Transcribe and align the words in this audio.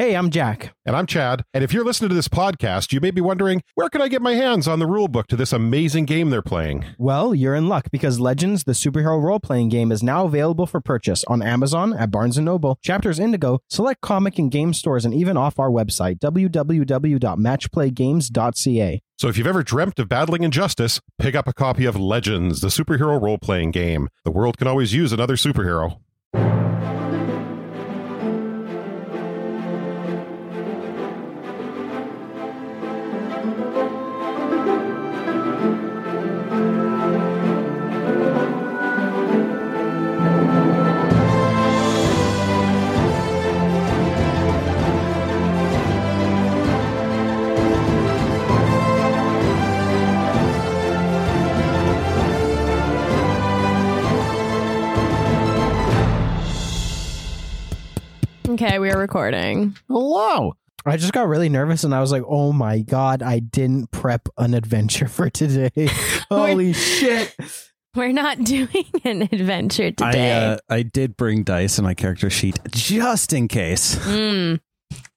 Hey, 0.00 0.14
I'm 0.14 0.30
Jack. 0.30 0.72
And 0.86 0.96
I'm 0.96 1.04
Chad. 1.04 1.44
And 1.52 1.62
if 1.62 1.74
you're 1.74 1.84
listening 1.84 2.08
to 2.08 2.14
this 2.14 2.26
podcast, 2.26 2.90
you 2.90 3.02
may 3.02 3.10
be 3.10 3.20
wondering, 3.20 3.62
where 3.74 3.90
can 3.90 4.00
I 4.00 4.08
get 4.08 4.22
my 4.22 4.32
hands 4.32 4.66
on 4.66 4.78
the 4.78 4.86
rulebook 4.86 5.26
to 5.26 5.36
this 5.36 5.52
amazing 5.52 6.06
game 6.06 6.30
they're 6.30 6.40
playing? 6.40 6.86
Well, 6.96 7.34
you're 7.34 7.54
in 7.54 7.68
luck 7.68 7.90
because 7.92 8.18
Legends, 8.18 8.64
the 8.64 8.72
superhero 8.72 9.22
role 9.22 9.40
playing 9.40 9.68
game, 9.68 9.92
is 9.92 10.02
now 10.02 10.24
available 10.24 10.64
for 10.64 10.80
purchase 10.80 11.22
on 11.24 11.42
Amazon, 11.42 11.92
at 11.92 12.10
Barnes 12.10 12.38
& 12.38 12.40
Noble, 12.40 12.78
Chapters 12.80 13.18
Indigo, 13.18 13.58
select 13.68 14.00
comic 14.00 14.38
and 14.38 14.50
game 14.50 14.72
stores, 14.72 15.04
and 15.04 15.12
even 15.12 15.36
off 15.36 15.58
our 15.58 15.68
website, 15.68 16.18
www.matchplaygames.ca. 16.20 19.02
So 19.18 19.28
if 19.28 19.36
you've 19.36 19.46
ever 19.46 19.62
dreamt 19.62 19.98
of 19.98 20.08
battling 20.08 20.44
injustice, 20.44 20.98
pick 21.18 21.34
up 21.34 21.46
a 21.46 21.52
copy 21.52 21.84
of 21.84 22.00
Legends, 22.00 22.62
the 22.62 22.68
superhero 22.68 23.20
role 23.20 23.36
playing 23.36 23.72
game. 23.72 24.08
The 24.24 24.30
world 24.30 24.56
can 24.56 24.66
always 24.66 24.94
use 24.94 25.12
another 25.12 25.36
superhero. 25.36 25.98
Okay, 58.62 58.78
we 58.78 58.90
are 58.90 58.98
recording. 58.98 59.74
Hello. 59.88 60.52
I 60.84 60.98
just 60.98 61.14
got 61.14 61.28
really 61.28 61.48
nervous 61.48 61.82
and 61.82 61.94
I 61.94 62.00
was 62.02 62.12
like, 62.12 62.24
oh 62.28 62.52
my 62.52 62.80
God, 62.80 63.22
I 63.22 63.38
didn't 63.38 63.90
prep 63.90 64.28
an 64.36 64.52
adventure 64.52 65.08
for 65.08 65.30
today. 65.30 65.70
Holy 66.28 66.74
shit. 66.74 67.34
We're 67.94 68.12
not 68.12 68.38
doing 68.44 68.84
an 69.02 69.22
adventure 69.22 69.92
today. 69.92 70.32
I 70.32 70.44
uh, 70.44 70.58
I 70.68 70.82
did 70.82 71.16
bring 71.16 71.42
dice 71.42 71.78
in 71.78 71.84
my 71.84 71.94
character 71.94 72.28
sheet 72.28 72.58
just 72.68 73.32
in 73.32 73.48
case. 73.48 73.96
Mm, 73.96 74.60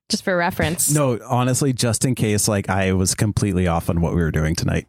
just 0.07 0.23
for 0.23 0.37
reference. 0.37 0.93
No, 0.93 1.19
honestly, 1.27 1.73
just 1.73 2.05
in 2.05 2.15
case. 2.15 2.47
Like 2.47 2.69
I 2.69 2.93
was 2.93 3.13
completely 3.13 3.67
off 3.67 3.89
on 3.89 3.99
what 3.99 4.15
we 4.15 4.21
were 4.21 4.31
doing 4.31 4.55
tonight. 4.55 4.87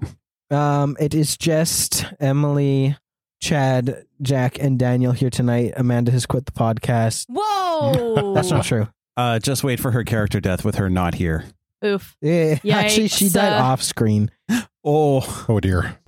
Um, 0.52 0.96
it 1.00 1.12
is 1.12 1.36
just 1.36 2.04
Emily, 2.20 2.96
Chad, 3.44 4.06
Jack, 4.22 4.58
and 4.58 4.78
Daniel 4.78 5.12
here 5.12 5.28
tonight. 5.28 5.74
Amanda 5.76 6.10
has 6.10 6.24
quit 6.24 6.46
the 6.46 6.52
podcast. 6.52 7.26
Whoa. 7.28 8.32
That's 8.32 8.50
not 8.50 8.64
true. 8.64 8.88
Uh, 9.18 9.38
just 9.38 9.62
wait 9.62 9.78
for 9.80 9.90
her 9.90 10.02
character 10.02 10.40
death 10.40 10.64
with 10.64 10.76
her 10.76 10.88
not 10.88 11.14
here. 11.16 11.44
Oof. 11.84 12.16
Eh, 12.22 12.56
Actually, 12.72 13.08
she 13.08 13.28
died 13.28 13.52
uh, 13.52 13.62
off 13.64 13.82
screen. 13.82 14.30
Oh, 14.86 15.46
Oh 15.48 15.60
dear. 15.60 15.98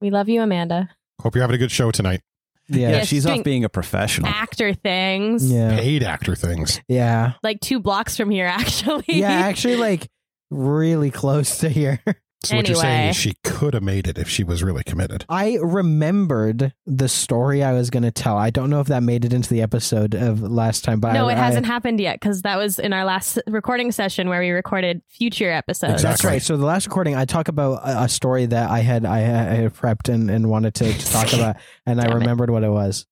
We 0.00 0.10
love 0.10 0.28
you, 0.28 0.42
Amanda. 0.42 0.90
Hope 1.22 1.34
you're 1.34 1.42
having 1.42 1.54
a 1.54 1.58
good 1.58 1.70
show 1.70 1.90
tonight. 1.90 2.20
Yeah. 2.68 2.78
yeah, 2.80 2.96
Yeah, 2.96 3.04
she's 3.04 3.24
off 3.24 3.42
being 3.44 3.64
a 3.64 3.70
professional. 3.70 4.28
Actor 4.28 4.74
things. 4.74 5.50
Yeah. 5.50 5.78
Paid 5.78 6.02
actor 6.02 6.34
things. 6.34 6.80
Yeah. 6.86 7.32
Like 7.42 7.60
two 7.60 7.78
blocks 7.80 8.16
from 8.16 8.28
here, 8.28 8.44
actually. 8.50 9.04
Yeah, 9.08 9.30
actually, 9.30 9.76
like 9.76 10.08
really 10.50 11.10
close 11.10 11.58
to 11.58 11.68
here. 11.70 12.02
So 12.48 12.56
what 12.56 12.68
you're 12.68 12.76
saying 12.76 13.10
is 13.10 13.16
she 13.16 13.34
could 13.44 13.74
have 13.74 13.82
made 13.82 14.06
it 14.06 14.18
if 14.18 14.28
she 14.28 14.44
was 14.44 14.62
really 14.62 14.82
committed. 14.84 15.24
I 15.28 15.58
remembered 15.62 16.72
the 16.86 17.08
story 17.08 17.62
I 17.62 17.72
was 17.72 17.90
going 17.90 18.02
to 18.02 18.10
tell. 18.10 18.36
I 18.36 18.50
don't 18.50 18.70
know 18.70 18.80
if 18.80 18.86
that 18.88 19.02
made 19.02 19.24
it 19.24 19.32
into 19.32 19.48
the 19.48 19.62
episode 19.62 20.14
of 20.14 20.42
last 20.42 20.84
time, 20.84 21.00
but 21.00 21.12
no, 21.12 21.28
I, 21.28 21.32
it 21.32 21.38
hasn't 21.38 21.66
happened 21.66 22.00
yet 22.00 22.20
because 22.20 22.42
that 22.42 22.56
was 22.56 22.78
in 22.78 22.92
our 22.92 23.04
last 23.04 23.38
recording 23.46 23.92
session 23.92 24.28
where 24.28 24.40
we 24.40 24.50
recorded 24.50 25.02
future 25.08 25.50
episodes. 25.50 25.94
Exactly. 25.94 26.10
That's 26.10 26.24
right. 26.24 26.42
So 26.42 26.56
the 26.56 26.66
last 26.66 26.86
recording, 26.86 27.14
I 27.16 27.24
talk 27.24 27.48
about 27.48 27.80
a, 27.86 28.02
a 28.04 28.08
story 28.08 28.46
that 28.46 28.70
I 28.70 28.80
had 28.80 29.04
I, 29.04 29.18
had- 29.20 29.48
I 29.48 29.54
had 29.54 29.74
prepped 29.74 30.12
and, 30.12 30.30
and 30.30 30.48
wanted 30.50 30.74
to, 30.76 30.92
to 30.92 31.06
talk 31.12 31.32
about, 31.34 31.56
and 31.86 32.00
I 32.00 32.04
Damn 32.04 32.12
it. 32.12 32.20
remembered 32.20 32.50
what 32.50 32.62
it 32.64 32.70
was. 32.70 33.06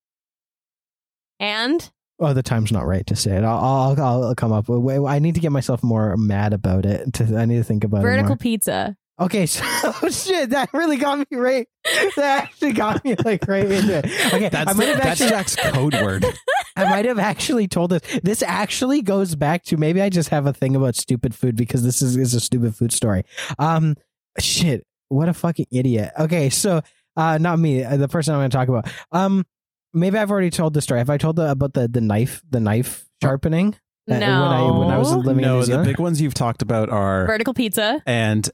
And 1.40 1.90
Oh, 2.20 2.32
the 2.32 2.44
time's 2.44 2.70
not 2.70 2.86
right 2.86 3.04
to 3.08 3.16
say 3.16 3.36
it. 3.36 3.42
I'll 3.42 3.96
I'll, 3.98 4.24
I'll 4.24 4.34
come 4.36 4.52
up. 4.52 4.70
I 4.70 5.18
need 5.18 5.34
to 5.34 5.40
get 5.40 5.50
myself 5.50 5.82
more 5.82 6.16
mad 6.16 6.52
about 6.52 6.86
it. 6.86 7.12
To, 7.14 7.36
I 7.36 7.44
need 7.44 7.56
to 7.56 7.64
think 7.64 7.82
about 7.82 7.98
it. 7.98 8.02
vertical 8.02 8.36
pizza. 8.36 8.96
Okay, 9.20 9.46
so 9.46 9.62
shit, 10.10 10.50
that 10.50 10.70
really 10.72 10.96
got 10.96 11.18
me 11.18 11.36
right. 11.36 11.68
That 12.16 12.44
actually 12.44 12.72
got 12.72 13.04
me 13.04 13.14
like 13.24 13.46
right 13.46 13.70
into 13.70 13.98
it. 13.98 14.04
Okay, 14.34 14.46
I 14.46 14.48
That's 14.48 14.76
might 14.76 14.88
have 14.88 14.96
that's 14.98 15.20
actually, 15.20 15.28
Jack's 15.30 15.56
code 15.56 15.94
word. 15.94 16.24
I 16.76 16.84
might 16.90 17.04
have 17.04 17.20
actually 17.20 17.68
told 17.68 17.90
this. 17.90 18.00
This 18.24 18.42
actually 18.42 19.02
goes 19.02 19.36
back 19.36 19.62
to 19.66 19.76
maybe 19.76 20.02
I 20.02 20.08
just 20.08 20.30
have 20.30 20.46
a 20.46 20.52
thing 20.52 20.74
about 20.74 20.96
stupid 20.96 21.32
food 21.34 21.54
because 21.54 21.84
this 21.84 22.02
is, 22.02 22.16
is 22.16 22.34
a 22.34 22.40
stupid 22.40 22.74
food 22.74 22.90
story. 22.92 23.22
Um, 23.60 23.94
shit, 24.40 24.84
what 25.10 25.28
a 25.28 25.34
fucking 25.34 25.66
idiot. 25.70 26.10
Okay, 26.18 26.50
so 26.50 26.80
uh, 27.16 27.38
not 27.38 27.60
me, 27.60 27.84
uh, 27.84 27.96
the 27.96 28.08
person 28.08 28.34
I'm 28.34 28.40
going 28.40 28.50
to 28.50 28.56
talk 28.56 28.66
about. 28.68 28.88
Um, 29.12 29.44
maybe 29.92 30.18
I've 30.18 30.32
already 30.32 30.50
told 30.50 30.74
the 30.74 30.82
story. 30.82 30.98
Have 30.98 31.10
I 31.10 31.18
told 31.18 31.36
the, 31.36 31.48
about 31.52 31.74
the 31.74 31.86
the 31.86 32.00
knife, 32.00 32.42
the 32.50 32.58
knife 32.58 33.04
sharpening? 33.22 33.76
No. 34.08 34.16
when 34.18 34.22
I- 34.24 34.78
when 34.78 34.90
I 34.90 34.98
was 34.98 35.12
living 35.14 35.44
in 35.44 35.48
no, 35.50 35.60
New 35.60 35.66
the 35.66 35.78
big 35.84 35.98
ones 36.00 36.20
you've 36.20 36.34
talked 36.34 36.60
about 36.62 36.88
are 36.90 37.26
vertical 37.26 37.54
pizza. 37.54 38.02
and 38.04 38.46
s- 38.46 38.52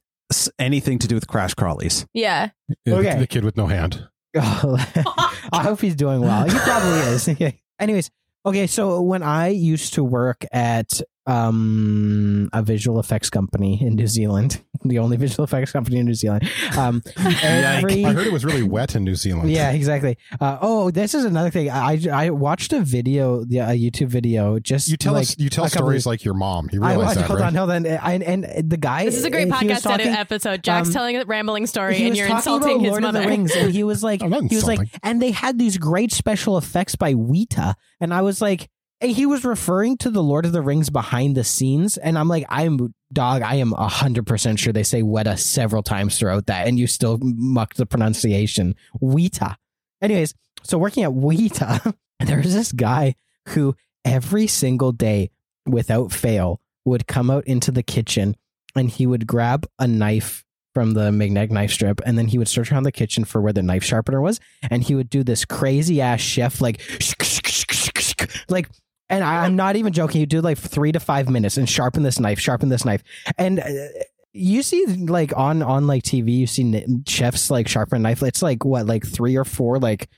anything 0.59 0.99
to 1.01 1.09
do 1.09 1.15
with 1.15 1.27
crash 1.27 1.55
crawlies. 1.55 2.07
Yeah. 2.13 2.51
Okay. 2.87 3.19
The 3.19 3.27
kid 3.27 3.45
with 3.45 3.57
no 3.57 3.67
hand. 3.67 4.09
I 4.37 5.29
hope 5.53 5.81
he's 5.81 5.97
doing 5.97 6.21
well. 6.21 6.45
He 6.49 6.57
probably 6.59 7.01
is. 7.01 7.29
Anyways, 7.81 8.11
okay. 8.47 8.67
So 8.67 9.01
when 9.03 9.23
I 9.23 9.49
used 9.49 9.95
to 9.95 10.05
work 10.05 10.45
at 10.53 11.01
um, 11.31 12.49
a 12.53 12.63
visual 12.63 12.99
effects 13.01 13.31
company 13.31 13.81
in 13.81 13.95
New 13.95 14.07
Zealand, 14.07 14.63
the 14.85 14.99
only 14.99 15.17
visual 15.17 15.45
effects 15.45 15.73
company 15.73 15.99
in 15.99 16.07
New 16.07 16.15
Zealand, 16.15 16.49
um, 16.77 17.03
every 17.19 18.05
I 18.05 18.13
heard 18.13 18.27
it 18.27 18.33
was 18.33 18.45
really 18.45 18.63
wet 18.63 18.95
in 18.97 19.05
New 19.05 19.15
Zealand. 19.15 19.51
yeah, 19.51 19.71
exactly. 19.71 20.17
Uh, 20.41 20.59
oh, 20.61 20.91
this 20.91 21.15
is 21.15 21.25
another 21.25 21.51
thing. 21.51 21.71
I 21.71 21.99
I 22.13 22.31
watched 22.31 22.73
a 22.73 22.81
video, 22.81 23.45
yeah, 23.49 23.71
a 23.71 23.75
YouTube 23.79 24.09
video. 24.09 24.59
Just 24.59 24.89
You 24.89 24.97
tell 24.97 25.13
like, 25.15 25.23
us 25.23 25.37
you 25.39 25.49
tell 25.51 25.65
a 25.65 25.69
couple 25.69 25.87
stories 25.87 25.99
weeks- 26.01 26.07
like 26.07 26.25
your 26.25 26.35
mom. 26.35 26.69
You 26.73 26.83
I 26.83 26.91
realize 26.91 27.07
watched, 27.07 27.19
that, 27.21 27.27
hold 27.27 27.41
right? 27.41 27.47
on, 27.47 27.55
hold 27.55 27.71
on. 27.71 27.87
I, 27.87 28.15
and 28.15 28.71
the 28.71 28.77
guy. 28.77 29.05
This 29.05 29.17
is 29.17 29.25
a 29.25 29.31
great 29.31 29.49
podcast 29.49 29.83
talking- 29.83 30.09
episode. 30.09 30.63
Jack's 30.63 30.89
um, 30.89 30.93
telling 30.95 31.17
a 31.17 31.25
rambling 31.25 31.67
story 31.67 32.03
and 32.07 32.17
you're 32.17 32.29
insulting 32.29 32.73
about 32.77 32.81
his 32.83 32.91
Lord 32.91 33.03
mother. 33.03 33.19
of 33.21 33.25
the 33.25 33.29
Rings, 33.29 33.55
and 33.55 33.73
he 33.73 33.85
was 33.85 34.03
like, 34.03 34.21
he 34.49 34.57
was 34.57 34.67
like, 34.67 34.81
and 35.03 35.21
they 35.23 35.31
had 35.31 35.59
these 35.59 35.79
great 35.79 36.13
special 36.13 36.59
effects 36.59 36.97
by 36.97 37.15
Weta, 37.15 37.75
and 38.01 38.13
I 38.13 38.23
was 38.23 38.41
like, 38.43 38.69
and 39.01 39.11
he 39.11 39.27
was 39.27 39.45
referring 39.45 39.97
to 39.99 40.11
the 40.11 40.23
Lord 40.23 40.45
of 40.45 40.53
the 40.53 40.63
Rings 40.63 40.91
behind 40.91 41.37
the 41.37 41.45
scenes, 41.45 41.97
and 41.97 42.19
I'm 42.19 42.29
like, 42.29 42.45
I'm 42.49 42.95
dog, 43.13 43.43
I 43.43 43.57
am 43.57 43.73
hundred 43.73 44.27
percent 44.27 44.59
sure 44.59 44.73
they 44.73 44.83
say 44.83 45.03
Weta 45.03 45.39
several 45.39 45.83
times 45.83 46.19
throughout 46.19 46.47
that, 46.47 46.67
and 46.67 46.79
you 46.79 46.87
still 46.87 47.19
muck 47.23 47.75
the 47.75 47.87
pronunciation 47.87 48.75
Weta. 49.01 49.57
Anyways, 50.03 50.35
so 50.63 50.79
working 50.79 51.05
at 51.05 51.11
Weta, 51.11 51.95
there's 52.21 52.55
this 52.55 52.73
guy 52.73 53.15
who 53.49 53.75
every 54.05 54.47
single 54.47 54.93
day, 54.93 55.31
without 55.67 56.13
fail, 56.13 56.61
would 56.85 57.07
come 57.07 57.31
out 57.31 57.47
into 57.47 57.71
the 57.71 57.83
kitchen 57.83 58.37
and 58.75 58.91
he 58.91 59.07
would 59.07 59.27
grab 59.27 59.67
a 59.79 59.87
knife 59.87 60.45
from 60.75 60.95
the 60.95 61.11
magnetic 61.11 61.51
knife 61.51 61.73
strip 61.73 62.01
and 62.07 62.17
then 62.17 62.29
he 62.29 62.39
would 62.39 62.49
search 62.49 62.71
around 62.71 62.85
the 62.85 62.93
kitchen 62.93 63.25
for 63.25 63.41
where 63.41 63.53
the 63.53 63.63
knife 63.63 63.83
sharpener 63.83 64.21
was 64.21 64.39
and 64.71 64.85
he 64.85 64.95
would 64.95 65.11
do 65.11 65.25
this 65.25 65.45
crazy 65.45 66.01
ass 66.01 66.21
chef 66.21 66.61
like 66.61 66.81
like 68.49 68.69
and 69.11 69.25
I, 69.25 69.45
I'm 69.45 69.57
not 69.57 69.77
even 69.77 69.93
joking. 69.93 70.21
You 70.21 70.27
do 70.27 70.41
like 70.41 70.57
three 70.57 70.93
to 70.93 71.01
five 71.01 71.29
minutes 71.29 71.57
and 71.57 71.69
sharpen 71.69 72.03
this 72.03 72.19
knife, 72.19 72.39
sharpen 72.39 72.69
this 72.69 72.85
knife, 72.85 73.03
and 73.37 73.61
uh, 73.61 73.71
you 74.33 74.63
see 74.63 74.87
like 74.87 75.37
on 75.37 75.63
on 75.63 75.87
like 75.87 76.05
TV, 76.05 76.39
you 76.39 76.47
see 76.47 76.87
chefs 77.07 77.51
like 77.51 77.69
sharpen 77.69 78.03
knife. 78.03 78.23
It's 78.23 78.41
like 78.41 78.65
what 78.65 78.87
like 78.87 79.07
three 79.07 79.37
or 79.37 79.45
four 79.45 79.79
like, 79.79 80.09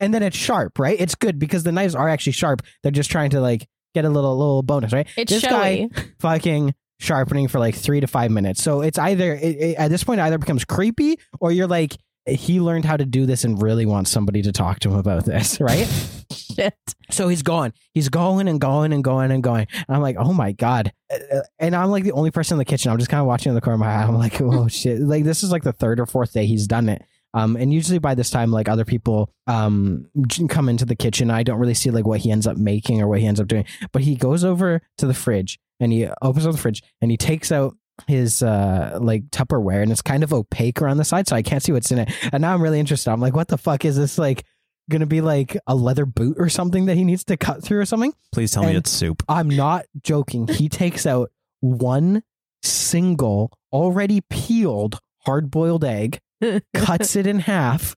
and 0.00 0.12
then 0.12 0.22
it's 0.22 0.36
sharp, 0.36 0.78
right? 0.78 1.00
It's 1.00 1.14
good 1.14 1.38
because 1.38 1.62
the 1.62 1.72
knives 1.72 1.94
are 1.94 2.08
actually 2.08 2.32
sharp. 2.32 2.62
They're 2.82 2.92
just 2.92 3.10
trying 3.10 3.30
to 3.30 3.40
like 3.40 3.68
get 3.94 4.04
a 4.04 4.10
little 4.10 4.36
little 4.36 4.62
bonus, 4.62 4.92
right? 4.92 5.06
It's 5.16 5.32
this 5.32 5.42
showy. 5.42 5.86
guy 5.86 5.88
fucking 6.18 6.74
sharpening 7.00 7.46
for 7.46 7.60
like 7.60 7.76
three 7.76 8.00
to 8.00 8.08
five 8.08 8.30
minutes. 8.30 8.62
So 8.62 8.80
it's 8.80 8.98
either 8.98 9.34
it, 9.34 9.56
it, 9.56 9.76
at 9.76 9.88
this 9.88 10.02
point 10.02 10.20
it 10.20 10.24
either 10.24 10.38
becomes 10.38 10.64
creepy 10.64 11.18
or 11.40 11.52
you're 11.52 11.68
like 11.68 11.96
he 12.28 12.60
learned 12.60 12.84
how 12.84 12.96
to 12.96 13.04
do 13.04 13.26
this 13.26 13.44
and 13.44 13.60
really 13.62 13.86
wants 13.86 14.10
somebody 14.10 14.42
to 14.42 14.52
talk 14.52 14.80
to 14.80 14.90
him 14.90 14.96
about 14.96 15.24
this, 15.24 15.60
right? 15.60 15.86
Shit. 16.32 16.76
So 17.10 17.28
he's 17.28 17.42
going, 17.42 17.72
he's 17.94 18.08
going 18.08 18.48
and 18.48 18.60
going 18.60 18.92
and 18.92 19.02
going 19.02 19.30
and 19.30 19.42
going. 19.42 19.66
And 19.72 19.96
I'm 19.96 20.02
like, 20.02 20.16
oh 20.18 20.32
my 20.32 20.52
god! 20.52 20.92
Uh, 21.12 21.40
And 21.58 21.74
I'm 21.74 21.90
like 21.90 22.04
the 22.04 22.12
only 22.12 22.30
person 22.30 22.54
in 22.54 22.58
the 22.58 22.64
kitchen. 22.64 22.90
I'm 22.90 22.98
just 22.98 23.10
kind 23.10 23.20
of 23.20 23.26
watching 23.26 23.50
in 23.50 23.54
the 23.54 23.60
corner 23.60 23.74
of 23.74 23.80
my 23.80 23.86
eye. 23.94 24.02
I'm 24.02 24.16
like, 24.16 24.40
oh 24.40 24.68
shit! 24.68 25.00
Like 25.00 25.24
this 25.24 25.42
is 25.42 25.50
like 25.50 25.62
the 25.62 25.72
third 25.72 26.00
or 26.00 26.06
fourth 26.06 26.32
day 26.32 26.46
he's 26.46 26.66
done 26.66 26.88
it. 26.88 27.02
Um, 27.34 27.56
and 27.56 27.72
usually 27.72 27.98
by 27.98 28.14
this 28.14 28.30
time, 28.30 28.50
like 28.50 28.68
other 28.68 28.84
people 28.84 29.30
um 29.46 30.06
come 30.48 30.68
into 30.68 30.84
the 30.84 30.96
kitchen. 30.96 31.30
I 31.30 31.42
don't 31.42 31.58
really 31.58 31.74
see 31.74 31.90
like 31.90 32.06
what 32.06 32.20
he 32.20 32.30
ends 32.30 32.46
up 32.46 32.56
making 32.56 33.00
or 33.00 33.08
what 33.08 33.20
he 33.20 33.26
ends 33.26 33.40
up 33.40 33.48
doing. 33.48 33.64
But 33.92 34.02
he 34.02 34.16
goes 34.16 34.44
over 34.44 34.80
to 34.98 35.06
the 35.06 35.14
fridge 35.14 35.58
and 35.78 35.92
he 35.92 36.08
opens 36.22 36.46
up 36.46 36.52
the 36.52 36.58
fridge 36.58 36.82
and 37.00 37.10
he 37.10 37.16
takes 37.16 37.52
out 37.52 37.76
his 38.06 38.42
uh 38.42 38.98
like 39.00 39.24
Tupperware 39.30 39.82
and 39.82 39.90
it's 39.90 40.02
kind 40.02 40.22
of 40.22 40.32
opaque 40.32 40.80
around 40.80 40.98
the 40.98 41.04
side, 41.04 41.28
so 41.28 41.36
I 41.36 41.42
can't 41.42 41.62
see 41.62 41.72
what's 41.72 41.90
in 41.90 41.98
it. 41.98 42.10
And 42.32 42.42
now 42.42 42.54
I'm 42.54 42.62
really 42.62 42.80
interested. 42.80 43.10
I'm 43.10 43.20
like, 43.20 43.34
what 43.34 43.48
the 43.48 43.58
fuck 43.58 43.84
is 43.84 43.96
this 43.96 44.18
like? 44.18 44.44
gonna 44.88 45.06
be 45.06 45.20
like 45.20 45.56
a 45.66 45.74
leather 45.74 46.06
boot 46.06 46.36
or 46.38 46.48
something 46.48 46.86
that 46.86 46.96
he 46.96 47.04
needs 47.04 47.24
to 47.24 47.36
cut 47.36 47.62
through 47.62 47.78
or 47.78 47.84
something. 47.84 48.14
Please 48.32 48.52
tell 48.52 48.64
me 48.64 48.74
it's 48.74 48.90
soup. 48.90 49.22
I'm 49.28 49.48
not 49.48 49.84
joking. 50.02 50.48
He 50.48 50.68
takes 50.68 51.06
out 51.06 51.30
one 51.60 52.22
single, 52.62 53.52
already 53.72 54.22
peeled, 54.30 54.98
hard 55.24 55.50
boiled 55.50 55.84
egg, 55.84 56.20
cuts 56.74 57.16
it 57.16 57.26
in 57.26 57.40
half, 57.40 57.94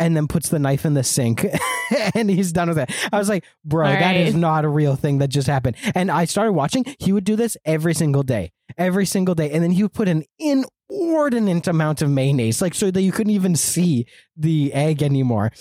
and 0.00 0.16
then 0.16 0.26
puts 0.26 0.48
the 0.48 0.58
knife 0.58 0.84
in 0.84 0.94
the 0.94 1.04
sink. 1.04 1.46
and 2.14 2.28
he's 2.28 2.50
done 2.52 2.68
with 2.68 2.78
it. 2.78 2.90
I 3.12 3.18
was 3.18 3.28
like, 3.28 3.44
bro, 3.64 3.86
All 3.86 3.92
that 3.92 4.16
is 4.16 4.34
right. 4.34 4.40
not 4.40 4.64
a 4.64 4.68
real 4.68 4.96
thing 4.96 5.18
that 5.18 5.28
just 5.28 5.46
happened. 5.46 5.76
And 5.94 6.10
I 6.10 6.24
started 6.24 6.52
watching. 6.52 6.84
He 6.98 7.12
would 7.12 7.24
do 7.24 7.36
this 7.36 7.56
every 7.64 7.94
single 7.94 8.22
day, 8.22 8.50
every 8.76 9.06
single 9.06 9.34
day. 9.36 9.50
And 9.50 9.62
then 9.62 9.70
he 9.70 9.82
would 9.82 9.92
put 9.92 10.08
an 10.08 10.24
inordinate 10.38 11.68
amount 11.68 12.02
of 12.02 12.10
mayonnaise, 12.10 12.60
like 12.60 12.74
so 12.74 12.90
that 12.90 13.02
you 13.02 13.12
couldn't 13.12 13.32
even 13.32 13.54
see 13.54 14.06
the 14.36 14.72
egg 14.72 15.02
anymore. 15.02 15.52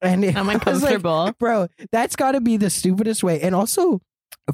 And 0.00 0.24
I'm 0.36 0.46
was 0.66 0.82
like, 0.82 1.38
bro 1.38 1.68
that's 1.92 2.16
got 2.16 2.32
to 2.32 2.40
be 2.40 2.56
the 2.56 2.70
stupidest 2.70 3.22
way 3.22 3.40
and 3.40 3.54
also 3.54 4.00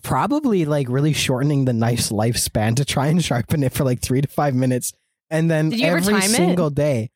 probably 0.02 0.66
like 0.66 0.86
really 0.90 1.14
shortening 1.14 1.64
the 1.64 1.72
knife's 1.72 2.12
lifespan 2.12 2.76
to 2.76 2.84
try 2.84 3.06
and 3.06 3.24
sharpen 3.24 3.62
it 3.62 3.72
for 3.72 3.84
like 3.84 4.02
three 4.02 4.20
to 4.20 4.28
five 4.28 4.54
minutes 4.54 4.92
and 5.30 5.50
then 5.50 5.70
Did 5.70 5.80
you 5.80 5.86
ever 5.86 5.96
every 5.98 6.12
time 6.12 6.22
it? 6.22 6.28
single 6.36 6.68
day 6.68 7.10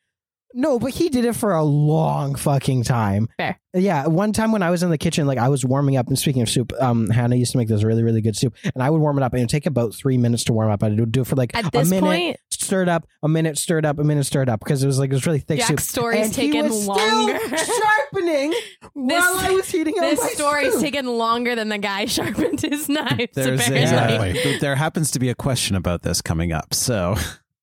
no 0.54 0.78
but 0.78 0.92
he 0.92 1.08
did 1.08 1.24
it 1.24 1.34
for 1.34 1.52
a 1.54 1.62
long 1.62 2.34
fucking 2.34 2.82
time 2.84 3.28
Fair. 3.38 3.58
yeah 3.74 4.06
one 4.06 4.32
time 4.32 4.52
when 4.52 4.62
i 4.62 4.70
was 4.70 4.82
in 4.82 4.90
the 4.90 4.98
kitchen 4.98 5.26
like 5.26 5.38
i 5.38 5.48
was 5.48 5.64
warming 5.64 5.96
up 5.96 6.08
and 6.08 6.18
speaking 6.18 6.42
of 6.42 6.48
soup 6.48 6.72
um 6.80 7.08
hannah 7.10 7.36
used 7.36 7.52
to 7.52 7.58
make 7.58 7.68
this 7.68 7.82
really 7.84 8.02
really 8.02 8.20
good 8.20 8.36
soup 8.36 8.54
and 8.74 8.82
i 8.82 8.90
would 8.90 9.00
warm 9.00 9.16
it 9.18 9.22
up 9.22 9.32
and 9.32 9.40
it 9.40 9.44
would 9.44 9.50
take 9.50 9.66
about 9.66 9.94
three 9.94 10.18
minutes 10.18 10.44
to 10.44 10.52
warm 10.52 10.70
up 10.70 10.82
i 10.82 10.88
would 10.88 11.12
do 11.12 11.22
it 11.22 11.26
for 11.26 11.36
like 11.36 11.54
At 11.56 11.74
a 11.74 11.84
minute 11.84 12.00
point, 12.02 12.36
stirred 12.50 12.88
up 12.88 13.06
a 13.22 13.28
minute 13.28 13.58
stirred 13.58 13.84
up 13.84 13.98
a 13.98 14.04
minute 14.04 14.24
stirred 14.24 14.48
up 14.48 14.60
because 14.60 14.82
it 14.82 14.86
was 14.86 14.98
like 14.98 15.10
it 15.10 15.14
was 15.14 15.26
really 15.26 15.38
thick 15.40 15.60
soup 15.60 15.70
Jack's 15.78 15.88
story's 15.88 16.26
and 16.26 16.36
he 16.36 16.50
taken 16.52 16.68
was 16.70 16.86
longer. 16.86 17.38
still 17.56 17.80
sharpening 17.82 18.52
while 18.92 19.20
I 19.38 19.50
was 19.50 19.68
heating 19.70 19.94
up 19.98 20.02
this 20.10 20.20
my 20.20 20.28
story's 20.28 20.72
soup. 20.74 20.82
taken 20.82 21.06
longer 21.06 21.54
than 21.54 21.68
the 21.70 21.78
guy 21.78 22.04
sharpened 22.06 22.60
his 22.60 22.88
knife. 22.88 23.30
There's 23.34 23.60
a, 23.60 23.64
apparently. 23.72 24.30
Exactly. 24.30 24.58
there 24.60 24.76
happens 24.76 25.10
to 25.12 25.18
be 25.18 25.28
a 25.28 25.34
question 25.34 25.76
about 25.76 26.02
this 26.02 26.22
coming 26.22 26.52
up. 26.52 26.72
So 26.74 27.16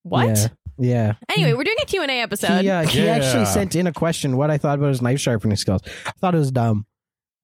What? 0.04 0.28
Yeah. 0.38 0.48
Yeah. 0.80 1.14
Anyway, 1.30 1.54
we're 1.54 1.64
doing 1.66 1.78
a 1.82 1.86
Q&A 1.86 2.08
episode. 2.22 2.62
He, 2.62 2.70
uh, 2.70 2.84
he 2.88 3.04
Yeah. 3.06 3.12
actually 3.16 3.46
sent 3.46 3.76
in 3.76 3.86
a 3.88 3.94
question 3.94 4.38
what 4.38 4.50
I 4.50 4.58
thought 4.58 4.80
about 4.80 4.88
his 4.90 5.02
knife 5.02 5.20
sharpening 5.20 5.58
skills. 5.58 5.82
I 6.06 6.12
thought 6.22 6.34
it 6.36 6.40
was 6.40 6.52
dumb. 6.52 6.86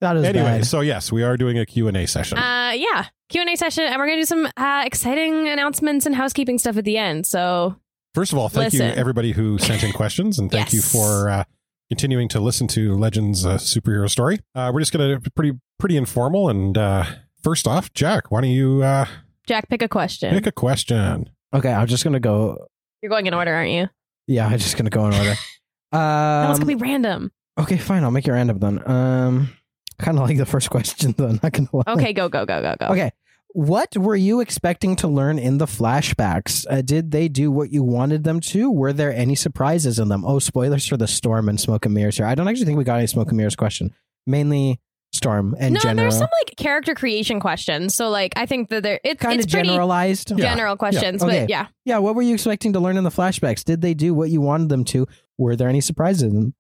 Thought 0.01 0.17
it 0.17 0.19
was 0.19 0.27
Anyway, 0.29 0.45
bad. 0.45 0.65
so 0.65 0.81
yes, 0.81 1.11
we 1.11 1.23
are 1.23 1.37
doing 1.37 1.57
a 1.59 1.65
Q&A 1.65 2.05
session. 2.05 2.37
Uh, 2.37 2.71
yeah, 2.75 3.05
Q&A 3.29 3.55
session, 3.55 3.83
and 3.85 3.95
we're 3.97 4.07
going 4.07 4.17
to 4.17 4.21
do 4.21 4.25
some 4.25 4.47
uh, 4.57 4.83
exciting 4.85 5.47
announcements 5.47 6.05
and 6.05 6.15
housekeeping 6.15 6.57
stuff 6.57 6.77
at 6.77 6.83
the 6.85 6.97
end. 6.97 7.25
So, 7.25 7.75
First 8.13 8.31
of 8.31 8.37
all, 8.39 8.47
thank 8.49 8.71
you 8.73 8.81
everybody 8.81 9.33
who 9.33 9.57
sent 9.57 9.83
in 9.83 9.91
questions, 9.91 10.39
and 10.39 10.49
thank 10.49 10.71
you 10.73 10.79
Yes. 10.79 10.91
for 10.91 11.29
uh, 11.29 11.43
continuing 11.89 12.27
to 12.29 12.39
listen 12.39 12.67
to 12.69 12.93
Legends 12.95 13.45
uh, 13.45 13.57
superhero 13.57 14.09
story. 14.09 14.39
Uh, 14.53 14.71
we're 14.73 14.79
just 14.79 14.93
gonna 14.93 15.19
be 15.19 15.29
pretty 15.35 15.57
pretty 15.79 15.97
informal. 15.97 16.47
And 16.49 16.77
uh, 16.77 17.03
first 17.43 17.67
off, 17.67 17.91
Jack, 17.93 18.31
why 18.31 18.39
don't 18.41 18.51
you 18.51 18.83
uh, 18.83 19.05
Jack, 19.47 19.67
pick 19.69 19.81
a 19.81 19.89
question. 19.89 20.33
pick 20.33 20.47
a 20.47 20.51
question? 20.53 21.29
okay, 21.53 21.73
I'm 21.73 21.87
just 21.87 22.03
gonna 22.05 22.19
go. 22.21 22.67
You're 23.01 23.09
going 23.09 23.27
in 23.27 23.33
order, 23.33 23.53
aren't 23.53 23.71
you? 23.71 23.87
Yeah, 24.27 24.47
I'm 24.47 24.57
just 24.57 24.77
gonna 24.77 24.89
go 24.89 25.05
in 25.07 25.13
order. 25.13 25.35
Um, 25.91 26.47
going 26.47 26.59
to 26.59 26.65
be 26.65 26.75
random. 26.75 27.31
okay, 27.57 27.77
fine. 27.77 28.03
I'll 28.03 28.11
make 28.11 28.27
it 28.27 28.31
random 28.33 28.59
then. 28.59 28.85
Um, 28.89 29.49
kind 29.97 30.17
of 30.19 30.27
like 30.27 30.35
the 30.37 30.45
first 30.45 30.69
question 30.71 31.13
though. 31.17 31.39
Not 31.41 31.53
gonna 31.53 31.69
lie. 31.71 31.83
Okay, 31.87 32.11
go, 32.11 32.27
go, 32.27 32.45
go, 32.45 32.61
go, 32.61 32.75
go. 32.77 32.87
Okay. 32.87 33.11
What 33.53 33.95
were 33.95 34.17
you 34.17 34.41
expecting 34.41 34.97
to 34.97 35.07
learn 35.07 35.39
in 35.39 35.57
the 35.59 35.65
flashbacks? 35.67 36.65
Uh, 36.69 36.81
did 36.81 37.11
they 37.11 37.29
do 37.29 37.49
what 37.49 37.71
you 37.71 37.81
wanted 37.81 38.25
them 38.25 38.41
to? 38.41 38.69
Were 38.69 38.91
there 38.91 39.13
any 39.13 39.35
surprises 39.35 39.97
in 39.97 40.09
them? 40.09 40.25
Oh, 40.25 40.39
spoilers 40.39 40.85
for 40.85 40.97
the 40.97 41.07
Storm 41.07 41.47
and 41.47 41.57
Smoke 41.61 41.85
and 41.85 41.93
Mirrors 41.95 42.17
here. 42.17 42.25
I 42.25 42.35
don't 42.35 42.49
actually 42.49 42.65
think 42.65 42.77
we 42.77 42.83
got 42.83 42.97
any 42.97 43.07
Smoke 43.07 43.29
and 43.29 43.37
Mirrors 43.37 43.55
question. 43.55 43.93
Mainly 44.27 44.81
Storm 45.15 45.55
and 45.59 45.73
no, 45.73 45.79
general. 45.79 45.95
there's 46.03 46.17
some 46.17 46.27
like 46.45 46.55
character 46.57 46.93
creation 46.93 47.39
questions. 47.39 47.95
So, 47.95 48.09
like, 48.09 48.33
I 48.35 48.45
think 48.45 48.69
that 48.69 48.83
there 48.83 48.99
it, 49.03 49.19
kind 49.19 49.39
it's 49.39 49.45
of 49.45 49.51
pretty 49.51 49.69
generalized. 49.69 50.31
Yeah. 50.31 50.53
general 50.53 50.75
questions, 50.77 51.23
Okay. 51.23 51.41
but 51.41 51.49
yeah. 51.49 51.67
Yeah, 51.85 51.97
what 51.99 52.15
were 52.15 52.21
you 52.21 52.33
expecting 52.33 52.73
to 52.73 52.79
learn 52.79 52.97
in 52.97 53.03
the 53.03 53.09
flashbacks? 53.09 53.63
Did 53.63 53.81
they 53.81 53.93
do 53.93 54.13
what 54.13 54.29
you 54.29 54.41
wanted 54.41 54.69
them 54.69 54.83
to? 54.85 55.07
Were 55.37 55.55
there 55.55 55.69
any 55.69 55.81
surprises 55.81 56.23
in 56.23 56.33
them? 56.35 56.53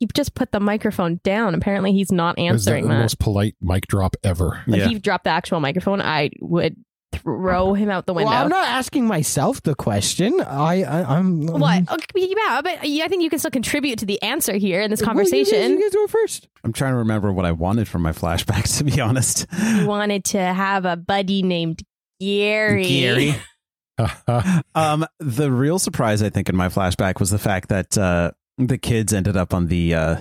He 0.00 0.06
just 0.14 0.34
put 0.34 0.52
the 0.52 0.60
microphone 0.60 1.18
down. 1.24 1.56
Apparently, 1.56 1.92
he's 1.92 2.12
not 2.12 2.38
Is 2.38 2.44
that 2.44 2.70
answering 2.70 2.84
the 2.84 2.94
that. 2.94 3.00
most 3.00 3.18
polite 3.18 3.56
mic 3.60 3.88
drop 3.88 4.14
ever? 4.22 4.62
If 4.68 4.76
yeah, 4.76 4.86
he 4.88 4.98
dropped 5.00 5.24
the 5.24 5.30
actual 5.30 5.58
microphone, 5.58 6.00
I 6.00 6.30
would 6.40 6.76
throw 7.12 7.74
him 7.74 7.90
out 7.90 8.06
the 8.06 8.14
window. 8.14 8.30
Well, 8.30 8.42
I'm 8.42 8.48
not 8.48 8.66
asking 8.68 9.06
myself 9.06 9.62
the 9.62 9.74
question. 9.74 10.40
I, 10.40 10.82
I 10.82 11.16
I'm 11.16 11.46
What? 11.46 11.90
Okay, 11.90 12.04
yeah, 12.36 12.60
but 12.62 12.78
I 12.82 13.08
think 13.08 13.22
you 13.22 13.30
can 13.30 13.38
still 13.38 13.50
contribute 13.50 13.98
to 14.00 14.06
the 14.06 14.20
answer 14.22 14.54
here 14.54 14.80
in 14.82 14.90
this 14.90 15.00
Well, 15.00 15.14
you 15.14 15.22
guys- 15.22 15.30
conversation. 15.30 15.72
You 15.72 15.82
guys, 15.82 15.90
do 15.92 16.04
it 16.04 16.10
first. 16.10 16.48
I'm 16.64 16.72
trying 16.72 16.92
to 16.92 16.98
remember 16.98 17.32
what 17.32 17.44
I 17.44 17.52
wanted 17.52 17.88
from 17.88 18.02
my 18.02 18.12
flashbacks. 18.12 18.78
To 18.78 18.84
be 18.84 19.00
honest, 19.00 19.46
You 19.58 19.86
wanted 19.86 20.24
to 20.26 20.38
have 20.38 20.84
a 20.84 20.96
buddy 20.96 21.42
named 21.42 21.82
Gary. 22.20 22.84
Gary. 22.86 23.34
Um, 24.74 25.04
the 25.18 25.50
real 25.50 25.78
surprise 25.80 26.22
I 26.22 26.30
think 26.30 26.48
in 26.48 26.54
my 26.56 26.68
flashback 26.68 27.18
was 27.18 27.30
the 27.30 27.38
fact 27.38 27.68
that 27.70 27.98
uh, 27.98 28.30
the 28.56 28.78
kids 28.78 29.12
ended 29.12 29.36
up 29.36 29.52
on 29.52 29.66
the. 29.66 29.94
Uh, 29.94 30.16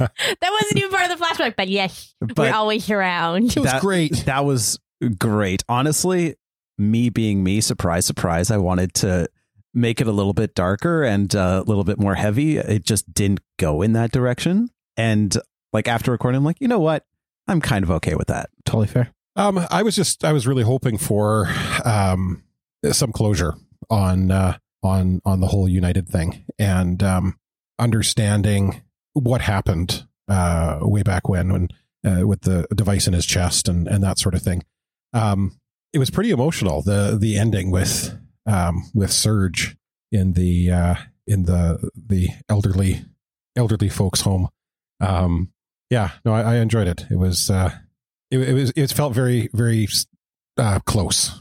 that 0.00 0.40
wasn't 0.60 0.76
even 0.78 0.90
part 0.90 1.10
of 1.10 1.18
the 1.18 1.24
flashback, 1.24 1.54
but 1.56 1.68
yes, 1.68 2.14
we're 2.36 2.52
always 2.52 2.90
around. 2.90 3.44
It 3.56 3.60
was 3.60 3.70
That- 3.70 3.80
great. 3.80 4.24
that 4.26 4.44
was 4.44 4.78
great. 5.18 5.62
Honestly, 5.68 6.36
me 6.78 7.10
being 7.10 7.42
me, 7.44 7.60
surprise, 7.60 8.06
surprise. 8.06 8.50
I 8.50 8.56
wanted 8.56 8.94
to 8.94 9.28
make 9.72 10.00
it 10.00 10.06
a 10.06 10.12
little 10.12 10.32
bit 10.32 10.54
darker 10.54 11.04
and 11.04 11.34
uh, 11.34 11.62
a 11.64 11.68
little 11.68 11.84
bit 11.84 11.98
more 11.98 12.14
heavy. 12.14 12.58
It 12.58 12.84
just 12.84 13.12
didn't 13.12 13.40
go 13.58 13.82
in 13.82 13.92
that 13.92 14.10
direction. 14.10 14.70
And 14.96 15.36
like 15.72 15.88
after 15.88 16.10
recording, 16.10 16.38
I'm 16.38 16.44
like, 16.44 16.60
you 16.60 16.68
know 16.68 16.80
what? 16.80 17.04
I'm 17.46 17.60
kind 17.60 17.84
of 17.84 17.90
okay 17.92 18.14
with 18.14 18.28
that. 18.28 18.50
Totally 18.64 18.86
fair. 18.86 19.12
Um, 19.36 19.64
I 19.70 19.82
was 19.82 19.94
just 19.94 20.24
I 20.24 20.32
was 20.32 20.46
really 20.46 20.62
hoping 20.62 20.98
for 20.98 21.48
um, 21.84 22.42
some 22.90 23.12
closure 23.12 23.54
on 23.88 24.30
uh, 24.30 24.58
on 24.82 25.20
on 25.24 25.40
the 25.40 25.46
whole 25.46 25.68
United 25.68 26.08
thing 26.08 26.44
and 26.58 27.02
um, 27.02 27.38
understanding 27.78 28.82
what 29.12 29.40
happened 29.40 30.06
uh, 30.28 30.78
way 30.82 31.02
back 31.02 31.28
when 31.28 31.52
when 31.52 31.68
uh, 32.04 32.26
with 32.26 32.42
the 32.42 32.66
device 32.74 33.06
in 33.06 33.12
his 33.12 33.26
chest 33.26 33.68
and 33.68 33.86
and 33.88 34.02
that 34.02 34.18
sort 34.18 34.34
of 34.34 34.42
thing. 34.42 34.62
Um, 35.12 35.58
it 35.92 35.98
was 35.98 36.10
pretty 36.10 36.30
emotional 36.30 36.82
the 36.82 37.16
the 37.20 37.36
ending 37.36 37.70
with 37.70 38.16
um, 38.46 38.90
with 38.94 39.12
Surge 39.12 39.76
in 40.12 40.34
the 40.34 40.70
uh, 40.70 40.94
in 41.26 41.44
the 41.44 41.90
the 41.94 42.28
elderly 42.48 43.04
elderly 43.56 43.88
folks 43.88 44.22
home. 44.22 44.48
Um, 45.00 45.52
yeah, 45.88 46.10
no, 46.24 46.32
I, 46.32 46.42
I 46.42 46.56
enjoyed 46.56 46.86
it. 46.86 47.06
It 47.10 47.16
was 47.16 47.50
uh, 47.50 47.70
it, 48.30 48.38
it 48.38 48.52
was 48.52 48.72
it 48.76 48.92
felt 48.92 49.14
very 49.14 49.48
very 49.52 49.88
uh, 50.56 50.80
close. 50.80 51.38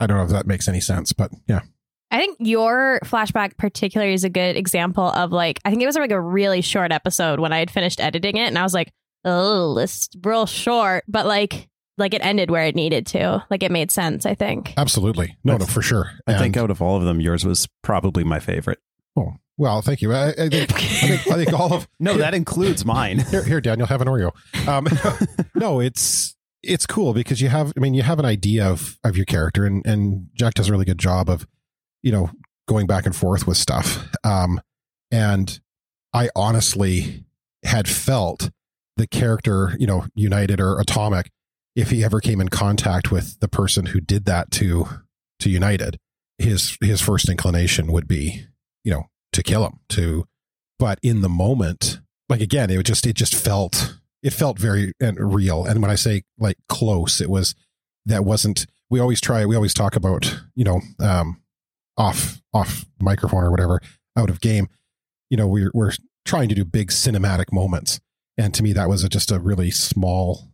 I 0.00 0.06
don't 0.06 0.16
know 0.16 0.24
if 0.24 0.30
that 0.30 0.46
makes 0.46 0.68
any 0.68 0.80
sense, 0.80 1.12
but 1.12 1.30
yeah, 1.46 1.60
I 2.10 2.18
think 2.18 2.36
your 2.40 3.00
flashback 3.04 3.56
particularly 3.56 4.14
is 4.14 4.24
a 4.24 4.30
good 4.30 4.56
example 4.56 5.04
of 5.04 5.32
like 5.32 5.60
I 5.64 5.70
think 5.70 5.82
it 5.82 5.86
was 5.86 5.96
like 5.96 6.10
a 6.10 6.20
really 6.20 6.60
short 6.60 6.92
episode 6.92 7.40
when 7.40 7.52
I 7.52 7.58
had 7.58 7.70
finished 7.70 8.00
editing 8.00 8.36
it 8.36 8.48
and 8.48 8.58
I 8.58 8.62
was 8.62 8.74
like, 8.74 8.92
oh, 9.24 9.76
it's 9.78 10.08
real 10.22 10.46
short, 10.46 11.04
but 11.08 11.26
like 11.26 11.68
like 11.98 12.14
it 12.14 12.24
ended 12.24 12.50
where 12.50 12.64
it 12.64 12.74
needed 12.74 13.06
to. 13.08 13.44
Like 13.50 13.62
it 13.62 13.70
made 13.72 13.90
sense, 13.90 14.26
I 14.26 14.34
think. 14.34 14.74
absolutely, 14.76 15.36
no, 15.44 15.56
no, 15.56 15.66
for 15.66 15.82
sure. 15.82 16.10
I 16.26 16.38
think 16.38 16.56
out 16.56 16.70
of 16.70 16.80
all 16.82 16.96
of 16.96 17.04
them, 17.04 17.20
yours 17.20 17.44
was 17.44 17.68
probably 17.82 18.24
my 18.24 18.38
favorite. 18.40 18.78
oh, 19.16 19.34
well, 19.58 19.80
thank 19.80 20.02
you. 20.02 20.12
I, 20.12 20.28
I 20.30 20.48
think 20.50 20.72
I 20.74 20.76
think 20.76 21.28
I 21.28 21.44
think 21.44 21.52
all 21.58 21.72
of 21.72 21.88
No, 21.98 22.16
that 22.18 22.34
includes 22.34 22.84
mine. 22.84 23.20
here, 23.30 23.42
here, 23.44 23.60
Daniel, 23.60 23.86
have 23.86 24.02
an 24.02 24.08
Oreo. 24.08 24.32
Um, 24.68 24.86
no, 25.54 25.80
it's 25.80 26.36
it's 26.62 26.84
cool 26.86 27.14
because 27.14 27.40
you 27.40 27.48
have, 27.48 27.72
I 27.76 27.80
mean, 27.80 27.94
you 27.94 28.02
have 28.02 28.18
an 28.18 28.24
idea 28.26 28.66
of 28.66 28.98
of 29.04 29.16
your 29.16 29.24
character, 29.26 29.64
and 29.64 29.86
and 29.86 30.28
Jack 30.34 30.54
does 30.54 30.68
a 30.68 30.72
really 30.72 30.84
good 30.84 30.98
job 30.98 31.30
of, 31.30 31.46
you 32.02 32.12
know, 32.12 32.30
going 32.68 32.86
back 32.86 33.06
and 33.06 33.14
forth 33.16 33.46
with 33.46 33.56
stuff. 33.56 34.06
Um, 34.24 34.60
and 35.10 35.58
I 36.12 36.28
honestly 36.36 37.24
had 37.64 37.88
felt 37.88 38.50
the 38.96 39.06
character, 39.06 39.74
you 39.78 39.86
know, 39.86 40.04
United 40.14 40.60
or 40.60 40.80
Atomic, 40.80 41.30
if 41.76 41.90
he 41.90 42.02
ever 42.02 42.20
came 42.20 42.40
in 42.40 42.48
contact 42.48 43.12
with 43.12 43.38
the 43.40 43.48
person 43.48 43.86
who 43.86 44.00
did 44.00 44.24
that 44.24 44.50
to 44.52 44.88
to 45.38 45.50
United, 45.50 45.98
his 46.38 46.76
his 46.80 47.00
first 47.00 47.28
inclination 47.28 47.92
would 47.92 48.08
be, 48.08 48.46
you 48.82 48.92
know, 48.92 49.04
to 49.32 49.42
kill 49.42 49.64
him. 49.64 49.78
To, 49.90 50.26
but 50.78 50.98
in 51.02 51.20
the 51.20 51.28
moment, 51.28 52.00
like 52.28 52.40
again, 52.40 52.70
it 52.70 52.82
just 52.82 53.06
it 53.06 53.14
just 53.14 53.34
felt 53.34 53.98
it 54.22 54.32
felt 54.32 54.58
very 54.58 54.92
and 54.98 55.18
real. 55.34 55.64
And 55.64 55.80
when 55.82 55.90
I 55.90 55.94
say 55.94 56.22
like 56.38 56.56
close, 56.68 57.20
it 57.20 57.30
was 57.30 57.54
that 58.06 58.24
wasn't. 58.24 58.66
We 58.88 59.00
always 59.00 59.20
try. 59.20 59.44
We 59.44 59.56
always 59.56 59.74
talk 59.74 59.96
about 59.96 60.40
you 60.54 60.64
know 60.64 60.80
um, 60.98 61.42
off 61.96 62.40
off 62.52 62.86
microphone 63.00 63.44
or 63.44 63.50
whatever 63.50 63.80
out 64.16 64.30
of 64.30 64.40
game. 64.40 64.68
You 65.30 65.36
know, 65.36 65.46
we're 65.46 65.70
we're 65.74 65.92
trying 66.24 66.48
to 66.48 66.54
do 66.54 66.64
big 66.64 66.88
cinematic 66.88 67.52
moments, 67.52 68.00
and 68.38 68.54
to 68.54 68.62
me, 68.62 68.72
that 68.72 68.88
was 68.88 69.04
a, 69.04 69.08
just 69.08 69.30
a 69.30 69.38
really 69.38 69.70
small, 69.70 70.48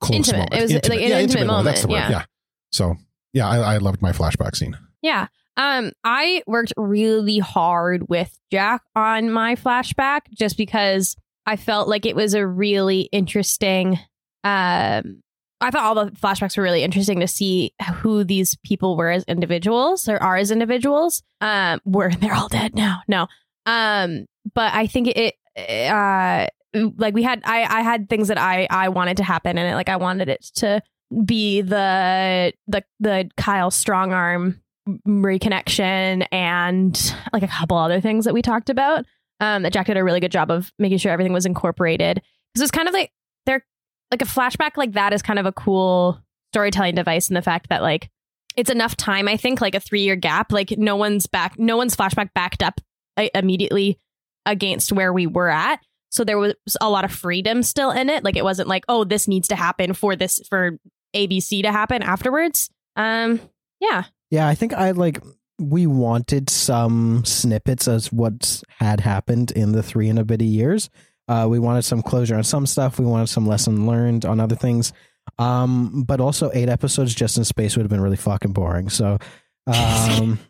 close 0.00 0.16
Intimate. 0.16 0.38
moment. 0.38 0.54
It 0.54 0.62
was, 0.62 0.72
like, 0.72 1.00
an 1.00 1.12
intimate 1.20 1.62
That's 1.64 1.82
the 1.82 1.88
word. 1.88 1.96
yeah. 1.96 2.10
Yeah. 2.10 2.24
So 2.72 2.96
yeah, 3.32 3.48
I, 3.48 3.74
I 3.74 3.76
loved 3.78 4.02
my 4.02 4.12
flashback 4.12 4.56
scene. 4.56 4.76
Yeah. 5.02 5.28
Um, 5.56 5.92
I 6.02 6.42
worked 6.46 6.72
really 6.76 7.38
hard 7.38 8.08
with 8.08 8.36
Jack 8.50 8.82
on 8.96 9.30
my 9.30 9.54
flashback 9.54 10.22
just 10.32 10.56
because 10.56 11.14
I 11.46 11.56
felt 11.56 11.88
like 11.88 12.06
it 12.06 12.16
was 12.16 12.34
a 12.34 12.44
really 12.46 13.02
interesting. 13.12 13.98
Um, 14.42 15.22
I 15.60 15.70
thought 15.70 15.84
all 15.84 15.94
the 15.94 16.10
flashbacks 16.10 16.56
were 16.56 16.62
really 16.64 16.82
interesting 16.82 17.20
to 17.20 17.28
see 17.28 17.72
who 17.96 18.24
these 18.24 18.56
people 18.64 18.96
were 18.96 19.10
as 19.10 19.24
individuals 19.24 20.08
or 20.08 20.20
are 20.22 20.36
as 20.36 20.50
individuals. 20.50 21.22
Um, 21.40 21.80
where 21.84 22.10
they're 22.20 22.34
all 22.34 22.48
dead 22.48 22.74
now. 22.74 23.02
No. 23.06 23.28
Um, 23.66 24.26
but 24.54 24.74
I 24.74 24.86
think 24.88 25.08
it. 25.08 25.34
Uh, 25.56 26.48
like 26.74 27.14
we 27.14 27.22
had, 27.22 27.42
I 27.44 27.62
I 27.62 27.82
had 27.82 28.08
things 28.08 28.28
that 28.28 28.38
I 28.38 28.66
I 28.70 28.88
wanted 28.88 29.16
to 29.18 29.24
happen 29.24 29.58
in 29.58 29.66
it. 29.66 29.74
Like 29.74 29.88
I 29.88 29.96
wanted 29.96 30.28
it 30.28 30.42
to 30.56 30.82
be 31.24 31.60
the 31.60 32.52
the 32.66 32.84
the 33.00 33.30
Kyle 33.36 33.70
strong 33.70 34.12
arm 34.12 34.60
reconnection 35.06 36.26
and 36.30 37.14
like 37.32 37.42
a 37.42 37.48
couple 37.48 37.76
other 37.76 38.00
things 38.00 38.24
that 38.24 38.34
we 38.34 38.42
talked 38.42 38.70
about. 38.70 39.04
Um, 39.40 39.62
that 39.62 39.72
Jack 39.72 39.86
did 39.86 39.96
a 39.96 40.04
really 40.04 40.20
good 40.20 40.32
job 40.32 40.50
of 40.50 40.72
making 40.78 40.98
sure 40.98 41.10
everything 41.10 41.32
was 41.32 41.44
incorporated 41.44 42.22
because 42.52 42.62
it's 42.62 42.70
kind 42.70 42.86
of 42.86 42.94
like 42.94 43.10
they're 43.46 43.64
like 44.10 44.22
a 44.22 44.26
flashback 44.26 44.76
like 44.76 44.92
that 44.92 45.12
is 45.12 45.22
kind 45.22 45.40
of 45.40 45.46
a 45.46 45.52
cool 45.52 46.20
storytelling 46.52 46.94
device 46.94 47.28
in 47.28 47.34
the 47.34 47.42
fact 47.42 47.68
that 47.68 47.82
like 47.82 48.10
it's 48.56 48.70
enough 48.70 48.96
time 48.96 49.26
I 49.26 49.36
think 49.36 49.60
like 49.60 49.74
a 49.74 49.80
three 49.80 50.02
year 50.02 50.14
gap 50.14 50.52
like 50.52 50.78
no 50.78 50.94
one's 50.94 51.26
back 51.26 51.58
no 51.58 51.76
one's 51.76 51.96
flashback 51.96 52.32
backed 52.32 52.62
up 52.62 52.80
uh, 53.16 53.26
immediately 53.34 53.98
against 54.46 54.92
where 54.92 55.12
we 55.12 55.26
were 55.26 55.50
at 55.50 55.80
so 56.14 56.24
there 56.24 56.38
was 56.38 56.54
a 56.80 56.88
lot 56.88 57.04
of 57.04 57.12
freedom 57.12 57.62
still 57.62 57.90
in 57.90 58.08
it 58.08 58.24
like 58.24 58.36
it 58.36 58.44
wasn't 58.44 58.68
like 58.68 58.84
oh 58.88 59.04
this 59.04 59.28
needs 59.28 59.48
to 59.48 59.56
happen 59.56 59.92
for 59.92 60.16
this 60.16 60.40
for 60.48 60.78
ABC 61.14 61.62
to 61.62 61.72
happen 61.72 62.02
afterwards 62.02 62.70
um 62.96 63.40
yeah 63.80 64.04
Yeah, 64.30 64.48
I 64.48 64.54
think 64.56 64.72
I 64.72 64.90
like 64.90 65.22
we 65.60 65.86
wanted 65.86 66.50
some 66.50 67.24
snippets 67.24 67.86
as 67.86 68.12
what 68.12 68.62
had 68.80 69.00
happened 69.00 69.52
in 69.52 69.70
the 69.72 69.82
three 69.82 70.08
and 70.08 70.18
a 70.18 70.24
bit 70.24 70.40
of 70.40 70.46
years. 70.48 70.90
Uh, 71.28 71.46
we 71.48 71.60
wanted 71.60 71.82
some 71.82 72.02
closure 72.02 72.34
on 72.34 72.42
some 72.42 72.66
stuff. 72.66 72.98
We 72.98 73.06
wanted 73.06 73.28
some 73.28 73.46
lesson 73.46 73.86
learned 73.86 74.24
on 74.24 74.40
other 74.40 74.56
things. 74.56 74.92
Um, 75.38 76.02
but 76.02 76.20
also 76.20 76.50
eight 76.52 76.68
episodes 76.68 77.14
just 77.14 77.38
in 77.38 77.44
space 77.44 77.76
would 77.76 77.84
have 77.84 77.90
been 77.90 78.00
really 78.00 78.16
fucking 78.16 78.52
boring. 78.52 78.88
So, 78.88 79.18
um, 79.68 80.40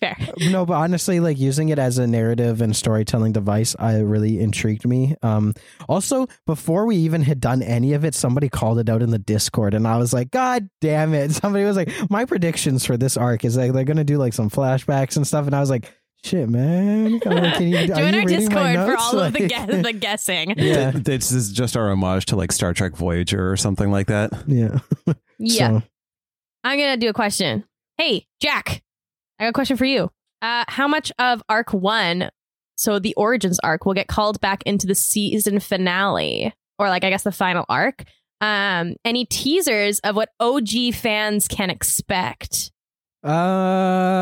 fair 0.00 0.16
no, 0.50 0.64
but 0.66 0.74
honestly, 0.74 1.20
like 1.20 1.38
using 1.38 1.68
it 1.68 1.78
as 1.78 1.98
a 1.98 2.06
narrative 2.06 2.60
and 2.60 2.74
storytelling 2.74 3.32
device, 3.32 3.76
I 3.78 3.98
really 4.00 4.40
intrigued 4.40 4.86
me. 4.86 5.14
Um, 5.22 5.54
also, 5.88 6.26
before 6.46 6.86
we 6.86 6.96
even 6.96 7.22
had 7.22 7.40
done 7.40 7.62
any 7.62 7.92
of 7.92 8.04
it, 8.04 8.14
somebody 8.14 8.48
called 8.48 8.78
it 8.78 8.88
out 8.88 9.02
in 9.02 9.10
the 9.10 9.18
Discord, 9.18 9.74
and 9.74 9.86
I 9.86 9.96
was 9.98 10.12
like, 10.12 10.30
God 10.30 10.68
damn 10.80 11.14
it! 11.14 11.30
Somebody 11.40 11.64
was 11.64 11.76
like, 11.76 11.90
my 12.10 12.24
predictions 12.24 12.84
for 12.86 12.96
this 12.96 13.16
arc 13.16 13.44
is 13.44 13.56
like 13.56 13.72
they're 13.72 13.84
gonna 13.84 14.04
do 14.04 14.18
like 14.18 14.32
some 14.32 14.50
flashbacks 14.50 15.16
and 15.16 15.26
stuff, 15.26 15.46
and 15.46 15.54
I 15.54 15.60
was 15.60 15.70
like, 15.70 15.92
shit, 16.24 16.48
man, 16.48 17.20
Can 17.20 17.68
you, 17.68 17.86
join 17.86 18.14
you 18.14 18.20
our 18.20 18.24
discord 18.26 18.50
for 18.76 18.86
notes? 18.88 19.02
all 19.14 19.20
of 19.20 19.32
the, 19.32 19.46
guess- 19.48 19.82
the 19.82 19.92
guessing 19.98 20.54
yeah, 20.58 20.90
This 20.92 21.32
is 21.32 21.50
just 21.52 21.76
our 21.76 21.90
homage 21.90 22.26
to 22.26 22.36
like 22.36 22.52
Star 22.52 22.72
Trek 22.74 22.94
Voyager 22.96 23.50
or 23.50 23.56
something 23.56 23.90
like 23.90 24.08
that. 24.08 24.30
yeah, 24.46 24.78
yeah 25.38 25.68
So, 25.80 25.82
I'm 26.64 26.78
gonna 26.78 26.96
do 26.98 27.08
a 27.08 27.12
question. 27.14 27.64
Hey, 27.96 28.26
Jack, 28.40 28.82
I 29.40 29.44
got 29.44 29.48
a 29.48 29.52
question 29.54 29.76
for 29.78 29.86
you. 29.86 30.10
Uh, 30.42 30.64
how 30.68 30.86
much 30.86 31.10
of 31.18 31.42
arc 31.48 31.72
one, 31.72 32.28
so 32.76 32.98
the 32.98 33.14
origins 33.14 33.58
arc, 33.60 33.86
will 33.86 33.94
get 33.94 34.06
called 34.06 34.38
back 34.40 34.62
into 34.64 34.86
the 34.86 34.94
season 34.94 35.60
finale, 35.60 36.52
or 36.78 36.88
like 36.88 37.04
I 37.04 37.10
guess 37.10 37.22
the 37.24 37.32
final 37.32 37.64
arc? 37.68 38.04
Um, 38.42 38.96
any 39.04 39.24
teasers 39.24 39.98
of 40.00 40.14
what 40.16 40.28
OG 40.40 40.94
fans 40.94 41.48
can 41.48 41.70
expect? 41.70 42.70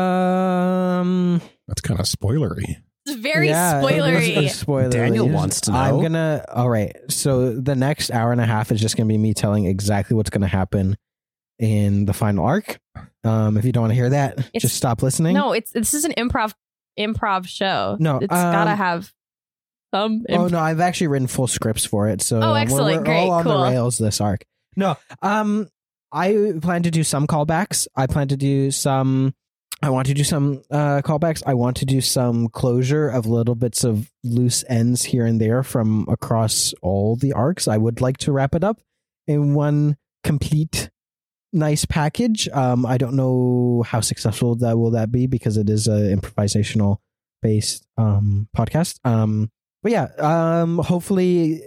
um, 0.09 1.41
That's 1.67 1.81
kind 1.81 1.99
of 1.99 2.05
spoilery. 2.05 2.77
It's 3.05 3.15
very 3.17 3.47
yeah, 3.47 3.79
it 3.79 3.83
was 3.83 3.91
spoilery. 4.63 4.91
Daniel 4.91 5.25
Like, 5.25 5.35
wants 5.35 5.61
to 5.61 5.71
know. 5.71 5.77
I'm 5.77 6.01
gonna. 6.01 6.45
All 6.49 6.69
right. 6.69 6.95
So 7.09 7.53
the 7.53 7.75
next 7.75 8.11
hour 8.11 8.31
and 8.31 8.39
a 8.41 8.45
half 8.45 8.71
is 8.71 8.79
just 8.79 8.95
gonna 8.97 9.07
be 9.07 9.17
me 9.17 9.33
telling 9.33 9.65
exactly 9.65 10.15
what's 10.15 10.29
gonna 10.29 10.47
happen 10.47 10.95
in 11.59 12.05
the 12.05 12.13
final 12.13 12.45
arc. 12.45 12.79
Um, 13.23 13.57
if 13.57 13.65
you 13.65 13.71
don't 13.71 13.81
want 13.83 13.91
to 13.91 13.95
hear 13.95 14.09
that, 14.09 14.39
It's- 14.39 14.61
just 14.61 14.75
stop 14.75 15.03
listening. 15.03 15.33
no, 15.35 15.51
it's 15.53 15.71
this 15.71 15.93
is 15.93 16.05
an 16.05 16.13
improv 16.17 16.53
improv 16.97 17.47
show. 17.47 17.97
No, 17.99 18.17
it's 18.17 18.33
um, 18.33 18.51
gotta 18.53 18.75
have 18.75 19.11
some. 19.93 20.25
Oh 20.29 20.47
no, 20.47 20.59
I've 20.59 20.79
actually 20.79 21.07
written 21.07 21.27
full 21.27 21.47
scripts 21.47 21.85
for 21.85 22.07
it. 22.09 22.21
So 22.21 22.41
Oh, 22.41 22.51
we're- 22.51 22.61
excellent. 22.61 22.97
We're, 22.99 23.03
Great. 23.03 23.17
all 23.19 23.31
on 23.31 23.43
Cool. 23.43 23.57
the 23.57 23.63
rails 23.71 23.97
this 23.97 24.21
arc. 24.21 24.45
No, 24.75 24.95
um, 25.21 25.67
I 26.11 26.53
plan 26.61 26.83
to 26.83 26.91
do 26.91 27.03
some 27.03 27.27
callbacks. 27.27 27.87
I 27.95 28.07
plan 28.07 28.27
to 28.29 28.37
do 28.37 28.71
some. 28.71 29.33
I 29.81 29.89
want 29.91 30.07
to 30.07 30.13
do 30.13 30.23
some 30.25 30.61
uh, 30.69 31.01
callbacks. 31.03 31.41
I 31.45 31.53
want 31.53 31.77
to 31.77 31.85
do 31.85 32.01
some 32.01 32.49
closure 32.49 33.07
of 33.07 33.25
little 33.25 33.55
bits 33.55 33.83
of 33.85 34.11
loose 34.25 34.65
ends 34.67 35.03
here 35.03 35.25
and 35.25 35.39
there 35.39 35.63
from 35.63 36.05
across 36.09 36.73
all 36.81 37.15
the 37.15 37.31
arcs. 37.33 37.65
I 37.67 37.77
would 37.77 38.01
like 38.01 38.17
to 38.19 38.31
wrap 38.33 38.55
it 38.55 38.63
up 38.63 38.81
in 39.25 39.53
one 39.53 39.95
complete 40.25 40.89
nice 41.51 41.85
package. 41.85 42.47
Um, 42.49 42.85
I 42.85 42.97
don't 42.97 43.15
know 43.15 43.83
how 43.87 44.01
successful 44.01 44.55
that 44.55 44.77
will 44.77 44.91
that 44.91 45.11
be 45.11 45.27
because 45.27 45.57
it 45.57 45.69
is 45.69 45.87
a 45.87 46.15
improvisational 46.15 46.97
based 47.41 47.85
um 47.97 48.47
podcast. 48.55 48.99
Um, 49.03 49.51
but 49.81 49.91
yeah, 49.91 50.07
um, 50.17 50.79
hopefully 50.79 51.61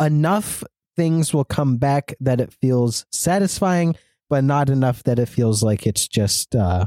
enough 0.00 0.62
things 0.96 1.32
will 1.32 1.44
come 1.44 1.76
back 1.78 2.14
that 2.20 2.40
it 2.40 2.52
feels 2.52 3.06
satisfying, 3.10 3.96
but 4.28 4.44
not 4.44 4.68
enough 4.68 5.02
that 5.04 5.18
it 5.18 5.28
feels 5.28 5.62
like 5.62 5.86
it's 5.86 6.06
just 6.06 6.54
uh, 6.54 6.86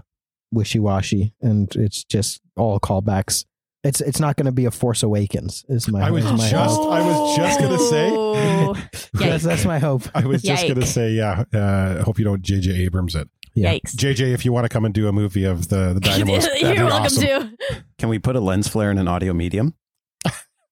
wishy 0.51 0.79
washy 0.79 1.33
and 1.41 1.75
it's 1.75 2.03
just 2.03 2.41
all 2.55 2.79
callbacks. 2.79 3.45
It's 3.85 4.01
it's 4.01 4.19
not 4.19 4.35
going 4.35 4.47
to 4.47 4.51
be 4.51 4.65
a 4.65 4.71
Force 4.71 5.03
Awakens. 5.03 5.63
Is 5.69 5.87
my 5.87 6.07
I 6.07 6.11
was 6.11 6.25
my 6.25 6.35
just- 6.49 6.53
hope. 6.75 6.91
I 6.91 6.99
was 7.07 7.37
just 7.37 7.59
gonna 7.59 7.77
say- 7.79 8.11
Oh. 8.11 8.73
that's, 9.13 9.43
that's 9.43 9.63
my 9.65 9.79
hope. 9.79 10.03
I 10.13 10.25
was 10.25 10.41
just 10.41 10.63
going 10.63 10.79
to 10.79 10.85
say, 10.85 11.11
yeah, 11.11 11.43
uh, 11.53 12.03
hope 12.03 12.17
you 12.19 12.25
don't 12.25 12.41
J.J. 12.41 12.71
Abrams 12.83 13.15
it. 13.15 13.29
Yeah. 13.53 13.73
Yikes. 13.73 13.95
JJ, 13.95 14.33
if 14.33 14.43
you 14.43 14.51
want 14.51 14.65
to 14.65 14.69
come 14.69 14.83
and 14.83 14.93
do 14.93 15.07
a 15.07 15.13
movie 15.13 15.45
of 15.45 15.69
the, 15.69 15.93
the 15.93 15.99
Dynamos, 16.01 16.45
You're 16.61 16.73
welcome 16.85 17.05
awesome. 17.05 17.23
to. 17.69 17.83
Can 17.97 18.09
we 18.09 18.19
put 18.19 18.35
a 18.35 18.41
lens 18.41 18.67
flare 18.67 18.91
in 18.91 18.97
an 18.97 19.07
audio 19.07 19.31
medium? 19.33 19.75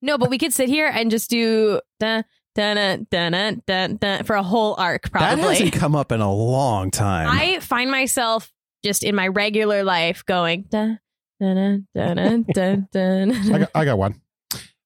No, 0.02 0.18
but 0.18 0.30
we 0.30 0.38
could 0.38 0.52
sit 0.52 0.68
here 0.68 0.88
and 0.94 1.10
just 1.10 1.30
do 1.30 1.80
dun, 2.02 2.26
dun, 2.56 2.76
dun, 2.76 3.08
dun, 3.10 3.32
dun, 3.32 3.62
dun, 3.66 3.96
dun, 3.96 4.24
for 4.26 4.36
a 4.36 4.44
whole 4.44 4.76
arc, 4.78 5.10
Probably 5.12 5.28
That 5.30 5.36
probably. 5.36 5.56
hasn't 5.56 5.74
come 5.74 5.96
up 5.96 6.12
in 6.12 6.20
a 6.20 6.30
long 6.32 6.92
time. 6.92 7.30
I 7.32 7.60
find 7.62 7.90
myself 7.90 8.52
just 8.84 9.04
in 9.06 9.16
my 9.16 9.28
regular 9.30 9.86
life 9.86 10.26
going 10.26 10.66
dun, 10.70 11.00
dun, 11.40 11.88
dun, 11.96 12.16
dun, 12.16 12.46
dun, 12.54 12.88
dun, 12.92 13.54
I 13.54 13.60
got, 13.60 13.70
I 13.76 13.86
got 13.86 13.98
one. 13.98 14.22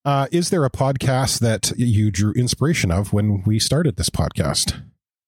Uh, 0.05 0.27
is 0.31 0.49
there 0.49 0.63
a 0.63 0.69
podcast 0.69 1.39
that 1.39 1.73
you 1.77 2.09
drew 2.11 2.31
inspiration 2.33 2.91
of 2.91 3.11
when 3.13 3.43
we 3.45 3.59
started 3.59 3.97
this 3.97 4.09
podcast? 4.09 4.79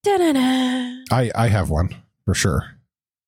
Dun, 0.04 0.20
dun, 0.20 0.34
dun. 0.36 1.04
I, 1.12 1.32
I 1.36 1.48
have 1.50 1.70
one 1.70 1.90
for 2.26 2.34
sure. 2.34 2.76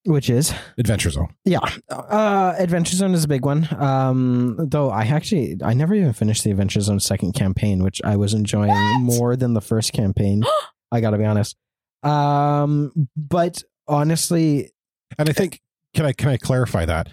Which 0.05 0.29
is 0.31 0.51
Adventure 0.79 1.11
Zone. 1.11 1.27
yeah, 1.45 1.59
uh, 1.89 2.55
Adventure 2.57 2.95
Zone 2.95 3.13
is 3.13 3.23
a 3.23 3.27
big 3.27 3.45
one. 3.45 3.67
Um, 3.77 4.55
though 4.57 4.89
I 4.89 5.03
actually 5.03 5.57
I 5.63 5.73
never 5.75 5.93
even 5.93 6.11
finished 6.13 6.43
the 6.43 6.49
Adventure 6.49 6.81
Zone 6.81 6.99
second 6.99 7.33
campaign, 7.33 7.83
which 7.83 8.01
I 8.03 8.15
was 8.15 8.33
enjoying 8.33 8.69
What? 8.71 8.99
more 9.01 9.35
than 9.35 9.53
the 9.53 9.61
first 9.61 9.93
campaign. 9.93 10.43
I 10.91 11.01
got 11.01 11.11
to 11.11 11.19
be 11.19 11.25
honest. 11.25 11.55
Um, 12.01 12.91
but 13.15 13.61
honestly, 13.87 14.71
And 15.19 15.29
I 15.29 15.33
think 15.33 15.61
can 15.93 16.05
I 16.05 16.13
can 16.13 16.29
I 16.29 16.37
clarify 16.37 16.85
that? 16.85 17.09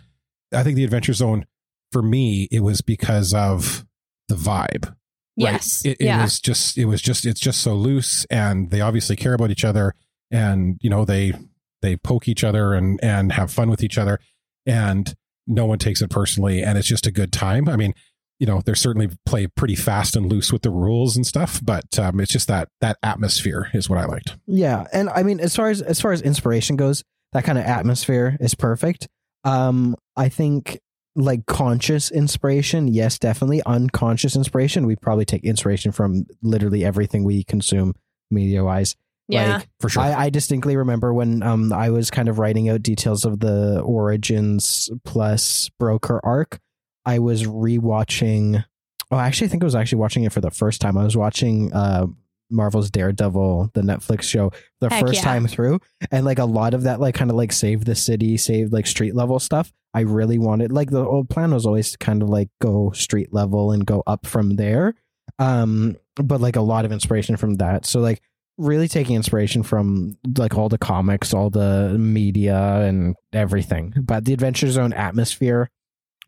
I 0.52 0.62
think 0.62 0.76
the 0.76 0.84
Adventure 0.84 1.12
Zone 1.12 1.46
for 1.92 2.02
me 2.02 2.48
it 2.50 2.60
was 2.60 2.80
because 2.80 3.32
of 3.34 3.86
the 4.28 4.34
vibe. 4.34 4.84
right? 4.86 4.94
Yes. 5.36 5.84
It, 5.84 5.98
it 6.00 6.06
yeah. 6.06 6.22
was 6.22 6.40
just 6.40 6.76
it 6.76 6.86
was 6.86 7.00
just 7.02 7.26
it's 7.26 7.40
just 7.40 7.60
so 7.60 7.74
loose 7.74 8.26
and 8.30 8.70
they 8.70 8.80
obviously 8.80 9.16
care 9.16 9.34
about 9.34 9.50
each 9.50 9.64
other 9.64 9.94
and 10.30 10.78
you 10.82 10.90
know 10.90 11.04
they 11.04 11.32
they 11.80 11.96
poke 11.96 12.28
each 12.28 12.44
other 12.44 12.74
and 12.74 12.98
and 13.02 13.32
have 13.32 13.50
fun 13.50 13.70
with 13.70 13.82
each 13.82 13.98
other 13.98 14.20
and 14.66 15.14
no 15.46 15.64
one 15.64 15.78
takes 15.78 16.02
it 16.02 16.10
personally 16.10 16.62
and 16.62 16.76
it's 16.76 16.88
just 16.88 17.06
a 17.06 17.10
good 17.10 17.32
time. 17.32 17.68
I 17.68 17.76
mean, 17.76 17.94
you 18.38 18.46
know, 18.46 18.60
they 18.64 18.74
certainly 18.74 19.10
play 19.26 19.46
pretty 19.48 19.74
fast 19.74 20.14
and 20.14 20.30
loose 20.30 20.52
with 20.52 20.62
the 20.62 20.70
rules 20.70 21.16
and 21.16 21.26
stuff, 21.26 21.60
but 21.62 21.98
um, 21.98 22.20
it's 22.20 22.30
just 22.30 22.46
that 22.48 22.68
that 22.80 22.98
atmosphere 23.02 23.68
is 23.74 23.90
what 23.90 23.98
I 23.98 24.04
liked. 24.04 24.36
Yeah, 24.46 24.86
and 24.92 25.08
I 25.10 25.24
mean, 25.24 25.40
as 25.40 25.56
far 25.56 25.70
as 25.70 25.82
as 25.82 26.00
far 26.00 26.12
as 26.12 26.22
inspiration 26.22 26.76
goes, 26.76 27.02
that 27.32 27.44
kind 27.44 27.58
of 27.58 27.64
atmosphere 27.64 28.36
is 28.40 28.54
perfect. 28.54 29.08
Um, 29.44 29.96
I 30.18 30.28
think 30.28 30.80
like 31.16 31.46
conscious 31.46 32.10
inspiration, 32.10 32.88
yes, 32.88 33.18
definitely. 33.18 33.62
Unconscious 33.64 34.36
inspiration, 34.36 34.86
we 34.86 34.96
probably 34.96 35.24
take 35.24 35.44
inspiration 35.44 35.90
from 35.92 36.26
literally 36.42 36.84
everything 36.84 37.24
we 37.24 37.42
consume 37.44 37.94
media 38.30 38.62
wise. 38.62 38.94
yeah. 39.28 39.56
Like, 39.58 39.68
For 39.80 39.88
sure. 39.88 40.02
I, 40.02 40.24
I 40.26 40.30
distinctly 40.30 40.76
remember 40.76 41.14
when 41.14 41.42
um 41.42 41.72
I 41.72 41.90
was 41.90 42.10
kind 42.10 42.28
of 42.28 42.38
writing 42.38 42.68
out 42.68 42.82
details 42.82 43.24
of 43.24 43.40
the 43.40 43.80
Origins 43.80 44.90
plus 45.04 45.70
Broker 45.78 46.20
arc. 46.22 46.60
I 47.06 47.18
was 47.20 47.44
rewatching. 47.44 48.64
Oh, 49.10 49.16
actually 49.16 49.18
I 49.18 49.26
actually 49.26 49.48
think 49.48 49.62
I 49.62 49.66
was 49.66 49.74
actually 49.74 49.98
watching 49.98 50.24
it 50.24 50.32
for 50.32 50.40
the 50.42 50.50
first 50.50 50.80
time. 50.80 50.98
I 50.98 51.04
was 51.04 51.16
watching 51.16 51.72
uh 51.72 52.06
Marvel's 52.50 52.90
Daredevil, 52.90 53.70
the 53.74 53.82
Netflix 53.82 54.22
show, 54.22 54.52
the 54.80 54.88
Heck 54.88 55.04
first 55.04 55.16
yeah. 55.16 55.22
time 55.22 55.46
through, 55.46 55.80
and 56.10 56.24
like 56.24 56.38
a 56.38 56.44
lot 56.44 56.74
of 56.74 56.82
that, 56.84 57.00
like 57.00 57.14
kind 57.14 57.30
of 57.30 57.36
like 57.36 57.52
save 57.52 57.84
the 57.84 57.94
city, 57.94 58.36
save 58.36 58.72
like 58.72 58.86
street 58.86 59.14
level 59.14 59.38
stuff. 59.38 59.72
I 59.94 60.00
really 60.00 60.38
wanted 60.38 60.72
like 60.72 60.90
the 60.90 61.04
old 61.04 61.28
plan 61.30 61.52
was 61.52 61.66
always 61.66 61.92
to 61.92 61.98
kind 61.98 62.22
of 62.22 62.28
like 62.28 62.48
go 62.60 62.90
street 62.92 63.32
level 63.32 63.72
and 63.72 63.84
go 63.84 64.02
up 64.06 64.26
from 64.26 64.56
there. 64.56 64.94
Um, 65.38 65.96
but 66.16 66.40
like 66.40 66.56
a 66.56 66.60
lot 66.60 66.84
of 66.84 66.92
inspiration 66.92 67.36
from 67.36 67.54
that. 67.56 67.86
So 67.86 68.00
like 68.00 68.20
really 68.58 68.88
taking 68.88 69.16
inspiration 69.16 69.62
from 69.62 70.16
like 70.36 70.56
all 70.56 70.68
the 70.68 70.78
comics, 70.78 71.32
all 71.32 71.48
the 71.48 71.96
media 71.98 72.82
and 72.82 73.14
everything. 73.32 73.94
But 74.02 74.24
the 74.24 74.32
Adventure 74.32 74.70
Zone 74.70 74.92
atmosphere 74.92 75.70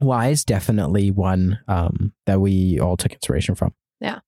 wise, 0.00 0.44
definitely 0.44 1.10
one 1.10 1.58
um 1.68 2.12
that 2.26 2.40
we 2.40 2.80
all 2.80 2.96
took 2.96 3.12
inspiration 3.12 3.54
from. 3.54 3.74
Yeah. 4.00 4.20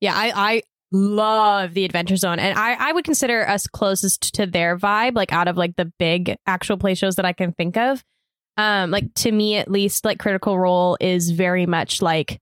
Yeah, 0.00 0.14
I, 0.16 0.32
I 0.34 0.62
love 0.92 1.74
the 1.74 1.84
Adventure 1.84 2.16
Zone, 2.16 2.38
and 2.38 2.58
I, 2.58 2.74
I 2.74 2.92
would 2.92 3.04
consider 3.04 3.46
us 3.48 3.66
closest 3.66 4.34
to 4.34 4.46
their 4.46 4.76
vibe, 4.76 5.16
like 5.16 5.32
out 5.32 5.48
of 5.48 5.56
like 5.56 5.76
the 5.76 5.92
big 5.98 6.36
actual 6.46 6.76
play 6.76 6.94
shows 6.94 7.16
that 7.16 7.24
I 7.24 7.32
can 7.32 7.52
think 7.52 7.76
of. 7.76 8.04
Um, 8.56 8.90
like 8.90 9.12
to 9.14 9.32
me 9.32 9.56
at 9.56 9.70
least, 9.70 10.04
like 10.04 10.18
Critical 10.18 10.58
Role 10.58 10.96
is 11.00 11.30
very 11.30 11.66
much 11.66 12.02
like 12.02 12.38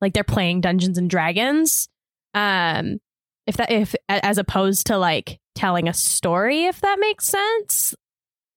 like 0.00 0.12
they're 0.12 0.24
playing 0.24 0.60
Dungeons 0.60 0.98
and 0.98 1.08
Dragons. 1.08 1.88
Um, 2.34 2.98
if 3.46 3.56
that 3.56 3.70
if 3.70 3.94
as 4.08 4.38
opposed 4.38 4.86
to 4.88 4.98
like 4.98 5.38
telling 5.54 5.88
a 5.88 5.94
story, 5.94 6.64
if 6.64 6.80
that 6.80 6.98
makes 6.98 7.26
sense. 7.26 7.94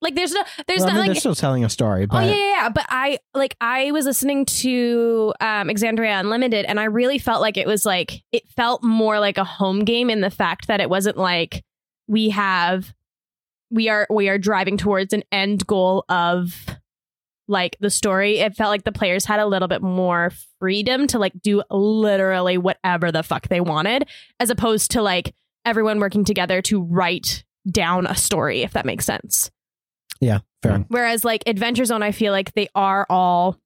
Like 0.01 0.15
there's 0.15 0.31
no 0.31 0.43
there's 0.67 0.81
Well, 0.81 0.89
I 0.89 0.93
mean, 0.93 0.99
like 0.99 1.07
they're 1.07 1.19
still 1.19 1.35
telling 1.35 1.65
a 1.65 1.69
story, 1.69 2.05
but 2.05 2.23
oh 2.23 2.27
yeah, 2.27 2.35
yeah, 2.35 2.51
yeah, 2.51 2.69
but 2.69 2.85
I 2.87 3.17
like 3.33 3.55
I 3.59 3.91
was 3.91 4.05
listening 4.05 4.45
to 4.45 5.33
um 5.39 5.69
Exandria 5.69 6.19
Unlimited 6.19 6.65
and 6.65 6.79
I 6.79 6.85
really 6.85 7.17
felt 7.17 7.41
like 7.41 7.57
it 7.57 7.65
was 7.65 7.83
like 7.83 8.23
it 8.31 8.47
felt 8.55 8.83
more 8.83 9.19
like 9.19 9.37
a 9.37 9.43
home 9.43 9.85
game 9.85 10.09
in 10.09 10.21
the 10.21 10.29
fact 10.29 10.67
that 10.67 10.81
it 10.81 10.89
wasn't 10.89 11.17
like 11.17 11.63
we 12.07 12.29
have 12.29 12.93
we 13.71 13.89
are 13.89 14.07
we 14.09 14.29
are 14.29 14.37
driving 14.37 14.77
towards 14.77 15.13
an 15.13 15.23
end 15.31 15.65
goal 15.65 16.05
of 16.09 16.65
like 17.47 17.77
the 17.79 17.89
story. 17.89 18.39
It 18.39 18.55
felt 18.55 18.69
like 18.69 18.83
the 18.83 18.91
players 18.91 19.25
had 19.25 19.39
a 19.39 19.45
little 19.45 19.67
bit 19.67 19.81
more 19.81 20.31
freedom 20.59 21.07
to 21.07 21.19
like 21.19 21.33
do 21.41 21.63
literally 21.71 22.57
whatever 22.57 23.11
the 23.11 23.23
fuck 23.23 23.47
they 23.47 23.61
wanted 23.61 24.07
as 24.39 24.49
opposed 24.49 24.91
to 24.91 25.01
like 25.01 25.33
everyone 25.65 25.99
working 25.99 26.23
together 26.23 26.61
to 26.63 26.81
write 26.81 27.43
down 27.69 28.05
a 28.05 28.15
story 28.15 28.61
if 28.61 28.73
that 28.73 28.85
makes 28.85 29.05
sense. 29.05 29.49
Fair. 30.63 30.85
Whereas 30.87 31.23
like 31.25 31.43
Adventure 31.47 31.85
Zone, 31.85 32.03
I 32.03 32.11
feel 32.11 32.31
like 32.31 32.53
they 32.53 32.67
are 32.75 33.05
all 33.09 33.57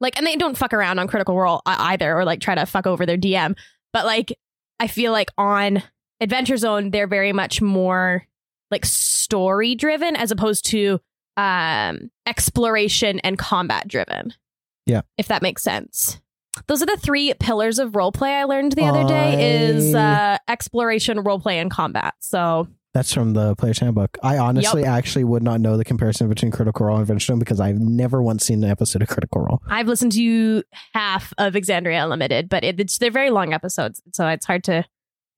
like, 0.00 0.16
and 0.16 0.26
they 0.26 0.36
don't 0.36 0.56
fuck 0.56 0.72
around 0.72 0.98
on 0.98 1.08
Critical 1.08 1.36
Role 1.36 1.60
either, 1.66 2.16
or 2.16 2.24
like 2.24 2.40
try 2.40 2.54
to 2.54 2.66
fuck 2.66 2.86
over 2.86 3.04
their 3.04 3.16
DM. 3.18 3.56
But 3.92 4.04
like, 4.06 4.32
I 4.80 4.86
feel 4.86 5.12
like 5.12 5.30
on 5.36 5.82
Adventure 6.20 6.56
Zone, 6.56 6.90
they're 6.90 7.06
very 7.08 7.32
much 7.32 7.60
more 7.60 8.24
like 8.70 8.84
story 8.84 9.74
driven 9.74 10.14
as 10.16 10.30
opposed 10.30 10.64
to 10.66 11.00
um 11.36 12.10
exploration 12.26 13.20
and 13.20 13.38
combat 13.38 13.86
driven. 13.88 14.34
Yeah. 14.86 15.02
if 15.18 15.28
that 15.28 15.42
makes 15.42 15.62
sense. 15.62 16.20
Those 16.66 16.82
are 16.82 16.86
the 16.86 16.96
three 16.96 17.32
pillars 17.38 17.78
of 17.78 17.92
roleplay 17.92 18.40
I 18.40 18.44
learned 18.44 18.72
the 18.72 18.84
other 18.86 19.04
day 19.04 19.66
is 19.68 19.94
I- 19.94 20.34
uh 20.34 20.38
exploration, 20.48 21.18
roleplay, 21.18 21.54
and 21.54 21.70
combat. 21.70 22.14
So 22.20 22.68
That's 22.94 23.12
from 23.12 23.34
the 23.34 23.54
Player's 23.56 23.78
Handbook. 23.78 24.16
I 24.22 24.38
honestly 24.38 24.84
actually 24.84 25.24
would 25.24 25.42
not 25.42 25.60
know 25.60 25.76
the 25.76 25.84
comparison 25.84 26.28
between 26.28 26.50
Critical 26.50 26.86
Role 26.86 26.96
and 26.96 27.02
Adventure 27.02 27.26
Zone 27.26 27.38
because 27.38 27.60
I've 27.60 27.78
never 27.78 28.22
once 28.22 28.44
seen 28.46 28.64
an 28.64 28.70
episode 28.70 29.02
of 29.02 29.08
Critical 29.08 29.42
Role. 29.42 29.62
I've 29.68 29.86
listened 29.86 30.12
to 30.12 30.62
half 30.94 31.32
of 31.38 31.52
Exandria 31.52 32.02
Unlimited, 32.02 32.48
but 32.48 32.64
it, 32.64 32.80
it's 32.80 32.98
they're 32.98 33.10
very 33.10 33.30
long 33.30 33.52
episodes, 33.52 34.02
so 34.12 34.26
it's 34.28 34.46
hard 34.46 34.64
to 34.64 34.84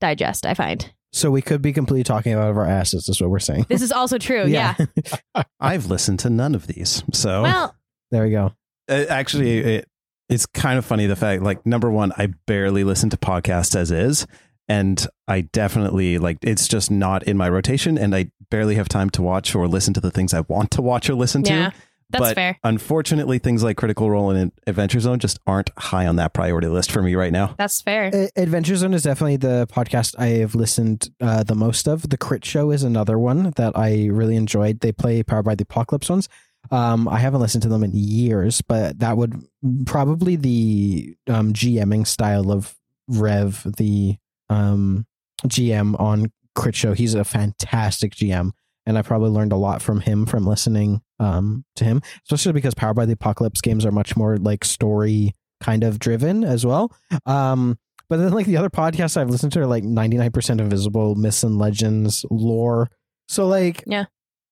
digest. 0.01 0.47
I 0.47 0.55
find 0.55 0.93
So 1.13 1.31
we 1.31 1.43
could 1.43 1.61
be 1.61 1.73
completely 1.73 2.05
talking 2.05 2.33
out 2.35 2.49
of 2.49 2.57
our 2.57 2.67
asses, 2.67 3.09
is 3.09 3.21
what 3.21 3.31
we're 3.31 3.41
saying. 3.41 3.67
this 3.69 3.83
is 3.83 3.93
also 3.93 4.17
true. 4.17 4.47
yeah. 4.47 4.77
I've 5.61 5.87
listened 5.87 6.21
to 6.21 6.31
none 6.31 6.55
of 6.55 6.67
these. 6.69 7.03
So 7.13 7.43
Well, 7.43 7.75
there 8.11 8.25
we 8.25 8.31
go. 8.31 8.53
Uh, 8.89 9.07
actually, 9.09 9.59
it, 9.59 9.89
it's 10.29 10.47
kind 10.47 10.79
of 10.79 10.85
funny 10.85 11.07
the 11.07 11.17
fact, 11.17 11.43
like, 11.43 11.67
number 11.67 11.91
one, 11.91 12.13
I 12.17 12.29
barely 12.47 12.85
listen 12.85 13.11
to 13.11 13.17
podcasts 13.17 13.75
as 13.75 13.91
is. 13.91 14.27
And 14.71 15.05
I 15.27 15.41
definitely, 15.41 16.19
like, 16.19 16.39
it's 16.43 16.69
just 16.69 16.93
not 16.93 17.25
in 17.25 17.37
my 17.37 17.49
rotation. 17.49 17.99
And 17.99 18.15
I 18.15 18.31
barely 18.51 18.77
have 18.77 18.89
time 18.89 19.11
to 19.11 19.21
watch 19.21 19.53
or 19.53 19.67
listen 19.67 19.93
to 19.95 20.01
the 20.01 20.13
things 20.13 20.33
I 20.33 20.43
want 20.43 20.71
to 20.73 20.81
watch 20.81 21.11
or 21.11 21.15
listen 21.15 21.43
to. 21.43 21.53
yeah, 21.53 21.71
that's 22.11 22.23
but 22.23 22.35
fair. 22.37 22.57
Unfortunately, 22.63 23.41
things 23.41 23.65
like 23.65 23.77
Critical 23.77 24.09
Role 24.09 24.31
and 24.31 24.53
Adventure 24.69 25.01
Zone 25.01 25.19
just 25.19 25.41
aren't 25.45 25.71
high 25.77 26.07
on 26.07 26.15
that 26.17 26.35
priority 26.35 26.69
list 26.69 26.93
for 26.93 27.03
me 27.03 27.17
right 27.17 27.33
now. 27.33 27.57
That's 27.59 27.83
fair. 27.83 28.11
A- 28.15 28.31
Adventure 28.37 28.77
Zone 28.77 28.95
is 28.95 29.03
definitely 29.03 29.39
the 29.39 29.67
podcast 29.73 30.15
I 30.21 30.39
have 30.39 30.55
listened 30.55 31.11
uh, 31.21 31.43
the 31.43 31.57
most 31.57 31.89
of. 31.89 32.09
The 32.09 32.17
Crit 32.17 32.45
Show 32.45 32.71
is 32.71 32.85
another 32.85 33.19
one 33.19 33.51
that 33.57 33.77
I 33.77 34.07
really 34.07 34.37
enjoyed. 34.37 34.81
They 34.81 34.93
play 34.93 35.25
Powered 35.25 35.47
by 35.47 35.57
the 35.57 35.63
Apocalypse 35.65 36.09
ones. 36.09 36.29
Um, 36.71 37.09
I 37.09 37.19
haven't 37.19 37.41
listened 37.41 37.65
to 37.65 37.69
them 37.69 37.83
in 37.83 37.91
years, 37.93 38.61
but 38.61 39.01
that 39.01 39.17
would 39.17 39.45
probably 39.85 40.37
the 40.37 41.17
um, 41.27 41.53
GMing 41.55 42.07
style 42.07 42.53
of 42.53 42.77
Rev, 43.09 43.67
the 43.77 44.17
um, 44.51 45.07
GM 45.47 45.99
on 45.99 46.31
Crit 46.55 46.75
Show. 46.75 46.93
He's 46.93 47.15
a 47.15 47.25
fantastic 47.25 48.15
GM, 48.15 48.51
and 48.85 48.99
I 48.99 49.03
probably 49.03 49.31
learned 49.31 49.53
a 49.53 49.57
lot 49.57 49.81
from 49.81 50.01
him 50.01 50.27
from 50.27 50.47
listening 50.47 51.01
um, 51.19 51.65
to 51.77 51.85
him, 51.85 52.03
especially 52.27 52.53
because 52.53 52.75
Powered 52.75 52.97
by 52.97 53.07
the 53.07 53.13
Apocalypse 53.15 53.61
games 53.63 53.87
are 53.87 53.93
much 53.93 54.17
more 54.17 54.37
like 54.37 54.65
story 54.65 55.35
kind 55.63 55.85
of 55.85 55.99
driven 55.99 56.45
as 56.45 56.65
well. 56.67 56.93
Um, 57.27 57.79
but 58.09 58.17
then 58.17 58.33
like 58.33 58.47
the 58.47 58.57
other 58.57 58.71
podcasts 58.71 59.17
I've 59.17 59.31
listened 59.31 59.53
to 59.53 59.61
are 59.61 59.67
like 59.67 59.85
99% 59.85 60.59
invisible, 60.61 61.15
myths 61.15 61.43
and 61.45 61.59
legends, 61.59 62.25
lore. 62.31 62.91
So 63.29 63.47
like 63.47 63.85
Yeah. 63.87 64.07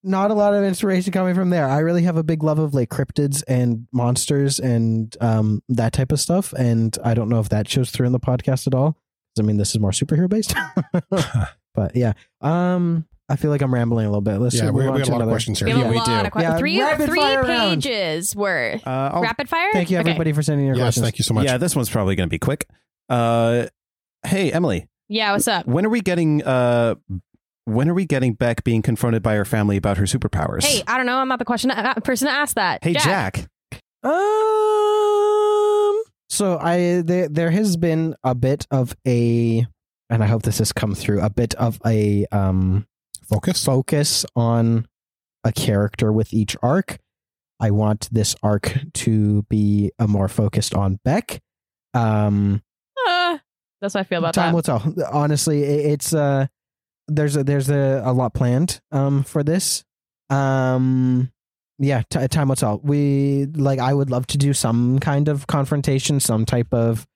not 0.04 0.30
a 0.30 0.34
lot 0.34 0.54
of 0.54 0.62
inspiration 0.62 1.12
coming 1.12 1.34
from 1.34 1.50
there. 1.50 1.66
I 1.68 1.78
really 1.78 2.02
have 2.04 2.16
a 2.16 2.22
big 2.22 2.42
love 2.44 2.58
of 2.60 2.72
like 2.74 2.88
cryptids 2.90 3.42
and 3.48 3.88
monsters 3.90 4.60
and 4.60 5.16
um 5.20 5.62
that 5.70 5.92
type 5.92 6.12
of 6.12 6.20
stuff. 6.20 6.52
And 6.52 6.96
I 7.02 7.14
don't 7.14 7.28
know 7.28 7.40
if 7.40 7.48
that 7.48 7.68
shows 7.68 7.90
through 7.90 8.06
in 8.06 8.12
the 8.12 8.20
podcast 8.20 8.66
at 8.68 8.74
all. 8.74 8.96
'Cause, 9.36 9.42
I 9.44 9.46
mean 9.46 9.56
this 9.56 9.70
is 9.70 9.78
more 9.80 9.90
superhero 9.92 10.28
based. 10.28 10.54
but 11.74 11.94
yeah. 11.96 12.12
Um 12.40 13.06
I 13.30 13.36
feel 13.36 13.50
like 13.50 13.60
I'm 13.60 13.74
rambling 13.74 14.06
a 14.06 14.08
little 14.08 14.22
bit. 14.22 14.38
Let's 14.38 14.54
yeah, 14.56 14.64
move 14.66 14.74
we, 14.76 14.82
we 14.84 14.88
on 14.88 14.94
got 14.98 15.02
a 15.02 15.04
to 15.04 15.10
lot 15.10 15.16
of 15.16 15.20
another- 15.22 15.32
questions 15.32 15.58
here. 15.58 15.68
have 15.68 15.76
Yeah, 15.78 15.90
we 15.90 16.00
do. 16.00 16.26
of 16.26 16.30
questions. 16.32 16.52
Yeah, 16.54 16.58
three 16.96 17.06
three 17.06 17.20
fire 17.20 17.42
round. 17.42 17.82
pages 17.82 18.34
worth. 18.34 18.86
Uh, 18.86 19.20
Rapid 19.22 19.48
fire. 19.50 19.68
Thank 19.74 19.90
you 19.90 19.98
Okay. 19.98 20.08
everybody 20.10 20.32
for 20.32 20.42
sending 20.42 20.66
your 20.66 20.76
Yes, 20.76 20.84
questions. 20.84 21.04
thank 21.04 21.18
you 21.18 21.24
so 21.24 21.34
much. 21.34 21.44
yeah, 21.44 21.58
this 21.58 21.76
one's 21.76 21.90
probably 21.90 22.16
going 22.16 22.28
to 22.28 22.30
be 22.30 22.38
quick. 22.38 22.66
Uh, 23.10 23.66
hey, 24.26 24.50
Emily, 24.50 24.88
Yeah, 25.08 25.32
what's 25.32 25.46
up? 25.46 25.66
when 25.66 25.84
are 25.84 25.90
we 25.90 26.00
getting 26.00 26.42
uh, 26.42 26.94
when 27.66 27.90
are 27.90 27.94
we 27.94 28.06
getting 28.06 28.32
Beck 28.32 28.64
being 28.64 28.80
confronted 28.80 29.22
by 29.22 29.34
her 29.34 29.44
family 29.44 29.76
about 29.76 29.98
her 29.98 30.04
superpowers? 30.04 30.64
Hey, 30.64 30.82
I 30.86 30.96
don't 30.96 31.04
know. 31.04 31.18
I'm 31.18 31.28
not 31.28 31.38
the 31.38 31.44
question 31.44 31.70
uh, 31.70 31.94
person 31.96 32.28
to 32.28 32.32
ask 32.32 32.54
that. 32.56 32.82
hey, 32.82 32.94
Jack. 32.94 33.46
Um. 34.02 34.12
So 36.28 36.58
I 36.58 37.02
there 37.02 37.28
there 37.28 37.50
has 37.50 37.76
been 37.76 38.14
a 38.22 38.34
bit 38.34 38.66
of 38.70 38.94
a, 39.06 39.66
and 40.10 40.22
I 40.22 40.26
hope 40.26 40.42
this 40.42 40.58
has 40.58 40.72
come 40.72 40.94
through 40.94 41.20
a 41.22 41.30
bit 41.30 41.54
of 41.54 41.80
a 41.86 42.26
um 42.32 42.86
Focus. 43.28 43.62
focus 43.64 44.24
on 44.36 44.86
a 45.44 45.52
character 45.52 46.12
with 46.12 46.32
each 46.32 46.56
arc. 46.62 46.98
I 47.60 47.70
want 47.72 48.08
this 48.12 48.34
arc 48.42 48.78
to 48.94 49.42
be 49.50 49.90
a 49.98 50.06
more 50.06 50.28
focused 50.28 50.74
on 50.74 50.98
Beck. 51.04 51.40
Um, 51.92 52.62
Uh, 53.06 53.38
that's 53.80 53.94
how 53.94 54.00
I 54.00 54.04
feel 54.04 54.18
about 54.20 54.34
time 54.34 54.52
that. 54.52 54.54
will 54.54 54.62
tell. 54.62 54.94
Honestly, 55.12 55.62
it, 55.62 55.92
it's 55.92 56.14
uh, 56.14 56.46
there's 57.06 57.36
a 57.36 57.44
there's 57.44 57.68
a, 57.70 58.02
a 58.04 58.12
lot 58.12 58.32
planned 58.34 58.80
um 58.92 59.22
for 59.24 59.42
this. 59.42 59.84
Um, 60.30 61.30
yeah, 61.78 62.02
t- 62.10 62.26
time 62.28 62.48
will 62.48 62.56
tell. 62.56 62.80
We 62.82 63.46
like 63.54 63.78
I 63.78 63.92
would 63.94 64.10
love 64.10 64.26
to 64.28 64.38
do 64.38 64.52
some 64.52 64.98
kind 64.98 65.28
of 65.28 65.46
confrontation, 65.46 66.20
some 66.20 66.44
type 66.44 66.72
of 66.72 67.06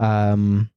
um. 0.00 0.68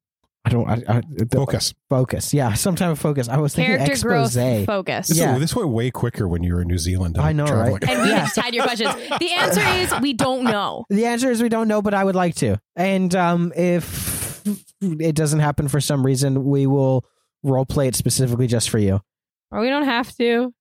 I 0.47 0.49
don't. 0.51 0.69
I, 0.69 0.73
I, 0.97 1.01
the- 1.09 1.27
Focus. 1.31 1.73
Focus. 1.89 2.31
Yeah, 2.31 2.53
some 2.53 2.75
type 2.75 2.91
of 2.91 2.99
focus. 2.99 3.27
I 3.29 3.37
was 3.37 3.55
thinking 3.55 3.77
Character 3.77 3.93
expose. 3.93 4.35
growth 4.35 4.65
focus. 4.67 5.07
This, 5.07 5.17
Yeah. 5.17 5.39
this 5.39 5.55
went 5.55 5.69
way 5.69 5.89
quicker 5.89 6.27
when 6.27 6.43
you 6.43 6.53
were 6.53 6.61
in 6.61 6.67
New 6.67 6.77
Zealand. 6.77 7.17
and 7.17 7.25
I 7.25 7.31
know, 7.33 7.47
traveling. 7.47 7.73
right? 7.81 7.89
And 7.89 8.01
we 8.03 8.09
Yeah. 8.09 8.25
just 8.25 8.35
had 8.35 8.53
your 8.53 8.63
questions. 8.63 8.93
The 9.19 9.31
answer 9.31 9.61
is 9.61 10.01
we 10.01 10.13
don't 10.13 10.43
know. 10.55 10.85
The 10.91 11.05
answer 11.07 11.31
is 11.31 11.41
we 11.41 11.49
don't 11.49 11.67
know, 11.67 11.81
but 11.81 11.95
I 11.95 12.03
would 12.03 12.13
like 12.13 12.35
to. 12.35 12.59
And 12.75 13.15
um, 13.15 13.53
if 13.55 14.43
it 14.81 15.15
doesn't 15.15 15.39
happen 15.39 15.67
for 15.67 15.81
some 15.81 16.05
reason, 16.05 16.45
we 16.45 16.67
will 16.67 17.03
role 17.41 17.65
play 17.65 17.87
it 17.87 17.95
specifically 17.95 18.45
just 18.45 18.69
for 18.69 18.77
you. 18.77 19.01
Or 19.49 19.61
we 19.61 19.69
don't 19.69 19.85
have 19.85 20.15
to. 20.17 20.53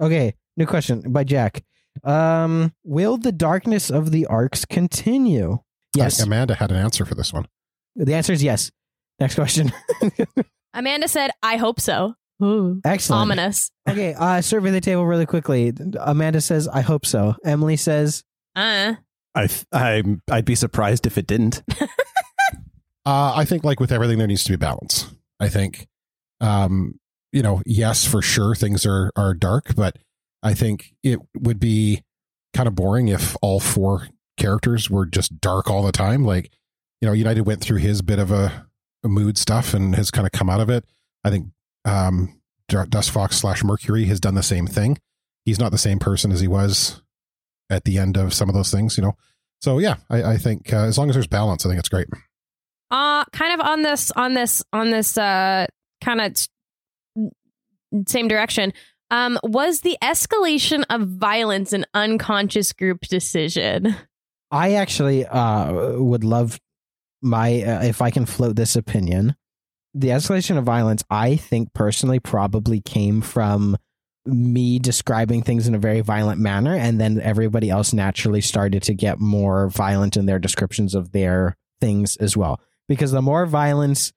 Okay, 0.00 0.34
new 0.56 0.64
question 0.66 1.02
by 1.12 1.24
Jack. 1.24 1.62
Um, 2.04 2.72
will 2.84 3.16
the 3.16 3.32
darkness 3.32 3.90
of 3.90 4.10
the 4.10 4.26
arcs 4.26 4.64
continue? 4.64 5.58
Yes. 5.94 6.20
Amanda 6.20 6.54
had 6.54 6.70
an 6.70 6.76
answer 6.76 7.04
for 7.04 7.14
this 7.14 7.32
one. 7.32 7.46
the 7.94 8.14
answer 8.14 8.32
is 8.32 8.42
yes. 8.42 8.70
Next 9.18 9.34
question. 9.34 9.72
Amanda 10.74 11.08
said, 11.08 11.30
I 11.42 11.56
hope 11.56 11.80
so. 11.80 12.14
Ooh. 12.42 12.80
Excellent. 12.84 13.22
Ominous. 13.22 13.70
Okay, 13.88 14.12
uh, 14.12 14.42
survey 14.42 14.70
the 14.70 14.80
table 14.82 15.06
really 15.06 15.24
quickly. 15.24 15.72
Amanda 15.98 16.42
says, 16.42 16.68
I 16.68 16.82
hope 16.82 17.06
so. 17.06 17.34
Emily 17.44 17.76
says, 17.76 18.22
Uh, 18.54 18.94
I 19.34 19.48
I 19.72 20.02
I'd 20.30 20.44
be 20.44 20.54
surprised 20.54 21.06
if 21.06 21.16
it 21.18 21.26
didn't. 21.26 21.62
Uh, 23.06 23.32
I 23.36 23.44
think, 23.44 23.62
like 23.62 23.78
with 23.78 23.92
everything, 23.92 24.18
there 24.18 24.26
needs 24.26 24.42
to 24.42 24.52
be 24.52 24.56
balance. 24.56 25.08
I 25.38 25.48
think, 25.48 25.86
um, 26.40 26.98
you 27.30 27.40
know, 27.40 27.62
yes, 27.64 28.04
for 28.04 28.20
sure, 28.20 28.56
things 28.56 28.84
are 28.84 29.12
are 29.14 29.32
dark, 29.32 29.76
but 29.76 29.96
I 30.42 30.54
think 30.54 30.94
it 31.02 31.18
would 31.34 31.58
be 31.58 32.02
kind 32.54 32.68
of 32.68 32.74
boring 32.74 33.08
if 33.08 33.36
all 33.42 33.60
four 33.60 34.08
characters 34.36 34.90
were 34.90 35.06
just 35.06 35.40
dark 35.40 35.70
all 35.70 35.82
the 35.82 35.92
time. 35.92 36.24
Like, 36.24 36.50
you 37.00 37.08
know, 37.08 37.12
United 37.12 37.42
went 37.42 37.60
through 37.60 37.78
his 37.78 38.02
bit 38.02 38.18
of 38.18 38.30
a 38.30 38.66
mood 39.04 39.38
stuff 39.38 39.74
and 39.74 39.94
has 39.94 40.10
kind 40.10 40.26
of 40.26 40.32
come 40.32 40.50
out 40.50 40.60
of 40.60 40.68
it. 40.68 40.84
I 41.24 41.30
think 41.30 41.48
um, 41.84 42.40
Dust 42.68 43.10
Fox 43.10 43.36
slash 43.36 43.62
Mercury 43.62 44.04
has 44.06 44.20
done 44.20 44.34
the 44.34 44.42
same 44.42 44.66
thing. 44.66 44.98
He's 45.44 45.60
not 45.60 45.70
the 45.70 45.78
same 45.78 45.98
person 45.98 46.32
as 46.32 46.40
he 46.40 46.48
was 46.48 47.02
at 47.70 47.84
the 47.84 47.98
end 47.98 48.16
of 48.16 48.34
some 48.34 48.48
of 48.48 48.54
those 48.54 48.70
things, 48.70 48.96
you 48.96 49.02
know. 49.04 49.16
So 49.60 49.78
yeah, 49.78 49.96
I, 50.10 50.22
I 50.32 50.36
think 50.36 50.72
uh, 50.72 50.84
as 50.84 50.98
long 50.98 51.08
as 51.08 51.14
there's 51.14 51.26
balance, 51.26 51.64
I 51.64 51.68
think 51.68 51.78
it's 51.78 51.88
great. 51.88 52.08
Uh 52.90 53.24
kind 53.32 53.60
of 53.60 53.66
on 53.66 53.82
this 53.82 54.12
on 54.12 54.34
this 54.34 54.62
on 54.72 54.90
this 54.90 55.18
uh 55.18 55.66
kind 56.02 56.20
of 56.20 56.36
same 58.06 58.28
direction. 58.28 58.72
Um, 59.10 59.38
was 59.42 59.80
the 59.80 59.96
escalation 60.02 60.84
of 60.90 61.08
violence 61.08 61.72
an 61.72 61.86
unconscious 61.94 62.72
group 62.72 63.02
decision? 63.02 63.94
I 64.50 64.74
actually 64.74 65.26
uh, 65.26 65.98
would 65.98 66.24
love 66.24 66.60
my 67.22 67.62
uh, 67.62 67.82
if 67.84 68.02
I 68.02 68.10
can 68.10 68.26
float 68.26 68.56
this 68.56 68.76
opinion. 68.76 69.36
The 69.94 70.08
escalation 70.08 70.58
of 70.58 70.64
violence, 70.64 71.02
I 71.08 71.36
think 71.36 71.72
personally, 71.72 72.20
probably 72.20 72.80
came 72.80 73.20
from 73.20 73.76
me 74.26 74.78
describing 74.78 75.42
things 75.42 75.68
in 75.68 75.74
a 75.74 75.78
very 75.78 76.00
violent 76.00 76.40
manner, 76.40 76.74
and 76.74 77.00
then 77.00 77.20
everybody 77.20 77.70
else 77.70 77.92
naturally 77.92 78.40
started 78.40 78.82
to 78.84 78.94
get 78.94 79.20
more 79.20 79.68
violent 79.68 80.16
in 80.16 80.26
their 80.26 80.38
descriptions 80.38 80.94
of 80.94 81.12
their 81.12 81.56
things 81.80 82.16
as 82.16 82.36
well. 82.36 82.60
Because 82.88 83.12
the 83.12 83.22
more 83.22 83.46
violence 83.46 84.12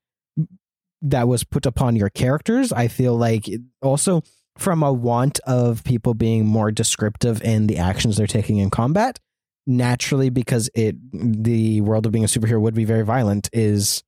that 1.02 1.28
was 1.28 1.43
put 1.43 1.65
upon 1.65 1.95
your 1.95 2.10
characters, 2.10 2.73
I 2.73 2.88
feel 2.88 3.15
like 3.15 3.49
also 3.82 4.21
from 4.58 4.84
a 4.84 4.92
want 4.92 5.40
of 5.46 5.84
people 5.84 6.14
being 6.14 6.46
more 6.46 6.72
descriptive 6.72 7.42
in 7.42 7.68
the 7.68 7.78
actions 7.78 8.18
they're 8.18 8.28
taking 8.28 8.58
in 8.58 8.70
combat, 8.70 9.20
naturally 9.66 10.30
because 10.30 10.70
it 10.74 10.96
the 11.14 11.82
world 11.82 12.06
of 12.06 12.12
being 12.12 12.26
a 12.26 12.28
superhero 12.28 12.60
would 12.60 12.74
be 12.74 12.86
very 12.86 13.04
violent 13.04 13.50
is 13.54 14.04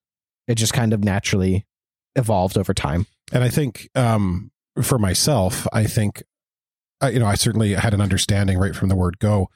it 0.48 0.56
just 0.56 0.74
kind 0.74 0.92
of 0.92 1.04
naturally 1.04 1.66
evolved 2.16 2.58
over 2.58 2.74
time. 2.74 3.06
And 3.32 3.44
I 3.44 3.50
think 3.50 3.90
um, 3.96 4.52
for 4.82 4.98
myself, 4.98 5.68
I 5.72 5.86
think 5.86 6.24
you 7.04 7.20
know 7.20 7.26
I 7.26 7.36
certainly 7.36 7.74
had 7.74 7.94
an 7.94 8.02
understanding 8.02 8.58
right 8.58 8.76
from 8.76 8.90
the 8.90 8.96
word 8.96 9.20
go 9.20 9.50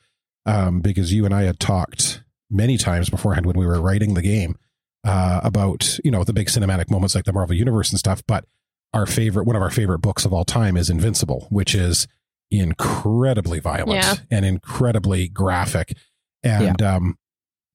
um, 0.46 0.82
because 0.82 1.14
you 1.14 1.26
and 1.26 1.34
I 1.34 1.44
had 1.44 1.60
talked 1.60 2.24
many 2.50 2.78
times 2.78 3.10
beforehand 3.10 3.46
when 3.46 3.58
we 3.58 3.66
were 3.66 3.82
writing 3.82 4.14
the 4.14 4.22
game 4.22 4.58
uh, 5.04 5.42
about 5.44 6.00
you 6.04 6.12
know 6.12 6.24
the 6.24 6.34
big 6.34 6.48
cinematic 6.48 6.90
moments 6.90 7.16
like 7.16 7.26
the 7.26 7.34
Marvel 7.34 7.56
Universe 7.56 7.92
and 7.92 8.00
stuff, 8.00 8.24
but 8.28 8.46
our 8.94 9.06
favorite 9.06 9.46
one 9.46 9.56
of 9.56 9.62
our 9.62 9.70
favorite 9.72 10.00
books 10.00 10.26
of 10.26 10.34
all 10.34 10.46
time 10.46 10.78
is 10.78 10.90
Invincible, 10.90 11.48
which 11.50 11.76
is 11.76 12.08
incredibly 12.52 13.60
violent 13.60 13.92
Yeah. 14.04 14.16
and 14.32 14.46
incredibly 14.46 15.28
graphic. 15.28 15.98
And 16.44 16.82
um, 16.82 17.18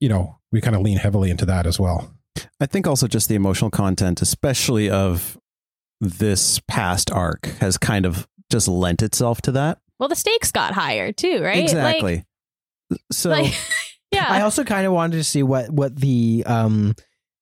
you 0.01 0.09
know, 0.09 0.38
we 0.53 0.61
kind 0.61 0.75
of 0.77 0.83
lean 0.83 0.99
heavily 0.99 1.31
into 1.31 1.44
that 1.46 1.66
as 1.66 1.79
well. 1.79 2.14
I 2.61 2.66
think 2.66 2.87
also 2.87 3.07
just 3.07 3.29
the 3.29 3.35
emotional 3.35 3.70
content, 3.70 4.23
especially 4.23 4.88
of 4.88 5.38
this 6.01 6.61
past 6.68 7.11
arc, 7.11 7.46
has 7.59 7.77
kind 7.77 8.07
of 8.07 8.27
just 8.51 8.68
lent 8.68 9.03
itself 9.03 9.42
to 9.42 9.53
that. 9.53 9.79
Well, 9.99 10.09
the 10.09 10.16
stakes 10.16 10.51
got 10.51 10.73
higher 10.73 11.12
too, 11.12 11.42
right? 11.42 11.59
Exactly. 11.62 12.25
so 13.12 13.31
Like, 13.31 13.42
like 13.44 13.55
yeah. 14.12 14.27
I 14.29 14.40
also 14.42 14.64
kind 14.64 14.87
of 14.87 14.92
wanted 14.92 15.16
to 15.18 15.25
see 15.25 15.42
what 15.42 15.70
what 15.70 15.94
the 15.96 16.44
um 16.46 16.94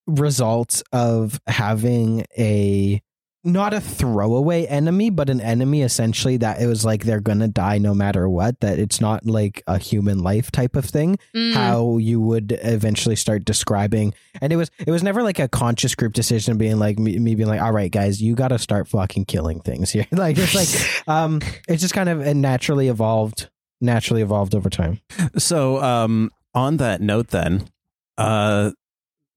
results 0.07 0.83
of 0.92 1.40
having 1.46 2.24
a 2.37 3.00
not 3.44 3.72
a 3.72 3.81
throwaway 3.81 4.66
enemy, 4.66 5.11
but 5.11 5.31
an 5.31 5.40
enemy 5.40 5.83
essentially 5.83 6.37
that 6.38 6.61
it 6.61 6.66
was 6.66 6.85
like 6.85 7.05
they're 7.05 7.20
gonna 7.20 7.48
die 7.48 7.79
no 7.79 7.94
matter 7.94 8.29
what. 8.29 8.61
That 8.61 8.79
it's 8.79 9.01
not 9.01 9.27
like 9.27 9.62
a 9.66 9.79
human 9.79 10.18
life 10.18 10.51
type 10.51 10.77
of 10.77 10.85
thing. 10.85 11.18
Mm. 11.35 11.55
How 11.55 11.98
you 11.98 12.20
would 12.20 12.59
eventually 12.62 13.16
start 13.16 13.44
describing, 13.44 14.14
and 14.40 14.53
it 14.53 14.57
was 14.57 14.70
it 14.79 14.90
was 14.90 15.03
never 15.03 15.22
like 15.22 15.38
a 15.38 15.48
conscious 15.48 15.94
group 15.94 16.12
decision, 16.12 16.59
being 16.59 16.79
like 16.79 16.98
me, 16.98 17.18
me 17.18 17.35
being 17.35 17.48
like, 17.48 17.61
all 17.61 17.72
right, 17.72 17.90
guys, 17.90 18.20
you 18.20 18.35
got 18.35 18.48
to 18.48 18.59
start 18.59 18.88
fucking 18.88 19.27
killing 19.27 19.61
things 19.61 19.90
here. 19.90 20.07
like 20.12 20.37
it's 20.38 20.55
like 20.55 21.09
um, 21.09 21.40
it's 21.68 21.83
just 21.83 21.94
kind 21.94 22.09
of 22.09 22.18
naturally 22.37 22.88
evolved, 22.88 23.48
naturally 23.81 24.22
evolved 24.22 24.55
over 24.55 24.68
time. 24.68 25.01
So, 25.37 25.83
um, 25.83 26.31
on 26.55 26.79
that 26.79 27.01
note, 27.01 27.29
then, 27.29 27.68
uh, 28.16 28.72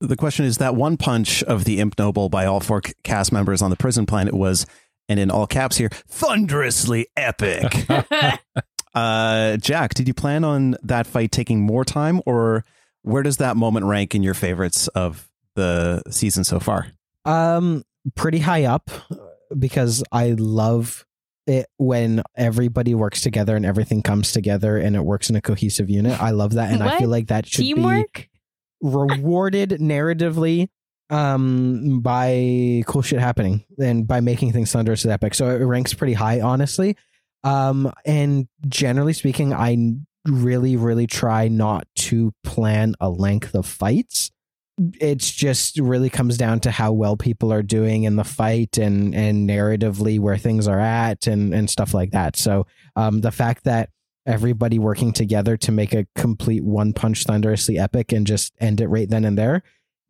the 0.02 0.18
question 0.18 0.46
is 0.46 0.58
that 0.58 0.76
one 0.76 0.98
punch 0.98 1.44
of 1.44 1.64
the 1.64 1.80
Imp 1.80 1.98
Noble 1.98 2.28
by 2.28 2.46
all 2.46 2.60
four 2.60 2.82
cast 3.04 3.32
members 3.32 3.62
on 3.62 3.70
the 3.70 3.76
prison 3.76 4.06
planet 4.06 4.34
was, 4.34 4.66
and 5.08 5.20
in 5.20 5.30
all 5.30 5.48
caps 5.48 5.78
here, 5.78 5.90
thunderously 6.08 7.08
epic. 7.16 7.86
uh, 8.96 9.58
Jack, 9.58 9.94
did 9.94 10.08
you 10.08 10.14
plan 10.14 10.44
on 10.44 10.76
that 10.84 11.06
fight 11.08 11.32
taking 11.32 11.62
more 11.62 11.86
time, 11.86 12.22
or 12.26 12.66
where 13.04 13.24
does 13.24 13.38
that 13.38 13.56
moment 13.56 13.86
rank 13.86 14.16
in 14.16 14.24
your 14.24 14.34
favorites 14.34 14.88
of 14.90 15.30
the 15.56 16.02
season 16.10 16.44
so 16.44 16.60
far? 16.60 16.88
Um, 17.26 17.84
pretty 18.16 18.40
high 18.40 18.66
up 18.66 18.90
because 19.58 20.04
I 20.12 20.32
love 20.38 21.06
it 21.46 21.68
when 21.78 22.24
everybody 22.36 22.96
works 22.96 23.22
together 23.22 23.56
and 23.56 23.66
everything 23.66 24.02
comes 24.02 24.32
together 24.32 24.78
and 24.78 24.96
it 24.96 25.04
works 25.04 25.30
in 25.30 25.36
a 25.36 25.42
cohesive 25.42 25.90
unit. 25.90 26.20
I 26.22 26.32
love 26.32 26.54
that, 26.54 26.72
and 26.72 26.82
I 26.82 26.98
feel 26.98 27.10
like 27.10 27.28
that 27.28 27.46
should 27.46 27.62
Teamwork. 27.62 28.14
be 28.14 28.31
rewarded 28.82 29.72
narratively 29.72 30.70
um 31.10 32.00
by 32.02 32.84
cool 32.88 33.02
shit 33.02 33.20
happening 33.20 33.66
and 33.80 34.08
by 34.08 34.22
making 34.22 34.52
things 34.54 34.72
thunderously 34.72 35.12
epic. 35.12 35.34
So 35.34 35.50
it 35.50 35.64
ranks 35.64 35.94
pretty 35.94 36.14
high, 36.14 36.42
honestly. 36.42 36.96
Um, 37.44 37.92
and 38.06 38.48
generally 38.68 39.14
speaking, 39.14 39.54
I 39.54 39.96
really, 40.26 40.78
really 40.78 41.08
try 41.08 41.48
not 41.48 41.88
to 41.96 42.32
plan 42.44 42.94
a 43.00 43.10
length 43.10 43.56
of 43.56 43.66
fights 43.66 44.32
it's 45.00 45.30
just 45.32 45.78
really 45.80 46.10
comes 46.10 46.38
down 46.38 46.60
to 46.62 46.72
how 46.72 46.92
well 46.92 47.18
people 47.18 47.52
are 47.54 47.64
doing 47.64 48.04
in 48.04 48.16
the 48.16 48.24
fight 48.24 48.78
and 48.78 49.14
and 49.14 49.48
narratively 49.48 50.20
where 50.20 50.38
things 50.38 50.68
are 50.68 50.80
at 50.80 51.28
and 51.28 51.54
and 51.54 51.70
stuff 51.70 51.94
like 51.94 52.12
that 52.12 52.36
so 52.36 52.66
um 52.96 53.22
the 53.22 53.32
fact 53.32 53.64
that 53.66 53.90
everybody 54.26 54.80
working 54.80 55.12
together 55.14 55.58
to 55.58 55.72
make 55.72 55.94
a 55.94 56.08
complete 56.16 56.64
one 56.64 56.94
punch 56.94 57.24
thunderously 57.24 57.78
epic 57.78 58.12
and 58.12 58.28
just 58.28 58.54
end 58.60 58.82
it 58.82 58.88
right 58.88 59.10
then 59.10 59.26
and 59.26 59.38
there. 59.38 59.64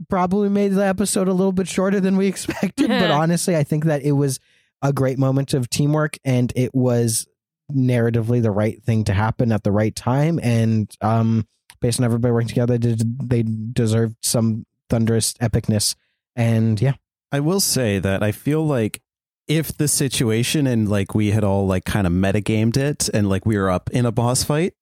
Probably 0.09 0.49
made 0.49 0.73
the 0.73 0.85
episode 0.85 1.27
a 1.27 1.33
little 1.33 1.51
bit 1.51 1.67
shorter 1.67 1.99
than 1.99 2.17
we 2.17 2.27
expected 2.31 2.87
but 2.87 3.11
honestly 3.11 3.55
i 3.55 3.63
think 3.63 3.85
that 3.85 4.01
it 4.01 4.13
was 4.13 4.39
a 4.81 4.91
great 4.91 5.19
moment 5.19 5.53
of 5.53 5.69
teamwork 5.69 6.17
and 6.25 6.51
it 6.55 6.73
was 6.73 7.27
narratively 7.71 8.41
the 8.41 8.51
right 8.51 8.81
thing 8.83 9.03
to 9.05 9.13
happen 9.13 9.51
at 9.51 9.63
the 9.63 9.71
right 9.71 9.95
time. 9.95 10.39
And 10.41 10.93
um 11.01 11.47
based 11.79 11.99
on 11.99 12.05
everybody 12.05 12.31
working 12.31 12.49
together 12.49 12.77
they, 12.77 12.95
did, 12.95 13.29
they 13.29 13.43
deserved 13.43 14.17
some 14.21 14.65
thunderous 14.89 15.33
epicness. 15.35 15.95
And 16.35 16.81
yeah. 16.81 16.93
I 17.31 17.39
will 17.39 17.59
say 17.59 17.99
that 17.99 18.23
I 18.23 18.31
feel 18.31 18.65
like 18.65 19.01
if 19.47 19.75
the 19.75 19.87
situation 19.87 20.67
and 20.67 20.89
like 20.89 21.13
we 21.15 21.31
had 21.31 21.43
all 21.43 21.65
like 21.65 21.85
kind 21.85 22.07
of 22.07 22.13
metagamed 22.13 22.77
it 22.77 23.09
and 23.09 23.29
like 23.29 23.45
we 23.45 23.57
were 23.57 23.69
up 23.69 23.89
in 23.91 24.05
a 24.05 24.11
boss 24.11 24.43
fight, 24.43 24.73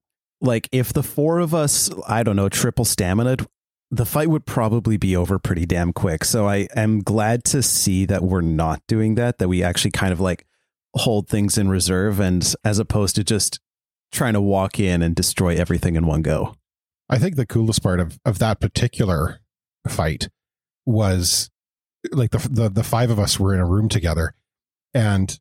like 0.42 0.70
if 0.72 0.94
the 0.94 1.04
four 1.04 1.40
of 1.40 1.54
us, 1.54 1.90
I 2.08 2.24
don't 2.24 2.36
know, 2.36 2.50
triple 2.50 2.86
stamina, 2.86 3.38
the 3.92 4.06
fight 4.06 4.30
would 4.30 4.46
probably 4.46 4.98
be 4.98 5.16
over 5.16 5.40
pretty 5.40 5.66
damn 5.66 5.94
quick. 5.94 6.24
So 6.24 6.48
I 6.48 6.68
am 6.76 7.02
glad 7.02 7.44
to 7.46 7.64
see 7.64 8.06
that 8.06 8.24
we're 8.24 8.42
not 8.42 8.82
doing 8.88 9.16
that, 9.16 9.40
that 9.40 9.48
we 9.48 9.64
actually 9.64 9.92
kind 9.92 10.14
of 10.14 10.20
like 10.20 10.46
hold 10.94 11.28
things 11.28 11.58
in 11.58 11.70
reserve 11.70 12.20
and 12.20 12.54
as 12.64 12.80
opposed 12.80 13.16
to 13.16 13.24
just 13.24 13.60
trying 14.12 14.34
to 14.34 14.42
walk 14.42 14.80
in 14.80 15.02
and 15.02 15.16
destroy 15.16 15.56
everything 15.56 15.96
in 15.96 16.06
one 16.06 16.22
go. 16.22 16.56
I 17.10 17.18
think 17.18 17.36
the 17.36 17.46
coolest 17.46 17.82
part 17.82 18.00
of, 18.00 18.20
of 18.26 18.40
that 18.40 18.60
particular 18.60 19.40
fight 19.88 20.30
was 20.86 21.50
like 22.12 22.32
the, 22.32 22.48
the 22.50 22.70
the 22.70 22.84
five 22.84 23.10
of 23.10 23.20
us 23.20 23.40
were 23.40 23.54
in 23.54 23.60
a 23.60 23.66
room 23.66 23.90
together 23.90 24.34
and 24.94 25.40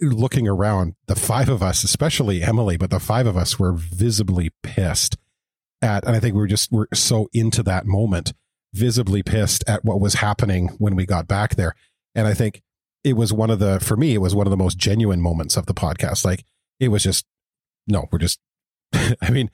looking 0.00 0.46
around 0.46 0.94
the 1.06 1.16
five 1.16 1.48
of 1.48 1.62
us 1.62 1.82
especially 1.82 2.42
Emily 2.42 2.76
but 2.76 2.90
the 2.90 3.00
five 3.00 3.26
of 3.26 3.36
us 3.36 3.58
were 3.58 3.72
visibly 3.72 4.50
pissed 4.62 5.16
at 5.82 6.04
and 6.06 6.14
I 6.14 6.20
think 6.20 6.34
we 6.34 6.40
were 6.40 6.46
just 6.46 6.70
we're 6.70 6.86
so 6.94 7.28
into 7.32 7.62
that 7.64 7.84
moment 7.84 8.32
visibly 8.72 9.22
pissed 9.22 9.64
at 9.66 9.84
what 9.84 10.00
was 10.00 10.14
happening 10.14 10.68
when 10.78 10.94
we 10.94 11.04
got 11.04 11.28
back 11.28 11.56
there. 11.56 11.74
And 12.14 12.26
I 12.26 12.34
think 12.34 12.62
it 13.04 13.14
was 13.14 13.32
one 13.32 13.50
of 13.50 13.58
the 13.58 13.80
for 13.80 13.96
me 13.96 14.14
it 14.14 14.18
was 14.18 14.34
one 14.34 14.46
of 14.46 14.50
the 14.50 14.56
most 14.56 14.78
genuine 14.78 15.20
moments 15.20 15.56
of 15.56 15.66
the 15.66 15.74
podcast. 15.74 16.24
Like 16.24 16.44
it 16.80 16.88
was 16.88 17.02
just 17.02 17.26
no 17.86 18.08
we're 18.10 18.18
just 18.18 18.40
I 18.94 19.30
mean 19.30 19.50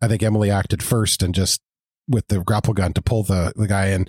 I 0.00 0.08
think 0.08 0.22
Emily 0.22 0.50
acted 0.50 0.82
first 0.82 1.22
and 1.22 1.34
just 1.34 1.62
with 2.08 2.28
the 2.28 2.42
grapple 2.42 2.74
gun 2.74 2.92
to 2.92 3.02
pull 3.02 3.22
the 3.22 3.52
the 3.56 3.68
guy 3.68 3.88
in 3.88 4.08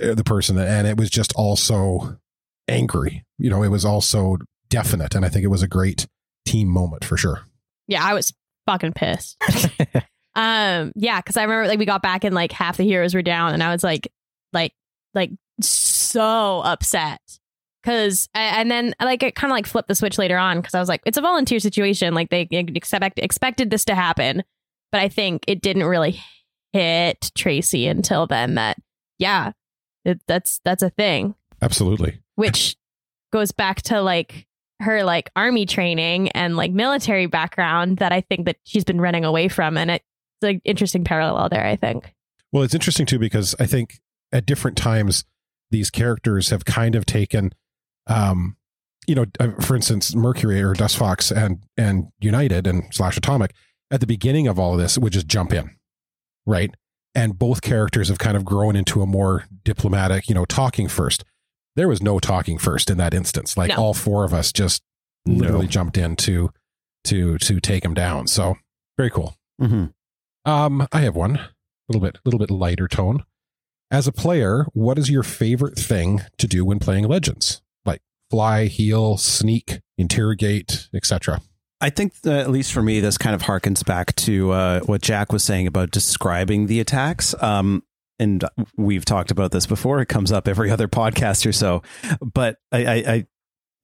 uh, 0.00 0.14
the 0.14 0.24
person 0.24 0.58
and 0.58 0.86
it 0.86 0.96
was 0.96 1.10
just 1.10 1.32
also 1.34 2.18
angry 2.68 3.24
you 3.38 3.50
know 3.50 3.62
it 3.62 3.68
was 3.68 3.84
also 3.84 4.36
definite 4.68 5.14
and 5.14 5.24
I 5.24 5.28
think 5.28 5.44
it 5.44 5.48
was 5.48 5.62
a 5.62 5.68
great 5.68 6.06
team 6.44 6.68
moment 6.68 7.04
for 7.04 7.16
sure 7.16 7.42
Yeah, 7.86 8.04
I 8.04 8.14
was 8.14 8.32
fucking 8.66 8.92
pissed. 8.92 9.36
um, 10.34 10.92
yeah, 10.94 11.20
because 11.20 11.36
I 11.36 11.42
remember 11.42 11.68
like 11.68 11.78
we 11.78 11.84
got 11.84 12.02
back 12.02 12.24
and 12.24 12.34
like 12.34 12.52
half 12.52 12.76
the 12.76 12.84
heroes 12.84 13.14
were 13.14 13.22
down, 13.22 13.54
and 13.54 13.62
I 13.62 13.72
was 13.72 13.84
like, 13.84 14.10
like, 14.52 14.72
like 15.14 15.30
so 15.60 16.60
upset. 16.64 17.20
Cause 17.84 18.30
and 18.34 18.70
then 18.70 18.94
like 18.98 19.22
it 19.22 19.34
kind 19.34 19.50
of 19.50 19.56
like 19.56 19.66
flipped 19.66 19.88
the 19.88 19.94
switch 19.94 20.16
later 20.16 20.38
on 20.38 20.56
because 20.58 20.74
I 20.74 20.80
was 20.80 20.88
like, 20.88 21.02
it's 21.04 21.18
a 21.18 21.22
volunteer 21.22 21.60
situation. 21.60 22.14
Like 22.14 22.30
they 22.30 22.48
expect 22.50 23.18
expected 23.18 23.68
this 23.68 23.84
to 23.84 23.94
happen, 23.94 24.42
but 24.90 25.02
I 25.02 25.10
think 25.10 25.44
it 25.46 25.60
didn't 25.60 25.84
really 25.84 26.18
hit 26.72 27.30
Tracy 27.34 27.86
until 27.86 28.26
then. 28.26 28.54
That 28.54 28.78
yeah, 29.18 29.52
It, 30.06 30.20
that's 30.26 30.62
that's 30.64 30.82
a 30.82 30.88
thing, 30.88 31.34
Absolutely. 31.60 32.20
Which 32.36 32.76
goes 33.32 33.52
back 33.52 33.82
to 33.82 34.00
like 34.00 34.46
her 34.80 35.04
like 35.04 35.30
army 35.36 35.66
training 35.66 36.28
and 36.30 36.56
like 36.56 36.72
military 36.72 37.26
background 37.26 37.98
that 37.98 38.12
I 38.12 38.20
think 38.20 38.46
that 38.46 38.56
she's 38.64 38.84
been 38.84 39.00
running 39.00 39.24
away 39.24 39.48
from, 39.48 39.76
and 39.76 39.90
it's 39.90 40.04
an 40.42 40.60
interesting 40.64 41.04
parallel 41.04 41.48
there. 41.48 41.66
I 41.66 41.76
think. 41.76 42.12
Well, 42.52 42.62
it's 42.62 42.74
interesting 42.74 43.06
too 43.06 43.18
because 43.18 43.54
I 43.58 43.66
think 43.66 44.00
at 44.32 44.46
different 44.46 44.76
times 44.76 45.24
these 45.70 45.90
characters 45.90 46.50
have 46.50 46.64
kind 46.64 46.94
of 46.94 47.04
taken, 47.04 47.52
um, 48.06 48.56
you 49.06 49.14
know, 49.14 49.26
uh, 49.40 49.50
for 49.60 49.74
instance, 49.74 50.14
Mercury 50.14 50.62
or 50.62 50.72
Dust 50.74 50.96
Fox 50.96 51.30
and 51.30 51.62
and 51.76 52.08
United 52.20 52.66
and 52.66 52.84
slash 52.92 53.16
Atomic 53.16 53.54
at 53.90 54.00
the 54.00 54.06
beginning 54.06 54.46
of 54.46 54.58
all 54.58 54.72
of 54.74 54.78
this 54.78 54.98
would 54.98 55.12
just 55.12 55.26
jump 55.26 55.52
in, 55.52 55.70
right? 56.46 56.74
And 57.14 57.38
both 57.38 57.62
characters 57.62 58.08
have 58.08 58.18
kind 58.18 58.36
of 58.36 58.44
grown 58.44 58.76
into 58.76 59.02
a 59.02 59.06
more 59.06 59.44
diplomatic, 59.62 60.28
you 60.28 60.34
know, 60.34 60.44
talking 60.44 60.88
first. 60.88 61.24
There 61.76 61.88
was 61.88 62.02
no 62.02 62.18
talking 62.18 62.58
first 62.58 62.90
in 62.90 62.98
that 62.98 63.14
instance. 63.14 63.56
Like 63.56 63.70
No. 63.70 63.76
all 63.76 63.94
four 63.94 64.24
of 64.24 64.32
us 64.32 64.52
just 64.52 64.82
literally 65.26 65.66
jumped 65.66 65.96
in 65.96 66.16
to 66.16 66.50
to 67.04 67.38
to 67.38 67.60
take 67.60 67.84
him 67.84 67.94
down. 67.94 68.26
So 68.26 68.56
very 68.96 69.10
cool. 69.10 69.36
hmm 69.60 69.86
Um, 70.44 70.86
I 70.92 71.00
have 71.00 71.16
one. 71.16 71.36
A 71.36 71.48
little 71.88 72.00
bit, 72.02 72.16
a 72.16 72.20
little 72.24 72.38
bit 72.38 72.50
lighter 72.50 72.88
tone. 72.88 73.24
As 73.90 74.06
a 74.06 74.12
player, 74.12 74.66
what 74.72 74.98
is 74.98 75.10
your 75.10 75.22
favorite 75.22 75.78
thing 75.78 76.22
to 76.38 76.46
do 76.46 76.64
when 76.64 76.78
playing 76.78 77.06
Legends? 77.06 77.60
Like 77.84 78.00
fly, 78.30 78.66
heal, 78.66 79.16
sneak, 79.18 79.80
interrogate, 79.98 80.88
etc. 80.94 81.40
I 81.80 81.90
think 81.90 82.20
that, 82.22 82.40
at 82.40 82.50
least 82.50 82.72
for 82.72 82.82
me, 82.82 83.00
this 83.00 83.18
kind 83.18 83.34
of 83.34 83.42
harkens 83.42 83.84
back 83.84 84.14
to 84.16 84.52
uh, 84.52 84.80
what 84.80 85.02
Jack 85.02 85.32
was 85.32 85.42
saying 85.44 85.66
about 85.66 85.90
describing 85.90 86.66
the 86.66 86.80
attacks. 86.80 87.34
Um, 87.42 87.82
and 88.18 88.44
we've 88.76 89.04
talked 89.04 89.30
about 89.30 89.50
this 89.50 89.66
before. 89.66 90.00
It 90.00 90.06
comes 90.06 90.32
up 90.32 90.48
every 90.48 90.70
other 90.70 90.88
podcast 90.88 91.46
or 91.46 91.52
so. 91.52 91.82
But 92.20 92.58
I, 92.72 92.86
I, 92.86 93.26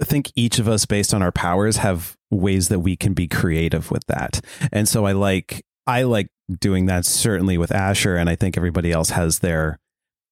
I 0.01 0.05
think 0.05 0.33
each 0.37 0.59
of 0.59 0.69
us, 0.69 0.87
based 0.87 1.13
on 1.13 1.23
our 1.23 1.33
powers, 1.33 1.79
have 1.79 2.17
ways 2.31 2.69
that 2.69 2.81
we 2.81 2.97
can 2.97 3.13
be 3.13 3.27
creative 3.29 3.91
with 3.91 4.07
that. 4.07 4.41
And 4.73 4.89
so 4.89 5.05
I 5.05 5.13
like 5.13 5.63
I 5.87 6.05
like 6.05 6.29
doing 6.59 6.87
that 6.87 7.05
certainly 7.05 7.59
with 7.59 7.73
Asher, 7.73 8.17
and 8.17 8.31
I 8.31 8.37
think 8.37 8.57
everybody 8.57 8.93
else 8.93 9.11
has 9.11 9.41
their 9.41 9.79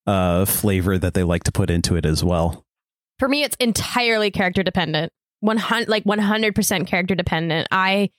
uh, 0.06 0.44
flavor 0.44 0.96
that 0.98 1.14
they 1.14 1.24
like 1.24 1.44
to 1.44 1.52
put 1.52 1.70
into 1.70 1.96
it 1.96 2.06
as 2.06 2.22
well. 2.22 2.64
For 3.18 3.28
me, 3.28 3.42
it's 3.42 3.56
entirely 3.56 4.30
character 4.30 4.62
dependent. 4.62 5.12
One 5.40 5.56
hundred, 5.56 5.88
like 5.88 6.04
one 6.04 6.18
hundred 6.18 6.54
percent 6.54 6.86
character 6.86 7.14
dependent. 7.14 7.68
I, 7.70 8.10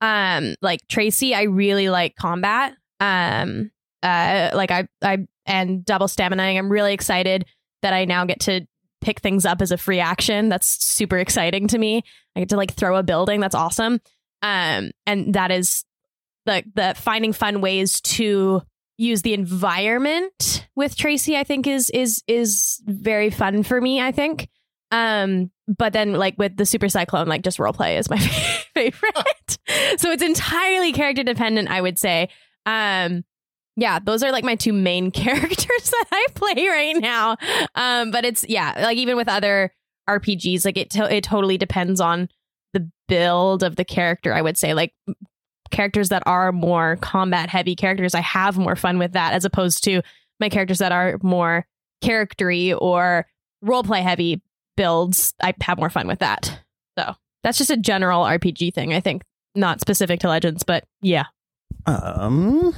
um, 0.00 0.54
like 0.62 0.80
Tracy. 0.88 1.34
I 1.34 1.42
really 1.42 1.88
like 1.88 2.14
combat. 2.16 2.74
Um, 3.00 3.70
uh, 4.02 4.50
like 4.54 4.70
I, 4.70 4.88
I 5.02 5.26
and 5.46 5.84
double 5.84 6.06
staminaing. 6.06 6.58
I'm 6.58 6.70
really 6.70 6.92
excited 6.92 7.46
that 7.82 7.92
I 7.92 8.04
now 8.04 8.24
get 8.24 8.40
to 8.40 8.66
pick 9.00 9.20
things 9.20 9.44
up 9.44 9.62
as 9.62 9.72
a 9.72 9.76
free 9.76 10.00
action. 10.00 10.48
That's 10.48 10.84
super 10.84 11.18
exciting 11.18 11.68
to 11.68 11.78
me. 11.78 12.02
I 12.36 12.40
get 12.40 12.48
to 12.50 12.56
like 12.56 12.74
throw 12.74 12.96
a 12.96 13.02
building. 13.02 13.40
That's 13.40 13.54
awesome. 13.54 14.00
Um, 14.42 14.90
and 15.06 15.34
that 15.34 15.50
is 15.50 15.84
the 16.46 16.62
the 16.74 16.94
finding 16.96 17.32
fun 17.32 17.60
ways 17.60 18.00
to 18.00 18.62
use 18.96 19.22
the 19.22 19.34
environment 19.34 20.66
with 20.74 20.96
Tracy, 20.96 21.36
I 21.36 21.44
think 21.44 21.66
is 21.66 21.90
is 21.90 22.22
is 22.26 22.82
very 22.84 23.30
fun 23.30 23.62
for 23.62 23.80
me, 23.80 24.00
I 24.00 24.12
think. 24.12 24.48
Um, 24.90 25.50
but 25.66 25.92
then 25.92 26.14
like 26.14 26.36
with 26.38 26.56
the 26.56 26.66
super 26.66 26.88
cyclone, 26.88 27.28
like 27.28 27.42
just 27.42 27.58
role 27.58 27.72
play 27.72 27.98
is 27.98 28.08
my 28.10 28.18
favorite. 28.74 29.58
so 29.98 30.10
it's 30.10 30.22
entirely 30.22 30.92
character 30.92 31.22
dependent, 31.22 31.68
I 31.68 31.80
would 31.80 31.98
say. 31.98 32.28
Um, 32.66 33.24
yeah, 33.78 34.00
those 34.00 34.24
are 34.24 34.32
like 34.32 34.42
my 34.42 34.56
two 34.56 34.72
main 34.72 35.10
characters 35.12 35.90
that 35.90 36.04
I 36.10 36.26
play 36.34 36.66
right 36.66 36.96
now. 36.96 37.36
Um, 37.76 38.10
but 38.10 38.24
it's 38.24 38.44
yeah, 38.48 38.74
like 38.76 38.98
even 38.98 39.16
with 39.16 39.28
other 39.28 39.72
RPGs, 40.08 40.64
like 40.64 40.76
it 40.76 40.90
to- 40.90 41.14
it 41.14 41.22
totally 41.22 41.56
depends 41.56 42.00
on 42.00 42.28
the 42.74 42.90
build 43.06 43.62
of 43.62 43.76
the 43.76 43.84
character. 43.84 44.34
I 44.34 44.42
would 44.42 44.56
say 44.58 44.74
like 44.74 44.94
characters 45.70 46.08
that 46.08 46.24
are 46.26 46.50
more 46.50 46.96
combat 46.96 47.50
heavy 47.50 47.76
characters, 47.76 48.16
I 48.16 48.20
have 48.20 48.58
more 48.58 48.74
fun 48.74 48.98
with 48.98 49.12
that 49.12 49.32
as 49.32 49.44
opposed 49.44 49.84
to 49.84 50.02
my 50.40 50.48
characters 50.48 50.78
that 50.78 50.90
are 50.92 51.16
more 51.22 51.64
charactery 52.02 52.74
or 52.76 53.26
role 53.62 53.84
play 53.84 54.02
heavy 54.02 54.42
builds. 54.76 55.34
I 55.40 55.54
have 55.60 55.78
more 55.78 55.90
fun 55.90 56.08
with 56.08 56.18
that. 56.18 56.60
So 56.98 57.14
that's 57.44 57.58
just 57.58 57.70
a 57.70 57.76
general 57.76 58.24
RPG 58.24 58.74
thing, 58.74 58.92
I 58.92 58.98
think, 59.00 59.22
not 59.54 59.80
specific 59.80 60.18
to 60.20 60.28
Legends, 60.28 60.64
but 60.64 60.84
yeah. 61.00 61.24
Um, 61.86 62.74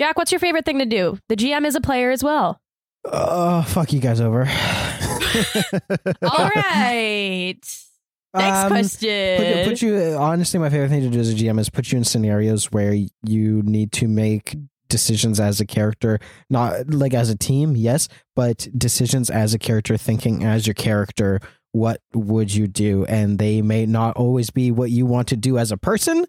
Jack, 0.00 0.16
what's 0.16 0.32
your 0.32 0.38
favorite 0.38 0.64
thing 0.64 0.78
to 0.78 0.86
do? 0.86 1.18
The 1.28 1.36
GM 1.36 1.66
is 1.66 1.74
a 1.74 1.80
player 1.82 2.10
as 2.10 2.24
well. 2.24 2.58
Oh, 3.04 3.60
fuck 3.60 3.92
you 3.92 4.00
guys 4.00 4.18
over. 4.18 4.48
All 6.22 6.48
right. 6.56 7.60
Next 8.32 8.58
Um, 8.58 8.68
question. 8.70 9.36
Put, 9.64 9.64
put 9.68 9.82
you 9.82 9.98
honestly, 10.18 10.58
my 10.58 10.70
favorite 10.70 10.88
thing 10.88 11.02
to 11.02 11.10
do 11.10 11.20
as 11.20 11.30
a 11.30 11.34
GM 11.36 11.60
is 11.60 11.68
put 11.68 11.92
you 11.92 11.98
in 11.98 12.04
scenarios 12.04 12.72
where 12.72 12.94
you 12.94 13.60
need 13.62 13.92
to 13.92 14.08
make 14.08 14.56
decisions 14.88 15.38
as 15.38 15.60
a 15.60 15.66
character, 15.66 16.18
not 16.48 16.88
like 16.88 17.12
as 17.12 17.28
a 17.28 17.36
team, 17.36 17.76
yes, 17.76 18.08
but 18.34 18.68
decisions 18.78 19.28
as 19.28 19.52
a 19.52 19.58
character, 19.58 19.98
thinking 19.98 20.44
as 20.44 20.66
your 20.66 20.72
character. 20.72 21.40
What 21.72 22.00
would 22.14 22.54
you 22.54 22.68
do? 22.68 23.04
And 23.04 23.38
they 23.38 23.60
may 23.60 23.84
not 23.84 24.16
always 24.16 24.48
be 24.48 24.70
what 24.70 24.90
you 24.90 25.04
want 25.04 25.28
to 25.28 25.36
do 25.36 25.58
as 25.58 25.70
a 25.70 25.76
person, 25.76 26.24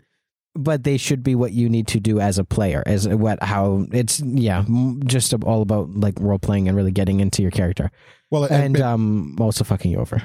but 0.55 0.83
they 0.83 0.97
should 0.97 1.23
be 1.23 1.35
what 1.35 1.53
you 1.53 1.69
need 1.69 1.87
to 1.87 1.99
do 1.99 2.19
as 2.19 2.37
a 2.37 2.43
player. 2.43 2.83
As 2.85 3.07
what 3.07 3.41
how 3.43 3.85
it's 3.91 4.19
yeah, 4.19 4.65
just 5.05 5.33
all 5.33 5.61
about 5.61 5.89
like 5.91 6.15
role 6.19 6.39
playing 6.39 6.67
and 6.67 6.75
really 6.75 6.91
getting 6.91 7.19
into 7.19 7.41
your 7.41 7.51
character, 7.51 7.91
Well, 8.29 8.45
and 8.45 8.79
um, 8.81 9.37
also 9.39 9.63
fucking 9.63 9.91
you 9.91 9.99
over. 9.99 10.21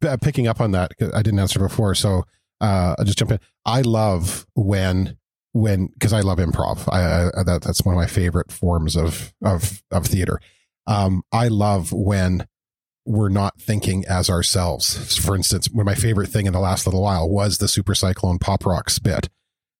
picking 0.22 0.46
up 0.46 0.60
on 0.60 0.72
that 0.72 0.92
I 1.14 1.22
didn't 1.22 1.40
answer 1.40 1.58
before, 1.58 1.94
so 1.94 2.24
uh, 2.60 2.94
I'll 2.98 3.04
just 3.04 3.18
jump 3.18 3.32
in. 3.32 3.40
I 3.64 3.82
love 3.82 4.46
when 4.54 5.16
when 5.52 5.88
because 5.88 6.12
I 6.12 6.20
love 6.20 6.38
improv. 6.38 6.88
I, 6.92 7.28
I 7.38 7.42
that 7.44 7.62
that's 7.62 7.84
one 7.84 7.94
of 7.94 7.98
my 7.98 8.06
favorite 8.06 8.50
forms 8.52 8.96
of 8.96 9.32
of 9.44 9.82
of 9.90 10.06
theater. 10.06 10.40
Um, 10.86 11.22
I 11.32 11.48
love 11.48 11.92
when 11.92 12.46
we're 13.08 13.28
not 13.30 13.58
thinking 13.60 14.04
as 14.06 14.28
ourselves. 14.30 15.16
For 15.18 15.34
instance, 15.34 15.68
one 15.70 15.80
of 15.82 15.86
my 15.86 15.94
favorite 15.94 16.28
thing 16.28 16.46
in 16.46 16.52
the 16.52 16.60
last 16.60 16.86
little 16.86 17.02
while 17.02 17.28
was 17.28 17.58
the 17.58 17.66
Super 17.68 17.94
Cyclone 17.94 18.38
Pop 18.38 18.66
Rock 18.66 18.90
spit 18.90 19.28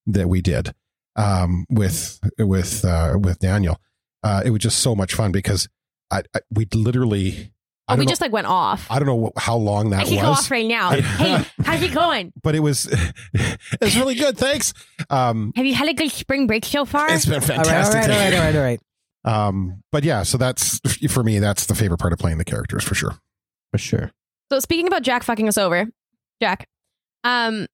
that 0.06 0.28
we 0.28 0.40
did 0.40 0.72
um, 1.16 1.66
with 1.70 2.18
with 2.38 2.84
uh, 2.84 3.18
with 3.22 3.38
Daniel. 3.38 3.78
Uh, 4.22 4.42
it 4.44 4.50
was 4.50 4.60
just 4.60 4.78
so 4.78 4.94
much 4.94 5.14
fun 5.14 5.30
because 5.30 5.68
I, 6.10 6.22
I 6.34 6.40
we 6.50 6.66
literally. 6.74 7.52
I 7.90 7.92
Oh, 7.92 7.94
don't 7.94 8.00
we 8.00 8.04
know- 8.04 8.10
just 8.10 8.20
like 8.20 8.32
went 8.32 8.46
off. 8.46 8.86
I 8.90 8.98
don't 8.98 9.06
know 9.08 9.32
wh- 9.34 9.40
how 9.40 9.56
long 9.56 9.94
I 9.94 9.96
that 9.98 10.06
can 10.08 10.20
go 10.22 10.28
was, 10.28 10.40
off 10.40 10.50
right 10.50 10.66
now. 10.66 10.90
hey, 11.00 11.42
how's 11.64 11.80
it 11.82 11.94
going? 11.94 12.34
but 12.42 12.54
it 12.54 12.60
was 12.60 12.86
it 13.32 13.80
was 13.80 13.96
really 13.96 14.14
good. 14.14 14.36
Thanks. 14.36 14.74
Um, 15.08 15.52
Have 15.56 15.64
you 15.64 15.72
had 15.74 15.88
a 15.88 15.94
good 15.94 16.10
spring 16.10 16.46
break 16.46 16.66
so 16.66 16.84
far? 16.84 17.10
it's 17.10 17.24
been 17.24 17.36
All 17.36 17.40
right, 17.40 17.50
all 17.58 17.64
fantastic. 17.64 17.94
right, 18.02 18.10
all 18.10 18.18
right, 18.18 18.34
all 18.34 18.40
right, 18.40 18.56
all 18.56 18.62
right. 18.62 18.80
Um, 19.24 19.82
but 19.92 20.04
yeah, 20.04 20.22
so 20.22 20.38
that's 20.38 20.80
for 21.10 21.22
me. 21.22 21.38
That's 21.38 21.66
the 21.66 21.74
favorite 21.74 21.98
part 21.98 22.12
of 22.12 22.18
playing 22.18 22.38
the 22.38 22.44
characters 22.44 22.84
for 22.84 22.94
sure. 22.94 23.16
For 23.72 23.78
sure. 23.78 24.10
So 24.50 24.60
speaking 24.60 24.86
about 24.86 25.02
Jack 25.02 25.22
fucking 25.22 25.48
us 25.48 25.58
over, 25.58 25.86
Jack, 26.40 26.66
um, 27.24 27.66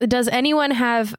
does 0.00 0.28
anyone 0.28 0.70
have 0.70 1.14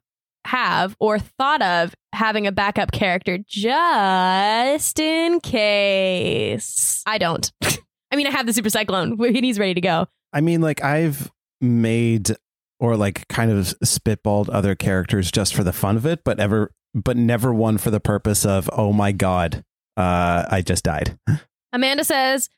have 0.46 0.96
or 1.00 1.18
thought 1.18 1.60
of 1.60 1.94
having 2.12 2.46
a 2.46 2.52
backup 2.52 2.92
character 2.92 3.38
just 3.46 4.98
in 4.98 5.40
case? 5.40 7.02
I 7.04 7.18
don't. 7.18 7.52
I 8.10 8.16
mean, 8.16 8.26
I 8.26 8.30
have 8.30 8.46
the 8.46 8.52
Super 8.52 8.70
Cyclone. 8.70 9.18
He's 9.34 9.58
ready 9.58 9.74
to 9.74 9.80
go. 9.80 10.06
I 10.32 10.40
mean, 10.40 10.60
like 10.60 10.82
I've 10.82 11.30
made 11.60 12.30
or 12.78 12.96
like 12.96 13.26
kind 13.28 13.50
of 13.50 13.58
spitballed 13.84 14.48
other 14.52 14.74
characters 14.74 15.30
just 15.30 15.54
for 15.54 15.64
the 15.64 15.72
fun 15.72 15.96
of 15.96 16.06
it, 16.06 16.22
but 16.24 16.38
ever, 16.38 16.72
but 16.94 17.16
never 17.16 17.52
one 17.52 17.78
for 17.78 17.90
the 17.90 18.00
purpose 18.00 18.44
of, 18.44 18.68
oh 18.72 18.92
my 18.92 19.12
god, 19.12 19.64
uh, 19.96 20.44
I 20.50 20.62
just 20.62 20.84
died. 20.84 21.18
Amanda 21.72 22.04
says 22.04 22.48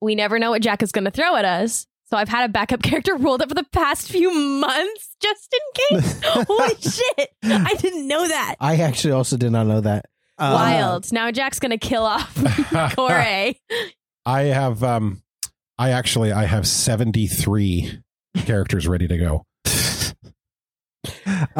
we 0.00 0.14
never 0.14 0.38
know 0.38 0.50
what 0.50 0.62
Jack 0.62 0.82
is 0.82 0.92
going 0.92 1.04
to 1.04 1.10
throw 1.10 1.36
at 1.36 1.44
us. 1.44 1.86
So 2.10 2.18
I've 2.18 2.28
had 2.28 2.44
a 2.44 2.52
backup 2.52 2.82
character 2.82 3.16
rolled 3.16 3.40
up 3.40 3.48
for 3.48 3.54
the 3.54 3.64
past 3.72 4.10
few 4.10 4.30
months 4.34 5.16
just 5.20 5.54
in 5.54 5.98
case. 5.98 6.20
Holy 6.24 6.74
shit! 6.80 7.30
I 7.42 7.74
didn't 7.78 8.06
know 8.06 8.28
that. 8.28 8.56
I 8.60 8.76
actually 8.76 9.12
also 9.12 9.38
did 9.38 9.50
not 9.50 9.66
know 9.66 9.80
that. 9.80 10.06
Um, 10.36 10.52
Wild. 10.52 11.10
Now 11.12 11.30
Jack's 11.30 11.58
going 11.58 11.70
to 11.70 11.78
kill 11.78 12.04
off 12.04 12.34
Corey. 12.96 13.60
I 14.26 14.42
have 14.42 14.82
um, 14.82 15.22
I 15.78 15.90
actually 15.90 16.32
I 16.32 16.44
have 16.44 16.66
seventy 16.66 17.26
three 17.26 18.02
characters 18.34 18.86
ready 18.86 19.08
to 19.08 19.16
go. 19.16 19.46
Oh 21.04 21.10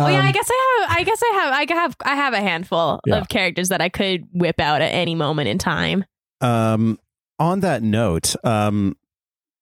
yeah, 0.08 0.20
Um, 0.20 0.26
I 0.26 0.32
guess 0.32 0.48
I 0.50 0.78
have. 0.88 0.98
I 0.98 1.04
guess 1.04 1.20
I 1.22 1.34
have. 1.34 1.52
I 1.52 1.74
have. 1.74 1.96
I 2.04 2.14
have 2.16 2.34
a 2.34 2.40
handful 2.40 3.00
Yeah. 3.06 3.16
of 3.16 3.28
characters 3.28 3.68
that 3.70 3.80
I 3.80 3.88
could 3.88 4.26
whip 4.32 4.60
out 4.60 4.82
at 4.82 4.88
any 4.92 5.14
moment 5.14 5.48
in 5.48 5.58
time. 5.58 6.04
Um, 6.40 6.98
on 7.38 7.60
that 7.60 7.82
note, 7.82 8.34
um, 8.44 8.96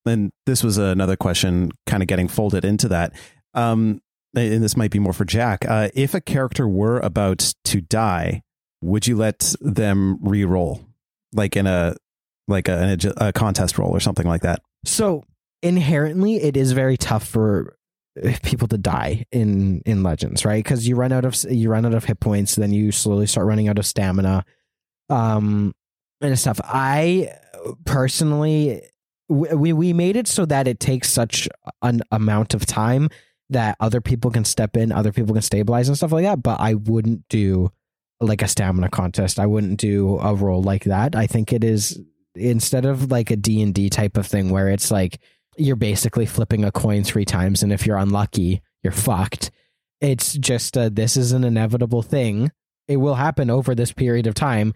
and 0.07 0.33
this 0.47 0.63
was 0.63 0.77
another 0.79 1.17
question 1.17 1.71
kind 1.87 2.03
of 2.03 2.07
getting 2.09 2.29
folded 2.29 2.65
into 2.65 2.89
that. 2.89 3.13
Um, 3.55 4.01
and 4.37 4.63
this 4.63 4.77
might 4.77 4.91
be 4.91 4.99
more 4.99 5.13
for 5.13 5.25
Jack. 5.25 5.65
Uh, 5.69 5.89
if 5.95 6.15
a 6.15 6.21
character 6.21 6.69
were 6.69 6.99
about 7.01 7.53
to 7.65 7.81
die, 7.81 8.43
would 8.83 9.07
you 9.07 9.17
let 9.17 9.55
them 9.61 10.19
re-roll, 10.23 10.85
like 11.33 11.57
in 11.57 11.67
a 11.67 11.97
like 12.49 12.69
a, 12.69 12.97
a 13.17 13.33
contest 13.33 13.79
roll 13.79 13.91
or 13.91 14.01
something 14.01 14.27
like 14.27 14.43
that. 14.43 14.61
So 14.85 15.25
inherently, 15.63 16.37
it 16.37 16.57
is 16.57 16.73
very 16.73 16.97
tough 16.97 17.27
for 17.27 17.77
people 18.43 18.69
to 18.69 18.79
die 18.79 19.25
in 19.33 19.83
in 19.87 20.03
Legends, 20.03 20.45
right? 20.45 20.63
Because 20.63 20.87
you 20.87 20.97
run 20.97 21.13
out 21.13 21.25
of 21.25 21.37
you 21.51 21.71
run 21.71 21.87
out 21.87 21.95
of 21.95 22.05
hit 22.05 22.21
points, 22.21 22.57
then 22.57 22.73
you 22.73 22.93
slowly 22.93 23.27
start 23.27 23.47
running 23.47 23.69
out 23.69 23.79
of 23.79 23.87
stamina, 23.87 24.45
um, 25.09 25.75
and 26.21 26.39
stuff. 26.39 26.61
I 26.65 27.33
personally, 27.85 28.83
we 29.29 29.73
we 29.73 29.93
made 29.93 30.17
it 30.17 30.29
so 30.29 30.45
that 30.47 30.69
it 30.69 30.81
takes 30.81 31.11
such 31.11 31.49
an 31.83 32.03
amount 32.11 32.55
of 32.55 32.67
time 32.67 33.09
that 33.51 33.77
other 33.81 34.01
people 34.01 34.31
can 34.31 34.45
step 34.45 34.77
in, 34.77 34.93
other 34.93 35.13
people 35.13 35.35
can 35.35 35.43
stabilize 35.43 35.89
and 35.89 35.97
stuff 35.97 36.13
like 36.13 36.25
that. 36.25 36.43
But 36.43 36.61
I 36.61 36.75
wouldn't 36.75 37.29
do 37.29 37.73
like 38.21 38.43
a 38.43 38.49
stamina 38.49 38.91
contest. 38.91 39.39
I 39.39 39.47
wouldn't 39.47 39.81
do 39.81 40.19
a 40.19 40.35
role 40.35 40.63
like 40.63 40.85
that. 40.85 41.17
I 41.17 41.27
think 41.27 41.53
it 41.53 41.65
is 41.65 42.01
instead 42.35 42.85
of 42.85 43.11
like 43.11 43.31
a 43.31 43.37
D&D 43.37 43.91
type 43.91 44.17
of 44.17 44.27
thing 44.27 44.51
where 44.51 44.69
it's 44.69 44.91
like 44.91 45.19
you're 45.61 45.77
basically 45.77 46.27
flipping 46.27 46.65
a 46.65 46.73
coin 46.73 47.05
three 47.05 47.25
times 47.25 47.63
and 47.63 47.73
if 47.73 47.87
you're 47.87 47.97
unlucky, 47.97 48.63
you're 48.83 48.93
fucked. 48.93 49.51
It's 50.01 50.35
just 50.35 50.77
uh, 50.77 50.89
this 50.91 51.17
is 51.17 51.33
an 51.33 51.45
inevitable 51.45 52.03
thing. 52.03 52.51
It 52.89 52.97
will 52.97 53.15
happen 53.15 53.51
over 53.51 53.75
this 53.75 53.93
period 53.93 54.27
of 54.27 54.35
time, 54.35 54.73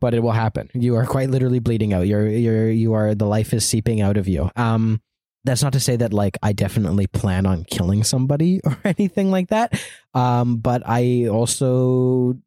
but 0.00 0.14
it 0.14 0.22
will 0.22 0.32
happen. 0.32 0.70
You 0.72 0.96
are 0.96 1.06
quite 1.06 1.30
literally 1.30 1.58
bleeding 1.58 1.92
out. 1.92 2.06
You're 2.06 2.28
you're 2.28 2.70
you 2.70 2.92
are 2.92 3.14
the 3.14 3.26
life 3.26 3.52
is 3.52 3.64
seeping 3.64 4.00
out 4.00 4.16
of 4.16 4.28
you. 4.28 4.50
Um 4.56 5.00
that's 5.44 5.62
not 5.62 5.72
to 5.72 5.80
say 5.80 5.96
that 5.96 6.12
like 6.12 6.38
I 6.42 6.52
definitely 6.52 7.06
plan 7.06 7.46
on 7.46 7.64
killing 7.64 8.04
somebody 8.04 8.60
or 8.64 8.78
anything 8.84 9.30
like 9.30 9.48
that. 9.48 9.80
Um 10.14 10.58
but 10.58 10.82
I 10.86 11.26
also 11.26 12.38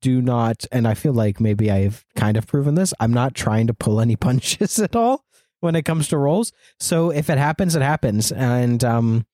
do 0.00 0.22
not, 0.22 0.66
and 0.70 0.86
I 0.86 0.94
feel 0.94 1.12
like 1.12 1.40
maybe 1.40 1.70
I've 1.70 2.04
kind 2.14 2.36
of 2.36 2.46
proven 2.46 2.76
this. 2.76 2.94
I'm 3.00 3.12
not 3.12 3.34
trying 3.34 3.66
to 3.68 3.74
pull 3.74 4.00
any 4.00 4.16
punches 4.26 4.78
at 4.78 4.96
all 4.96 5.24
when 5.60 5.74
it 5.74 5.84
comes 5.84 6.08
to 6.08 6.18
rolls. 6.18 6.52
So 6.80 7.10
if 7.10 7.30
it 7.30 7.38
happens, 7.38 7.74
it 7.76 7.82
happens, 7.82 8.30
and 8.32 8.82
um, 8.84 9.26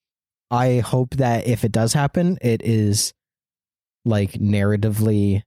I 0.50 0.78
hope 0.78 1.16
that 1.16 1.46
if 1.46 1.64
it 1.64 1.72
does 1.72 1.92
happen, 1.92 2.38
it 2.42 2.62
is 2.62 3.12
like 4.04 4.32
narratively 4.32 5.42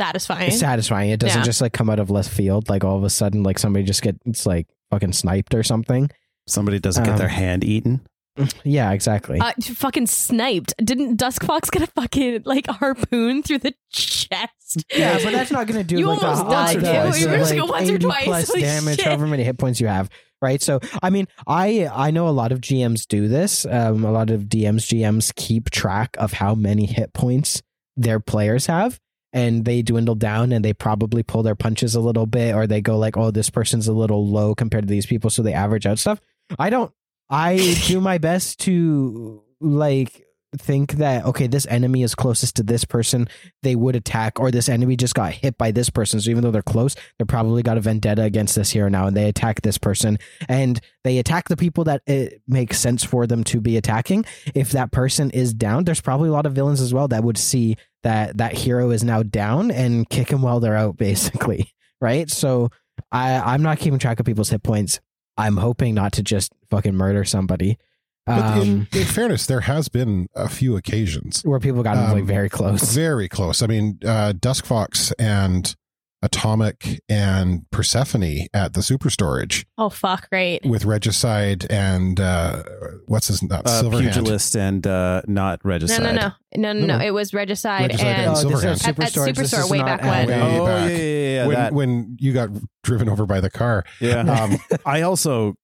satisfying. 0.00 0.50
satisfying. 0.50 1.10
It 1.10 1.20
doesn't 1.20 1.40
Yeah. 1.40 1.44
just 1.44 1.60
like 1.60 1.72
come 1.72 1.90
out 1.90 1.98
of 1.98 2.10
left 2.10 2.30
field, 2.30 2.68
like 2.68 2.84
all 2.84 2.96
of 2.96 3.04
a 3.04 3.10
sudden, 3.10 3.42
like 3.42 3.58
somebody 3.58 3.84
just 3.84 4.02
gets 4.02 4.46
like 4.46 4.68
fucking 4.90 5.12
sniped 5.12 5.54
or 5.54 5.62
something. 5.62 6.10
Somebody 6.46 6.78
doesn't 6.80 7.04
get 7.04 7.18
their 7.18 7.28
Um, 7.28 7.34
hand 7.34 7.64
eaten. 7.64 8.00
Yeah, 8.64 8.92
exactly. 8.92 9.38
Uh, 9.40 9.52
fucking 9.60 10.06
sniped. 10.06 10.74
Didn't 10.82 11.16
Dusk 11.16 11.44
Fox 11.44 11.68
get 11.70 11.82
a 11.82 11.86
fucking 11.88 12.42
like 12.44 12.66
harpoon 12.66 13.42
through 13.42 13.58
the 13.58 13.74
chest? 13.92 14.84
Yeah, 14.94 15.18
but 15.22 15.32
that's 15.32 15.50
not 15.50 15.66
going 15.66 15.78
to 15.78 15.84
do 15.84 15.98
You 15.98 16.06
like 16.06 16.22
almost 16.22 16.48
died, 16.48 16.82
like, 16.82 17.20
You 17.20 17.26
like, 17.28 17.56
going 17.56 17.68
once 17.68 17.90
or 17.90 17.98
twice. 17.98 18.24
plus 18.24 18.48
Holy 18.48 18.60
damage, 18.62 18.96
shit. 18.96 19.04
however 19.04 19.26
many 19.26 19.44
hit 19.44 19.58
points 19.58 19.80
you 19.80 19.86
have. 19.86 20.08
Right, 20.40 20.60
so 20.60 20.80
I 21.02 21.10
mean, 21.10 21.28
I 21.46 21.88
I 21.92 22.10
know 22.10 22.26
a 22.26 22.30
lot 22.30 22.50
of 22.52 22.60
GMs 22.60 23.06
do 23.06 23.28
this. 23.28 23.64
Um, 23.64 24.04
a 24.04 24.10
lot 24.10 24.30
of 24.30 24.42
DMs, 24.44 24.86
GMs 24.88 25.32
keep 25.36 25.70
track 25.70 26.16
of 26.18 26.32
how 26.32 26.54
many 26.56 26.86
hit 26.86 27.12
points 27.12 27.62
their 27.96 28.18
players 28.18 28.66
have, 28.66 28.98
and 29.32 29.64
they 29.64 29.82
dwindle 29.82 30.16
down, 30.16 30.50
and 30.50 30.64
they 30.64 30.72
probably 30.72 31.22
pull 31.22 31.44
their 31.44 31.54
punches 31.54 31.94
a 31.94 32.00
little 32.00 32.26
bit, 32.26 32.56
or 32.56 32.66
they 32.66 32.80
go 32.80 32.98
like, 32.98 33.16
"Oh, 33.16 33.30
this 33.30 33.50
person's 33.50 33.86
a 33.86 33.92
little 33.92 34.26
low 34.26 34.54
compared 34.56 34.82
to 34.84 34.90
these 34.90 35.06
people," 35.06 35.30
so 35.30 35.42
they 35.44 35.52
average 35.52 35.86
out 35.86 36.00
stuff. 36.00 36.20
I 36.58 36.70
don't. 36.70 36.90
I 37.32 37.76
do 37.86 37.98
my 38.00 38.18
best 38.18 38.60
to 38.60 39.42
like 39.60 40.22
think 40.58 40.92
that 40.92 41.24
okay, 41.24 41.46
this 41.46 41.66
enemy 41.66 42.02
is 42.02 42.14
closest 42.14 42.56
to 42.56 42.62
this 42.62 42.84
person 42.84 43.26
they 43.62 43.74
would 43.74 43.96
attack, 43.96 44.38
or 44.38 44.50
this 44.50 44.68
enemy 44.68 44.96
just 44.96 45.14
got 45.14 45.32
hit 45.32 45.56
by 45.56 45.70
this 45.70 45.88
person. 45.88 46.20
So 46.20 46.30
even 46.30 46.42
though 46.42 46.50
they're 46.50 46.60
close, 46.60 46.94
they 47.18 47.24
probably 47.24 47.62
got 47.62 47.78
a 47.78 47.80
vendetta 47.80 48.22
against 48.22 48.54
this 48.54 48.70
hero 48.70 48.90
now, 48.90 49.06
and 49.06 49.16
they 49.16 49.28
attack 49.28 49.62
this 49.62 49.78
person, 49.78 50.18
and 50.46 50.78
they 51.04 51.16
attack 51.18 51.48
the 51.48 51.56
people 51.56 51.84
that 51.84 52.02
it 52.06 52.42
makes 52.46 52.78
sense 52.78 53.02
for 53.02 53.26
them 53.26 53.44
to 53.44 53.62
be 53.62 53.78
attacking. 53.78 54.26
If 54.54 54.72
that 54.72 54.92
person 54.92 55.30
is 55.30 55.54
down, 55.54 55.84
there's 55.84 56.02
probably 56.02 56.28
a 56.28 56.32
lot 56.32 56.44
of 56.44 56.52
villains 56.52 56.82
as 56.82 56.92
well 56.92 57.08
that 57.08 57.24
would 57.24 57.38
see 57.38 57.76
that 58.02 58.36
that 58.36 58.52
hero 58.52 58.90
is 58.90 59.02
now 59.02 59.22
down 59.22 59.70
and 59.70 60.06
kick 60.10 60.28
him 60.28 60.42
while 60.42 60.60
they're 60.60 60.76
out, 60.76 60.96
basically, 60.98 61.72
right? 61.98 62.30
So 62.30 62.68
I 63.10 63.36
I'm 63.38 63.62
not 63.62 63.78
keeping 63.78 63.98
track 63.98 64.20
of 64.20 64.26
people's 64.26 64.50
hit 64.50 64.62
points. 64.62 65.00
I'm 65.36 65.56
hoping 65.56 65.94
not 65.94 66.12
to 66.12 66.22
just 66.22 66.52
fucking 66.70 66.94
murder 66.94 67.24
somebody. 67.24 67.78
But 68.26 68.62
in, 68.62 68.70
Um, 68.72 68.88
in 68.92 69.04
fairness, 69.04 69.46
there 69.46 69.60
has 69.62 69.88
been 69.88 70.28
a 70.36 70.48
few 70.48 70.76
occasions 70.76 71.42
where 71.42 71.58
people 71.58 71.82
got 71.82 71.96
um, 71.96 72.12
like 72.12 72.24
very 72.24 72.48
close. 72.48 72.94
very 72.94 73.28
close. 73.28 73.62
I 73.62 73.66
mean, 73.66 73.98
uh, 74.04 74.32
Dusk 74.32 74.64
Fox 74.64 75.10
and 75.18 75.74
Atomic 76.22 77.00
and 77.08 77.68
Persephone 77.70 78.46
at 78.54 78.74
the 78.74 78.82
super 78.82 79.10
storage 79.10 79.66
Oh 79.78 79.88
fuck! 79.88 80.28
Great. 80.30 80.64
with 80.64 80.84
Regicide 80.84 81.66
and 81.70 82.20
uh, 82.20 82.62
what's 83.06 83.28
his 83.28 83.42
not 83.42 83.66
Uh, 83.66 83.82
Silverhand. 83.82 84.12
pugilist 84.14 84.56
and 84.56 84.86
uh, 84.86 85.22
not 85.26 85.60
regicide. 85.64 86.00
no, 86.02 86.12
no, 86.12 86.20
no, 86.20 86.32
no, 86.56 86.72
No, 86.72 86.86
no. 86.86 86.98
no. 86.98 87.04
It 87.04 87.10
was 87.12 87.34
Regicide, 87.34 87.82
Regicide 87.90 88.06
and 88.06 88.20
and 88.22 88.30
Oh, 88.30 88.34
Silverhand. 88.40 88.78
Superstore. 88.82 89.22
At- 89.22 89.28
at 89.30 89.34
This 89.36 89.52
Superstore 89.54 89.70
way 89.70 89.82
back 89.82 90.02
when. 90.02 90.28
Way 90.28 90.40
Oh 90.60 90.66
back. 90.66 90.90
yeah, 90.90 90.96
yeah, 90.96 91.34
yeah. 91.34 91.46
when 91.46 91.74
when 91.74 92.16
you 92.20 92.32
got 92.32 92.50
driven 92.84 93.08
over 93.08 93.26
by 93.26 93.40
the 93.40 93.50
car. 93.50 93.84
yeah. 94.00 94.20
Um, 94.20 94.56
I 94.86 95.02
also 95.02 95.54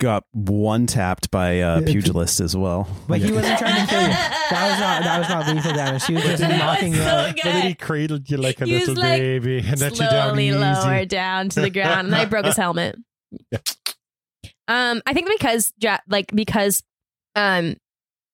got 0.00 0.24
one 0.32 0.86
tapped 0.86 1.30
by 1.30 1.60
uh, 1.60 1.82
pugilist 1.82 2.40
as 2.40 2.56
well. 2.56 2.88
But 3.06 3.20
he 3.20 3.30
wasn't 3.30 3.58
trying 3.58 3.86
to 3.86 3.86
kill 3.90 4.02
you. 4.02 4.08
That 4.08 4.68
was 4.70 4.80
not 4.80 5.02
that 5.04 5.18
was 5.20 5.28
not 5.28 5.46
lethal 5.54 5.72
damage. 5.74 6.04
He 6.06 6.14
was 6.14 6.24
just 6.24 6.38
That 6.40 6.58
knocking 6.58 6.92
you 6.94 6.98
so 6.98 7.04
out. 7.08 7.26
good. 7.36 7.42
But 7.44 7.52
then 7.52 7.66
he 7.68 7.74
cradled 7.74 8.28
you 8.30 8.36
like 8.38 8.60
a 8.60 8.64
He 8.66 8.78
little 8.78 8.94
like, 8.96 9.20
baby 9.20 9.58
and 9.58 9.80
let 9.80 9.92
you 9.92 9.98
down 9.98 10.10
slowly 10.30 10.48
easy. 10.48 10.58
lower 10.58 11.04
down 11.04 11.48
to 11.50 11.60
the 11.60 11.70
ground, 11.70 12.08
and 12.08 12.16
I 12.16 12.24
broke 12.24 12.46
his 12.46 12.56
helmet. 12.56 12.96
Um, 14.68 15.02
I 15.06 15.14
think 15.14 15.28
because 15.28 15.72
Ja- 15.80 15.98
like 16.08 16.30
because 16.34 16.82
um, 17.34 17.76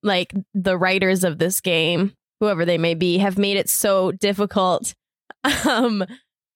like 0.03 0.33
the 0.55 0.77
writers 0.77 1.25
of 1.25 1.39
this 1.39 1.61
game, 1.61 2.13
whoever 2.41 2.65
they 2.65 2.79
may 2.79 2.95
be, 2.95 3.19
have 3.19 3.39
made 3.39 3.57
it 3.57 3.69
so 3.69 4.13
difficult 4.13 4.95
um 5.69 6.05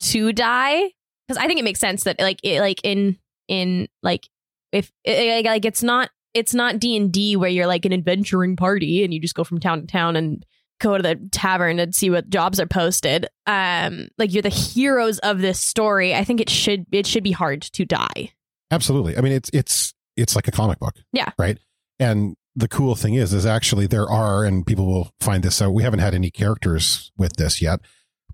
to 0.01 0.33
die. 0.33 0.91
Because 1.27 1.43
I 1.43 1.47
think 1.47 1.61
it 1.61 1.65
makes 1.65 1.81
sense 1.81 2.05
that 2.05 2.19
like 2.21 2.41
it, 2.43 2.61
like 2.61 2.81
in 2.85 3.17
in 3.49 3.89
like 4.03 4.29
if 4.73 4.93
like 5.07 5.65
it's 5.65 5.83
not 5.83 6.11
it's 6.35 6.55
not 6.55 6.79
D 6.79 6.97
and 6.97 7.13
D 7.13 7.37
where 7.37 7.51
you're 7.51 7.67
like 7.67 7.85
an 7.85 7.93
adventuring 7.93 8.57
party 8.57 9.05
and 9.05 9.13
you 9.13 9.21
just 9.21 9.35
go 9.35 9.45
from 9.45 9.61
town 9.61 9.81
to 9.81 9.87
town 9.87 10.17
and 10.17 10.45
go 10.81 10.97
to 10.97 11.03
the 11.03 11.17
tavern 11.31 11.79
and 11.79 11.95
see 11.95 12.11
what 12.11 12.31
jobs 12.31 12.59
are 12.59 12.67
posted. 12.67 13.27
Um, 13.47 14.09
like 14.19 14.33
you're 14.33 14.43
the 14.43 14.49
heroes 14.49 15.19
of 15.21 15.41
this 15.41 15.61
story. 15.61 16.15
I 16.15 16.25
think 16.25 16.41
it 16.41 16.51
should 16.51 16.87
it 16.93 17.07
should 17.07 17.25
be 17.25 17.33
hard 17.33 17.63
to 17.63 17.85
die. 17.85 18.33
Absolutely. 18.71 19.17
I 19.17 19.21
mean, 19.21 19.33
it's 19.33 19.51
it's 19.53 19.95
it's 20.17 20.37
like 20.37 20.49
a 20.49 20.53
comic 20.53 20.79
book. 20.79 20.97
Yeah. 21.13 21.31
Right. 21.39 21.59
And 21.99 22.37
the 22.57 22.69
cool 22.69 22.95
thing 22.95 23.15
is, 23.15 23.33
is 23.33 23.47
actually 23.47 23.87
there 23.87 24.09
are, 24.09 24.45
and 24.45 24.67
people 24.67 24.87
will 24.87 25.13
find 25.21 25.43
this 25.43 25.63
out. 25.63 25.73
We 25.73 25.83
haven't 25.83 26.01
had 26.01 26.15
any 26.15 26.31
characters 26.31 27.13
with 27.17 27.37
this 27.37 27.63
yet, 27.63 27.81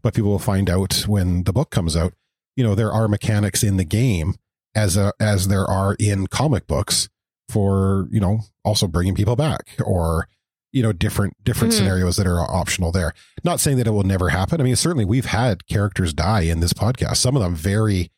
but 0.03 0.14
people 0.14 0.31
will 0.31 0.38
find 0.38 0.70
out 0.70 1.05
when 1.07 1.44
the 1.44 1.53
book 1.53 1.70
comes 1.70 1.96
out. 1.96 2.14
You 2.57 2.64
know, 2.64 2.75
there 2.75 2.92
are 2.92 3.09
mechanics 3.09 3.62
in 3.62 3.77
the 3.77 3.85
game 3.85 4.35
as 4.77 4.97
a 4.97 5.12
as 5.19 5.49
there 5.49 5.65
are 5.65 5.97
in 5.99 6.29
comic 6.29 6.67
books 6.69 7.09
for 7.49 8.07
you 8.11 8.21
know 8.21 8.41
also 8.65 8.87
bringing 8.87 9.15
people 9.15 9.35
back 9.37 9.71
or 9.85 10.29
you 10.73 10.83
know 10.83 10.93
different 10.93 11.35
different 11.43 11.73
Mhm. 11.73 11.79
scenarios 11.79 12.17
that 12.17 12.27
are 12.27 12.41
optional 12.41 12.93
there. 12.93 13.12
Not 13.45 13.59
saying 13.61 13.79
that 13.79 13.87
it 13.87 13.91
will 13.93 14.03
never 14.05 14.29
happen. 14.29 14.61
I 14.61 14.65
mean, 14.65 14.77
certainly 14.77 15.05
we've 15.05 15.27
had 15.27 15.67
characters 15.67 16.12
die 16.12 16.43
in 16.43 16.61
this 16.61 16.73
podcast. 16.73 17.17
Some 17.17 17.35
of 17.37 17.43
them 17.43 17.55
very 17.57 18.11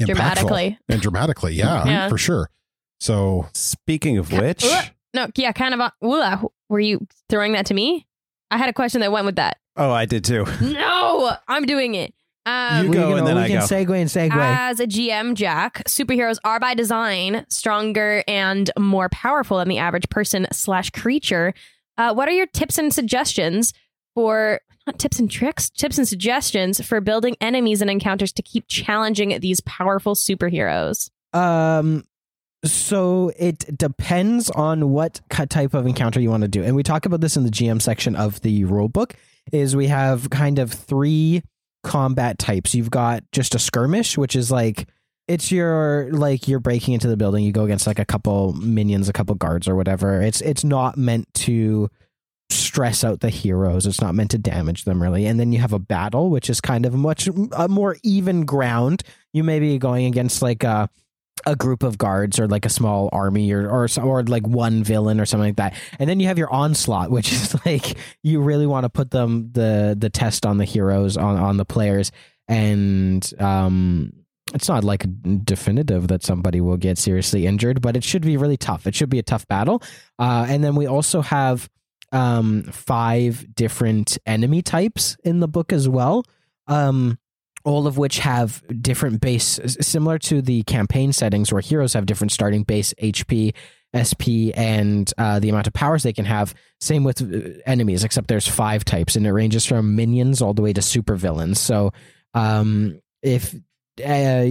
impactful 0.00 0.06
Dramatically. 0.06 0.78
and 0.88 1.00
dramatically. 1.02 1.54
Yeah, 1.56 1.84
Yeah. 1.86 2.08
for 2.08 2.18
sure. 2.18 2.50
So 3.00 3.48
Speaking 3.54 4.18
of 4.18 4.32
which, 4.32 4.64
Uh, 4.64 4.82
No, 5.12 5.28
yeah, 5.36 5.52
kind 5.52 5.74
of. 5.74 5.80
uh, 5.80 6.38
were 6.68 6.80
you 6.80 7.06
throwing 7.28 7.52
that 7.52 7.66
to 7.66 7.74
me? 7.74 8.06
I 8.50 8.56
had 8.58 8.68
a 8.68 8.72
question 8.72 9.00
that 9.02 9.12
went 9.12 9.26
with 9.26 9.36
that. 9.36 9.58
oh, 9.76 9.90
I 9.90 10.06
did 10.06 10.24
too. 10.24 10.46
No, 10.60 11.36
I'm 11.48 11.66
doing 11.66 11.94
it. 11.96 12.14
Um, 12.46 12.84
You 12.84 12.90
we 12.90 12.96
go 12.96 13.08
can, 13.08 13.18
and 13.18 13.26
then 13.26 13.36
we 13.36 13.42
I 13.42 13.48
can 13.48 13.60
go. 13.60 13.64
segue 13.64 14.00
and 14.00 14.10
segue. 14.10 14.32
As 14.36 14.78
a 14.80 14.86
GM, 14.86 15.34
Jack, 15.34 15.82
superheroes 15.84 16.38
are 16.44 16.60
by 16.60 16.74
design 16.74 17.46
stronger 17.48 18.22
and 18.28 18.70
more 18.78 19.08
powerful 19.08 19.58
than 19.58 19.68
the 19.68 19.78
average 19.78 20.08
person 20.10 20.46
slash 20.52 20.90
creature. 20.90 21.54
Uh, 21.96 22.12
what 22.12 22.28
are 22.28 22.32
your 22.32 22.46
tips 22.46 22.76
and 22.76 22.92
suggestions 22.92 23.72
for 24.14 24.60
not 24.86 24.98
tips 24.98 25.18
and 25.18 25.30
tricks, 25.30 25.70
tips 25.70 25.96
and 25.96 26.06
suggestions 26.06 26.84
for 26.86 27.00
building 27.00 27.36
enemies 27.40 27.80
and 27.80 27.90
encounters 27.90 28.32
to 28.32 28.42
keep 28.42 28.66
challenging 28.68 29.38
these 29.40 29.60
powerful 29.62 30.14
superheroes? 30.14 31.08
Um, 31.32 32.04
so 32.64 33.32
it 33.38 33.76
depends 33.78 34.50
on 34.50 34.90
what 34.90 35.20
type 35.30 35.72
of 35.72 35.86
encounter 35.86 36.20
you 36.20 36.28
want 36.30 36.42
to 36.42 36.48
do, 36.48 36.62
and 36.62 36.76
we 36.76 36.82
talk 36.82 37.06
about 37.06 37.20
this 37.22 37.36
in 37.38 37.44
the 37.44 37.50
GM 37.50 37.80
section 37.80 38.14
of 38.16 38.40
the 38.42 38.64
rule 38.64 38.88
book. 38.88 39.14
Is 39.52 39.74
we 39.76 39.86
have 39.88 40.30
kind 40.30 40.58
of 40.58 40.72
three 40.72 41.42
combat 41.84 42.38
types. 42.38 42.74
You've 42.74 42.90
got 42.90 43.22
just 43.30 43.54
a 43.54 43.58
skirmish, 43.60 44.18
which 44.18 44.34
is 44.34 44.50
like 44.50 44.88
it's 45.28 45.52
your 45.52 46.10
like 46.12 46.48
you're 46.48 46.60
breaking 46.60 46.94
into 46.94 47.08
the 47.08 47.16
building. 47.16 47.44
You 47.44 47.52
go 47.52 47.64
against 47.64 47.86
like 47.86 47.98
a 47.98 48.04
couple 48.04 48.52
minions, 48.54 49.08
a 49.08 49.12
couple 49.12 49.34
guards, 49.36 49.68
or 49.68 49.76
whatever. 49.76 50.20
It's 50.20 50.40
it's 50.40 50.64
not 50.64 50.96
meant 50.98 51.32
to 51.34 51.88
stress 52.50 53.04
out 53.04 53.20
the 53.20 53.30
heroes. 53.30 53.86
It's 53.86 54.00
not 54.00 54.14
meant 54.14 54.32
to 54.32 54.38
damage 54.38 54.84
them 54.84 55.02
really. 55.02 55.26
And 55.26 55.38
then 55.38 55.52
you 55.52 55.60
have 55.60 55.72
a 55.72 55.78
battle, 55.78 56.30
which 56.30 56.50
is 56.50 56.60
kind 56.60 56.84
of 56.84 56.94
much 56.94 57.28
a 57.52 57.68
more 57.68 57.96
even 58.02 58.44
ground. 58.44 59.02
You 59.32 59.44
may 59.44 59.60
be 59.60 59.78
going 59.78 60.06
against 60.06 60.42
like 60.42 60.64
a 60.64 60.90
a 61.46 61.56
group 61.56 61.82
of 61.82 61.98
guards 61.98 62.38
or 62.38 62.46
like 62.48 62.64
a 62.64 62.70
small 62.70 63.08
army 63.12 63.52
or 63.52 63.68
or 63.68 63.86
or 64.02 64.22
like 64.24 64.46
one 64.46 64.82
villain 64.84 65.20
or 65.20 65.26
something 65.26 65.48
like 65.48 65.56
that. 65.56 65.74
And 65.98 66.08
then 66.08 66.20
you 66.20 66.28
have 66.28 66.38
your 66.38 66.52
onslaught, 66.52 67.10
which 67.10 67.32
is 67.32 67.54
like 67.66 67.96
you 68.22 68.40
really 68.40 68.66
want 68.66 68.84
to 68.84 68.90
put 68.90 69.10
them 69.10 69.50
the 69.52 69.96
the 69.98 70.10
test 70.10 70.46
on 70.46 70.58
the 70.58 70.64
heroes 70.64 71.16
on 71.16 71.36
on 71.36 71.56
the 71.56 71.64
players 71.64 72.12
and 72.46 73.32
um 73.40 74.12
it's 74.52 74.68
not 74.68 74.84
like 74.84 75.04
definitive 75.44 76.08
that 76.08 76.22
somebody 76.22 76.60
will 76.60 76.76
get 76.76 76.98
seriously 76.98 77.46
injured, 77.46 77.80
but 77.80 77.96
it 77.96 78.04
should 78.04 78.22
be 78.22 78.36
really 78.36 78.58
tough. 78.58 78.86
It 78.86 78.94
should 78.94 79.08
be 79.08 79.18
a 79.18 79.22
tough 79.22 79.48
battle. 79.48 79.82
Uh, 80.18 80.46
and 80.48 80.62
then 80.62 80.76
we 80.76 80.86
also 80.86 81.22
have 81.22 81.68
um, 82.12 82.62
five 82.64 83.52
different 83.54 84.18
enemy 84.26 84.62
types 84.62 85.16
in 85.24 85.40
the 85.40 85.48
book 85.48 85.72
as 85.72 85.88
well, 85.88 86.24
um, 86.68 87.18
all 87.64 87.86
of 87.86 87.96
which 87.96 88.18
have 88.18 88.62
different 88.80 89.20
base, 89.20 89.58
similar 89.80 90.18
to 90.18 90.42
the 90.42 90.62
campaign 90.64 91.12
settings 91.12 91.52
where 91.52 91.62
heroes 91.62 91.94
have 91.94 92.06
different 92.06 92.30
starting 92.30 92.62
base 92.62 92.92
HP, 93.02 93.54
SP, 93.96 94.52
and 94.54 95.10
uh, 95.16 95.38
the 95.38 95.48
amount 95.48 95.66
of 95.66 95.72
powers 95.72 96.02
they 96.02 96.12
can 96.12 96.26
have. 96.26 96.54
Same 96.80 97.04
with 97.04 97.22
uh, 97.22 97.60
enemies, 97.64 98.04
except 98.04 98.28
there's 98.28 98.46
five 98.46 98.84
types, 98.84 99.16
and 99.16 99.26
it 99.26 99.32
ranges 99.32 99.64
from 99.64 99.96
minions 99.96 100.42
all 100.42 100.52
the 100.52 100.62
way 100.62 100.72
to 100.72 100.80
supervillains. 100.82 101.56
So 101.56 101.92
um, 102.34 103.00
if 103.22 103.54
uh, 103.54 104.44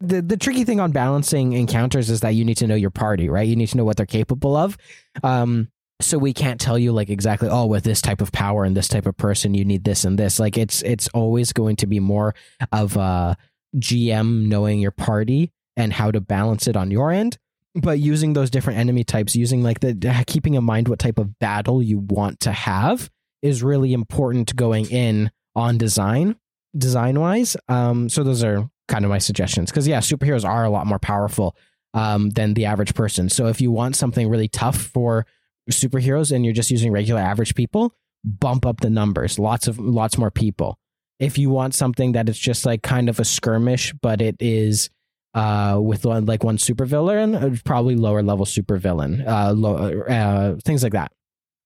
the 0.00 0.22
the 0.22 0.36
tricky 0.36 0.64
thing 0.64 0.78
on 0.78 0.92
balancing 0.92 1.54
encounters 1.54 2.10
is 2.10 2.20
that 2.20 2.34
you 2.34 2.44
need 2.44 2.58
to 2.58 2.68
know 2.68 2.74
your 2.76 2.90
party, 2.90 3.28
right? 3.28 3.48
You 3.48 3.56
need 3.56 3.68
to 3.68 3.76
know 3.76 3.84
what 3.84 3.96
they're 3.96 4.06
capable 4.06 4.56
of. 4.56 4.78
Um, 5.24 5.71
so 6.02 6.18
we 6.18 6.32
can't 6.32 6.60
tell 6.60 6.78
you 6.78 6.92
like 6.92 7.10
exactly 7.10 7.48
oh 7.50 7.66
with 7.66 7.84
this 7.84 8.00
type 8.00 8.20
of 8.20 8.32
power 8.32 8.64
and 8.64 8.76
this 8.76 8.88
type 8.88 9.06
of 9.06 9.16
person 9.16 9.54
you 9.54 9.64
need 9.64 9.84
this 9.84 10.04
and 10.04 10.18
this. 10.18 10.38
Like 10.38 10.58
it's 10.58 10.82
it's 10.82 11.08
always 11.08 11.52
going 11.52 11.76
to 11.76 11.86
be 11.86 12.00
more 12.00 12.34
of 12.70 12.96
a 12.96 13.36
gm 13.76 14.48
knowing 14.48 14.80
your 14.80 14.90
party 14.90 15.50
and 15.78 15.94
how 15.94 16.10
to 16.10 16.20
balance 16.20 16.66
it 16.66 16.76
on 16.76 16.90
your 16.90 17.10
end 17.10 17.38
but 17.74 17.98
using 17.98 18.34
those 18.34 18.50
different 18.50 18.78
enemy 18.78 19.02
types 19.02 19.34
using 19.34 19.62
like 19.62 19.80
the 19.80 20.24
keeping 20.26 20.52
in 20.52 20.62
mind 20.62 20.88
what 20.88 20.98
type 20.98 21.18
of 21.18 21.38
battle 21.38 21.82
you 21.82 21.98
want 21.98 22.38
to 22.38 22.52
have 22.52 23.10
is 23.40 23.62
really 23.62 23.94
important 23.94 24.54
going 24.56 24.84
in 24.90 25.30
on 25.56 25.78
design 25.78 26.36
design 26.76 27.18
wise 27.18 27.56
um 27.68 28.10
so 28.10 28.22
those 28.22 28.44
are 28.44 28.68
kind 28.88 29.06
of 29.06 29.08
my 29.08 29.16
suggestions 29.16 29.70
because 29.70 29.88
yeah 29.88 30.00
superheroes 30.00 30.46
are 30.46 30.64
a 30.64 30.70
lot 30.70 30.86
more 30.86 30.98
powerful 30.98 31.56
um 31.94 32.30
than 32.30 32.54
the 32.54 32.64
average 32.66 32.94
person. 32.94 33.28
So 33.28 33.46
if 33.46 33.60
you 33.60 33.70
want 33.70 33.96
something 33.96 34.28
really 34.28 34.48
tough 34.48 34.76
for 34.76 35.26
superheroes 35.70 36.32
and 36.32 36.44
you're 36.44 36.54
just 36.54 36.70
using 36.70 36.92
regular 36.92 37.20
average 37.20 37.54
people, 37.54 37.94
bump 38.24 38.66
up 38.66 38.80
the 38.80 38.90
numbers. 38.90 39.38
Lots 39.38 39.68
of 39.68 39.78
lots 39.78 40.18
more 40.18 40.30
people. 40.30 40.78
If 41.18 41.38
you 41.38 41.50
want 41.50 41.74
something 41.74 42.12
that 42.12 42.28
is 42.28 42.38
just 42.38 42.66
like 42.66 42.82
kind 42.82 43.08
of 43.08 43.20
a 43.20 43.24
skirmish, 43.24 43.92
but 44.00 44.20
it 44.20 44.36
is 44.40 44.90
uh 45.34 45.78
with 45.80 46.04
one 46.04 46.26
like 46.26 46.44
one 46.44 46.58
supervillain, 46.58 47.40
uh, 47.40 47.56
probably 47.64 47.96
lower 47.96 48.22
level 48.22 48.44
supervillain, 48.44 49.26
uh, 49.26 49.52
low, 49.52 50.02
uh 50.02 50.56
things 50.64 50.82
like 50.82 50.92
that. 50.92 51.12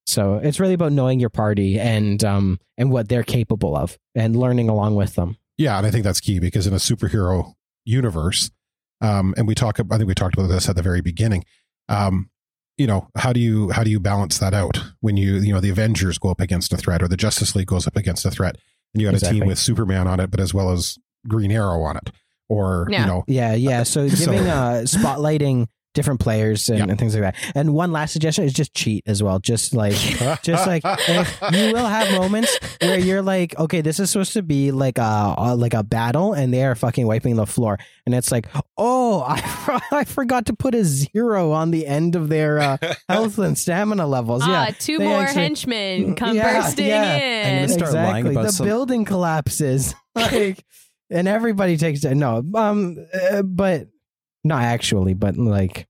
So 0.06 0.34
it's 0.34 0.60
really 0.60 0.74
about 0.74 0.92
knowing 0.92 1.18
your 1.18 1.30
party 1.30 1.80
and 1.80 2.22
um 2.22 2.60
and 2.76 2.90
what 2.90 3.08
they're 3.08 3.24
capable 3.24 3.76
of 3.76 3.98
and 4.14 4.36
learning 4.36 4.68
along 4.68 4.94
with 4.94 5.14
them. 5.14 5.36
Yeah, 5.58 5.78
and 5.78 5.86
I 5.86 5.90
think 5.90 6.04
that's 6.04 6.20
key 6.20 6.38
because 6.38 6.66
in 6.66 6.74
a 6.74 6.76
superhero 6.76 7.54
universe, 7.84 8.50
um, 9.00 9.34
and 9.36 9.46
we 9.46 9.54
talk, 9.54 9.78
I 9.80 9.96
think 9.96 10.08
we 10.08 10.14
talked 10.14 10.34
about 10.34 10.48
this 10.48 10.68
at 10.68 10.76
the 10.76 10.82
very 10.82 11.00
beginning. 11.00 11.44
Um, 11.88 12.30
you 12.76 12.86
know 12.86 13.08
how 13.16 13.32
do 13.32 13.40
you 13.40 13.70
how 13.70 13.82
do 13.82 13.90
you 13.90 14.00
balance 14.00 14.38
that 14.38 14.54
out 14.54 14.82
when 15.00 15.16
you 15.16 15.36
you 15.36 15.52
know 15.52 15.60
the 15.60 15.70
avengers 15.70 16.18
go 16.18 16.30
up 16.30 16.40
against 16.40 16.72
a 16.72 16.76
threat 16.76 17.02
or 17.02 17.08
the 17.08 17.16
justice 17.16 17.54
league 17.54 17.66
goes 17.66 17.86
up 17.86 17.96
against 17.96 18.24
a 18.24 18.30
threat 18.30 18.56
and 18.94 19.00
you 19.00 19.06
got 19.06 19.14
exactly. 19.14 19.38
a 19.38 19.40
team 19.40 19.48
with 19.48 19.58
superman 19.58 20.06
on 20.06 20.20
it 20.20 20.30
but 20.30 20.40
as 20.40 20.52
well 20.52 20.70
as 20.70 20.98
green 21.26 21.50
arrow 21.50 21.82
on 21.82 21.96
it 21.96 22.10
or 22.48 22.86
yeah. 22.90 23.00
you 23.00 23.06
know 23.06 23.24
yeah 23.26 23.54
yeah 23.54 23.82
so 23.84 24.08
giving 24.08 24.24
so, 24.24 24.32
uh 24.32 24.82
spotlighting 24.82 25.66
different 25.96 26.20
players 26.20 26.68
and, 26.68 26.90
and, 26.90 26.98
things 26.98 27.14
like 27.14 27.22
that. 27.22 27.52
And 27.56 27.72
one 27.72 27.90
last 27.90 28.12
suggestion 28.12 28.44
is 28.44 28.52
just 28.52 28.74
cheat 28.74 29.02
as 29.06 29.22
well. 29.22 29.40
Just 29.40 29.74
like, 29.74 29.94
just 30.42 30.66
like 30.66 30.84
you 30.84 31.72
will 31.72 31.86
have 31.86 32.12
moments 32.12 32.56
where 32.80 32.98
you're 32.98 33.22
like, 33.22 33.58
okay, 33.58 33.80
this 33.80 33.98
is 33.98 34.10
supposed 34.10 34.34
to 34.34 34.42
be 34.42 34.70
like 34.70 34.98
a, 34.98 35.34
a 35.36 35.56
like 35.56 35.74
a 35.74 35.82
battle, 35.82 36.34
and 36.34 36.52
they 36.52 36.64
are 36.64 36.74
fucking 36.74 37.06
wiping 37.06 37.34
the 37.36 37.46
floor, 37.46 37.78
and 38.04 38.14
it's 38.14 38.30
like, 38.30 38.46
oh, 38.76 39.22
I, 39.26 39.80
I 39.90 40.04
forgot 40.04 40.46
to 40.46 40.54
put 40.54 40.74
a 40.74 40.84
zero 40.84 41.50
on 41.52 41.70
the 41.70 41.86
end 41.86 42.14
of 42.14 42.28
their 42.28 42.60
uh, 42.60 42.76
health 43.08 43.38
and 43.38 43.58
stamina 43.58 44.06
levels. 44.06 44.42
Ah, 44.44 44.66
yeah, 44.66 44.74
two 44.78 44.98
more 44.98 45.22
actually, 45.22 45.42
henchmen 45.42 46.14
come 46.14 46.36
yeah, 46.36 46.60
bursting 46.60 46.86
yeah. 46.86 47.16
in. 47.16 47.70
exactly. 47.70 48.34
the 48.34 48.50
some... 48.50 48.66
building 48.66 49.04
collapses. 49.04 49.94
like 50.14 50.62
and 51.10 51.28
everybody 51.28 51.76
takes 51.76 52.04
it. 52.04 52.14
No, 52.16 52.42
um, 52.54 52.96
uh, 53.14 53.42
but 53.42 53.88
not 54.46 54.62
actually, 54.62 55.14
but 55.14 55.36
like 55.36 55.86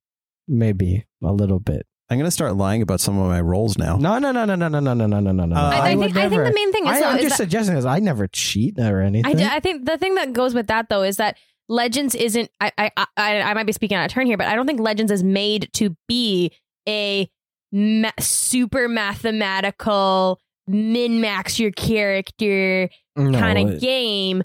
maybe 0.48 1.06
a 1.22 1.32
little 1.32 1.58
bit. 1.60 1.86
I'm 2.08 2.18
gonna 2.18 2.30
start 2.30 2.56
lying 2.56 2.82
about 2.82 3.00
some 3.00 3.18
of 3.18 3.26
my 3.28 3.40
rolls 3.40 3.76
now. 3.76 3.96
No, 3.96 4.18
no, 4.18 4.30
no, 4.30 4.44
no, 4.44 4.54
no, 4.54 4.68
no, 4.68 4.78
no, 4.78 4.94
no, 4.94 5.06
no, 5.06 5.20
no, 5.20 5.44
no. 5.44 5.56
Uh, 5.56 5.58
I, 5.58 5.90
I, 5.90 5.96
think, 5.96 6.16
I 6.16 6.28
think 6.28 6.44
the 6.44 6.52
main 6.54 6.72
thing 6.72 6.86
is, 6.86 6.92
I, 6.92 7.00
though, 7.00 7.06
I'm 7.06 7.16
is 7.16 7.22
just 7.24 7.38
that, 7.38 7.44
suggesting 7.44 7.76
is 7.76 7.84
I 7.84 7.98
never 7.98 8.28
cheat 8.28 8.78
or 8.78 9.00
anything. 9.00 9.42
I, 9.42 9.56
I 9.56 9.60
think 9.60 9.86
the 9.86 9.98
thing 9.98 10.14
that 10.14 10.32
goes 10.32 10.54
with 10.54 10.68
that 10.68 10.88
though 10.88 11.02
is 11.02 11.16
that 11.16 11.36
Legends 11.68 12.14
isn't. 12.14 12.50
I, 12.60 12.70
I 12.78 12.90
I 13.16 13.40
I 13.40 13.54
might 13.54 13.66
be 13.66 13.72
speaking 13.72 13.96
out 13.96 14.06
of 14.06 14.12
turn 14.12 14.26
here, 14.26 14.36
but 14.36 14.46
I 14.46 14.54
don't 14.54 14.66
think 14.66 14.78
Legends 14.78 15.10
is 15.10 15.24
made 15.24 15.68
to 15.74 15.96
be 16.06 16.52
a 16.88 17.28
ma- 17.72 18.10
super 18.20 18.88
mathematical 18.88 20.40
min 20.68 21.20
max 21.20 21.58
your 21.58 21.70
character 21.70 22.88
no, 23.16 23.38
kind 23.38 23.68
of 23.68 23.80
game 23.80 24.42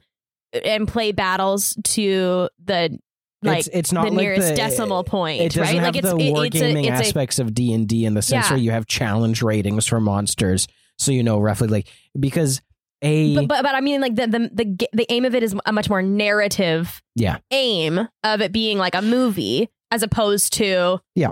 and 0.64 0.88
play 0.88 1.12
battles 1.12 1.78
to 1.84 2.49
the 2.64 2.97
like 3.44 3.60
it's, 3.60 3.70
it's 3.70 3.92
not 3.92 4.06
the 4.06 4.12
like 4.12 4.24
nearest 4.24 4.50
the, 4.50 4.56
decimal 4.56 5.04
point, 5.04 5.42
it 5.42 5.56
right? 5.56 5.82
like 5.82 5.96
it's 5.96 6.10
the 6.10 6.16
wargaming 6.16 6.89
aspects 6.89 7.39
a, 7.39 7.44
of 7.44 7.54
D 7.54 7.74
and 7.74 7.88
D 7.88 8.06
in 8.06 8.14
the 8.14 8.22
sense 8.22 8.46
yeah. 8.46 8.54
where 8.54 8.60
you 8.60 8.72
have 8.72 8.86
challenge 8.86 9.42
ratings 9.42 9.88
for 9.88 10.00
monsters, 10.00 10.68
so 10.98 11.12
you 11.12 11.24
know 11.24 11.39
roughly 11.39 11.68
like 11.68 11.88
because 12.20 12.62
a 13.02 13.36
but, 13.36 13.48
but, 13.48 13.64
but 13.64 13.76
I 13.76 13.82
mean 13.82 14.02
like 14.02 14.16
the, 14.16 14.28
the 14.28 14.39
the 14.54 14.88
the 14.94 15.06
aim 15.12 15.26
of 15.26 15.34
it 15.34 15.44
is 15.44 15.56
a 15.66 15.74
much 15.74 15.89
more 15.89 16.04
narrative 16.04 17.02
yeah 17.16 17.39
aim 17.50 18.08
of 18.24 18.42
it 18.42 18.52
being 18.52 18.78
like 18.78 18.94
a 18.94 19.02
movie 19.02 19.70
as 19.89 20.04
opposed 20.04 20.54
to 20.54 21.00
yeah 21.16 21.32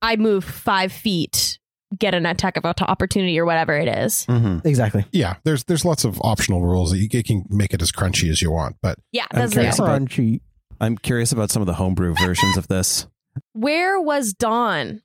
I 0.00 0.16
move 0.16 0.44
five 0.44 0.92
feet 0.92 1.58
get 1.98 2.14
an 2.14 2.24
attack 2.24 2.56
of 2.56 2.64
opportunity 2.64 3.38
or 3.38 3.44
whatever 3.44 3.76
it 3.76 3.88
is. 3.88 4.24
Mm-hmm. 4.26 4.66
Exactly. 4.66 5.04
Yeah, 5.12 5.36
there's 5.44 5.64
there's 5.64 5.84
lots 5.84 6.04
of 6.04 6.20
optional 6.22 6.62
rules 6.62 6.92
that 6.92 6.98
you, 6.98 7.08
you, 7.10 7.22
can 7.22 7.44
make 7.48 7.74
it 7.74 7.82
as 7.82 7.90
crunchy 7.90 8.30
as 8.30 8.40
you 8.40 8.50
want, 8.50 8.76
but 8.80 8.98
yeah, 9.12 9.26
that's 9.32 9.56
yeah. 9.56 9.72
crunchy. 9.72 10.40
I'm 10.80 10.96
curious 10.96 11.32
about 11.32 11.50
some 11.50 11.62
of 11.62 11.66
the 11.66 11.74
homebrew 11.74 12.14
versions 12.14 12.56
of 12.56 12.68
this. 12.68 13.06
Where 13.52 14.00
was 14.00 14.32
Dawn? 14.32 15.02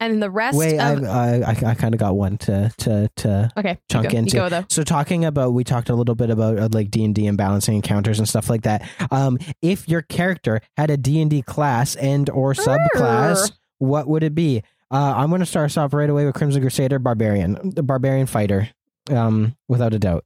And 0.00 0.20
the 0.20 0.28
rest. 0.28 0.58
Wait, 0.58 0.78
of... 0.78 1.04
I 1.04 1.40
I, 1.40 1.70
I 1.70 1.74
kind 1.74 1.94
of 1.94 2.00
got 2.00 2.16
one 2.16 2.36
to 2.38 2.70
to 2.78 3.08
to 3.16 3.50
okay 3.56 3.78
chunk 3.88 4.10
go, 4.10 4.18
into. 4.18 4.36
Go, 4.36 4.64
so 4.68 4.82
talking 4.82 5.24
about, 5.24 5.54
we 5.54 5.62
talked 5.62 5.88
a 5.88 5.94
little 5.94 6.16
bit 6.16 6.30
about 6.30 6.58
uh, 6.58 6.68
like 6.72 6.90
D 6.90 7.04
and 7.04 7.14
D 7.14 7.26
and 7.28 7.38
balancing 7.38 7.76
encounters 7.76 8.18
and 8.18 8.28
stuff 8.28 8.50
like 8.50 8.62
that. 8.62 8.86
Um, 9.12 9.38
if 9.62 9.88
your 9.88 10.02
character 10.02 10.60
had 10.76 10.90
a 10.90 10.96
D 10.96 11.20
and 11.20 11.30
D 11.30 11.42
class 11.42 11.94
and 11.94 12.28
or 12.28 12.54
subclass, 12.54 13.52
what 13.78 14.08
would 14.08 14.24
it 14.24 14.34
be? 14.34 14.62
Uh, 14.90 15.14
I'm 15.16 15.28
going 15.28 15.40
to 15.40 15.46
start 15.46 15.66
us 15.66 15.76
off 15.76 15.94
right 15.94 16.10
away 16.10 16.26
with 16.26 16.34
Crimson 16.34 16.60
Crusader 16.60 16.98
Barbarian, 16.98 17.72
the 17.74 17.82
Barbarian 17.82 18.26
fighter, 18.26 18.68
um, 19.10 19.56
without 19.68 19.94
a 19.94 19.98
doubt. 19.98 20.24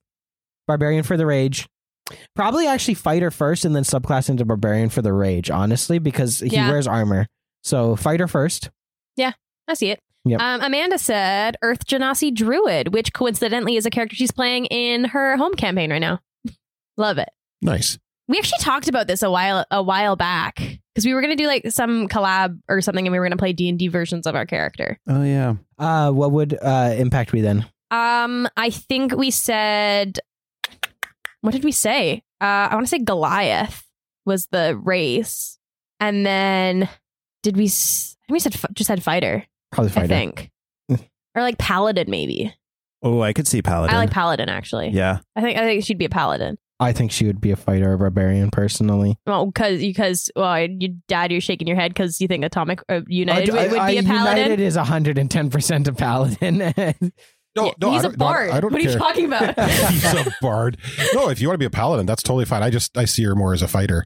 Barbarian 0.67 1.05
for 1.05 1.17
the 1.17 1.27
rage, 1.27 1.69
Probably 2.35 2.67
actually 2.67 2.95
fighter 2.95 3.31
first 3.31 3.65
and 3.65 3.75
then 3.75 3.83
subclass 3.83 4.29
into 4.29 4.45
barbarian 4.45 4.89
for 4.89 5.03
the 5.03 5.13
rage, 5.13 5.51
honestly, 5.51 5.99
because 5.99 6.41
he 6.41 6.49
yeah. 6.49 6.69
wears 6.69 6.87
armor. 6.87 7.27
So 7.63 7.97
fighter 7.97 8.29
first. 8.29 8.71
Yeah, 9.17 9.33
I 9.67 9.75
see 9.75 9.91
it. 9.91 10.01
Yep. 10.25 10.41
Um, 10.41 10.61
Amanda 10.63 10.99
said 10.99 11.57
Earth 11.63 11.87
Genasi 11.87 12.35
Druid, 12.35 12.93
which 12.93 13.13
coincidentally 13.13 13.77
is 13.77 13.87
a 13.87 13.91
character 13.91 14.17
she's 14.17 14.31
playing 14.31 14.67
in 14.67 15.05
her 15.05 15.37
home 15.37 15.55
campaign 15.55 15.91
right 15.91 16.01
now. 16.01 16.21
Love 16.97 17.19
it. 17.19 17.29
Nice. 17.63 17.99
We 18.29 18.37
actually 18.37 18.59
talked 18.61 18.89
about 18.89 19.07
this 19.07 19.23
a 19.23 19.31
while 19.31 19.65
a 19.71 19.83
while 19.83 20.15
back 20.15 20.57
because 20.95 21.07
we 21.07 21.15
were 21.15 21.23
gonna 21.23 21.35
do 21.35 21.47
like 21.47 21.71
some 21.71 22.09
collab 22.09 22.61
or 22.69 22.83
something, 22.83 23.07
and 23.07 23.13
we 23.13 23.19
were 23.19 23.25
gonna 23.25 23.39
play 23.39 23.55
D 23.55 23.71
and 23.71 23.79
D 23.79 23.89
versions 23.89 24.27
of 24.27 24.35
our 24.35 24.45
character. 24.45 24.99
Oh 25.09 25.23
yeah. 25.23 25.55
Uh, 25.79 26.11
what 26.11 26.33
would 26.33 26.59
uh, 26.61 26.95
impact 26.99 27.33
be 27.33 27.41
then? 27.41 27.65
Um, 27.91 28.47
I 28.57 28.69
think 28.69 29.17
we 29.17 29.31
said 29.31 30.19
what 31.41 31.53
did 31.53 31.65
we 31.65 31.73
say? 31.73 32.23
Uh, 32.41 32.69
I 32.71 32.75
want 32.75 32.87
to 32.87 32.91
say 32.91 32.99
Goliath 32.99 33.85
was 34.25 34.47
the 34.47 34.77
race, 34.77 35.59
and 36.01 36.25
then 36.25 36.89
did 37.43 37.57
we? 37.57 37.71
we 38.29 38.39
said 38.39 38.55
just 38.75 38.89
said 38.89 39.03
fighter. 39.03 39.45
Probably 39.73 39.91
fighter. 39.91 40.05
I 40.05 40.09
think, 40.09 40.51
or 41.35 41.43
like 41.43 41.59
paladin 41.59 42.11
maybe. 42.11 42.55
Oh, 43.03 43.21
I 43.23 43.33
could 43.33 43.47
see 43.47 43.63
paladin. 43.63 43.95
I 43.95 43.99
like 43.99 44.11
paladin 44.11 44.49
actually. 44.49 44.89
Yeah, 44.89 45.19
I 45.37 45.41
think 45.41 45.59
I 45.59 45.63
think 45.63 45.85
she'd 45.85 45.99
be 45.99 46.05
a 46.05 46.11
paladin. 46.11 46.59
I 46.81 46.93
think 46.93 47.11
she 47.11 47.27
would 47.27 47.41
be 47.41 47.51
a 47.51 47.57
fighter 47.57 47.93
or 47.93 47.97
barbarian 47.97 48.51
personally. 48.51 49.19
Well, 49.27 49.47
because 49.47 49.81
because 49.81 50.31
well, 50.37 50.61
you 50.61 51.01
dad, 51.09 51.33
you're 51.33 51.41
shaking 51.41 51.67
your 51.67 51.77
head 51.77 51.93
because 51.93 52.21
you 52.21 52.29
think 52.29 52.45
Atomic 52.45 52.81
uh, 52.89 53.01
United 53.09 53.51
uh, 53.51 53.55
would, 53.55 53.73
would, 53.73 53.87
be 53.87 53.99
a 53.99 54.03
paladin. 54.03 54.45
United 54.45 54.61
is 54.61 54.77
110 54.77 55.51
percent 55.51 55.89
a 55.89 55.93
paladin. 55.93 56.73
No, 57.63 57.75
no, 57.81 57.93
he's 57.93 58.05
I 58.05 58.09
a 58.09 58.11
don't, 58.13 58.19
no, 58.19 58.27
I- 58.27 58.33
bard. 58.33 58.51
I 58.51 58.61
don't 58.61 58.73
what 58.73 58.81
are 58.81 58.85
you 58.91 58.99
talking 58.99 59.25
about? 59.27 59.59
He's 59.91 60.05
a 60.15 60.35
bard. 60.41 60.77
No, 61.15 61.29
if 61.29 61.41
you 61.41 61.49
want 61.49 61.55
to 61.55 61.59
be 61.59 61.65
a 61.67 61.71
paladin, 61.71 62.07
that's 62.07 62.23
totally 62.23 62.45
fine. 62.45 62.63
I 62.63 62.71
just 62.71 62.97
I 62.97 63.05
see 63.05 63.25
her 63.25 63.35
more 63.35 63.53
as 63.55 63.63
a 63.63 63.69
fighter. 63.69 64.05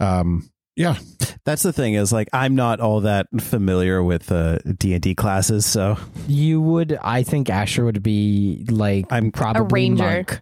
Um, 0.00 0.50
yeah, 0.76 0.96
That's 1.46 1.62
the 1.62 1.72
thing 1.72 1.94
is 1.94 2.12
like 2.12 2.28
I'm 2.34 2.54
not 2.54 2.80
all 2.80 3.00
that 3.00 3.26
familiar 3.40 4.02
with 4.02 4.30
uh, 4.30 4.58
D 4.78 4.92
and 4.92 5.00
D 5.02 5.14
classes, 5.14 5.64
so 5.64 5.96
You 6.28 6.60
would, 6.60 6.98
I 7.02 7.22
think 7.22 7.48
Asher 7.48 7.84
would 7.84 8.02
be 8.02 8.66
like 8.68 9.10
I'm- 9.10 9.30
probably 9.32 9.62
a 9.62 9.64
ranger. 9.64 10.04
monk. 10.04 10.40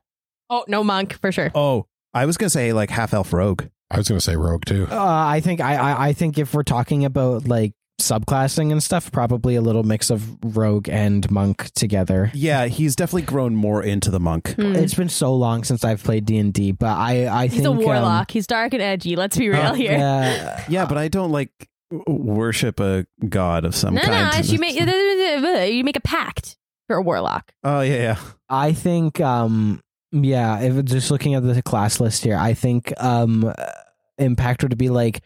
oh, 0.50 0.64
no 0.66 0.82
monk 0.82 1.18
for 1.20 1.30
sure. 1.30 1.52
oh, 1.54 1.86
I 2.12 2.26
was 2.26 2.36
gonna 2.36 2.50
say 2.50 2.72
like 2.72 2.90
half 2.90 3.14
elf 3.14 3.32
rogue. 3.32 3.64
I 3.90 3.98
was 3.98 4.08
going 4.08 4.18
to 4.18 4.24
say 4.24 4.34
rogue 4.34 4.64
too. 4.64 4.88
Uh, 4.90 4.96
I 4.98 5.40
think 5.40 5.60
I, 5.60 5.76
I 5.76 6.08
I 6.08 6.12
think 6.14 6.36
if 6.38 6.52
we're 6.54 6.62
talking 6.64 7.04
about 7.04 7.46
like 7.46 7.74
subclassing 8.00 8.72
and 8.72 8.82
stuff, 8.82 9.10
probably 9.12 9.54
a 9.54 9.60
little 9.60 9.82
mix 9.82 10.10
of 10.10 10.36
rogue 10.56 10.88
and 10.88 11.30
monk 11.30 11.70
together. 11.74 12.30
Yeah, 12.34 12.66
he's 12.66 12.96
definitely 12.96 13.22
grown 13.22 13.54
more 13.54 13.82
into 13.82 14.10
the 14.10 14.20
monk. 14.20 14.54
Hmm. 14.54 14.74
It's 14.74 14.94
been 14.94 15.08
so 15.08 15.34
long 15.34 15.64
since 15.64 15.84
I've 15.84 16.02
played 16.02 16.24
D 16.24 16.38
and 16.38 16.52
D, 16.52 16.72
but 16.72 16.96
I 16.96 17.28
I 17.28 17.46
He's 17.46 17.54
think 17.54 17.66
a 17.66 17.70
um, 17.70 17.78
warlock. 17.78 18.30
He's 18.30 18.46
dark 18.46 18.72
and 18.74 18.82
edgy. 18.82 19.16
Let's 19.16 19.36
be 19.36 19.48
real 19.48 19.60
uh, 19.60 19.74
here. 19.74 19.92
yeah, 19.92 20.64
Yeah, 20.68 20.86
but 20.86 20.98
I 20.98 21.08
don't 21.08 21.30
like 21.30 21.50
worship 22.06 22.80
a 22.80 23.06
god 23.28 23.64
of 23.64 23.74
some 23.74 23.94
no, 23.94 24.00
kind. 24.00 24.44
no, 24.44 24.52
you 24.52 24.58
make 24.58 24.74
you 25.72 25.84
make 25.84 25.96
a 25.96 26.00
pact 26.00 26.56
for 26.86 26.96
a 26.96 27.02
warlock. 27.02 27.52
Oh 27.62 27.80
yeah, 27.80 27.96
yeah. 27.96 28.18
I 28.48 28.72
think 28.72 29.20
um 29.20 29.80
yeah, 30.10 30.60
if 30.60 30.84
just 30.84 31.10
looking 31.10 31.34
at 31.34 31.42
the 31.42 31.62
class 31.62 32.00
list 32.00 32.24
here, 32.24 32.36
I 32.36 32.54
think 32.54 32.92
um 33.02 33.52
impact 34.18 34.62
would 34.62 34.76
be 34.78 34.90
like 34.90 35.22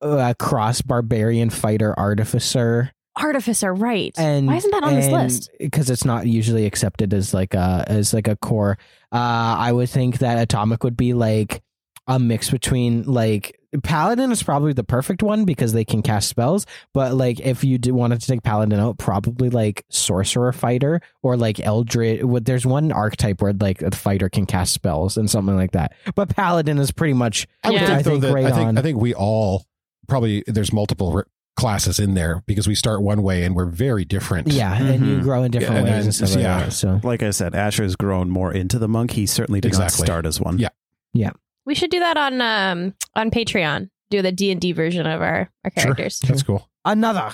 a 0.00 0.34
cross 0.38 0.80
barbarian 0.82 1.50
fighter 1.50 1.94
artificer 1.98 2.92
Artificer, 3.20 3.74
right? 3.74 4.14
and 4.16 4.46
Why 4.46 4.56
isn't 4.56 4.70
that 4.70 4.82
on 4.84 4.94
this 4.94 5.10
list? 5.10 5.50
because 5.58 5.90
it's 5.90 6.04
not 6.04 6.26
usually 6.26 6.64
accepted 6.64 7.12
as 7.12 7.34
like 7.34 7.54
a 7.54 7.84
as 7.86 8.14
like 8.14 8.28
a 8.28 8.36
core 8.36 8.78
uh 9.12 9.16
i 9.58 9.72
would 9.72 9.90
think 9.90 10.18
that 10.18 10.38
atomic 10.38 10.84
would 10.84 10.96
be 10.96 11.12
like 11.12 11.60
a 12.06 12.18
mix 12.18 12.50
between 12.50 13.02
like 13.02 13.58
paladin 13.82 14.32
is 14.32 14.42
probably 14.42 14.72
the 14.72 14.84
perfect 14.84 15.22
one 15.22 15.44
because 15.44 15.72
they 15.72 15.84
can 15.84 16.02
cast 16.02 16.28
spells 16.28 16.64
but 16.94 17.12
like 17.14 17.40
if 17.40 17.62
you 17.62 17.76
did 17.78 17.92
wanted 17.92 18.20
to 18.20 18.26
take 18.26 18.42
paladin 18.42 18.78
out 18.80 18.96
probably 18.98 19.50
like 19.50 19.84
sorcerer 19.90 20.52
fighter 20.52 21.00
or 21.22 21.36
like 21.36 21.60
eldritch 21.60 22.22
what 22.22 22.44
there's 22.44 22.64
one 22.64 22.90
archetype 22.92 23.42
where 23.42 23.52
like 23.52 23.82
a 23.82 23.90
fighter 23.90 24.28
can 24.28 24.46
cast 24.46 24.72
spells 24.72 25.16
and 25.16 25.28
something 25.30 25.56
like 25.56 25.72
that 25.72 25.92
but 26.14 26.28
paladin 26.34 26.78
is 26.78 26.90
pretty 26.92 27.14
much 27.14 27.46
I 27.64 27.70
would 27.70 27.80
Yeah. 27.80 27.86
think 27.86 27.98
I 27.98 28.02
though 28.02 28.10
think 28.12 28.22
that 28.22 28.32
right 28.34 28.44
I 28.46 28.50
think 28.52 28.68
on. 28.68 28.78
I 28.78 28.82
think 28.82 29.00
we 29.00 29.14
all 29.14 29.66
probably 30.10 30.44
there's 30.46 30.72
multiple 30.72 31.12
r- 31.16 31.26
classes 31.56 31.98
in 31.98 32.14
there 32.14 32.42
because 32.46 32.66
we 32.68 32.74
start 32.74 33.02
one 33.02 33.22
way 33.22 33.42
and 33.44 33.54
we're 33.54 33.66
very 33.66 34.04
different. 34.04 34.48
yeah 34.48 34.74
and 34.80 35.06
you 35.06 35.20
grow 35.20 35.42
in 35.42 35.50
different 35.50 35.76
Yeah, 35.76 35.82
ways 35.84 35.92
and 35.94 36.04
and- 36.06 36.14
stuff 36.14 36.30
like 36.34 36.42
yeah. 36.42 36.58
that 36.64 36.72
so 36.72 37.00
Like 37.02 37.22
I 37.22 37.30
said, 37.30 37.54
Asher's 37.54 37.96
grown 37.96 38.30
more 38.30 38.52
into 38.52 38.78
the 38.78 38.88
monk. 38.88 39.12
He 39.12 39.26
certainly 39.26 39.60
did 39.60 39.68
Exactly. 39.68 40.02
not 40.02 40.06
start 40.06 40.26
as 40.26 40.40
one. 40.40 40.58
Yeah. 40.58 40.68
Yeah. 41.12 41.30
We 41.66 41.74
should 41.74 41.90
do 41.90 42.00
that 42.00 42.16
on 42.16 42.40
um 42.40 42.94
on 43.14 43.30
Patreon. 43.30 43.90
Do 44.10 44.22
the 44.22 44.32
D 44.32 44.50
and 44.50 44.60
D 44.60 44.72
version 44.72 45.06
of 45.06 45.20
our 45.22 45.50
our 45.64 45.70
Sure. 45.76 45.82
characters. 45.94 46.20
That's 46.20 46.42
cool. 46.42 46.68
another 46.84 47.30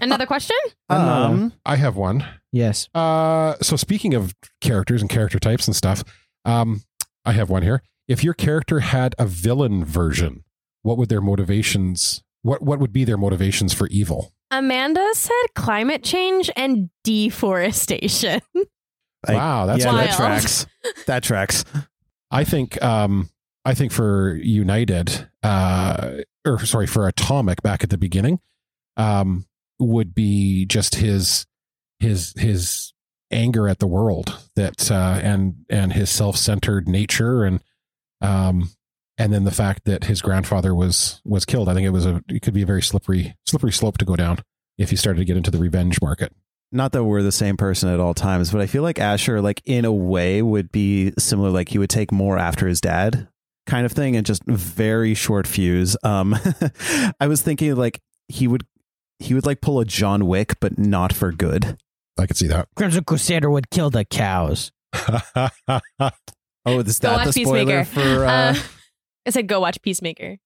Another 0.00 0.24
question? 0.26 0.56
Um, 0.88 1.52
I 1.66 1.76
have 1.76 1.96
one. 1.96 2.24
yes 2.52 2.88
Uh, 2.94 3.54
so 3.60 3.76
speaking 3.76 4.14
of 4.14 4.34
characters 4.60 5.00
and 5.02 5.10
character 5.10 5.38
types 5.40 5.66
and 5.66 5.74
stuff, 5.74 6.04
um, 6.44 6.82
I 7.24 7.32
have 7.32 7.50
one 7.50 7.62
here. 7.62 7.82
If 8.08 8.22
your 8.22 8.34
character 8.34 8.80
had 8.80 9.14
a 9.18 9.26
villain 9.26 9.84
version, 9.84 10.44
what 10.86 10.98
would 10.98 11.08
their 11.08 11.20
motivations? 11.20 12.22
What 12.42 12.62
what 12.62 12.78
would 12.78 12.92
be 12.92 13.02
their 13.04 13.16
motivations 13.18 13.74
for 13.74 13.88
evil? 13.88 14.32
Amanda 14.52 15.04
said 15.14 15.54
climate 15.56 16.04
change 16.04 16.48
and 16.56 16.90
deforestation. 17.02 18.40
I- 19.26 19.34
wow, 19.34 19.66
that's 19.66 19.84
yeah, 19.84 19.92
wild. 19.92 20.08
that 20.08 20.16
tracks. 20.16 20.66
That 21.06 21.22
tracks. 21.24 21.64
I 22.30 22.44
think 22.44 22.80
um 22.82 23.28
I 23.64 23.74
think 23.74 23.90
for 23.90 24.36
United 24.36 25.28
uh 25.42 26.18
or 26.46 26.64
sorry 26.64 26.86
for 26.86 27.08
Atomic 27.08 27.62
back 27.62 27.82
at 27.82 27.90
the 27.90 27.98
beginning 27.98 28.38
um 28.96 29.46
would 29.80 30.14
be 30.14 30.66
just 30.66 30.94
his 30.94 31.46
his 31.98 32.32
his 32.36 32.92
anger 33.32 33.68
at 33.68 33.80
the 33.80 33.88
world 33.88 34.38
that 34.54 34.88
uh 34.88 35.18
and 35.20 35.64
and 35.68 35.92
his 35.94 36.10
self-centered 36.10 36.86
nature 36.88 37.42
and 37.42 37.60
um 38.20 38.70
and 39.18 39.32
then 39.32 39.44
the 39.44 39.50
fact 39.50 39.84
that 39.84 40.04
his 40.04 40.20
grandfather 40.22 40.74
was 40.74 41.20
was 41.24 41.44
killed 41.44 41.68
I 41.68 41.74
think 41.74 41.86
it 41.86 41.90
was 41.90 42.06
a 42.06 42.22
it 42.28 42.42
could 42.42 42.54
be 42.54 42.62
a 42.62 42.66
very 42.66 42.82
slippery 42.82 43.36
slippery 43.46 43.72
slope 43.72 43.98
to 43.98 44.04
go 44.04 44.16
down 44.16 44.38
if 44.78 44.90
you 44.90 44.96
started 44.96 45.18
to 45.20 45.24
get 45.24 45.36
into 45.36 45.50
the 45.50 45.58
revenge 45.58 46.00
market 46.02 46.32
Not 46.72 46.92
that 46.92 47.04
we're 47.04 47.22
the 47.22 47.32
same 47.32 47.56
person 47.56 47.88
at 47.88 48.00
all 48.00 48.12
times, 48.14 48.50
but 48.50 48.60
I 48.60 48.66
feel 48.66 48.82
like 48.82 48.98
Asher, 48.98 49.40
like 49.40 49.62
in 49.64 49.84
a 49.84 49.92
way, 49.92 50.42
would 50.42 50.70
be 50.72 51.12
similar. 51.18 51.48
Like 51.50 51.68
he 51.70 51.78
would 51.78 51.88
take 51.90 52.10
more 52.12 52.36
after 52.38 52.66
his 52.66 52.80
dad, 52.80 53.28
kind 53.66 53.86
of 53.86 53.92
thing, 53.92 54.16
and 54.16 54.26
just 54.26 54.42
very 54.44 55.14
short 55.14 55.46
fuse. 55.46 55.96
Um, 56.02 56.34
I 57.20 57.26
was 57.28 57.40
thinking 57.40 57.74
like 57.76 58.00
he 58.28 58.48
would 58.48 58.66
he 59.20 59.32
would 59.32 59.46
like 59.46 59.60
pull 59.62 59.78
a 59.80 59.84
John 59.86 60.26
Wick, 60.26 60.58
but 60.60 60.76
not 60.76 61.12
for 61.14 61.30
good. 61.32 61.78
I 62.18 62.26
could 62.26 62.36
see 62.36 62.48
that 62.48 62.68
crimson 62.74 63.04
crusader 63.04 63.48
would 63.48 63.70
kill 63.70 63.88
the 63.90 64.04
cows 64.04 64.72
Oh, 66.68 66.80
is 66.80 66.98
Go 66.98 67.08
that 67.08 67.24
the 67.24 67.26
watch 67.26 67.34
spoiler 67.34 67.84
Peacemaker. 67.84 67.84
for? 67.84 68.24
Uh, 68.24 68.28
Uh, 68.28 68.54
I 69.26 69.30
said 69.30 69.46
go 69.48 69.60
watch 69.60 69.80
Peacemaker. 69.82 70.38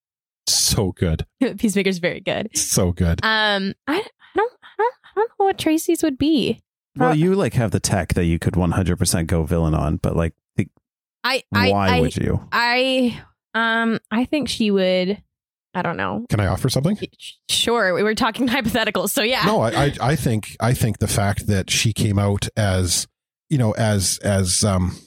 so 0.47 0.91
good 0.93 1.25
Peacemaker's 1.57 1.99
very 1.99 2.19
good. 2.19 2.49
so 2.57 2.91
good 2.91 3.19
Um, 3.23 3.73
I, 3.87 3.93
I 3.95 4.01
don't, 4.35 4.53
I 4.63 4.67
don't, 4.77 4.93
I 5.03 5.09
don't 5.15 5.31
know 5.39 5.45
what 5.45 5.57
Tracy's 5.57 6.03
would 6.03 6.17
be. 6.17 6.61
well, 6.97 7.15
you 7.15 7.35
like 7.35 7.53
have 7.53 7.71
the 7.71 7.79
tech 7.79 8.13
that 8.15 8.25
you 8.25 8.39
could 8.39 8.55
one 8.55 8.71
hundred 8.71 8.97
percent 8.97 9.27
go 9.27 9.43
villain 9.43 9.73
on, 9.75 9.97
but 9.97 10.15
like, 10.15 10.33
the- 10.55 10.67
I, 11.23 11.43
I, 11.53 11.69
why 11.71 11.87
I, 11.97 12.01
would 12.01 12.15
you? 12.17 12.47
I, 12.51 13.21
um, 13.53 13.99
I 14.09 14.25
think 14.25 14.49
she 14.49 14.71
would. 14.71 15.21
I 15.73 15.81
don't 15.83 15.95
know. 15.95 16.25
can 16.29 16.39
I 16.41 16.47
offer 16.47 16.67
something 16.69 16.97
Sure, 17.47 17.93
we 17.93 18.03
were 18.03 18.15
talking 18.15 18.47
hypotheticals, 18.49 19.11
so 19.11 19.21
yeah. 19.21 19.43
no 19.45 19.61
I, 19.61 19.85
I 19.85 19.93
i 20.01 20.15
think 20.17 20.57
i 20.59 20.73
think 20.73 20.97
the 20.99 21.07
fact 21.07 21.47
that 21.47 21.69
she 21.69 21.93
came 21.93 22.19
out 22.19 22.49
as 22.57 23.07
you 23.49 23.57
know 23.57 23.71
as 23.73 24.17
as 24.23 24.63
um 24.65 24.97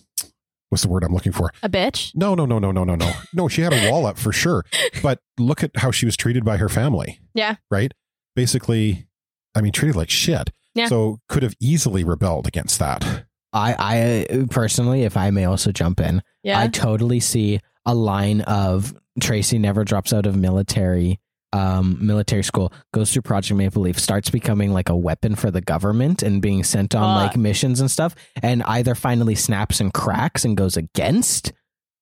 what's 0.75 0.83
the 0.83 0.89
word 0.89 1.05
I'm 1.05 1.15
looking 1.15 1.31
for? 1.31 1.53
A 1.63 1.69
bitch? 1.69 2.11
No, 2.17 2.35
no, 2.35 2.47
no, 2.47 2.59
no, 2.59 2.73
no, 2.73 2.83
no, 2.83 2.97
no. 2.97 3.13
no, 3.33 3.47
she 3.47 3.63
had 3.63 3.73
a 3.73 3.89
wall 3.91 4.07
up 4.07 4.19
for 4.19 4.33
sure. 4.33 4.65
But 5.05 5.21
look 5.39 5.63
at 5.63 5.71
how 5.77 5.93
she 5.93 6.05
was 6.05 6.17
treated 6.17 6.45
by 6.45 6.57
her 6.57 6.69
family. 6.69 7.21
Yeah. 7.33 7.55
Right? 7.71 7.93
Basically, 8.35 9.07
I 9.55 9.61
mean, 9.61 9.71
treated 9.71 9.95
like 9.95 10.11
shit. 10.11 10.51
Yeah. 10.75 10.89
So 10.89 11.21
could 11.29 11.45
have 11.45 11.55
easily 11.61 12.03
rebelled 12.03 12.49
against 12.49 12.81
that. 12.81 13.05
I, 13.53 14.27
I 14.33 14.47
personally, 14.51 15.05
if 15.05 15.17
I 15.17 15.31
may 15.31 15.45
also 15.45 15.71
jump 15.71 16.01
in, 16.01 16.23
yeah. 16.43 16.59
I 16.59 16.67
totally 16.67 17.21
see 17.21 17.61
a 17.87 17.95
line 17.95 18.41
of 18.41 18.93
Tracy 19.21 19.61
never 19.61 19.85
drops 19.85 20.13
out 20.13 20.27
of 20.27 20.35
military 20.35 21.21
um, 21.55 21.99
military 22.05 22.43
school, 22.43 22.73
goes 22.93 23.13
through 23.13 23.23
Project 23.23 23.57
Maple 23.57 23.83
Leaf, 23.83 23.99
starts 23.99 24.29
becoming 24.29 24.73
like 24.73 24.89
a 24.89 24.97
weapon 24.97 25.37
for 25.37 25.51
the 25.51 25.61
government 25.61 26.23
and 26.23 26.43
being 26.43 26.65
sent 26.65 26.95
on 26.95 27.23
Fuck. 27.23 27.29
like 27.29 27.37
missions 27.37 27.81
and 27.81 27.91
stuff, 27.91 28.15
and 28.43 28.63
either 28.65 28.95
finally 28.97 29.37
snaps 29.37 29.81
and 29.81 29.95
cracks 29.95 30.45
and 30.45 30.57
goes 30.57 30.77
against 30.77 31.53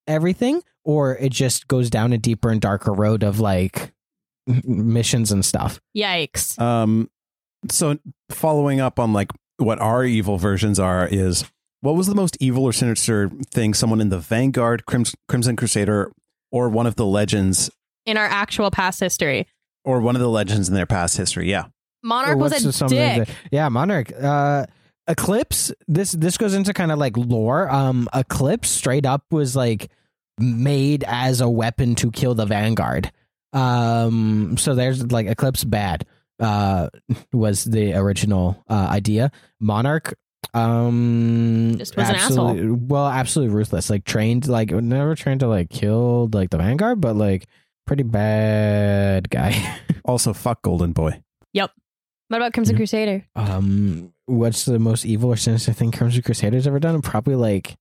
everything, 0.07 0.63
or 0.85 1.17
it 1.17 1.33
just 1.33 1.69
goes 1.69 1.91
down 1.91 2.15
a 2.15 2.19
deeper 2.19 2.51
and 2.51 2.61
darker 2.63 2.93
road 2.93 3.23
of 3.23 3.41
like 3.41 3.93
missions 4.47 5.31
and 5.31 5.45
stuff. 5.45 5.81
Yikes. 5.97 6.59
Um, 6.59 7.11
so 7.71 7.99
following 8.31 8.81
up 8.81 8.99
on 8.99 9.13
like 9.13 9.31
what 9.59 9.79
our 9.81 10.03
evil 10.03 10.39
versions 10.39 10.81
are 10.81 11.07
is 11.07 11.45
what 11.83 11.95
was 11.95 12.07
the 12.07 12.15
most 12.15 12.37
evil 12.41 12.65
or 12.65 12.73
sinister 12.73 13.29
thing 13.51 13.75
someone 13.75 14.01
in 14.01 14.09
the 14.09 14.19
Vanguard, 14.19 14.87
Crims- 14.87 15.15
Crimson 15.29 15.57
Crusader, 15.57 16.11
or 16.51 16.69
one 16.69 16.87
of 16.87 16.97
the 16.97 17.07
legends, 17.07 17.71
In 18.07 18.17
our 18.17 18.27
actual 18.27 18.71
past 18.71 18.99
history, 19.01 19.47
or 19.85 20.01
one 20.01 20.17
of 20.17 20.21
the 20.23 20.29
legends 20.29 20.69
in 20.69 20.75
their 20.75 20.87
past 20.87 21.17
history? 21.17 21.51
Yeah, 21.51 21.67
Monarch 22.03 22.39
was 22.39 22.53
what's 22.53 22.65
a 22.65 22.67
the- 22.69 22.73
something 22.73 22.99
dick. 22.99 23.29
that- 23.29 23.37
yeah, 23.51 23.69
Monarch. 23.69 24.13
Uh, 24.21 24.67
Eclipse. 25.09 25.73
This 25.89 26.13
this 26.13 26.37
goes 26.39 26.55
into 26.55 26.73
kind 26.73 26.91
of 26.93 26.99
like 26.99 27.17
lore. 27.17 27.71
Um, 27.71 28.09
Eclipse 28.15 28.69
straight 28.71 29.05
up 29.07 29.25
was 29.31 29.55
like 29.57 29.91
made 30.39 31.05
as 31.07 31.41
a 31.41 31.49
weapon 31.49 31.95
to 31.97 32.11
kill 32.11 32.35
the 32.35 32.47
Vanguard. 32.47 33.11
Um, 33.53 34.57
so 34.59 34.75
there's 34.75 35.11
like 35.13 35.27
Eclipse 35.27 35.65
bad. 35.65 36.07
Uh, 36.41 36.89
was 37.33 37.65
the 37.65 37.95
original 37.95 38.65
uh, 38.69 38.89
idea. 38.91 39.31
Monarch. 39.61 40.15
Um, 40.55 41.75
Just 41.79 41.97
was 41.97 42.09
an 42.09 42.17
absolutely, 42.17 42.71
Well, 42.71 43.07
absolutely 43.07 43.55
ruthless. 43.55 43.91
Like 43.91 44.05
trained, 44.05 44.49
like 44.49 44.71
never 44.71 45.15
trained 45.15 45.41
to 45.41 45.49
like 45.49 45.71
kill 45.71 46.29
like 46.33 46.51
the 46.51 46.59
Vanguard, 46.59 47.01
but 47.01 47.17
like 47.17 47.47
pretty 47.87 48.03
bad 48.05 49.31
guy. 49.31 49.79
also 50.05 50.33
fuck 50.33 50.63
Golden 50.63 50.93
Boy. 50.93 51.23
Yep. 51.53 51.71
What 52.29 52.37
about 52.39 52.53
Crimson 52.55 52.75
Yeah. 52.75 52.79
Crusader? 52.79 53.25
Um, 53.37 54.13
what's 54.27 54.65
the 54.65 54.79
most 54.79 55.05
evil 55.05 55.31
or 55.31 55.37
sinister 55.37 55.73
thing 55.73 55.93
Crimson 55.93 56.23
Crusader's 56.23 56.67
ever 56.67 56.81
done? 56.81 57.01
Probably 57.03 57.35
like 57.35 57.77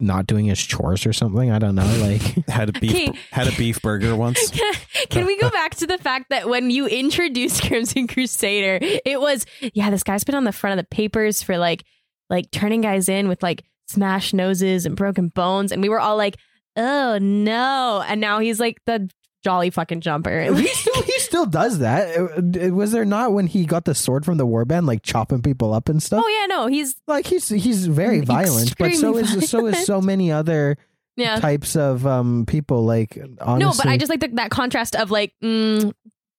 not 0.00 0.26
doing 0.26 0.46
his 0.46 0.60
chores 0.60 1.06
or 1.06 1.12
something. 1.12 1.50
I 1.50 1.58
don't 1.58 1.74
know. 1.74 1.84
Like, 2.04 2.46
Had 2.48 2.68
a 2.68 2.72
beef 2.78 2.92
Okay. 3.08 3.18
had 3.30 3.48
a 3.48 3.52
beef 3.56 3.80
burger 3.80 4.14
once. 4.16 4.50
Can, 4.50 4.74
can 5.08 5.26
we 5.26 5.38
go 5.38 5.48
back 5.50 5.76
to 5.76 5.86
the 5.86 5.96
fact 5.98 6.26
that 6.30 6.48
when 6.48 6.70
you 6.70 6.86
introduced 6.86 7.62
Crimson 7.62 8.06
Crusader, 8.08 8.78
it 8.82 9.20
was, 9.20 9.46
yeah, 9.72 9.90
this 9.90 10.02
guy's 10.02 10.24
been 10.24 10.34
on 10.34 10.44
the 10.44 10.52
front 10.52 10.78
of 10.78 10.84
the 10.84 10.88
papers 10.94 11.42
for 11.42 11.56
like 11.56 11.84
like 12.30 12.50
turning 12.50 12.80
guys 12.80 13.08
in 13.08 13.28
with 13.28 13.42
like 13.42 13.62
smashed 13.86 14.34
noses 14.34 14.84
and 14.86 14.96
broken 14.96 15.28
bones, 15.28 15.72
and 15.72 15.80
we 15.82 15.88
were 15.88 16.00
all 16.00 16.16
like, 16.16 16.36
"Oh 16.76 17.18
no!" 17.18 18.02
And 18.06 18.20
now 18.20 18.38
he's 18.40 18.58
like 18.58 18.78
the 18.86 19.08
jolly 19.44 19.70
fucking 19.70 20.00
jumper. 20.00 20.52
he, 20.54 20.66
still, 20.72 21.02
he 21.02 21.18
still 21.20 21.46
does 21.46 21.78
that. 21.78 22.08
It- 22.08 22.56
it- 22.56 22.70
was 22.72 22.92
there 22.92 23.04
not 23.04 23.32
when 23.32 23.46
he 23.46 23.64
got 23.66 23.84
the 23.84 23.94
sword 23.94 24.24
from 24.24 24.38
the 24.38 24.46
warband, 24.46 24.86
like 24.86 25.02
chopping 25.02 25.42
people 25.42 25.72
up 25.72 25.88
and 25.88 26.02
stuff? 26.02 26.24
oh 26.24 26.28
yeah, 26.40 26.46
no, 26.46 26.66
he's 26.66 26.96
Like 27.06 27.26
he's 27.26 27.48
he's 27.48 27.86
very 27.86 28.20
violent, 28.24 28.76
but 28.78 28.94
so 28.94 29.16
Extremely 29.18 29.44
is 29.44 29.50
so 29.50 29.66
is 29.66 29.84
so 29.84 30.00
many 30.00 30.32
other 30.32 30.76
yeah. 31.16 31.36
types 31.36 31.76
of 31.76 32.06
um 32.06 32.46
people. 32.46 32.84
Like 32.84 33.18
honestly, 33.40 33.64
No, 33.64 33.72
but 33.76 33.86
I 33.86 33.96
just 33.98 34.10
like 34.10 34.20
the, 34.20 34.28
that 34.28 34.50
contrast 34.50 34.96
of 34.96 35.10
like 35.10 35.32
mm, 35.42 35.92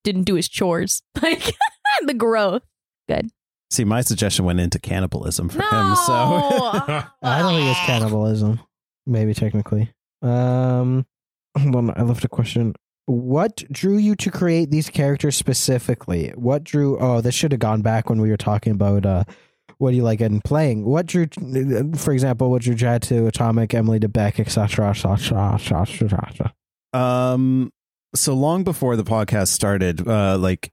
didn't 0.04 0.24
do 0.24 0.36
his 0.36 0.50
chores, 0.50 1.02
like 1.22 1.56
the 2.06 2.14
growth. 2.14 2.64
Good. 3.08 3.30
See, 3.72 3.84
my 3.84 4.02
suggestion 4.02 4.46
went 4.46 4.60
into 4.60 4.80
cannibalism 4.80 5.50
for 5.50 5.60
no, 5.60 5.66
him. 5.66 5.96
So 5.96 6.14
I 6.14 7.40
don't 7.40 7.56
think 7.56 7.70
it's 7.70 7.86
cannibalism. 7.86 8.60
Maybe 9.06 9.34
technically. 9.34 9.92
Um, 10.22 11.06
hold 11.58 11.76
on. 11.76 11.92
I 11.96 12.04
left 12.04 12.24
a 12.24 12.28
question. 12.30 12.74
What 13.08 13.64
drew 13.72 13.98
you 13.98 14.16
to 14.16 14.32
create 14.32 14.72
these 14.72 14.90
characters 14.90 15.36
specifically? 15.36 16.30
What 16.36 16.64
drew? 16.64 16.98
Oh, 17.00 17.22
this 17.22 17.36
should 17.36 17.52
have 17.52 17.60
gone 17.60 17.82
back 17.82 18.10
when 18.10 18.20
we 18.20 18.30
were 18.30 18.38
talking 18.38 18.74
about 18.74 19.06
uh, 19.06 19.24
what 19.78 19.92
do 19.92 19.98
you 19.98 20.04
like 20.04 20.22
in 20.22 20.42
playing? 20.42 20.86
What 20.86 21.06
drew, 21.06 21.28
for 21.96 22.14
example, 22.14 22.50
what 22.50 22.64
drew 22.64 22.74
Jad 22.74 23.04
to 23.04 23.28
Atomic, 23.28 23.74
Emily 23.74 24.00
to 24.00 24.10
Beck, 24.10 24.40
etc. 24.40 24.90
etc. 24.90 26.54
Um, 26.94 27.72
so 28.16 28.34
long 28.34 28.64
before 28.64 28.96
the 28.96 29.04
podcast 29.04 29.50
started, 29.50 30.08
uh, 30.08 30.38
like 30.38 30.72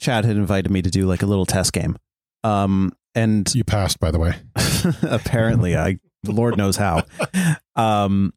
Chad 0.00 0.24
had 0.24 0.36
invited 0.36 0.70
me 0.70 0.82
to 0.82 0.90
do 0.90 1.06
like 1.06 1.22
a 1.22 1.26
little 1.26 1.46
test 1.46 1.72
game. 1.72 1.98
Um, 2.44 2.92
and 3.14 3.52
You 3.54 3.64
passed, 3.64 4.00
by 4.00 4.10
the 4.10 4.18
way. 4.18 4.34
apparently, 5.02 5.76
I 5.76 5.98
the 6.22 6.32
Lord 6.32 6.56
knows 6.56 6.76
how. 6.76 7.02
Um, 7.76 8.32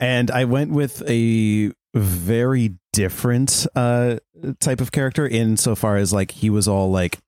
and 0.00 0.30
I 0.30 0.44
went 0.44 0.70
with 0.70 1.02
a 1.08 1.72
very 1.94 2.74
different 2.92 3.66
uh 3.74 4.16
type 4.60 4.80
of 4.80 4.90
character 4.92 5.26
insofar 5.26 5.96
as 5.96 6.12
like 6.12 6.30
he 6.30 6.50
was 6.50 6.66
all 6.68 6.90
like 6.90 7.18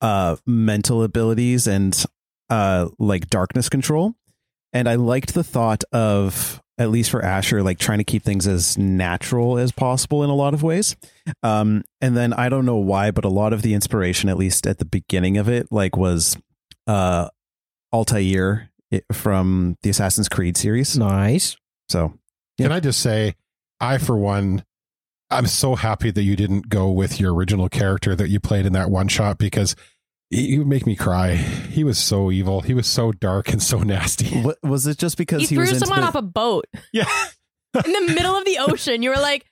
uh 0.00 0.36
mental 0.46 1.02
abilities 1.02 1.66
and 1.66 2.04
uh 2.50 2.88
like 2.98 3.28
darkness 3.30 3.68
control. 3.68 4.14
And 4.72 4.88
I 4.88 4.96
liked 4.96 5.34
the 5.34 5.44
thought 5.44 5.84
of 5.92 6.60
at 6.76 6.90
least 6.90 7.10
for 7.10 7.24
Asher, 7.24 7.62
like 7.62 7.78
trying 7.78 7.98
to 7.98 8.04
keep 8.04 8.24
things 8.24 8.46
as 8.48 8.76
natural 8.76 9.58
as 9.58 9.70
possible 9.70 10.24
in 10.24 10.30
a 10.30 10.34
lot 10.34 10.54
of 10.54 10.62
ways. 10.64 10.96
Um, 11.44 11.84
and 12.00 12.16
then 12.16 12.32
I 12.32 12.48
don't 12.48 12.66
know 12.66 12.78
why, 12.78 13.12
but 13.12 13.24
a 13.24 13.28
lot 13.28 13.52
of 13.52 13.62
the 13.62 13.74
inspiration, 13.74 14.28
at 14.28 14.36
least 14.36 14.66
at 14.66 14.78
the 14.78 14.84
beginning 14.84 15.36
of 15.38 15.48
it, 15.48 15.68
like 15.70 15.96
was 15.96 16.36
uh 16.88 17.28
Altair 17.92 18.70
i- 18.92 19.02
from 19.12 19.76
the 19.82 19.90
Assassin's 19.90 20.28
Creed 20.28 20.56
series. 20.56 20.98
Nice. 20.98 21.56
So 21.88 22.12
Can 22.58 22.72
I 22.72 22.80
just 22.80 23.00
say, 23.00 23.34
I, 23.80 23.98
for 23.98 24.16
one, 24.16 24.64
I'm 25.30 25.46
so 25.46 25.74
happy 25.74 26.10
that 26.10 26.22
you 26.22 26.36
didn't 26.36 26.68
go 26.68 26.90
with 26.90 27.18
your 27.20 27.34
original 27.34 27.68
character 27.68 28.14
that 28.14 28.28
you 28.28 28.40
played 28.40 28.66
in 28.66 28.72
that 28.74 28.90
one 28.90 29.08
shot 29.08 29.38
because 29.38 29.74
you 30.30 30.58
would 30.60 30.66
make 30.68 30.86
me 30.86 30.96
cry. 30.96 31.34
He 31.34 31.84
was 31.84 31.98
so 31.98 32.30
evil. 32.30 32.60
He 32.60 32.74
was 32.74 32.86
so 32.86 33.12
dark 33.12 33.48
and 33.52 33.62
so 33.62 33.78
nasty. 33.80 34.40
what, 34.42 34.58
was 34.62 34.86
it 34.86 34.98
just 34.98 35.16
because 35.16 35.40
he, 35.42 35.46
he, 35.48 35.54
threw 35.54 35.68
was 35.68 35.78
someone 35.78 36.00
the- 36.00 36.06
off 36.06 36.14
a 36.14 36.22
boat 36.22 36.66
Yeah. 36.92 37.04
in 37.84 37.92
the 37.92 38.12
middle 38.14 38.36
of 38.36 38.44
the 38.44 38.58
ocean. 38.60 39.02
You 39.02 39.10
were 39.10 39.16
like, 39.16 39.44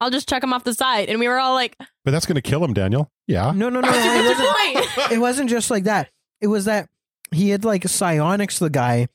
"I'll 0.00 0.10
just 0.10 0.28
chuck 0.28 0.42
him 0.42 0.52
off 0.52 0.64
the 0.64 0.74
side," 0.74 1.08
and 1.08 1.18
we 1.18 1.28
were 1.28 1.38
all 1.38 1.54
like, 1.54 1.76
But 2.04 2.10
that's 2.12 2.26
going 2.26 2.36
to 2.36 2.42
kill 2.42 2.62
him, 2.64 2.74
Daniel. 2.74 3.10
Yeah. 3.26 3.52
No, 3.54 3.68
no, 3.70 3.80
no. 3.80 3.90
no. 3.90 3.94
It 3.94 4.26
wasn't, 4.26 5.12
it 5.12 5.18
wasn't 5.18 5.50
just 5.50 5.70
like 5.70 5.84
that. 5.84 6.10
It 6.40 6.46
was 6.48 6.66
that 6.66 6.88
he 7.32 7.50
had 7.50 7.64
like 7.64 7.86
psionics 7.88 8.58
the 8.58 8.70
guy 8.70 9.08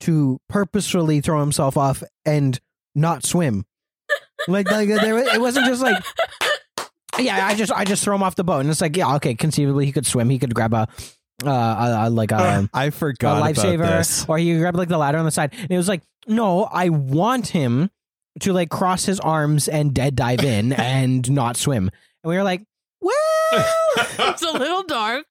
to 0.00 0.40
purposefully 0.48 1.20
throw 1.20 1.40
himself 1.40 1.76
off 1.76 2.02
and 2.24 2.58
not 2.94 3.24
swim. 3.24 3.64
Like, 4.50 4.70
like 4.70 4.88
there, 4.88 5.14
was- 5.14 5.32
it 5.34 5.40
wasn't 5.40 5.66
just 5.66 5.82
like, 5.82 6.02
yeah, 7.18 7.46
I 7.46 7.54
just 7.54 7.72
I 7.72 7.84
just 7.84 8.02
throw 8.04 8.14
him 8.14 8.22
off 8.22 8.34
the 8.36 8.44
boat, 8.44 8.60
and 8.60 8.70
it's 8.70 8.80
like, 8.80 8.96
yeah, 8.96 9.14
okay, 9.16 9.34
conceivably 9.34 9.86
he 9.86 9.92
could 9.92 10.06
swim, 10.06 10.30
he 10.30 10.38
could 10.38 10.54
grab 10.54 10.72
a, 10.74 10.88
uh, 11.44 11.48
a, 12.04 12.08
a 12.08 12.10
like 12.10 12.32
a. 12.32 12.68
I 12.74 12.84
A 12.86 12.90
forgot 12.90 13.38
about 13.38 13.54
lifesaver, 13.54 14.28
or 14.28 14.38
he 14.38 14.56
grabbed 14.58 14.76
like 14.76 14.88
the 14.88 14.98
ladder 14.98 15.18
on 15.18 15.24
the 15.24 15.30
side. 15.30 15.52
And 15.54 15.70
it 15.70 15.76
was 15.76 15.88
like, 15.88 16.02
no, 16.26 16.64
I 16.64 16.88
want 16.90 17.48
him 17.48 17.90
to 18.40 18.52
like 18.52 18.70
cross 18.70 19.04
his 19.04 19.18
arms 19.20 19.66
and 19.68 19.92
dead 19.94 20.16
dive 20.16 20.44
in 20.44 20.72
and 20.74 21.30
not 21.30 21.56
swim. 21.56 21.90
And 22.22 22.30
we 22.30 22.36
were 22.36 22.42
like, 22.44 22.62
well, 23.00 23.14
it's 23.52 24.42
a 24.42 24.52
little 24.52 24.82
dark. 24.84 25.24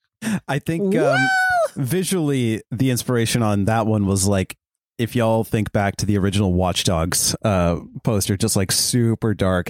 I 0.48 0.60
think 0.60 0.94
well. 0.94 1.14
um, 1.16 1.28
visually 1.76 2.62
the 2.72 2.92
inspiration 2.92 3.42
on 3.42 3.66
that 3.66 3.86
one 3.88 4.06
was 4.06 4.28
like 4.28 4.58
if 5.00 5.16
y'all 5.16 5.44
think 5.44 5.72
back 5.72 5.96
to 5.98 6.06
the 6.06 6.18
original 6.18 6.54
Watch 6.54 6.84
Dogs 6.84 7.36
uh, 7.44 7.80
poster, 8.04 8.38
just 8.38 8.56
like 8.56 8.72
super 8.72 9.34
dark, 9.34 9.70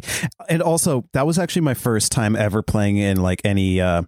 and 0.50 0.62
also 0.62 1.06
that 1.14 1.26
was 1.26 1.40
actually 1.40 1.62
my 1.62 1.74
first 1.76 2.12
time 2.12 2.36
ever 2.36 2.62
playing 2.62 2.98
in 2.98 3.22
like 3.22 3.40
any 3.46 3.80
uh, 3.80 4.02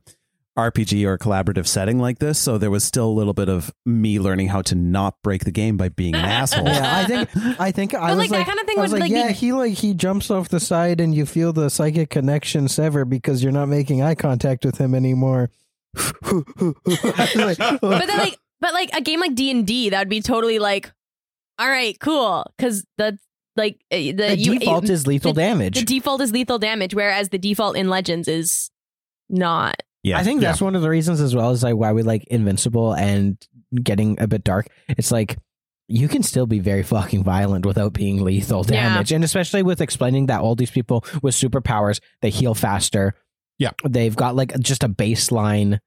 RPG 0.58 1.06
or 1.06 1.18
collaborative 1.18 1.66
setting 1.68 2.00
like 2.00 2.20
this. 2.20 2.38
So 2.40 2.58
there 2.58 2.70
was 2.72 2.84
still 2.84 3.08
a 3.08 3.14
little 3.14 3.34
bit 3.34 3.48
of 3.48 3.72
me 3.86 4.20
learning 4.20 4.50
how 4.50 4.62
to 4.64 4.76
not 4.76 5.16
break 5.24 5.46
the 5.46 5.52
game 5.52 5.78
by 5.78 5.90
being 5.90 6.14
an 6.16 6.26
asshole. 6.26 6.66
yeah, 6.66 6.98
I 6.98 7.06
think 7.06 7.30
I 7.60 7.72
think 7.72 7.94
I 7.94 8.10
But, 8.10 8.10
was 8.10 8.18
like, 8.18 8.30
that 8.32 8.38
like, 8.40 8.48
kind 8.48 8.60
of 8.60 8.66
thing 8.66 8.78
I 8.80 8.82
was 8.82 8.92
would, 8.92 9.00
like, 9.00 9.12
like, 9.12 9.18
yeah, 9.18 9.28
be- 9.30 9.34
he 9.34 9.54
like 9.54 9.74
he 9.74 9.94
jumps 9.94 10.30
off 10.30 10.50
the 10.50 10.60
side 10.60 11.00
and 11.00 11.16
you 11.16 11.26
feel 11.26 11.54
the 11.54 11.70
psychic 11.70 12.10
connection 12.10 12.68
sever 12.68 13.06
because 13.06 13.42
you're 13.44 13.54
not 13.54 13.68
making 13.70 14.02
eye 14.02 14.16
contact 14.16 14.66
with 14.66 14.78
him 14.78 14.94
anymore. 14.96 15.50
Like, 15.96 17.58
But 17.82 17.82
then 17.82 18.18
like, 18.18 18.38
but 18.60 18.74
like 18.74 18.90
a 18.94 19.02
game 19.02 19.20
like 19.20 19.36
D 19.36 19.52
and 19.52 19.66
D, 19.66 19.90
that 19.90 20.00
would 20.00 20.10
be 20.10 20.22
totally 20.22 20.60
like, 20.60 20.92
all 21.60 21.70
right, 21.70 22.00
cool, 22.00 22.46
because 22.58 22.86
the 22.98 23.18
like 23.56 23.82
uh, 23.92 23.96
the, 23.98 24.12
the 24.14 24.38
you, 24.38 24.60
default 24.60 24.86
you- 24.88 24.94
is 24.94 25.06
lethal 25.08 25.34
the- 25.34 25.42
damage. 25.42 25.78
the 25.80 25.86
default 25.86 26.22
is 26.22 26.32
lethal 26.32 26.58
damage, 26.60 26.94
whereas 26.96 27.30
the 27.30 27.38
default 27.38 27.76
in 27.78 27.90
Legends 27.90 28.28
is 28.28 28.70
not. 29.30 29.82
Yeah. 30.04 30.18
I 30.18 30.24
think 30.24 30.42
that's 30.42 30.62
one 30.62 30.76
of 30.76 30.82
the 30.82 30.90
reasons 30.90 31.22
as 31.22 31.36
well 31.36 31.52
as 31.52 31.62
like 31.64 31.76
why 31.76 31.92
we 31.94 32.02
like 32.02 32.24
Invincible 32.26 32.94
and 32.96 33.38
getting 33.84 34.20
a 34.20 34.28
bit 34.28 34.44
dark. 34.44 34.68
It's 34.90 35.12
like 35.12 35.38
you 35.88 36.08
can 36.08 36.24
still 36.24 36.48
be 36.48 36.60
very 36.60 36.82
fucking 36.82 37.24
violent 37.24 37.66
without 37.66 37.94
being 37.94 38.24
lethal 38.24 38.66
Yeah. 38.68 38.90
damage. 38.90 39.12
And 39.12 39.24
especially 39.24 39.62
with 39.62 39.80
explaining 39.80 40.26
that 40.28 40.42
all 40.42 40.56
these 40.56 40.72
people 40.72 41.06
with 41.22 41.36
superpowers, 41.36 42.00
they 42.22 42.30
heal 42.32 42.56
faster. 42.56 43.14
Yeah. 43.60 43.72
They've 43.88 44.16
got 44.16 44.36
like 44.36 44.58
just 44.60 44.84
a 44.84 44.90
baseline 44.90 45.78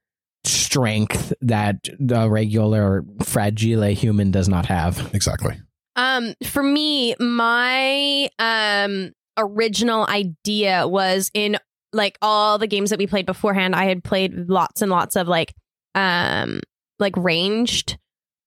strength 0.47 1.33
that 1.41 1.87
the 1.99 2.29
regular 2.29 3.03
fragile 3.23 3.83
human 3.89 4.31
does 4.31 4.47
not 4.47 4.65
have. 4.65 5.13
Exactly. 5.13 5.57
Um, 5.95 6.33
for 6.45 6.63
me, 6.63 7.15
my 7.19 8.29
um 8.39 9.11
original 9.37 10.07
idea 10.07 10.87
was 10.87 11.29
in 11.33 11.57
like 11.93 12.17
all 12.21 12.57
the 12.57 12.67
games 12.67 12.89
that 12.89 12.99
we 12.99 13.07
played 13.07 13.25
beforehand. 13.25 13.75
I 13.75 13.85
had 13.85 14.03
played 14.03 14.49
lots 14.49 14.81
and 14.81 14.91
lots 14.91 15.15
of 15.15 15.27
like 15.27 15.53
um 15.93 16.59
like 16.99 17.15
ranged 17.17 17.97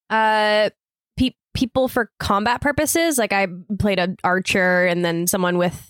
uh 0.09 0.69
pe- 1.17 1.35
people 1.53 1.87
for 1.87 2.11
combat 2.19 2.61
purposes. 2.61 3.17
Like 3.17 3.33
I 3.33 3.47
played 3.79 3.99
an 3.99 4.17
archer 4.23 4.85
and 4.85 5.03
then 5.03 5.27
someone 5.27 5.57
with 5.57 5.89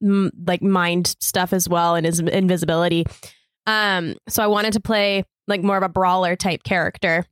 like 0.00 0.62
mind 0.62 1.16
stuff 1.20 1.52
as 1.52 1.68
well 1.68 1.94
and 1.94 2.06
his 2.06 2.20
invisibility. 2.20 3.04
Um, 3.66 4.14
so 4.28 4.42
I 4.42 4.46
wanted 4.46 4.72
to 4.74 4.80
play 4.80 5.24
like 5.48 5.62
more 5.62 5.76
of 5.76 5.82
a 5.82 5.88
brawler 5.88 6.36
type 6.36 6.62
character. 6.62 7.24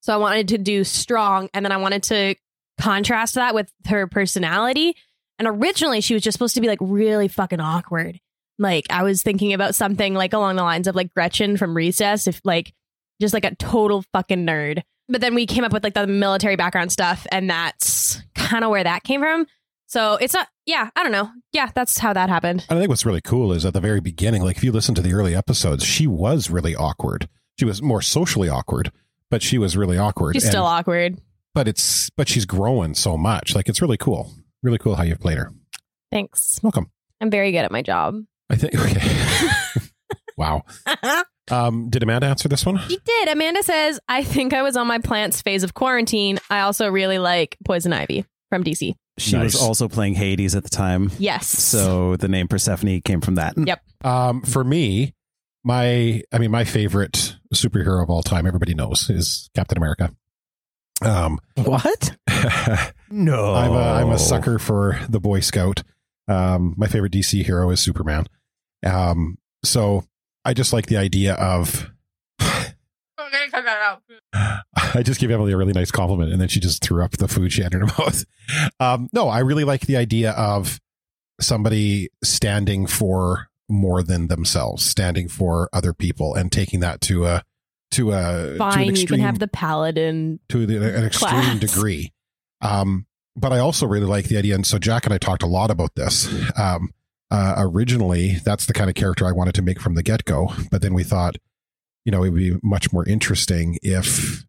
So 0.00 0.12
I 0.12 0.16
wanted 0.16 0.48
to 0.48 0.58
do 0.58 0.84
strong, 0.84 1.48
and 1.54 1.64
then 1.64 1.72
I 1.72 1.78
wanted 1.78 2.02
to 2.04 2.34
contrast 2.80 3.34
that 3.34 3.54
with 3.54 3.72
her 3.86 4.06
personality. 4.06 4.94
And 5.38 5.48
originally, 5.48 6.00
she 6.00 6.14
was 6.14 6.22
just 6.22 6.36
supposed 6.36 6.54
to 6.54 6.60
be 6.60 6.68
like 6.68 6.78
really 6.80 7.28
fucking 7.28 7.60
awkward. 7.60 8.20
Like 8.58 8.86
I 8.90 9.02
was 9.02 9.22
thinking 9.22 9.52
about 9.52 9.74
something 9.74 10.14
like 10.14 10.32
along 10.32 10.56
the 10.56 10.62
lines 10.62 10.86
of 10.86 10.94
like 10.94 11.12
Gretchen 11.14 11.56
from 11.56 11.76
Recess, 11.76 12.26
if 12.26 12.40
like 12.44 12.72
just 13.20 13.34
like 13.34 13.44
a 13.44 13.54
total 13.56 14.04
fucking 14.12 14.46
nerd. 14.46 14.82
But 15.08 15.20
then 15.20 15.34
we 15.34 15.46
came 15.46 15.64
up 15.64 15.72
with 15.72 15.82
like 15.82 15.94
the 15.94 16.06
military 16.06 16.56
background 16.56 16.92
stuff, 16.92 17.26
and 17.32 17.48
that's 17.48 18.22
kind 18.34 18.64
of 18.64 18.70
where 18.70 18.84
that 18.84 19.04
came 19.04 19.20
from. 19.20 19.46
So 19.86 20.14
it's 20.14 20.32
not, 20.32 20.48
yeah, 20.64 20.88
I 20.96 21.02
don't 21.02 21.12
know. 21.12 21.30
Yeah, 21.52 21.70
that's 21.74 21.98
how 21.98 22.12
that 22.14 22.30
happened. 22.30 22.64
I 22.70 22.78
think 22.78 22.88
what's 22.88 23.04
really 23.04 23.20
cool 23.20 23.52
is 23.52 23.66
at 23.66 23.74
the 23.74 23.80
very 23.80 24.00
beginning, 24.00 24.42
like 24.42 24.56
if 24.56 24.64
you 24.64 24.72
listen 24.72 24.94
to 24.94 25.02
the 25.02 25.12
early 25.12 25.34
episodes, 25.34 25.84
she 25.84 26.06
was 26.06 26.50
really 26.50 26.74
awkward. 26.74 27.28
She 27.58 27.64
was 27.64 27.82
more 27.82 28.02
socially 28.02 28.48
awkward, 28.48 28.90
but 29.30 29.42
she 29.42 29.58
was 29.58 29.76
really 29.76 29.98
awkward. 29.98 30.34
She's 30.34 30.44
And- 30.44 30.52
still 30.52 30.64
awkward. 30.64 31.18
but 31.54 31.68
it's 31.68 32.08
but 32.10 32.28
she's 32.28 32.44
growing 32.46 32.94
so 32.94 33.16
much. 33.16 33.54
Like 33.54 33.68
it's 33.68 33.82
really 33.82 33.96
cool. 33.98 34.32
Really 34.62 34.78
cool 34.78 34.94
how 34.96 35.02
you've 35.02 35.20
played 35.20 35.38
her. 35.38 35.52
Thanks. 36.10 36.58
Welcome. 36.62 36.90
I'm 37.20 37.30
very 37.30 37.52
good 37.52 37.58
at 37.64 37.70
my 37.72 37.82
job. 37.82 38.16
I 38.50 38.56
think 38.56 38.74
okay. 38.78 39.80
wow. 40.36 40.62
Um, 41.50 41.90
did 41.90 42.04
Amanda 42.04 42.28
answer 42.28 42.48
this 42.48 42.64
one? 42.64 42.78
She 42.88 42.96
did. 43.04 43.28
Amanda 43.28 43.62
says, 43.64 43.98
I 44.08 44.22
think 44.22 44.54
I 44.54 44.62
was 44.62 44.76
on 44.76 44.86
my 44.86 44.98
plants 44.98 45.42
phase 45.42 45.64
of 45.64 45.74
quarantine. 45.74 46.38
I 46.48 46.60
also 46.60 46.88
really 46.88 47.18
like 47.18 47.58
Poison 47.64 47.92
Ivy 47.92 48.24
from 48.48 48.62
DC. 48.62 48.94
She 49.18 49.36
was 49.36 49.60
also 49.60 49.88
playing 49.88 50.14
Hades 50.14 50.54
at 50.54 50.62
the 50.62 50.70
time. 50.70 51.10
Yes. 51.18 51.48
So 51.48 52.14
the 52.16 52.28
name 52.28 52.46
Persephone 52.46 53.00
came 53.00 53.20
from 53.20 53.34
that. 53.34 53.54
Yep. 53.58 53.82
Um, 54.04 54.42
for 54.42 54.62
me, 54.62 55.14
my 55.64 56.22
I 56.32 56.38
mean 56.38 56.52
my 56.52 56.62
favorite 56.64 57.36
superhero 57.56 58.02
of 58.02 58.10
all 58.10 58.22
time, 58.22 58.46
everybody 58.46 58.74
knows, 58.74 59.08
is 59.10 59.50
Captain 59.54 59.78
America. 59.78 60.14
Um, 61.02 61.38
What? 61.56 62.16
No, 63.10 63.52
I'm 63.54 63.72
a, 63.72 63.74
I'm 64.02 64.10
a 64.10 64.18
sucker 64.18 64.58
for 64.58 64.98
the 65.08 65.20
Boy 65.20 65.40
Scout. 65.40 65.82
Um, 66.28 66.74
my 66.78 66.86
favorite 66.86 67.12
DC 67.12 67.44
hero 67.44 67.68
is 67.70 67.78
Superman. 67.80 68.26
Um, 68.86 69.36
so 69.64 70.04
I 70.46 70.54
just 70.54 70.72
like 70.72 70.86
the 70.86 70.96
idea 70.96 71.34
of. 71.34 71.90
I 74.34 75.02
just 75.02 75.20
gave 75.20 75.30
Emily 75.30 75.52
a 75.52 75.56
really 75.58 75.74
nice 75.74 75.90
compliment, 75.90 76.32
and 76.32 76.40
then 76.40 76.48
she 76.48 76.58
just 76.58 76.82
threw 76.82 77.04
up 77.04 77.12
the 77.12 77.28
food 77.28 77.52
she 77.52 77.62
had 77.62 77.74
in 77.74 77.80
her 77.80 77.86
mouth. 77.98 78.24
Um, 78.80 79.08
no, 79.12 79.28
I 79.28 79.40
really 79.40 79.64
like 79.64 79.82
the 79.82 79.96
idea 79.98 80.30
of 80.32 80.80
somebody 81.40 82.08
standing 82.24 82.86
for 82.86 83.48
more 83.72 84.02
than 84.02 84.28
themselves, 84.28 84.84
standing 84.84 85.28
for 85.28 85.68
other 85.72 85.92
people, 85.92 86.34
and 86.34 86.52
taking 86.52 86.80
that 86.80 87.00
to 87.00 87.24
a 87.24 87.42
to 87.92 88.12
a 88.12 88.14
to 88.14 88.50
an 88.52 88.58
Fine, 88.58 88.96
you 88.96 89.06
can 89.06 89.20
have 89.20 89.38
the 89.38 89.48
paladin. 89.48 90.38
to 90.50 90.66
the, 90.66 90.96
an 90.96 91.04
extreme 91.04 91.30
Class. 91.30 91.58
degree. 91.60 92.12
Um, 92.60 93.06
but 93.34 93.52
I 93.52 93.58
also 93.58 93.86
really 93.86 94.06
like 94.06 94.26
the 94.26 94.36
idea, 94.36 94.54
and 94.54 94.66
so 94.66 94.78
Jack 94.78 95.06
and 95.06 95.14
I 95.14 95.18
talked 95.18 95.42
a 95.42 95.46
lot 95.46 95.70
about 95.70 95.94
this. 95.94 96.28
Um, 96.58 96.90
uh, 97.30 97.54
originally, 97.58 98.36
that's 98.44 98.66
the 98.66 98.74
kind 98.74 98.90
of 98.90 98.94
character 98.94 99.26
I 99.26 99.32
wanted 99.32 99.54
to 99.54 99.62
make 99.62 99.80
from 99.80 99.94
the 99.94 100.02
get 100.02 100.26
go, 100.26 100.52
but 100.70 100.82
then 100.82 100.92
we 100.92 101.02
thought, 101.02 101.36
you 102.04 102.12
know, 102.12 102.22
it 102.22 102.30
would 102.30 102.38
be 102.38 102.58
much 102.62 102.92
more 102.92 103.08
interesting 103.08 103.78
if 103.82 104.44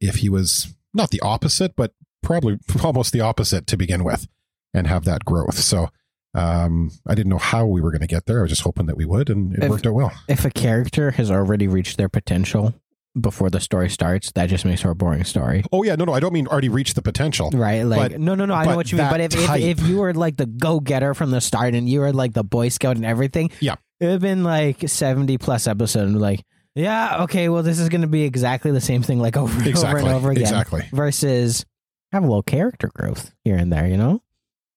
if 0.00 0.16
he 0.16 0.28
was 0.30 0.74
not 0.94 1.10
the 1.10 1.20
opposite, 1.20 1.76
but 1.76 1.92
probably 2.22 2.58
almost 2.84 3.12
the 3.12 3.20
opposite 3.20 3.66
to 3.66 3.76
begin 3.76 4.02
with, 4.02 4.26
and 4.72 4.86
have 4.86 5.04
that 5.04 5.24
growth. 5.26 5.58
So. 5.58 5.90
Um, 6.34 6.90
I 7.06 7.14
didn't 7.14 7.30
know 7.30 7.38
how 7.38 7.66
we 7.66 7.80
were 7.80 7.90
going 7.90 8.00
to 8.00 8.06
get 8.06 8.26
there. 8.26 8.38
I 8.38 8.42
was 8.42 8.50
just 8.50 8.62
hoping 8.62 8.86
that 8.86 8.96
we 8.96 9.04
would, 9.04 9.28
and 9.28 9.54
it 9.54 9.64
If- 9.64 9.70
worked 9.70 9.86
out 9.86 9.94
well. 9.94 10.12
If 10.28 10.44
a 10.44 10.50
character 10.50 11.10
has 11.12 11.30
already 11.30 11.68
reached 11.68 11.98
their 11.98 12.08
potential 12.08 12.74
before 13.20 13.50
the 13.50 13.60
story 13.60 13.90
starts, 13.90 14.32
that 14.32 14.46
just 14.48 14.64
makes 14.64 14.80
for 14.80 14.88
a 14.90 14.94
boring 14.94 15.24
story. 15.24 15.62
Oh 15.70 15.82
yeah, 15.82 15.94
no, 15.96 16.06
no, 16.06 16.14
I 16.14 16.20
don't 16.20 16.32
mean 16.32 16.46
already 16.46 16.70
reached 16.70 16.94
the 16.94 17.02
potential. 17.02 17.50
Right, 17.52 17.82
like 17.82 18.12
But- 18.12 18.20
no, 18.20 18.34
no, 18.34 18.46
no. 18.46 18.54
I 18.54 18.64
know 18.64 18.76
what 18.76 18.90
you 18.90 18.96
mean. 18.96 19.10
But 19.10 19.20
if, 19.20 19.34
if 19.34 19.44
type- 19.46 19.60
if 19.60 19.86
you 19.86 19.98
were 19.98 20.14
like 20.14 20.36
the 20.38 20.46
go 20.46 20.80
getter 20.80 21.12
from 21.12 21.30
the 21.30 21.42
start 21.42 21.74
and 21.74 21.86
you 21.88 22.00
were 22.00 22.12
like 22.14 22.32
the 22.32 22.44
Boy 22.44 22.70
Scout 22.70 22.96
and 22.96 23.04
everything, 23.04 23.50
Yeah. 23.60 23.74
it 24.00 24.06
would 24.06 24.12
have 24.12 24.20
been 24.22 24.42
like 24.44 24.88
seventy 24.88 25.36
plus 25.36 25.66
episode, 25.66 26.08
and 26.08 26.18
Like, 26.18 26.42
yeah, 26.74 27.24
okay, 27.24 27.50
well, 27.50 27.62
this 27.62 27.78
is 27.78 27.90
going 27.90 28.00
to 28.00 28.06
be 28.06 28.22
exactly 28.22 28.70
the 28.70 28.80
same 28.80 29.02
thing, 29.02 29.20
like 29.20 29.36
over 29.36 29.58
and 29.58 29.66
Exactly, 29.66 30.00
over 30.00 30.08
and 30.08 30.16
over 30.16 30.30
again. 30.30 30.42
exactly. 30.44 30.88
Versus 30.92 31.66
have 32.12 32.22
a 32.22 32.26
little 32.26 32.42
character 32.42 32.90
growth 32.94 33.34
here 33.44 33.56
and 33.56 33.70
there. 33.70 33.86
You 33.86 33.98
know, 33.98 34.22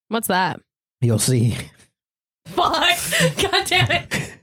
What's 0.10 0.28
that? 0.28 0.60
You'll 1.02 1.20
see. 1.20 1.58
Fuck! 2.48 2.98
God 3.42 3.66
damn 3.66 3.92
it! 3.92 4.38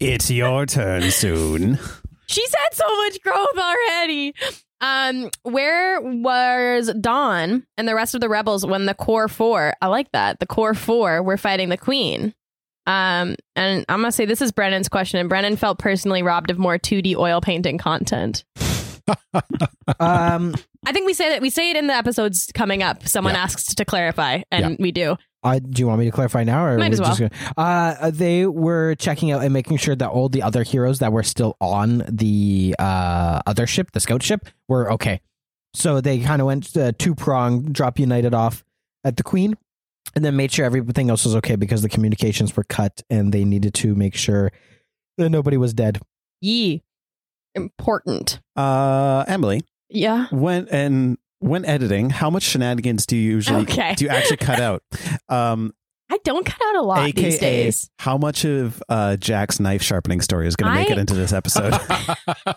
It's 0.00 0.30
your 0.30 0.66
turn 0.66 1.10
soon. 1.10 1.78
She's 2.26 2.54
had 2.54 2.74
so 2.74 2.96
much 2.96 3.20
growth 3.22 3.56
already. 3.56 4.34
Um, 4.80 5.30
where 5.42 6.00
was 6.00 6.92
Dawn 7.00 7.66
and 7.76 7.88
the 7.88 7.94
rest 7.94 8.14
of 8.14 8.20
the 8.20 8.28
rebels 8.28 8.64
when 8.66 8.86
the 8.86 8.94
core 8.94 9.28
four? 9.28 9.74
I 9.80 9.86
like 9.88 10.10
that. 10.12 10.40
The 10.40 10.46
core 10.46 10.74
four 10.74 11.22
were 11.22 11.36
fighting 11.36 11.68
the 11.68 11.76
queen. 11.76 12.34
Um, 12.86 13.36
and 13.54 13.84
I'm 13.88 14.00
gonna 14.00 14.12
say 14.12 14.24
this 14.24 14.40
is 14.40 14.52
Brennan's 14.52 14.88
question, 14.88 15.20
and 15.20 15.28
Brennan 15.28 15.56
felt 15.56 15.78
personally 15.78 16.22
robbed 16.22 16.50
of 16.50 16.58
more 16.58 16.78
2D 16.78 17.16
oil 17.16 17.40
painting 17.40 17.76
content. 17.76 18.44
Um, 20.00 20.54
I 20.86 20.92
think 20.92 21.06
we 21.06 21.14
say 21.14 21.30
that 21.30 21.42
we 21.42 21.50
say 21.50 21.70
it 21.70 21.76
in 21.76 21.86
the 21.86 21.94
episodes 21.94 22.50
coming 22.54 22.82
up. 22.82 23.06
Someone 23.06 23.34
Yeah. 23.34 23.42
asks 23.42 23.74
to 23.74 23.84
clarify, 23.84 24.42
and 24.50 24.70
Yeah. 24.72 24.76
we 24.78 24.92
do. 24.92 25.16
Uh, 25.42 25.58
do 25.60 25.80
you 25.80 25.86
want 25.86 26.00
me 26.00 26.04
to 26.06 26.10
clarify 26.10 26.44
now, 26.44 26.64
or 26.64 26.78
Might 26.78 26.92
as 26.92 27.00
well. 27.00 27.16
gonna, 27.16 27.30
uh, 27.56 28.10
they 28.10 28.44
were 28.46 28.94
checking 28.96 29.30
out 29.30 29.42
and 29.44 29.52
making 29.52 29.76
sure 29.76 29.94
that 29.94 30.08
all 30.08 30.28
the 30.28 30.42
other 30.42 30.62
heroes 30.64 30.98
that 30.98 31.12
were 31.12 31.22
still 31.22 31.56
on 31.60 32.04
the 32.08 32.74
uh, 32.78 33.40
other 33.46 33.66
ship, 33.66 33.92
the 33.92 34.00
scout 34.00 34.22
ship, 34.22 34.48
were 34.68 34.90
okay. 34.92 35.20
So 35.74 36.00
they 36.00 36.18
kind 36.20 36.40
of 36.42 36.46
went 36.46 36.76
uh, 36.76 36.92
two 36.98 37.14
prong, 37.14 37.62
drop 37.72 37.98
United 37.98 38.34
off 38.34 38.64
at 39.04 39.16
the 39.16 39.22
Queen, 39.22 39.56
and 40.16 40.24
then 40.24 40.34
made 40.36 40.50
sure 40.50 40.64
everything 40.64 41.08
else 41.08 41.24
was 41.24 41.36
okay 41.36 41.54
because 41.56 41.82
the 41.82 41.88
communications 41.88 42.56
were 42.56 42.64
cut 42.64 43.02
and 43.08 43.32
they 43.32 43.44
needed 43.44 43.74
to 43.74 43.94
make 43.94 44.16
sure 44.16 44.50
that 45.18 45.30
nobody 45.30 45.56
was 45.56 45.72
dead. 45.72 46.00
Yee, 46.40 46.82
important. 47.62 48.40
Uh, 48.56 49.24
Emily, 49.28 49.62
Yeah. 49.90 50.26
when 50.30 50.66
and 50.70 51.18
when 51.40 51.64
editing, 51.64 52.10
how 52.10 52.30
much 52.30 52.42
shenanigans 52.42 53.06
do 53.06 53.16
you 53.16 53.30
usually 53.30 53.62
Okay. 53.62 53.94
do 53.94 54.04
you 54.06 54.10
actually 54.10 54.38
cut 54.38 54.60
out? 54.60 54.82
Um, 55.28 55.72
I 56.10 56.16
don't 56.24 56.46
cut 56.46 56.58
out 56.68 56.76
a 56.76 56.80
lot 56.82 57.06
AKA, 57.06 57.22
these 57.22 57.38
days. 57.38 57.90
how 57.98 58.16
much 58.16 58.46
of 58.46 58.82
uh, 58.88 59.16
Jack's 59.16 59.60
knife 59.60 59.82
sharpening 59.82 60.22
story 60.22 60.46
is 60.48 60.56
going 60.56 60.72
to 60.72 60.78
make 60.78 60.88
I- 60.88 60.92
it 60.94 60.98
into 60.98 61.14
this 61.14 61.32
episode? 61.34 61.74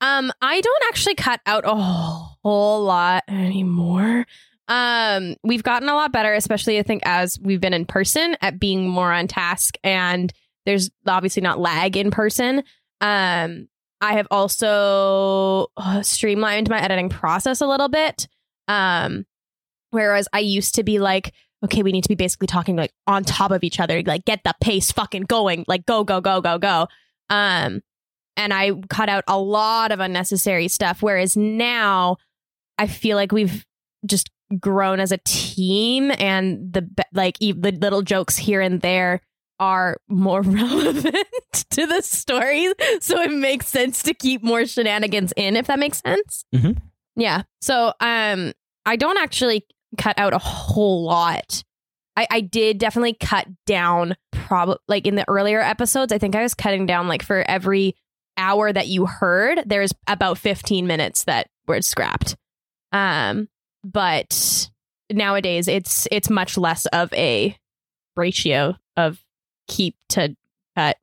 Um, 0.00 0.30
I 0.42 0.60
don't 0.60 0.82
actually 0.88 1.14
cut 1.14 1.40
out 1.46 1.64
a 1.66 1.74
whole 1.74 2.84
lot 2.84 3.22
anymore. 3.28 4.24
Um, 4.68 5.36
we've 5.42 5.62
gotten 5.62 5.88
a 5.88 5.94
lot 5.94 6.12
better, 6.12 6.32
especially 6.34 6.78
I 6.78 6.82
think 6.82 7.02
as 7.04 7.38
we've 7.40 7.60
been 7.60 7.72
in 7.74 7.86
person 7.86 8.36
at 8.40 8.58
being 8.60 8.88
more 8.88 9.12
on 9.12 9.26
task, 9.26 9.76
and 9.84 10.32
there's 10.64 10.90
obviously 11.06 11.42
not 11.42 11.58
lag 11.58 11.96
in 11.96 12.10
person. 12.10 12.62
Um, 13.00 13.68
I 14.00 14.14
have 14.14 14.28
also 14.30 15.68
uh, 15.76 16.02
streamlined 16.02 16.68
my 16.68 16.80
editing 16.80 17.08
process 17.08 17.60
a 17.60 17.66
little 17.66 17.88
bit. 17.88 18.28
Um, 18.68 19.24
whereas 19.90 20.28
I 20.32 20.40
used 20.40 20.74
to 20.74 20.82
be 20.82 20.98
like, 20.98 21.32
okay, 21.64 21.82
we 21.82 21.92
need 21.92 22.02
to 22.02 22.08
be 22.08 22.14
basically 22.14 22.46
talking 22.46 22.76
like 22.76 22.92
on 23.06 23.24
top 23.24 23.50
of 23.50 23.64
each 23.64 23.80
other, 23.80 24.02
like 24.02 24.24
get 24.24 24.44
the 24.44 24.54
pace 24.60 24.92
fucking 24.92 25.22
going, 25.22 25.64
like 25.66 25.86
go, 25.86 26.04
go, 26.04 26.20
go, 26.20 26.40
go, 26.40 26.58
go. 26.58 26.86
Um, 27.30 27.82
and 28.36 28.52
I 28.52 28.72
cut 28.90 29.08
out 29.08 29.24
a 29.26 29.38
lot 29.38 29.92
of 29.92 30.00
unnecessary 30.00 30.68
stuff. 30.68 31.02
Whereas 31.02 31.36
now 31.36 32.18
I 32.78 32.86
feel 32.86 33.16
like 33.16 33.32
we've 33.32 33.64
just 34.04 34.30
grown 34.60 35.00
as 35.00 35.10
a 35.10 35.18
team 35.24 36.12
and 36.18 36.72
the 36.72 36.88
like 37.12 37.36
e- 37.40 37.52
the 37.52 37.72
little 37.72 38.02
jokes 38.02 38.36
here 38.36 38.60
and 38.60 38.80
there 38.80 39.22
are 39.58 39.96
more 40.08 40.42
relevant 40.42 41.16
to 41.70 41.86
the 41.86 42.02
story 42.02 42.66
so 43.00 43.20
it 43.20 43.30
makes 43.32 43.66
sense 43.68 44.02
to 44.02 44.12
keep 44.14 44.42
more 44.42 44.66
shenanigans 44.66 45.32
in 45.36 45.56
if 45.56 45.66
that 45.66 45.78
makes 45.78 46.00
sense. 46.00 46.44
Mhm. 46.54 46.76
yeah 47.16 47.42
so 47.60 47.92
um 48.00 48.52
i 48.84 48.96
don't 48.96 49.18
actually 49.18 49.64
cut 49.98 50.18
out 50.18 50.34
a 50.34 50.38
whole 50.38 51.04
lot. 51.04 51.62
I 52.16 52.26
i 52.30 52.40
did 52.40 52.78
definitely 52.78 53.14
cut 53.14 53.46
down 53.66 54.14
probably 54.32 54.76
like 54.88 55.06
in 55.06 55.14
the 55.14 55.24
earlier 55.28 55.60
episodes 55.60 56.12
i 56.12 56.18
think 56.18 56.34
i 56.36 56.42
was 56.42 56.54
cutting 56.54 56.84
down 56.86 57.08
like 57.08 57.22
for 57.22 57.42
every 57.48 57.94
hour 58.36 58.70
that 58.72 58.86
you 58.88 59.06
heard 59.06 59.62
there's 59.64 59.92
about 60.06 60.36
15 60.36 60.86
minutes 60.86 61.24
that 61.24 61.48
were 61.66 61.80
scrapped. 61.80 62.36
Um 62.92 63.48
but 63.82 64.68
nowadays 65.10 65.68
it's 65.68 66.06
it's 66.10 66.28
much 66.28 66.58
less 66.58 66.84
of 66.86 67.12
a 67.14 67.56
ratio 68.16 68.76
of 68.96 69.18
keep 69.66 69.94
to 70.08 70.34
cut 70.76 70.96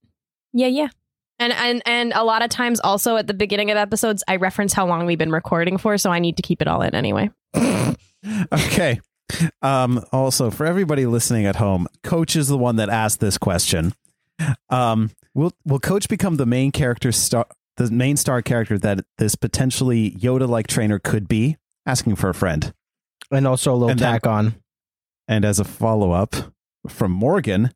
yeah 0.54 0.68
yeah 0.68 0.88
and 1.40 1.52
and 1.54 1.82
and 1.86 2.14
a 2.14 2.24
lot 2.24 2.42
of 2.42 2.50
times 2.50 2.80
also 2.80 3.18
at 3.18 3.28
the 3.28 3.34
beginning 3.34 3.72
of 3.72 3.78
episodes 3.78 4.24
i 4.28 4.36
reference 4.36 4.74
how 4.74 4.86
long 4.86 5.06
we've 5.06 5.18
been 5.18 5.32
recording 5.32 5.78
for 5.78 5.98
so 5.98 6.12
i 6.12 6.20
need 6.20 6.36
to 6.38 6.44
keep 6.44 6.62
it 6.62 6.68
all 6.68 6.82
in 6.82 6.94
anyway 6.96 7.30
okay. 8.52 9.00
Um, 9.62 10.04
also, 10.12 10.50
for 10.52 10.66
everybody 10.66 11.06
listening 11.06 11.46
at 11.46 11.56
home, 11.58 11.88
Coach 12.04 12.36
is 12.36 12.48
the 12.48 12.58
one 12.58 12.76
that 12.78 12.90
asked 12.90 13.20
this 13.20 13.38
question. 13.38 13.94
Um, 14.70 15.12
will 15.34 15.54
will 15.66 15.80
Coach 15.80 16.08
become 16.10 16.38
the 16.38 16.46
main 16.46 16.72
character 16.72 17.12
star, 17.12 17.48
the 17.78 17.90
main 17.92 18.18
star 18.18 18.42
character 18.42 18.78
that 18.80 19.06
this 19.18 19.36
potentially 19.36 20.12
Yoda 20.12 20.48
like 20.48 20.68
trainer 20.68 21.00
could 21.00 21.28
be? 21.28 21.58
Asking 21.86 22.16
for 22.16 22.30
a 22.30 22.34
friend. 22.34 22.74
And 23.32 23.48
also 23.48 23.72
a 23.72 23.76
little 23.76 23.90
And 23.90 24.00
then- 24.00 24.12
tack 24.14 24.28
on. 24.28 24.56
And 25.28 25.46
as 25.46 25.60
a 25.60 25.64
follow 25.64 26.12
up 26.12 26.36
from 26.88 27.12
Morgan, 27.12 27.72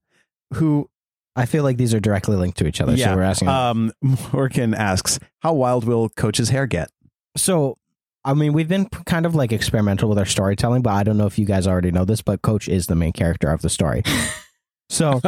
who 0.53 0.89
I 1.35 1.45
feel 1.45 1.63
like 1.63 1.77
these 1.77 1.93
are 1.93 1.99
directly 1.99 2.35
linked 2.35 2.57
to 2.59 2.67
each 2.67 2.81
other. 2.81 2.93
Yeah, 2.95 3.11
So 3.11 3.15
we're 3.15 3.21
asking. 3.23 3.47
um, 3.47 3.91
Morgan 4.33 4.73
asks, 4.73 5.19
"How 5.41 5.53
wild 5.53 5.83
will 5.85 6.09
Coach's 6.09 6.49
hair 6.49 6.65
get?" 6.65 6.89
So, 7.35 7.77
I 8.25 8.33
mean, 8.33 8.53
we've 8.53 8.67
been 8.67 8.87
kind 9.05 9.25
of 9.25 9.35
like 9.35 9.51
experimental 9.51 10.09
with 10.09 10.17
our 10.17 10.25
storytelling, 10.25 10.81
but 10.81 10.93
I 10.93 11.03
don't 11.03 11.17
know 11.17 11.27
if 11.27 11.37
you 11.37 11.45
guys 11.45 11.67
already 11.67 11.91
know 11.91 12.05
this, 12.05 12.21
but 12.21 12.41
Coach 12.41 12.67
is 12.67 12.87
the 12.87 12.95
main 12.95 13.13
character 13.13 13.51
of 13.51 13.61
the 13.61 13.69
story. 13.69 14.01
so, 14.89 15.21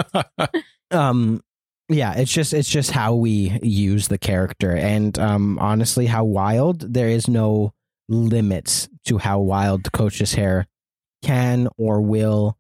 um, 0.92 1.42
yeah, 1.90 2.16
it's 2.16 2.32
just 2.32 2.54
it's 2.54 2.70
just 2.70 2.92
how 2.92 3.16
we 3.16 3.60
use 3.62 4.08
the 4.08 4.18
character, 4.18 4.76
and 4.76 5.18
um, 5.20 5.60
honestly, 5.60 6.06
how 6.08 6.24
wild 6.24 6.94
there 6.94 7.08
is 7.10 7.28
no 7.28 7.74
limits 8.08 8.90
to 9.06 9.18
how 9.20 9.40
wild 9.40 9.92
Coach's 9.92 10.34
hair 10.34 10.66
can 11.24 11.68
or 11.78 12.02
will 12.02 12.58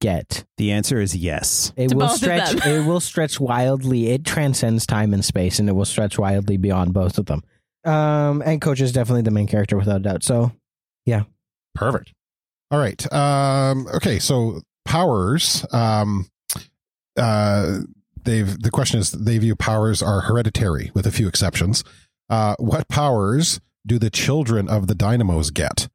get. 0.00 0.44
The 0.56 0.72
answer 0.72 1.00
is 1.00 1.14
yes. 1.16 1.72
It 1.76 1.88
To 1.88 1.96
will 1.96 2.06
both 2.06 2.12
of 2.14 2.18
stretch. 2.18 2.50
them. 2.52 2.72
it 2.84 2.86
will 2.86 3.00
stretch 3.00 3.38
wildly. 3.40 4.08
It 4.08 4.24
transcends 4.24 4.86
time 4.86 5.12
and 5.14 5.24
space, 5.24 5.58
and 5.58 5.68
it 5.68 5.72
will 5.72 5.84
stretch 5.84 6.18
wildly 6.18 6.56
beyond 6.56 6.92
both 6.92 7.18
of 7.18 7.26
them. 7.26 7.42
Um, 7.84 8.42
and 8.44 8.60
Coach 8.60 8.80
is 8.80 8.92
definitely 8.92 9.22
the 9.22 9.30
main 9.30 9.46
character 9.46 9.76
without 9.76 9.96
a 9.96 10.00
doubt. 10.02 10.22
So, 10.24 10.52
yeah. 11.06 11.22
Perfect. 11.74 12.12
All 12.70 12.78
right. 12.78 13.12
Um, 13.12 13.86
okay. 13.94 14.18
So 14.18 14.60
powers. 14.84 15.64
Um, 15.72 16.28
uh, 17.16 17.80
they've 18.22 18.60
the 18.62 18.70
question 18.70 19.00
is 19.00 19.10
they 19.12 19.38
view 19.38 19.56
powers 19.56 20.02
are 20.02 20.20
hereditary 20.22 20.90
with 20.94 21.06
a 21.06 21.10
few 21.12 21.26
exceptions. 21.28 21.82
Uh, 22.28 22.54
what 22.58 22.88
powers 22.88 23.60
do 23.86 23.98
the 23.98 24.10
children 24.10 24.68
of 24.68 24.86
the 24.86 24.94
Dynamos 24.94 25.50
get? 25.50 25.88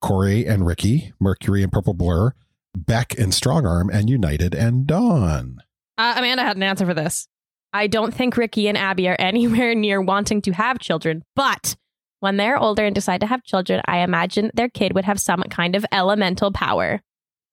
Corey 0.00 0.46
and 0.46 0.64
Ricky, 0.66 1.12
Mercury 1.20 1.62
and 1.62 1.70
Purple 1.72 1.94
Blur, 1.94 2.32
Beck 2.76 3.18
and 3.18 3.32
Strongarm, 3.32 3.88
and 3.92 4.08
United 4.08 4.54
and 4.54 4.86
Dawn. 4.86 5.58
Uh, 5.98 6.14
Amanda 6.16 6.42
had 6.42 6.56
an 6.56 6.62
answer 6.62 6.86
for 6.86 6.94
this. 6.94 7.26
I 7.72 7.86
don't 7.86 8.14
think 8.14 8.36
Ricky 8.36 8.68
and 8.68 8.78
Abby 8.78 9.08
are 9.08 9.16
anywhere 9.18 9.74
near 9.74 10.00
wanting 10.00 10.42
to 10.42 10.52
have 10.52 10.78
children, 10.78 11.22
but 11.36 11.76
when 12.20 12.36
they're 12.36 12.58
older 12.58 12.84
and 12.84 12.94
decide 12.94 13.20
to 13.20 13.26
have 13.26 13.42
children, 13.44 13.80
I 13.86 13.98
imagine 13.98 14.50
their 14.54 14.68
kid 14.68 14.94
would 14.94 15.04
have 15.04 15.20
some 15.20 15.42
kind 15.50 15.74
of 15.76 15.86
elemental 15.92 16.52
power, 16.52 17.00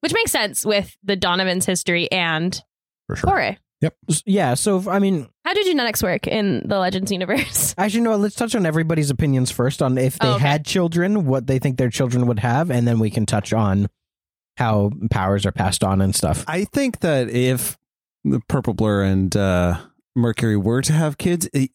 which 0.01 0.13
makes 0.13 0.31
sense 0.31 0.65
with 0.65 0.95
the 1.03 1.15
Donovan's 1.15 1.65
history 1.65 2.11
and 2.11 2.59
For 3.07 3.15
sure. 3.15 3.29
Corey. 3.29 3.57
Yeah. 4.25 4.55
So 4.55 4.77
if- 4.77 4.87
I 4.87 4.97
mean, 4.99 5.27
How 5.45 5.53
do 5.53 5.63
genetics 5.63 6.01
work 6.03 6.25
in 6.27 6.67
the 6.67 6.79
Legends 6.79 7.11
universe? 7.11 7.75
actually, 7.77 8.01
no. 8.01 8.15
Let's 8.17 8.35
touch 8.35 8.55
on 8.55 8.65
everybody's 8.65 9.09
opinions 9.11 9.51
first 9.51 9.81
on 9.81 9.97
if 9.97 10.17
they 10.19 10.27
Oh, 10.27 10.33
okay. 10.33 10.47
had 10.47 10.65
children, 10.65 11.25
what 11.25 11.45
they 11.47 11.59
think 11.59 11.77
their 11.77 11.89
children 11.91 12.25
would 12.27 12.39
have, 12.39 12.69
and 12.71 12.87
then 12.87 12.97
we 12.99 13.09
can 13.11 13.25
touch 13.25 13.53
on 13.53 13.87
how 14.57 14.91
powers 15.11 15.45
are 15.45 15.51
passed 15.51 15.83
on 15.83 16.01
and 16.01 16.15
stuff. 16.15 16.43
I 16.47 16.63
think 16.65 16.99
that 16.99 17.29
if 17.29 17.77
the 18.23 18.41
Purple 18.47 18.73
Blur 18.73 19.03
and 19.03 19.35
uh, 19.35 19.77
Mercury 20.15 20.57
were 20.57 20.81
to 20.81 20.93
have 20.93 21.17
kids, 21.17 21.47
it, 21.53 21.71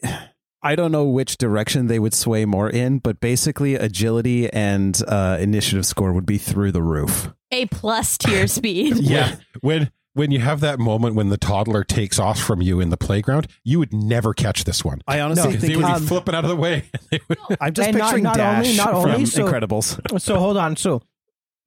I 0.62 0.74
don't 0.76 0.92
know 0.92 1.04
which 1.04 1.38
direction 1.38 1.86
they 1.86 1.98
would 1.98 2.14
sway 2.14 2.44
more 2.44 2.68
in, 2.68 2.98
but 2.98 3.20
basically 3.20 3.74
agility 3.74 4.52
and 4.52 5.00
uh, 5.08 5.36
initiative 5.40 5.86
score 5.86 6.12
would 6.12 6.26
be 6.26 6.38
through 6.38 6.72
the 6.72 6.82
roof. 6.82 7.32
A 7.50 7.66
plus 7.66 8.18
tier 8.18 8.46
speed. 8.48 8.96
Yeah. 8.98 9.36
When 9.60 9.90
when 10.14 10.30
you 10.30 10.40
have 10.40 10.60
that 10.60 10.78
moment 10.78 11.14
when 11.14 11.30
the 11.30 11.38
toddler 11.38 11.82
takes 11.84 12.18
off 12.18 12.38
from 12.38 12.60
you 12.60 12.80
in 12.80 12.90
the 12.90 12.98
playground, 12.98 13.46
you 13.64 13.78
would 13.78 13.94
never 13.94 14.34
catch 14.34 14.64
this 14.64 14.84
one. 14.84 15.00
I 15.08 15.20
honestly 15.20 15.44
No, 15.44 15.56
They 15.56 15.58
think 15.68 15.76
would 15.78 15.86
be 15.86 15.92
um, 15.92 16.06
flipping 16.06 16.34
out 16.34 16.44
of 16.44 16.50
the 16.50 16.56
way. 16.56 16.84
Would- 17.10 17.38
I'm 17.60 17.72
just 17.72 17.88
And 17.88 17.96
not- 17.96 18.04
picturing 18.08 18.24
not 18.24 18.36
Dash 18.36 18.66
only- 18.66 18.76
not 18.76 19.02
from 19.02 19.10
only, 19.12 19.24
so- 19.26 19.46
Incredibles. 19.46 20.20
So 20.20 20.38
hold 20.38 20.56
on. 20.58 20.76
So 20.76 21.00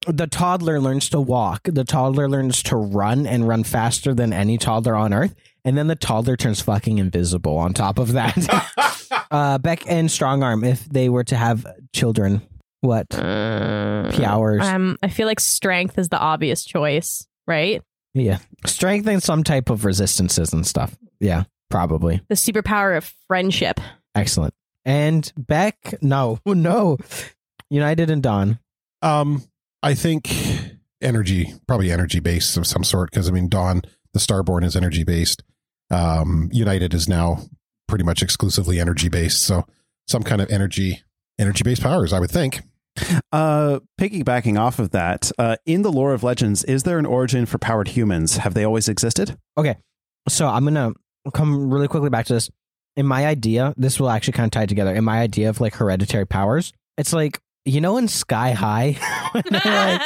the 0.08 0.28
toddler 0.28 0.80
learns 0.80 1.10
to 1.10 1.20
walk. 1.20 1.62
The 1.64 1.84
toddler 1.84 2.28
learns 2.30 2.64
to 2.64 2.76
run 2.76 3.26
and 3.26 3.48
run 3.48 3.64
faster 3.64 4.14
than 4.14 4.34
any 4.34 4.58
toddler 4.58 4.96
on 4.96 5.14
Earth. 5.14 5.36
And 5.64 5.78
then 5.78 5.88
the 5.88 5.96
toddler 5.96 6.36
turns 6.36 6.62
fucking 6.62 7.00
invisible 7.00 7.58
on 7.58 7.74
top 7.74 7.98
of 7.98 8.14
that. 8.14 9.28
uh, 9.32 9.58
Beck 9.58 9.90
and 9.90 10.10
Strongarm, 10.10 10.66
if 10.66 10.86
they 10.86 11.10
were 11.10 11.24
to 11.24 11.36
have 11.36 11.66
children, 11.94 12.42
what? 12.82 13.14
Uh, 13.18 14.12
Powers. 14.12 14.62
Um, 14.64 14.98
I 15.02 15.10
feel 15.10 15.28
like 15.28 15.40
strength 15.40 15.98
is 15.98 16.10
the 16.10 16.20
obvious 16.20 16.64
choice, 16.64 17.28
right? 17.48 17.82
Yeah. 18.14 18.40
Strength 18.66 19.08
and 19.08 19.24
some 19.24 19.44
type 19.44 19.70
of 19.70 19.86
resistances 19.86 20.54
and 20.54 20.66
stuff. 20.66 20.96
Yeah, 21.20 21.44
probably. 21.70 22.22
The 22.30 22.36
superpower 22.36 22.96
of 22.96 23.12
friendship. 23.28 23.80
Excellent. 24.14 24.54
And 24.86 25.32
Beck, 25.36 25.96
no, 26.02 26.40
no. 26.46 26.98
United 27.70 28.12
and 28.12 28.22
Dawn. 28.22 28.60
Um, 29.02 29.44
I 29.86 29.94
think 29.94 30.34
energy, 31.00 31.54
probably 31.68 31.92
energy 31.92 32.20
based 32.20 32.58
of 32.58 32.66
some 32.66 32.84
sort, 32.84 33.12
because 33.12 33.30
I 33.30 33.32
mean, 33.32 33.50
Dawn, 33.50 33.84
the 34.14 34.20
Starborn 34.20 34.66
is 34.66 34.76
energy 34.76 35.04
based. 35.04 35.44
Um, 35.92 36.50
United 36.52 36.96
is 36.96 37.08
now 37.08 37.38
pretty 37.88 38.04
much 38.04 38.24
exclusively 38.24 38.80
energy 38.80 39.10
based. 39.10 39.44
So 39.44 39.64
some 40.08 40.24
kind 40.24 40.42
of 40.42 40.50
energy, 40.50 41.04
energy 41.38 41.64
based 41.64 41.84
powers, 41.84 42.14
I 42.14 42.20
would 42.20 42.32
think. 42.32 42.62
Uh, 43.32 43.80
piggybacking 44.02 44.60
off 44.60 44.80
of 44.80 44.90
that, 44.90 45.32
uh, 45.38 45.58
in 45.68 45.84
the 45.84 45.92
lore 45.92 46.16
of 46.16 46.24
legends, 46.24 46.64
is 46.64 46.82
there 46.82 46.98
an 46.98 47.06
origin 47.06 47.46
for 47.46 47.60
powered 47.60 47.90
humans? 47.90 48.38
Have 48.38 48.56
they 48.56 48.64
always 48.64 48.90
existed? 48.90 49.38
Okay, 49.56 49.76
so 50.28 50.48
I'm 50.48 50.64
gonna 50.64 50.94
come 51.32 51.72
really 51.72 51.88
quickly 51.88 52.10
back 52.10 52.26
to 52.26 52.34
this. 52.34 52.50
In 52.96 53.06
my 53.06 53.28
idea, 53.28 53.76
this 53.78 54.00
will 54.00 54.10
actually 54.10 54.34
kind 54.34 54.48
of 54.48 54.52
tie 54.52 54.66
together. 54.66 54.96
In 54.96 55.04
my 55.04 55.20
idea 55.20 55.50
of 55.50 55.62
like 55.62 55.76
hereditary 55.76 56.26
powers, 56.26 56.74
it's 56.98 57.14
like 57.14 57.40
you 57.66 57.82
know 57.82 57.98
in 57.98 58.08
Sky 58.08 58.52
High 58.52 58.92
when 59.32 59.44
they're 59.50 59.62
like 59.66 60.02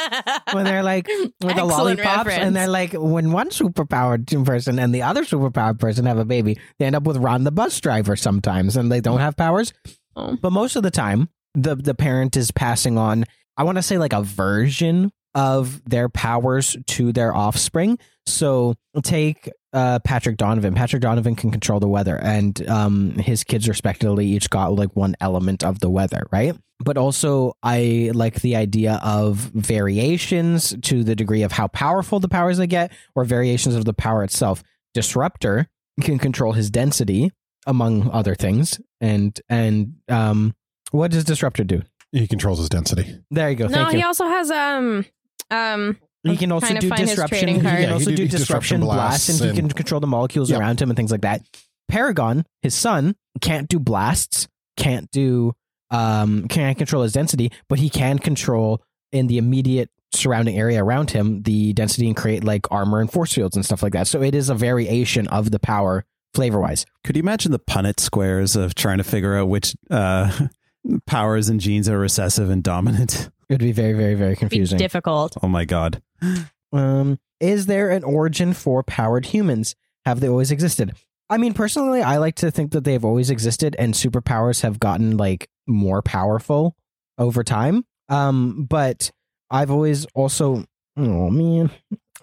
when 0.52 0.64
they're 0.64 0.82
like 0.82 1.08
with 1.42 1.56
the 1.56 1.64
lollipops 1.64 2.26
reference. 2.26 2.44
and 2.44 2.56
they're 2.56 2.68
like 2.68 2.92
when 2.94 3.32
one 3.32 3.50
superpowered 3.50 4.44
person 4.44 4.78
and 4.78 4.94
the 4.94 5.02
other 5.02 5.24
superpowered 5.24 5.78
person 5.78 6.06
have 6.06 6.18
a 6.18 6.24
baby, 6.24 6.58
they 6.78 6.86
end 6.86 6.96
up 6.96 7.04
with 7.04 7.18
Ron 7.18 7.44
the 7.44 7.52
bus 7.52 7.78
driver 7.80 8.16
sometimes, 8.16 8.76
and 8.76 8.90
they 8.90 9.00
don't 9.00 9.20
have 9.20 9.36
powers. 9.36 9.72
Oh. 10.16 10.36
But 10.40 10.52
most 10.52 10.76
of 10.76 10.82
the 10.82 10.90
time, 10.90 11.28
the 11.54 11.76
the 11.76 11.94
parent 11.94 12.36
is 12.36 12.50
passing 12.50 12.98
on. 12.98 13.24
I 13.56 13.64
want 13.64 13.76
to 13.76 13.82
say 13.82 13.98
like 13.98 14.14
a 14.14 14.22
version 14.22 15.12
of 15.34 15.82
their 15.88 16.08
powers 16.08 16.76
to 16.86 17.12
their 17.12 17.34
offspring. 17.34 17.98
So 18.26 18.74
take 19.02 19.50
uh, 19.72 19.98
Patrick 20.00 20.36
Donovan. 20.36 20.74
Patrick 20.74 21.02
Donovan 21.02 21.36
can 21.36 21.50
control 21.50 21.80
the 21.80 21.88
weather, 21.88 22.16
and 22.16 22.68
um, 22.68 23.10
his 23.12 23.44
kids 23.44 23.68
respectively 23.68 24.26
each 24.26 24.50
got 24.50 24.74
like 24.74 24.94
one 24.96 25.16
element 25.20 25.62
of 25.64 25.80
the 25.80 25.90
weather, 25.90 26.26
right? 26.32 26.56
But 26.82 26.96
also, 26.96 27.54
I 27.62 28.10
like 28.14 28.40
the 28.40 28.56
idea 28.56 28.98
of 29.02 29.36
variations 29.36 30.74
to 30.82 31.04
the 31.04 31.14
degree 31.14 31.42
of 31.42 31.52
how 31.52 31.68
powerful 31.68 32.20
the 32.20 32.28
powers 32.28 32.58
they 32.58 32.66
get, 32.66 32.92
or 33.14 33.24
variations 33.24 33.74
of 33.74 33.84
the 33.84 33.92
power 33.94 34.24
itself. 34.24 34.62
Disruptor 34.94 35.68
can 36.00 36.18
control 36.18 36.52
his 36.52 36.70
density, 36.70 37.30
among 37.66 38.10
other 38.10 38.34
things, 38.34 38.80
and 39.00 39.38
and 39.48 39.94
um, 40.08 40.54
what 40.90 41.10
does 41.10 41.24
Disruptor 41.24 41.64
do? 41.64 41.82
He 42.12 42.26
controls 42.26 42.58
his 42.58 42.68
density. 42.68 43.18
There 43.30 43.48
you 43.50 43.56
go. 43.56 43.66
no, 43.68 43.74
Thank 43.74 43.92
he 43.92 43.98
you. 43.98 44.06
also 44.06 44.26
has 44.26 44.50
um 44.50 45.04
um. 45.50 45.98
He 46.22 46.36
can 46.36 46.52
also 46.52 46.74
do 46.74 46.88
find 46.88 47.06
disruption. 47.06 47.48
He 47.48 47.60
can 47.60 47.82
Yeah, 47.82 47.92
also 47.92 48.10
he 48.10 48.16
do 48.16 48.24
do 48.24 48.28
disruption 48.28 48.80
disruption 48.80 48.80
blasts, 48.80 49.28
and, 49.28 49.38
blasts 49.38 49.56
he 49.56 49.60
can 49.62 49.68
control 49.70 50.00
the 50.00 50.06
molecules 50.06 50.50
Yep. 50.50 50.60
around 50.60 50.82
him 50.82 50.90
and 50.90 50.96
things 50.96 51.10
like 51.10 51.22
that. 51.22 51.42
Paragon, 51.88 52.44
his 52.62 52.74
son, 52.74 53.14
can't 53.40 53.68
do 53.68 53.78
blasts, 53.78 54.46
can't 54.76 55.10
do 55.10 55.52
um 55.90 56.46
can't 56.48 56.76
control 56.78 57.02
his 57.02 57.12
density, 57.12 57.50
but 57.68 57.78
he 57.78 57.88
can 57.90 58.18
control 58.18 58.82
in 59.12 59.26
the 59.26 59.38
immediate 59.38 59.90
surrounding 60.12 60.58
area 60.58 60.82
around 60.82 61.10
him 61.10 61.42
the 61.42 61.72
density 61.72 62.06
and 62.06 62.16
create 62.16 62.44
like 62.44 62.70
armor 62.70 63.00
and 63.00 63.10
force 63.12 63.32
fields 63.32 63.56
and 63.56 63.64
stuff 63.64 63.82
like 63.82 63.92
that. 63.92 64.06
So 64.06 64.22
it 64.22 64.34
is 64.34 64.48
a 64.50 64.54
variation 64.54 65.26
of 65.28 65.50
the 65.50 65.58
power 65.58 66.04
flavor 66.34 66.60
wise. 66.60 66.84
Could 67.04 67.16
you 67.16 67.20
imagine 67.22 67.50
the 67.52 67.58
Punnett 67.58 67.98
squares 67.98 68.54
of 68.56 68.74
trying 68.74 68.98
to 68.98 69.04
figure 69.04 69.36
out 69.36 69.48
which 69.48 69.74
uh, 69.90 70.30
powers 71.06 71.48
and 71.48 71.60
genes 71.60 71.88
are 71.88 71.98
recessive 71.98 72.50
and 72.50 72.62
dominant? 72.62 73.30
It 73.48 73.54
would 73.54 73.60
be 73.60 73.72
very, 73.72 73.94
very, 73.94 74.14
very 74.14 74.34
Be 74.34 74.36
confusing. 74.36 74.78
difficult. 74.78 75.36
Oh 75.42 75.48
my 75.48 75.64
god. 75.64 76.00
Um, 76.72 77.18
is 77.40 77.66
there 77.66 77.90
an 77.90 78.04
origin 78.04 78.54
for 78.54 78.84
powered 78.84 79.26
humans? 79.26 79.74
Have 80.06 80.20
they 80.20 80.28
always 80.28 80.52
existed? 80.52 80.92
I 81.28 81.36
mean, 81.36 81.52
personally, 81.52 82.00
I 82.00 82.18
like 82.18 82.36
to 82.36 82.50
think 82.52 82.70
that 82.72 82.84
they've 82.84 83.04
always 83.04 83.30
existed, 83.30 83.74
and 83.76 83.94
superpowers 83.94 84.62
have 84.62 84.78
gotten 84.78 85.16
like 85.16 85.48
more 85.66 86.02
powerful 86.02 86.76
over 87.18 87.42
time. 87.42 87.84
Um, 88.08 88.66
but 88.68 89.10
I've 89.50 89.70
always 89.70 90.06
also, 90.14 90.64
oh 90.96 91.30
man, 91.30 91.70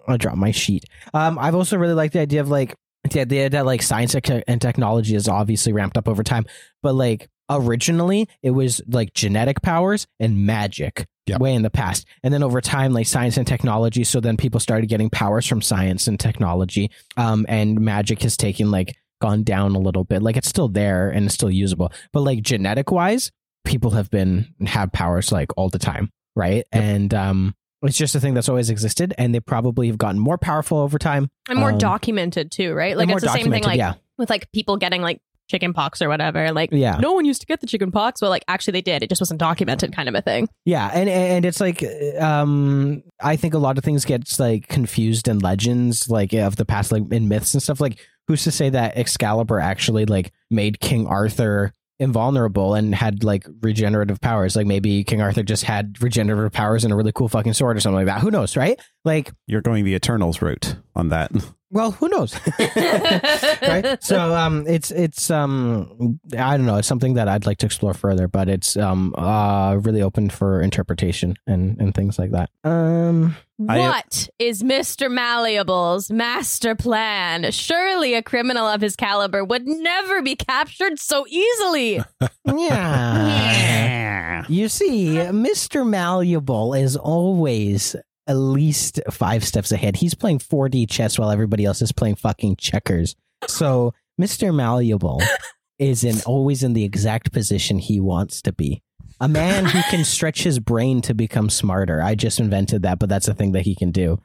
I 0.08 0.18
dropped 0.18 0.38
my 0.38 0.52
sheet. 0.52 0.86
Um, 1.14 1.38
I've 1.40 1.56
also 1.56 1.78
really 1.78 1.94
liked 1.94 2.14
the 2.14 2.20
idea 2.20 2.42
of 2.42 2.50
like 2.50 2.76
the 3.10 3.22
idea 3.22 3.50
that 3.50 3.66
like 3.66 3.82
science 3.82 4.16
and 4.16 4.62
technology 4.62 5.16
is 5.16 5.28
obviously 5.28 5.74
ramped 5.74 5.98
up 5.98 6.08
over 6.08 6.24
time, 6.24 6.46
but 6.82 6.94
like 6.94 7.30
originally 7.50 8.28
it 8.42 8.52
was 8.52 8.82
like 8.88 9.14
genetic 9.14 9.62
powers 9.62 10.08
and 10.20 10.46
magic 10.46 11.08
Yep. 11.28 11.42
way 11.42 11.54
in 11.54 11.62
the 11.62 11.70
past. 11.70 12.06
And 12.24 12.34
then 12.34 12.42
over 12.42 12.62
time, 12.62 12.94
like 12.94 13.06
science 13.06 13.36
and 13.36 13.46
technology. 13.46 14.06
So 14.06 14.22
then 14.22 14.38
people 14.38 14.62
started 14.62 14.88
getting 14.88 15.10
powers 15.10 15.46
from 15.46 15.62
science 15.62 16.08
and 16.08 16.18
technology. 16.18 16.90
Um, 17.18 17.46
and 17.50 17.82
magic 17.82 18.22
has 18.22 18.38
taken 18.38 18.72
like 18.72 18.96
gone 19.20 19.44
down 19.44 19.76
a 19.76 19.80
little 19.80 20.06
bit. 20.06 20.22
Like 20.22 20.38
it's 20.38 20.48
still 20.48 20.70
there 20.70 21.10
and 21.10 21.26
it's 21.26 21.36
still 21.36 21.52
usable. 21.52 21.92
But 22.14 22.22
like 22.22 22.42
genetic 22.44 22.92
wise, 22.92 23.30
people 23.66 23.92
have 23.92 24.10
been 24.10 24.54
have 24.68 24.94
powers 24.94 25.30
like 25.34 25.52
all 25.58 25.68
the 25.68 25.80
time. 25.80 26.12
Right. 26.34 26.66
And 26.72 27.14
um 27.14 27.56
it's 27.82 27.98
just 27.98 28.16
a 28.16 28.22
thing 28.22 28.34
that's 28.34 28.48
always 28.48 28.70
existed 28.70 29.14
and 29.18 29.36
they 29.36 29.42
probably 29.42 29.88
have 29.88 29.98
gotten 29.98 30.20
more 30.22 30.38
powerful 30.38 30.78
over 30.78 30.98
time. 30.98 31.30
And 31.50 31.60
more 31.60 31.72
Um, 31.72 31.78
documented 31.78 32.52
too, 32.52 32.74
right? 32.74 32.96
Like 32.96 33.10
it's 33.10 33.22
the 33.22 33.34
same 33.34 33.52
thing 33.52 33.64
like 33.64 33.78
yeah. 33.78 33.96
with 34.18 34.30
like 34.30 34.50
people 34.54 34.78
getting 34.78 35.02
like 35.02 35.20
chicken 35.48 35.74
pox 35.74 36.02
or 36.02 36.10
whatever. 36.10 36.52
Like 36.52 36.72
Yeah. 36.72 36.98
no 36.98 37.14
one 37.14 37.26
used 37.26 37.42
to 37.42 37.48
get 37.48 37.62
the 37.62 37.68
chicken 37.68 37.92
pox, 37.92 38.20
but 38.22 38.30
like 38.30 38.44
actually 38.48 38.74
they 38.74 38.82
did. 38.82 39.04
It 39.04 39.10
just 39.10 39.22
wasn't 39.22 39.40
documented 39.40 39.94
kind 39.94 40.10
of 40.10 40.16
a 40.16 40.22
thing. 40.22 40.48
Yeah, 40.66 40.90
and 40.94 41.10
and 41.10 41.46
it's 41.46 41.60
like 41.60 41.84
um 42.20 43.04
I 43.22 43.36
think 43.36 43.54
a 43.54 43.58
lot 43.58 43.78
of 43.78 43.84
things 43.84 44.06
gets 44.06 44.40
like 44.40 44.68
confused 44.68 45.28
in 45.28 45.40
legends 45.40 46.10
like 46.10 46.34
of 46.34 46.56
the 46.56 46.66
past 46.66 46.92
like 46.92 47.04
in 47.12 47.28
myths 47.28 47.54
and 47.54 47.64
stuff 47.64 47.80
like 47.82 48.00
who's 48.28 48.44
to 48.44 48.52
say 48.52 48.70
that 48.70 48.98
Excalibur 48.98 49.60
actually 49.60 50.06
like 50.06 50.32
made 50.52 50.80
King 50.80 51.08
Arthur 51.08 51.72
invulnerable 52.00 52.76
and 52.76 52.94
had 52.94 53.24
like 53.24 53.44
regenerative 53.62 54.22
powers 54.22 54.56
like 54.56 54.68
maybe 54.68 55.04
King 55.04 55.20
Arthur 55.22 55.42
just 55.42 55.64
had 55.64 56.00
regenerative 56.02 56.52
powers 56.52 56.84
and 56.84 56.94
a 56.94 56.96
really 56.96 57.12
cool 57.12 57.28
fucking 57.28 57.54
sword 57.54 57.76
or 57.76 57.80
something 57.80 57.96
like 57.96 58.06
that 58.06 58.22
who 58.22 58.30
knows 58.30 58.56
right 58.56 58.80
like 59.08 59.32
You're 59.48 59.62
going 59.62 59.84
the 59.86 59.96
Eternals 59.96 60.42
route 60.42 60.76
on 60.96 61.10
that. 61.10 61.32
well 61.72 61.92
who 61.92 62.08
knows 62.08 62.34
right 62.78 63.98
so 64.02 64.34
um 64.34 64.64
it's 64.68 64.90
it's 64.92 65.30
um 65.30 66.18
i 66.38 66.56
don't 66.56 66.66
know 66.66 66.78
it's 66.78 66.88
something 66.88 67.16
that 67.16 67.28
i'd 67.28 67.46
like 67.46 67.58
to 67.58 67.66
explore 67.66 67.94
further 67.94 68.26
but 68.30 68.48
it's 68.48 68.78
um 68.78 69.14
uh 69.18 69.76
really 69.82 70.02
open 70.02 70.30
for 70.30 70.62
interpretation 70.62 71.36
and 71.46 71.78
and 71.82 71.94
things 71.94 72.18
like 72.18 72.32
that 72.32 72.50
um 72.64 73.36
I- 73.68 73.80
What 73.80 74.30
is 74.40 74.62
Mr. 74.62 75.10
Malleable's 75.10 76.12
master 76.12 76.76
plan? 76.76 77.52
Surely 77.52 78.14
a 78.14 78.22
criminal 78.22 78.68
of 78.68 78.82
his 78.82 78.96
caliber 78.96 79.44
would 79.44 79.66
never 79.68 80.22
be 80.22 80.36
captured 80.36 81.00
so 81.00 81.26
easily. 81.28 81.96
yeah 82.46 83.28
Yeah. 83.66 84.44
You 84.48 84.70
see, 84.70 85.08
Mr. 85.16 85.84
Malleable 85.88 86.76
is 86.76 86.96
always 86.96 87.96
at 88.28 88.36
least 88.36 89.00
five 89.10 89.44
steps 89.44 89.72
ahead. 89.72 89.96
He's 89.96 90.14
playing 90.14 90.40
4D 90.40 90.90
chess 90.90 91.18
while 91.18 91.32
everybody 91.32 91.66
else 91.66 91.82
is 91.82 91.92
playing 91.92 92.16
fucking 92.16 92.58
checkers. 92.58 93.16
So 93.48 93.94
Mr. 94.20 94.54
Malleable 94.54 95.22
is 95.80 96.04
in 96.04 96.22
always 96.26 96.64
in 96.64 96.74
the 96.74 96.84
exact 96.84 97.32
position 97.32 97.80
he 97.80 98.00
wants 98.00 98.42
to 98.44 98.52
be. 98.52 98.84
A 99.20 99.28
man 99.28 99.66
who 99.66 99.82
can 99.90 100.04
stretch 100.06 100.44
his 100.44 100.60
brain 100.60 101.02
to 101.02 101.14
become 101.14 101.50
smarter. 101.50 102.02
I 102.02 102.16
just 102.16 102.40
invented 102.40 102.84
that, 102.84 103.00
but 103.00 103.10
that's 103.10 103.28
a 103.28 103.34
thing 103.34 103.54
that 103.54 103.64
he 103.64 103.76
can 103.76 103.92
do. 103.92 104.20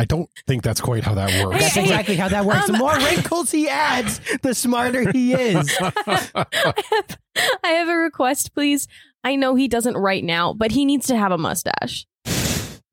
I 0.00 0.04
don't 0.04 0.28
think 0.46 0.62
that's 0.62 0.80
quite 0.80 1.02
how 1.02 1.14
that 1.14 1.44
works. 1.44 1.60
That's 1.60 1.76
exactly 1.76 2.14
how 2.14 2.28
that 2.28 2.44
works. 2.44 2.68
the 2.68 2.74
Um, 2.74 2.78
more 2.78 2.96
wrinkles 2.96 3.50
he 3.50 3.68
adds, 3.68 4.20
the 4.42 4.54
smarter 4.54 5.10
he 5.10 5.32
is. 5.32 5.76
I 5.80 5.90
have, 6.90 7.18
I 7.64 7.68
have 7.70 7.88
a 7.88 7.96
request, 7.96 8.54
please. 8.54 8.86
I 9.24 9.34
know 9.34 9.56
he 9.56 9.66
doesn't 9.66 9.96
right 9.96 10.22
now, 10.22 10.52
but 10.52 10.70
he 10.70 10.84
needs 10.84 11.08
to 11.08 11.16
have 11.16 11.32
a 11.32 11.38
mustache. 11.38 12.06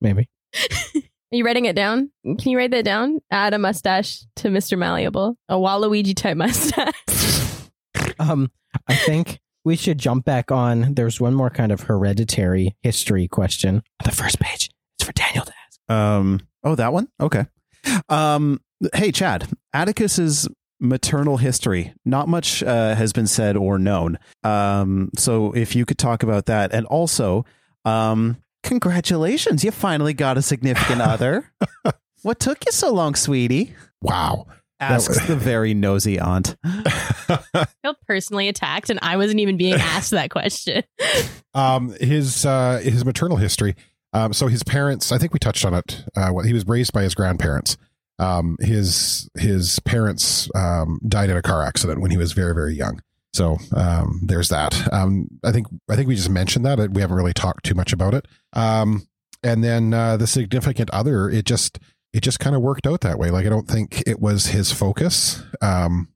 Maybe. 0.02 0.30
Are 0.56 1.36
you 1.38 1.46
writing 1.46 1.66
it 1.66 1.76
down? 1.76 2.12
Can 2.24 2.52
you 2.52 2.58
write 2.58 2.72
that 2.72 2.86
down? 2.86 3.20
Add 3.32 3.54
a 3.54 3.60
mustache 3.60 4.26
to 4.38 4.50
Mr. 4.50 4.78
Malleable. 4.78 5.38
A 5.50 5.56
Waluigi 5.56 6.16
type 6.16 6.38
mustache. 6.38 6.93
Um, 8.20 8.52
I 8.88 8.96
think 8.96 9.39
we 9.64 9.76
should 9.76 9.98
jump 9.98 10.24
back 10.26 10.52
on. 10.52 10.93
There's 10.93 11.20
one 11.20 11.34
more 11.34 11.50
kind 11.50 11.72
of 11.72 11.82
hereditary 11.82 12.76
history 12.84 13.28
question. 13.28 13.82
The 14.04 14.12
first 14.12 14.39
page. 14.39 14.70
It's 14.98 15.06
for 15.06 15.12
Daniel 15.14 15.46
to 15.46 15.54
ask. 15.68 15.91
Um. 15.91 16.41
Oh, 16.64 16.76
that 16.76 16.93
one. 16.93 17.08
Okay. 17.20 17.46
Um. 18.08 18.62
Hey, 18.93 19.12
Chad. 19.12 19.50
Atticus's 19.74 20.48
maternal 20.80 21.38
history. 21.38 21.93
Not 22.06 22.28
much 22.28 22.62
uh, 22.64 22.96
has 22.96 23.12
been 23.14 23.28
said 23.28 23.58
or 23.58 23.78
known. 23.80 24.20
Um. 24.43 25.10
So 25.18 25.52
if 25.54 25.76
you 25.76 25.86
could 25.86 25.98
talk 25.98 26.24
about 26.24 26.46
that, 26.46 26.72
and 26.74 26.86
also, 26.86 27.46
um, 27.84 28.38
congratulations, 28.66 29.63
you 29.63 29.72
finally 29.72 30.13
got 30.13 30.38
a 30.38 30.41
significant 30.41 31.01
other. 31.01 31.51
What 32.24 32.39
took 32.39 32.66
you 32.66 32.72
so 32.72 32.91
long, 32.91 33.13
sweetie? 33.13 33.76
wow. 34.01 34.47
Asks 34.80 35.09
was- 35.09 35.28
the 35.28 35.36
very 35.36 35.76
nosy 35.76 36.20
aunt. 36.20 36.55
I 36.66 37.68
feel 37.84 37.95
personally 38.07 38.47
attacked, 38.47 38.89
and 38.89 38.97
I 39.03 39.16
wasn't 39.16 39.41
even 39.41 39.57
being 39.57 39.76
asked 39.76 40.09
that 40.09 40.32
question. 40.32 40.82
um, 41.53 41.95
his 42.01 42.43
uh, 42.43 42.82
his 42.84 43.05
maternal 43.05 43.38
history. 43.38 43.76
Um, 44.11 44.34
so 44.34 44.47
his 44.47 44.63
parents, 44.63 45.11
I 45.11 45.20
think 45.20 45.34
we 45.34 45.39
touched 45.39 45.66
on 45.66 45.76
it. 45.76 46.03
Uh, 46.16 46.34
he 46.39 46.51
was 46.51 46.66
raised 46.66 46.93
by 46.93 47.03
his 47.03 47.13
grandparents. 47.13 47.78
Um, 48.18 48.57
his 48.59 49.30
his 49.38 49.80
parents 49.82 50.49
um, 50.55 50.99
died 51.07 51.30
in 51.30 51.38
a 51.38 51.43
car 51.43 51.61
accident 51.61 52.01
when 52.01 52.09
he 52.09 52.18
was 52.18 52.34
very 52.34 52.55
very 52.55 52.74
young. 52.74 53.01
So 53.36 53.58
um, 53.76 54.22
there's 54.24 54.48
that. 54.48 54.94
Um, 54.94 55.28
I 55.44 55.52
think 55.52 55.68
I 55.90 55.98
think 55.98 56.08
we 56.08 56.16
just 56.16 56.30
mentioned 56.30 56.66
that. 56.66 56.80
We 56.92 57.02
haven't 57.02 57.18
really 57.18 57.34
talked 57.34 57.66
too 57.66 57.76
much 57.76 57.92
about 57.92 58.14
it. 58.14 58.28
Um, 58.54 59.08
and 59.44 59.62
then 59.62 59.94
uh, 59.94 60.16
the 60.16 60.26
significant 60.26 60.90
other, 60.92 61.30
it 61.30 61.44
just 61.46 61.78
it 62.14 62.22
just 62.22 62.40
kind 62.40 62.56
of 62.56 62.62
worked 62.62 62.88
out 62.88 63.02
that 63.02 63.20
way. 63.20 63.32
Like 63.32 63.46
I 63.46 63.50
don't 63.50 63.68
think 63.68 64.02
it 64.08 64.22
was 64.22 64.48
his 64.48 64.72
focus. 64.72 65.44
Um, 65.62 66.08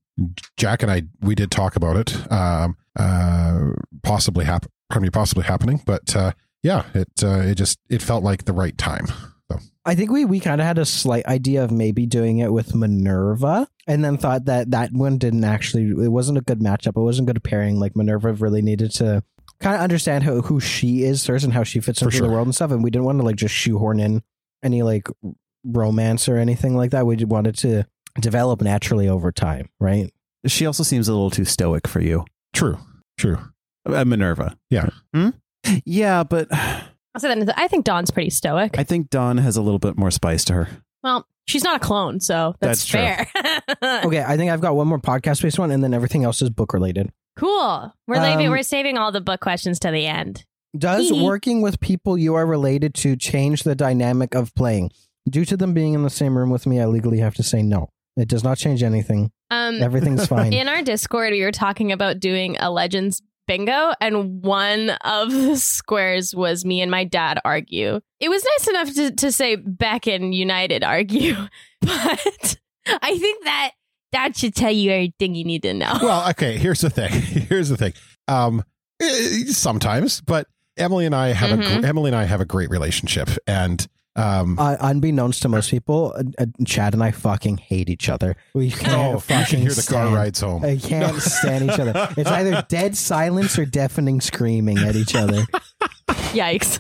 Jack 0.55 0.81
and 0.81 0.89
I 0.89 1.03
we 1.19 1.35
did 1.35 1.51
talk 1.51 1.75
about 1.75 1.97
it. 1.97 2.31
Um, 2.31 2.77
uh, 2.97 3.71
possibly 4.01 4.45
happen. 4.45 4.71
Pardon 4.89 5.11
possibly 5.11 5.43
happening, 5.43 5.81
but 5.85 6.15
uh, 6.15 6.31
yeah, 6.63 6.85
it 6.93 7.09
uh, 7.21 7.41
it 7.41 7.55
just 7.55 7.79
it 7.89 8.01
felt 8.01 8.23
like 8.23 8.45
the 8.45 8.53
right 8.53 8.77
time. 8.77 9.07
I 9.85 9.95
think 9.95 10.11
we, 10.11 10.25
we 10.25 10.39
kind 10.39 10.59
of 10.61 10.67
had 10.67 10.77
a 10.77 10.85
slight 10.85 11.25
idea 11.25 11.63
of 11.63 11.71
maybe 11.71 12.05
doing 12.05 12.39
it 12.39 12.51
with 12.53 12.75
Minerva 12.75 13.67
and 13.87 14.03
then 14.03 14.17
thought 14.17 14.45
that 14.45 14.71
that 14.71 14.91
one 14.91 15.17
didn't 15.17 15.43
actually, 15.43 15.89
it 16.05 16.11
wasn't 16.11 16.37
a 16.37 16.41
good 16.41 16.59
matchup. 16.59 16.97
It 16.97 17.01
wasn't 17.01 17.27
good 17.27 17.43
pairing. 17.43 17.79
Like 17.79 17.95
Minerva 17.95 18.33
really 18.33 18.61
needed 18.61 18.91
to 18.95 19.23
kind 19.61 19.75
of 19.75 19.81
understand 19.81 20.23
who, 20.25 20.41
who 20.41 20.59
she 20.59 21.03
is 21.03 21.25
first 21.25 21.43
and 21.45 21.53
how 21.53 21.63
she 21.63 21.79
fits 21.79 21.99
For 21.99 22.05
into 22.05 22.21
the 22.21 22.29
world 22.29 22.47
and 22.47 22.53
stuff. 22.55 22.71
And 22.71 22.83
we 22.83 22.91
didn't 22.91 23.05
want 23.05 23.19
to 23.19 23.25
like 23.25 23.37
just 23.37 23.55
shoehorn 23.55 23.99
in 23.99 24.21
any 24.63 24.83
like 24.83 25.07
romance 25.63 26.27
or 26.29 26.37
anything 26.37 26.75
like 26.75 26.91
that. 26.91 27.05
We 27.05 27.15
just 27.15 27.29
wanted 27.29 27.57
to 27.59 27.85
develop 28.19 28.61
naturally 28.61 29.07
over 29.07 29.31
time, 29.31 29.69
right? 29.79 30.11
She 30.45 30.65
also 30.65 30.83
seems 30.83 31.07
a 31.07 31.13
little 31.13 31.29
too 31.31 31.45
stoic 31.45 31.87
for 31.87 31.99
you, 32.01 32.25
True, 32.53 32.77
true. 33.17 33.39
uh, 33.85 34.05
Minerva. 34.05 34.57
Yeah. 34.69 34.89
Hmm? 35.13 35.29
Yeah, 35.85 36.23
but 36.23 36.47
I'll 37.15 37.21
say 37.21 37.33
that 37.43 37.57
I 37.59 37.67
think 37.67 37.85
Dawn's 37.85 38.11
pretty 38.11 38.29
stoic. 38.29 38.77
I 38.77 38.83
think 38.83 39.09
Dawn 39.09 39.37
has 39.37 39.57
a 39.57 39.61
little 39.61 39.79
bit 39.79 39.97
more 39.97 40.11
spice 40.11 40.43
to 40.45 40.53
her. 40.53 40.67
well, 41.03 41.25
she's 41.47 41.63
not 41.63 41.77
a 41.77 41.79
clone, 41.79 42.19
so 42.19 42.55
that's, 42.59 42.89
That's 42.91 43.27
fair. 43.27 43.27
Okay. 44.05 44.23
I 44.23 44.37
think 44.37 44.51
I've 44.51 44.61
got 44.61 44.75
one 44.75 44.87
more 44.87 44.99
podcast 44.99 45.41
based 45.41 45.57
one 45.59 45.71
and 45.71 45.83
then 45.83 45.93
everything 45.93 46.23
else 46.23 46.41
is 46.41 46.49
book 46.49 46.73
related. 46.73 47.09
Cool. 47.35 47.93
We're 48.07 48.21
leaving. 48.21 48.47
Um, 48.47 48.51
We're 48.51 48.63
saving 48.63 48.97
all 48.97 49.11
the 49.11 49.21
book 49.21 49.39
questions 49.39 49.79
to 49.79 49.91
the 49.91 50.05
end. 50.05 50.45
Does 50.77 51.09
Hee 51.09 51.15
hee. 51.19 51.23
working 51.25 51.61
with 51.61 51.79
people 51.79 52.17
you 52.17 52.35
are 52.35 52.45
related 52.45 52.93
to 52.95 53.15
change 53.15 53.63
the 53.63 53.75
dynamic 53.75 54.35
of 54.35 54.53
playing? 54.55 54.91
Due 55.29 55.45
to 55.45 55.57
them 55.57 55.73
being 55.73 55.93
in 55.93 56.03
the 56.03 56.09
same 56.09 56.37
room 56.37 56.49
with 56.49 56.65
me, 56.67 56.79
I 56.79 56.85
legally 56.85 57.19
have 57.19 57.35
to 57.35 57.43
say 57.43 57.61
no. 57.63 57.89
It 58.17 58.27
does 58.27 58.43
not 58.43 58.57
change 58.57 58.83
anything. 58.83 59.31
Um, 59.49 59.81
Everything's 59.81 60.27
fine. 60.27 60.51
in 60.53 60.67
our 60.67 60.81
Discord, 60.81 61.31
we 61.31 61.41
were 61.43 61.51
talking 61.51 61.91
about 61.91 62.19
doing 62.19 62.57
a 62.59 62.69
Legends 62.69 63.21
bingo, 63.49 63.91
and 63.99 64.43
one 64.43 64.91
of 65.01 65.31
the 65.31 65.57
squares 65.57 66.35
was 66.35 66.63
me 66.63 66.81
and 66.81 66.91
my 66.91 67.03
dad 67.03 67.39
argue. 67.43 67.99
It 68.19 68.29
was 68.29 68.45
nice 68.57 68.67
enough 68.67 68.93
to, 68.93 69.11
to 69.15 69.31
say 69.31 69.55
Beck 69.55 70.07
and 70.07 70.33
United 70.35 70.83
argue, 70.83 71.33
but 71.81 72.57
I 73.01 73.17
think 73.17 73.43
that 73.45 73.71
that 74.11 74.37
should 74.37 74.53
tell 74.55 74.71
you 74.71 74.91
everything 74.91 75.33
you 75.35 75.43
need 75.45 75.63
to 75.63 75.73
know. 75.73 75.97
Well, 76.01 76.29
okay. 76.29 76.57
Here's 76.57 76.81
the 76.81 76.89
thing. 76.89 77.11
Here's 77.11 77.69
the 77.69 77.77
thing. 77.77 77.93
Um, 78.27 78.63
eh, 79.01 79.45
sometimes, 79.47 80.21
but 80.21 80.47
Emily 80.77 81.05
and 81.07 81.15
I 81.15 81.29
have 81.29 81.51
a 81.51 81.57
Mhm. 81.61 81.81
gr- 81.81 81.85
Emily 81.87 82.09
and 82.09 82.15
I 82.15 82.25
have 82.25 82.41
a 82.41 82.45
great 82.45 82.69
relationship, 82.69 83.29
and 83.47 83.85
um, 84.15 84.57
Uh, 84.59 84.75
unbeknownst 84.81 85.41
to 85.43 85.49
most 85.49 85.69
people, 85.71 86.13
uh, 86.17 86.23
uh, 86.39 86.45
Chad 86.65 86.93
and 86.93 87.03
I 87.03 87.11
fucking 87.11 87.57
hate 87.57 87.89
each 87.89 88.09
other. 88.09 88.35
We 88.53 88.71
can't 88.71 88.93
oh, 88.93 89.11
you 89.13 89.19
fucking 89.19 89.45
can 89.45 89.59
hear 89.61 89.69
the 89.69 89.75
car 89.83 90.03
stand- 90.05 90.13
rides 90.15 90.41
home. 90.41 90.65
I 90.65 90.77
can't 90.77 91.13
No. 91.13 91.19
stand 91.19 91.69
each 91.69 91.79
other. 91.79 92.09
It's 92.17 92.29
either 92.29 92.65
dead 92.69 92.97
silence 92.97 93.57
or 93.57 93.65
deafening 93.65 94.19
screaming 94.21 94.77
at 94.79 94.95
each 94.95 95.15
other. 95.15 95.45
Yikes. 96.33 96.79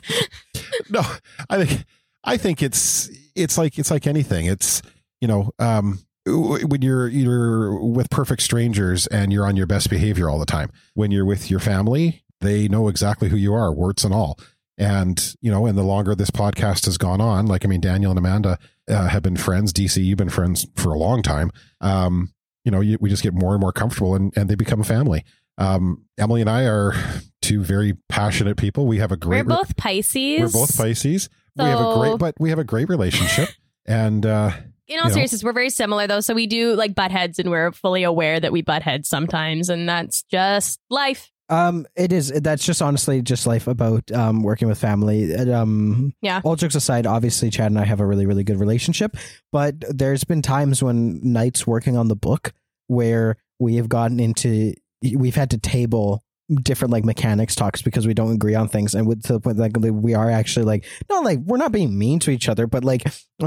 no, 0.89 1.01
I 1.49 1.63
think 1.65 1.85
I 2.23 2.37
think 2.37 2.61
it's 2.61 3.09
it's 3.35 3.57
like 3.57 3.79
it's 3.79 3.91
like 3.91 4.05
anything. 4.07 4.45
It's 4.45 4.81
you 5.21 5.27
know 5.27 5.51
um, 5.59 5.99
when 6.25 6.81
you're 6.81 7.07
you're 7.07 7.79
with 7.83 8.09
perfect 8.09 8.41
strangers 8.41 9.07
and 9.07 9.31
you're 9.31 9.45
on 9.45 9.55
your 9.55 9.67
best 9.67 9.89
behavior 9.89 10.29
all 10.29 10.39
the 10.39 10.45
time. 10.45 10.69
When 10.93 11.11
you're 11.11 11.25
with 11.25 11.49
your 11.49 11.59
family, 11.59 12.23
they 12.41 12.67
know 12.67 12.87
exactly 12.89 13.29
who 13.29 13.37
you 13.37 13.53
are, 13.53 13.71
warts 13.73 14.03
and 14.03 14.13
all. 14.13 14.37
And 14.79 15.35
you 15.41 15.51
know, 15.51 15.65
and 15.65 15.77
the 15.77 15.83
longer 15.83 16.15
this 16.15 16.31
podcast 16.31 16.85
has 16.85 16.97
gone 16.97 17.19
on, 17.19 17.47
like 17.47 17.65
I 17.65 17.67
mean, 17.67 17.81
Daniel 17.81 18.11
and 18.11 18.17
Amanda 18.17 18.57
uh, 18.89 19.09
have 19.09 19.21
been 19.21 19.35
friends. 19.35 19.73
DC, 19.73 20.03
you've 20.03 20.17
been 20.17 20.29
friends 20.29 20.65
for 20.77 20.93
a 20.93 20.97
long 20.97 21.21
time. 21.21 21.51
Um, 21.81 22.33
you 22.63 22.71
know, 22.71 22.79
you, 22.79 22.97
we 23.01 23.09
just 23.09 23.21
get 23.21 23.33
more 23.33 23.53
and 23.53 23.59
more 23.59 23.73
comfortable, 23.73 24.15
and 24.15 24.31
and 24.37 24.49
they 24.49 24.55
become 24.55 24.81
family. 24.83 25.25
Um, 25.57 26.05
Emily 26.17 26.39
and 26.39 26.49
I 26.49 26.63
are 26.63 26.93
two 27.41 27.61
very 27.61 27.97
passionate 28.07 28.55
people. 28.55 28.87
We 28.87 28.99
have 28.99 29.11
a 29.11 29.17
great. 29.17 29.45
We're 29.45 29.57
both 29.57 29.75
Pisces. 29.75 30.39
We're 30.39 30.61
both 30.61 30.77
Pisces. 30.77 31.29
we 31.57 31.65
have 31.65 31.79
a 31.81 31.93
great, 31.95 32.17
but 32.17 32.35
we 32.39 32.49
have 32.49 32.59
a 32.59 32.63
great 32.63 32.87
relationship. 32.87 33.49
and 33.85 34.25
uh, 34.25 34.51
In 34.87 34.97
all 34.97 35.03
you 35.03 35.09
know. 35.09 35.09
seriousness, 35.09 35.43
we're 35.43 35.51
very 35.51 35.69
similar 35.69 36.07
though. 36.07 36.21
So 36.21 36.33
we 36.33 36.47
do 36.47 36.75
like 36.75 36.95
butt 36.95 37.11
heads 37.11 37.37
and 37.37 37.51
we're 37.51 37.73
fully 37.73 38.03
aware 38.03 38.39
that 38.39 38.53
we 38.53 38.61
butt 38.61 38.83
heads 38.83 39.09
sometimes, 39.09 39.67
and 39.67 39.89
that's 39.89 40.23
just 40.23 40.79
life. 40.89 41.31
Um, 41.49 41.87
it 41.95 42.11
is. 42.13 42.29
That's 42.29 42.63
just 42.63 42.81
honestly 42.81 43.21
just 43.21 43.47
life 43.47 43.67
about 43.67 44.11
um 44.11 44.43
working 44.43 44.67
with 44.67 44.79
family. 44.79 45.33
And, 45.33 45.51
Um, 45.51 46.13
Yeah. 46.21 46.41
All 46.43 46.55
jokes 46.55 46.75
aside, 46.75 47.07
obviously 47.07 47.49
Chad 47.49 47.67
and 47.71 47.79
I 47.79 47.85
have 47.85 47.99
a 47.99 48.05
really 48.05 48.25
really 48.25 48.43
good 48.43 48.59
relationship, 48.59 49.17
but 49.51 49.75
there's 49.89 50.23
been 50.23 50.41
times 50.41 50.83
when 50.83 51.19
nights 51.23 51.65
working 51.65 51.97
on 51.97 52.07
the 52.07 52.15
book 52.15 52.53
where 52.87 53.37
we 53.59 53.75
have 53.75 53.89
gotten 53.89 54.19
into 54.19 54.73
we've 55.15 55.35
had 55.35 55.49
to 55.51 55.57
table 55.57 56.23
different 56.55 56.91
like 56.91 57.05
mechanics 57.05 57.55
talks 57.55 57.81
because 57.81 58.07
we 58.07 58.13
don't 58.13 58.31
agree 58.33 58.55
on 58.55 58.67
things 58.67 58.95
and 58.95 59.07
with 59.07 59.21
to 59.23 59.33
the 59.33 59.39
point 59.39 59.57
like 59.57 59.73
we 59.79 60.15
are 60.15 60.31
actually 60.31 60.65
like 60.65 60.83
not 61.09 61.23
like 61.23 61.37
we're 61.45 61.57
not 61.57 61.71
being 61.71 61.95
mean 61.97 62.17
to 62.19 62.31
each 62.31 62.49
other 62.49 62.65
but 62.65 62.83
like 62.83 63.03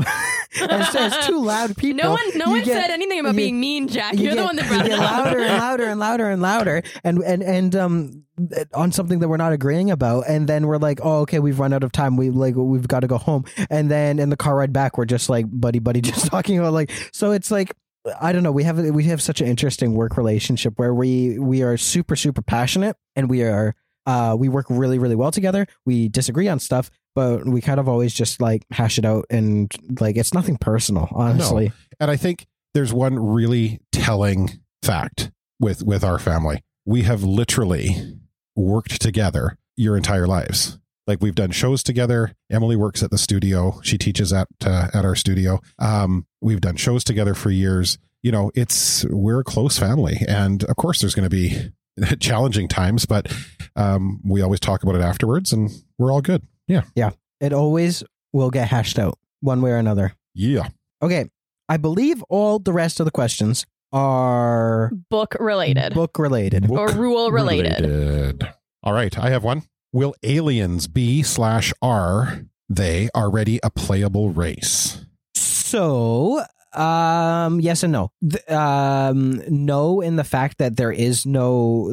as, 0.61 0.95
as 0.97 1.19
two 1.27 1.41
loud 1.43 1.77
people 1.77 2.03
no 2.05 2.11
one, 2.13 2.21
no 2.39 2.47
one 2.51 2.63
get- 2.63 2.81
said 2.81 2.91
anything 2.91 3.21
about 3.21 3.31
you- 3.31 3.37
being 3.37 3.59
mean, 3.61 3.89
Jack. 3.89 4.15
you 4.15 4.27
You're 4.27 4.35
the 4.37 4.45
one 4.45 4.57
that 4.57 4.69
brought 4.69 4.87
it 4.87 4.91
get 4.91 4.99
up. 4.99 5.25
louder 5.25 5.39
and 5.41 5.59
louder 5.59 5.85
and 5.89 6.01
louder 6.01 6.31
and 6.31 6.43
louder 6.43 6.83
and 7.05 7.19
and 7.19 7.43
and 7.43 7.77
um 7.77 8.25
on 8.75 8.93
something 8.93 9.19
that 9.21 9.29
we're 9.29 9.37
not 9.37 9.53
agreeing 9.53 9.91
about 9.91 10.25
and 10.29 10.49
then 10.49 10.67
we're 10.67 10.79
like 10.79 11.01
oh 11.03 11.21
okay 11.21 11.39
we've 11.39 11.59
run 11.59 11.73
out 11.73 11.83
of 11.85 11.93
time 11.93 12.17
we 12.17 12.31
like 12.31 12.55
we've 12.57 12.89
got 12.89 13.01
to 13.01 13.07
go 13.07 13.19
home 13.19 13.45
and 13.69 13.91
then 13.91 14.19
in 14.19 14.31
the 14.31 14.37
car 14.37 14.57
ride 14.57 14.73
back 14.73 14.97
we're 14.97 15.05
just 15.05 15.29
like 15.29 15.47
buddy 15.51 15.79
buddy 15.79 16.01
just 16.03 16.27
talking 16.27 16.59
about 16.59 16.73
like 16.73 16.91
so 17.13 17.33
it's 17.33 17.51
like 17.51 17.75
I 18.21 18.33
don't 18.33 18.43
know 18.43 18.53
we 18.53 18.65
have 18.65 18.79
we 18.79 19.05
have 19.05 19.23
such 19.23 19.41
an 19.41 19.47
interesting 19.47 19.95
work 19.95 20.17
relationship 20.17 20.75
where 20.77 20.95
we 20.95 21.39
we 21.39 21.63
are 21.63 21.77
super 21.77 22.17
super 22.17 22.43
passionate 22.43 22.97
and 23.15 23.31
we 23.31 23.43
are 23.43 23.75
uh 24.07 24.37
we 24.39 24.49
work 24.49 24.67
really 24.69 24.99
really 24.99 25.15
well 25.15 25.31
together 25.31 25.67
we 25.87 26.09
disagree 26.09 26.49
on 26.49 26.59
stuff 26.59 26.91
but 27.15 27.47
we 27.47 27.61
kind 27.61 27.79
of 27.79 27.89
always 27.89 28.13
just 28.13 28.41
like 28.41 28.65
hash 28.73 28.99
it 28.99 29.05
out 29.05 29.25
and 29.31 29.73
like 30.01 30.17
it's 30.17 30.35
nothing 30.35 30.57
personal 30.57 31.09
honestly 31.13 31.73
and 32.01 32.11
I 32.11 32.17
think 32.17 32.47
there's 32.75 32.93
one 32.93 33.19
really 33.19 33.81
telling 33.93 34.61
fact 34.83 35.31
with 35.61 35.83
with 35.85 36.03
our 36.03 36.19
family. 36.19 36.63
We 36.85 37.03
have 37.03 37.23
literally 37.23 38.19
worked 38.57 39.01
together 39.01 39.57
your 39.77 39.97
entire 39.97 40.27
lives. 40.27 40.79
Like 41.07 41.21
we've 41.21 41.35
done 41.35 41.51
shows 41.51 41.83
together. 41.83 42.33
Emily 42.51 42.77
works 42.77 43.03
at 43.03 43.11
the 43.11 43.19
studio. 43.19 43.81
She 43.83 43.99
teaches 43.99 44.33
at 44.33 44.49
uh, 44.65 44.89
at 44.95 45.05
our 45.05 45.15
studio. 45.17 45.61
Um, 45.79 46.27
we've 46.41 46.61
done 46.61 46.77
shows 46.77 47.03
together 47.05 47.35
for 47.35 47.51
years. 47.51 47.99
You 48.23 48.31
know, 48.33 48.51
it's 48.55 49.05
we're 49.07 49.41
a 49.41 49.45
close 49.45 49.79
family, 49.79 50.19
and 50.29 50.63
of 50.65 50.77
course, 50.77 51.01
there's 51.01 51.15
going 51.15 51.29
to 51.29 51.31
be 51.31 51.73
challenging 52.21 52.69
times, 52.69 53.05
but 53.05 53.33
um, 53.75 54.21
we 54.25 54.43
always 54.43 54.61
talk 54.61 54.83
about 54.85 54.95
it 54.95 55.01
afterwards, 55.01 55.53
and 55.53 55.71
we're 55.99 56.13
all 56.13 56.21
good. 56.21 56.43
Yeah, 56.69 56.83
yeah. 56.95 57.11
It 57.41 57.53
always 57.53 58.05
will 58.33 58.51
get 58.51 58.69
hashed 58.69 58.99
out 58.99 59.19
one 59.41 59.61
way 59.61 59.73
or 59.73 59.77
another. 59.79 60.15
yeah. 60.35 60.69
Okay. 61.03 61.29
I 61.69 61.79
believe 61.79 62.23
all 62.29 62.59
the 62.61 62.73
rest 62.73 63.01
of 63.01 63.07
the 63.07 63.11
questions 63.11 63.67
are 63.93 64.91
Book 65.11 65.35
related 65.41 65.95
book 65.95 66.19
related. 66.19 66.71
or 66.71 66.89
rule 66.93 67.31
related. 67.31 67.81
Related. 67.85 68.49
All 68.83 68.93
right, 68.93 69.17
I 69.19 69.31
have 69.31 69.43
one. 69.43 69.63
Will 69.93 70.15
aliens 70.23 70.87
be 70.87 71.23
slash 71.23 71.73
are 71.83 72.47
they 72.69 73.11
already 73.15 73.61
a 73.63 73.69
playable 73.69 74.31
race? 74.31 75.05
So, 75.35 76.43
um, 76.73 77.61
yes 77.61 77.83
and 77.83 77.93
no. 77.93 78.11
Um, 78.49 79.43
no, 79.49 80.01
in 80.01 80.17
the 80.17 80.25
fact 80.25 80.59
that 80.59 80.79
there 80.79 80.93
is 80.93 81.27
no, 81.27 81.93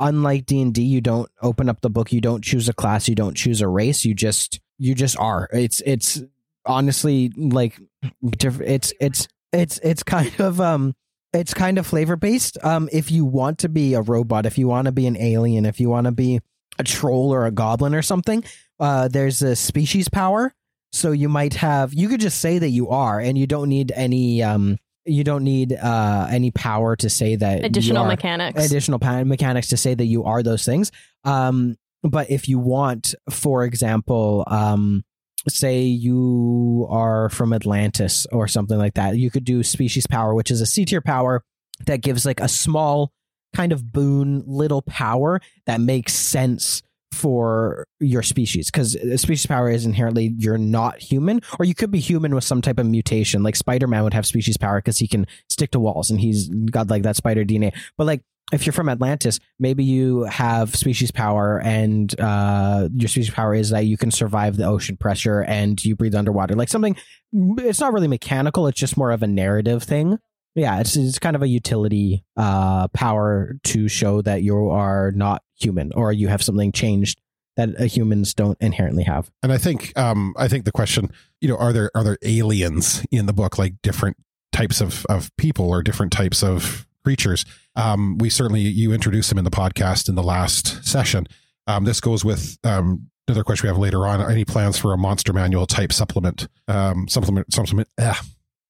unlike 0.00 0.46
D 0.46 0.60
and 0.60 0.74
D, 0.74 0.82
you 0.82 1.00
don't 1.00 1.30
open 1.40 1.68
up 1.68 1.82
the 1.82 1.90
book, 1.90 2.12
you 2.12 2.20
don't 2.20 2.42
choose 2.42 2.68
a 2.68 2.72
class, 2.72 3.08
you 3.08 3.14
don't 3.14 3.36
choose 3.36 3.60
a 3.60 3.68
race, 3.68 4.04
you 4.04 4.12
just 4.12 4.58
you 4.78 4.96
just 4.96 5.16
are. 5.16 5.48
It's 5.52 5.80
it's 5.86 6.20
honestly 6.64 7.32
like 7.36 7.78
it's 8.22 8.92
it's 9.00 9.28
it's 9.52 9.78
it's 9.84 10.02
kind 10.02 10.32
of 10.40 10.60
um 10.60 10.96
it's 11.32 11.54
kind 11.54 11.78
of 11.78 11.86
flavor 11.86 12.16
based. 12.16 12.58
Um, 12.64 12.88
if 12.90 13.12
you 13.12 13.24
want 13.24 13.58
to 13.60 13.68
be 13.68 13.94
a 13.94 14.00
robot, 14.00 14.46
if 14.46 14.58
you 14.58 14.66
want 14.66 14.86
to 14.86 14.92
be 14.92 15.06
an 15.06 15.16
alien, 15.16 15.64
if 15.64 15.78
you 15.78 15.88
want 15.88 16.06
to 16.06 16.12
be 16.12 16.40
a 16.78 16.84
troll 16.84 17.32
or 17.32 17.46
a 17.46 17.50
goblin 17.50 17.94
or 17.94 18.02
something, 18.02 18.44
uh, 18.80 19.08
there's 19.08 19.42
a 19.42 19.56
species 19.56 20.08
power. 20.08 20.52
So 20.92 21.12
you 21.12 21.28
might 21.28 21.54
have 21.54 21.92
you 21.94 22.08
could 22.08 22.20
just 22.20 22.40
say 22.40 22.58
that 22.58 22.68
you 22.70 22.88
are, 22.90 23.20
and 23.20 23.36
you 23.36 23.46
don't 23.46 23.68
need 23.68 23.92
any 23.94 24.42
um 24.42 24.78
you 25.04 25.24
don't 25.24 25.44
need 25.44 25.72
uh 25.72 26.26
any 26.30 26.50
power 26.50 26.96
to 26.96 27.08
say 27.10 27.36
that 27.36 27.60
you 27.60 27.64
Additional 27.66 28.04
are- 28.04 28.08
mechanics. 28.08 28.64
additional 28.64 28.98
pa- 28.98 29.24
mechanics 29.24 29.68
to 29.68 29.76
say 29.76 29.94
that 29.94 30.06
you 30.06 30.24
are 30.24 30.42
those 30.42 30.64
things. 30.64 30.90
Um, 31.24 31.76
but 32.02 32.30
if 32.30 32.48
you 32.48 32.58
want, 32.58 33.14
for 33.30 33.64
example, 33.64 34.44
um, 34.46 35.04
say 35.48 35.82
you 35.82 36.86
are 36.90 37.28
from 37.30 37.52
Atlantis 37.52 38.26
or 38.32 38.48
something 38.48 38.78
like 38.78 38.94
that, 38.94 39.16
you 39.16 39.30
could 39.30 39.44
do 39.44 39.62
species 39.62 40.06
power, 40.06 40.34
which 40.34 40.50
is 40.50 40.60
a 40.60 40.66
C 40.66 40.84
tier 40.84 41.00
power 41.00 41.42
that 41.86 42.00
gives 42.00 42.24
like 42.24 42.40
a 42.40 42.48
small 42.48 43.12
kind 43.56 43.72
of 43.72 43.90
boon 43.90 44.42
little 44.46 44.82
power 44.82 45.40
that 45.64 45.80
makes 45.80 46.12
sense 46.12 46.82
for 47.10 47.86
your 48.00 48.22
species 48.22 48.70
because 48.70 48.92
species 49.18 49.46
power 49.46 49.70
is 49.70 49.86
inherently 49.86 50.34
you're 50.36 50.58
not 50.58 50.98
human 50.98 51.40
or 51.58 51.64
you 51.64 51.74
could 51.74 51.90
be 51.90 51.98
human 51.98 52.34
with 52.34 52.44
some 52.44 52.60
type 52.60 52.78
of 52.78 52.84
mutation. 52.84 53.42
Like 53.42 53.56
spider-man 53.56 54.04
would 54.04 54.12
have 54.12 54.26
species 54.26 54.58
power 54.58 54.78
because 54.78 54.98
he 54.98 55.08
can 55.08 55.26
stick 55.48 55.70
to 55.70 55.80
walls 55.80 56.10
and 56.10 56.20
he's 56.20 56.48
got 56.48 56.90
like 56.90 57.04
that 57.04 57.16
spider 57.16 57.44
dna 57.44 57.72
but 57.96 58.06
like 58.06 58.20
if 58.52 58.66
you're 58.66 58.74
from 58.74 58.90
atlantis 58.90 59.40
maybe 59.58 59.82
you 59.82 60.24
have 60.24 60.76
species 60.76 61.10
power 61.10 61.60
and 61.64 62.20
uh 62.20 62.88
your 62.92 63.08
species 63.08 63.30
power 63.30 63.54
is 63.54 63.70
that 63.70 63.86
you 63.86 63.96
can 63.96 64.10
survive 64.10 64.58
the 64.58 64.66
ocean 64.66 64.98
pressure 64.98 65.40
and 65.40 65.82
you 65.82 65.96
breathe 65.96 66.14
underwater. 66.14 66.54
Like 66.54 66.68
something 66.68 66.96
it's 67.32 67.80
not 67.80 67.94
really 67.94 68.08
mechanical 68.08 68.66
it's 68.66 68.78
just 68.78 68.98
more 68.98 69.10
of 69.10 69.22
a 69.22 69.26
narrative 69.26 69.82
thing 69.82 70.18
yeah 70.56 70.80
it's, 70.80 70.96
it's 70.96 71.18
kind 71.20 71.36
of 71.36 71.42
a 71.42 71.48
utility 71.48 72.24
uh 72.36 72.88
power 72.88 73.56
to 73.62 73.88
show 73.88 74.20
that 74.22 74.42
you 74.42 74.70
are 74.70 75.12
not 75.12 75.42
human 75.58 75.92
or 75.92 76.12
you 76.12 76.28
have 76.28 76.42
something 76.42 76.72
changed 76.72 77.20
that 77.56 77.70
uh, 77.80 77.84
humans 77.84 78.34
don't 78.34 78.58
inherently 78.60 79.04
have 79.04 79.30
And 79.42 79.52
I 79.52 79.58
think 79.58 79.96
um 79.96 80.34
I 80.36 80.48
think 80.48 80.64
the 80.64 80.72
question, 80.72 81.10
you 81.40 81.48
know, 81.48 81.56
are 81.56 81.72
there 81.72 81.90
are 81.94 82.04
there 82.04 82.18
aliens 82.22 83.04
in 83.10 83.26
the 83.26 83.32
book 83.32 83.58
like 83.58 83.74
different 83.82 84.16
types 84.52 84.80
of 84.80 85.06
of 85.06 85.30
people 85.36 85.68
or 85.70 85.82
different 85.82 86.12
types 86.12 86.42
of 86.42 86.86
creatures? 87.04 87.44
Um 87.74 88.18
we 88.18 88.30
certainly 88.30 88.60
you 88.60 88.92
introduced 88.92 89.28
them 89.28 89.38
in 89.38 89.44
the 89.44 89.50
podcast 89.50 90.08
in 90.08 90.16
the 90.16 90.22
last 90.22 90.84
session. 90.84 91.26
Um 91.66 91.84
this 91.84 92.00
goes 92.00 92.24
with 92.24 92.58
um 92.64 93.08
another 93.26 93.42
question 93.44 93.66
we 93.66 93.68
have 93.68 93.78
later 93.78 94.06
on. 94.06 94.20
Any 94.30 94.44
plans 94.44 94.76
for 94.78 94.92
a 94.92 94.98
monster 94.98 95.32
manual 95.32 95.66
type 95.66 95.92
supplement? 95.92 96.48
Um 96.68 97.08
supplement 97.08 97.52
supplement 97.54 97.88
ah, 97.98 98.22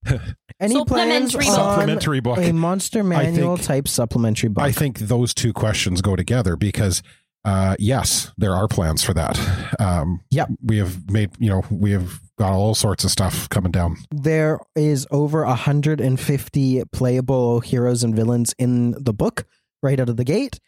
any 0.60 0.72
plans 0.84 1.32
Supplementary 1.32 1.46
on 1.46 1.46
book. 1.46 1.54
supplementary 1.54 2.20
book. 2.20 2.38
a 2.38 2.52
monster 2.52 3.04
manual 3.04 3.56
think- 3.56 3.66
type 3.66 3.88
supplementary 3.88 4.48
book 4.48 4.64
I 4.64 4.72
think 4.72 4.98
those 5.00 5.34
two 5.34 5.52
questions 5.52 6.00
go 6.02 6.16
together 6.16 6.56
because, 6.56 7.02
uh, 7.44 7.76
yes, 7.78 8.32
there 8.38 8.54
are 8.54 8.66
plans 8.68 9.02
for 9.02 9.12
that. 9.14 9.38
Um, 9.78 10.20
Yep. 10.30 10.48
we 10.62 10.78
have 10.78 11.10
made, 11.10 11.30
you 11.38 11.48
know, 11.50 11.62
we 11.70 11.90
have 11.92 12.20
got 12.38 12.52
all 12.52 12.74
sorts 12.74 13.04
of 13.04 13.10
stuff 13.10 13.48
coming 13.48 13.72
down. 13.72 13.96
there 14.10 14.58
is 14.74 15.06
over 15.10 15.44
150 15.44 16.82
playable 16.92 17.60
heroes 17.60 18.02
and 18.04 18.14
villains 18.14 18.54
in 18.58 18.92
the 19.02 19.12
book 19.12 19.44
right 19.82 19.98
out 20.00 20.08
of 20.08 20.16
the 20.16 20.24
gate 20.24 20.58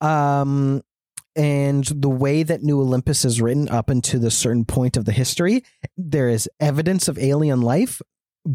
um 0.00 0.80
and 1.36 1.84
the 1.86 2.08
way 2.08 2.42
that 2.42 2.62
new 2.62 2.80
olympus 2.80 3.24
is 3.24 3.40
written 3.40 3.68
up 3.68 3.90
into 3.90 4.18
the 4.18 4.30
certain 4.30 4.64
point 4.64 4.96
of 4.96 5.04
the 5.04 5.12
history 5.12 5.62
there 5.96 6.28
is 6.28 6.48
evidence 6.60 7.08
of 7.08 7.18
alien 7.18 7.60
life 7.60 8.00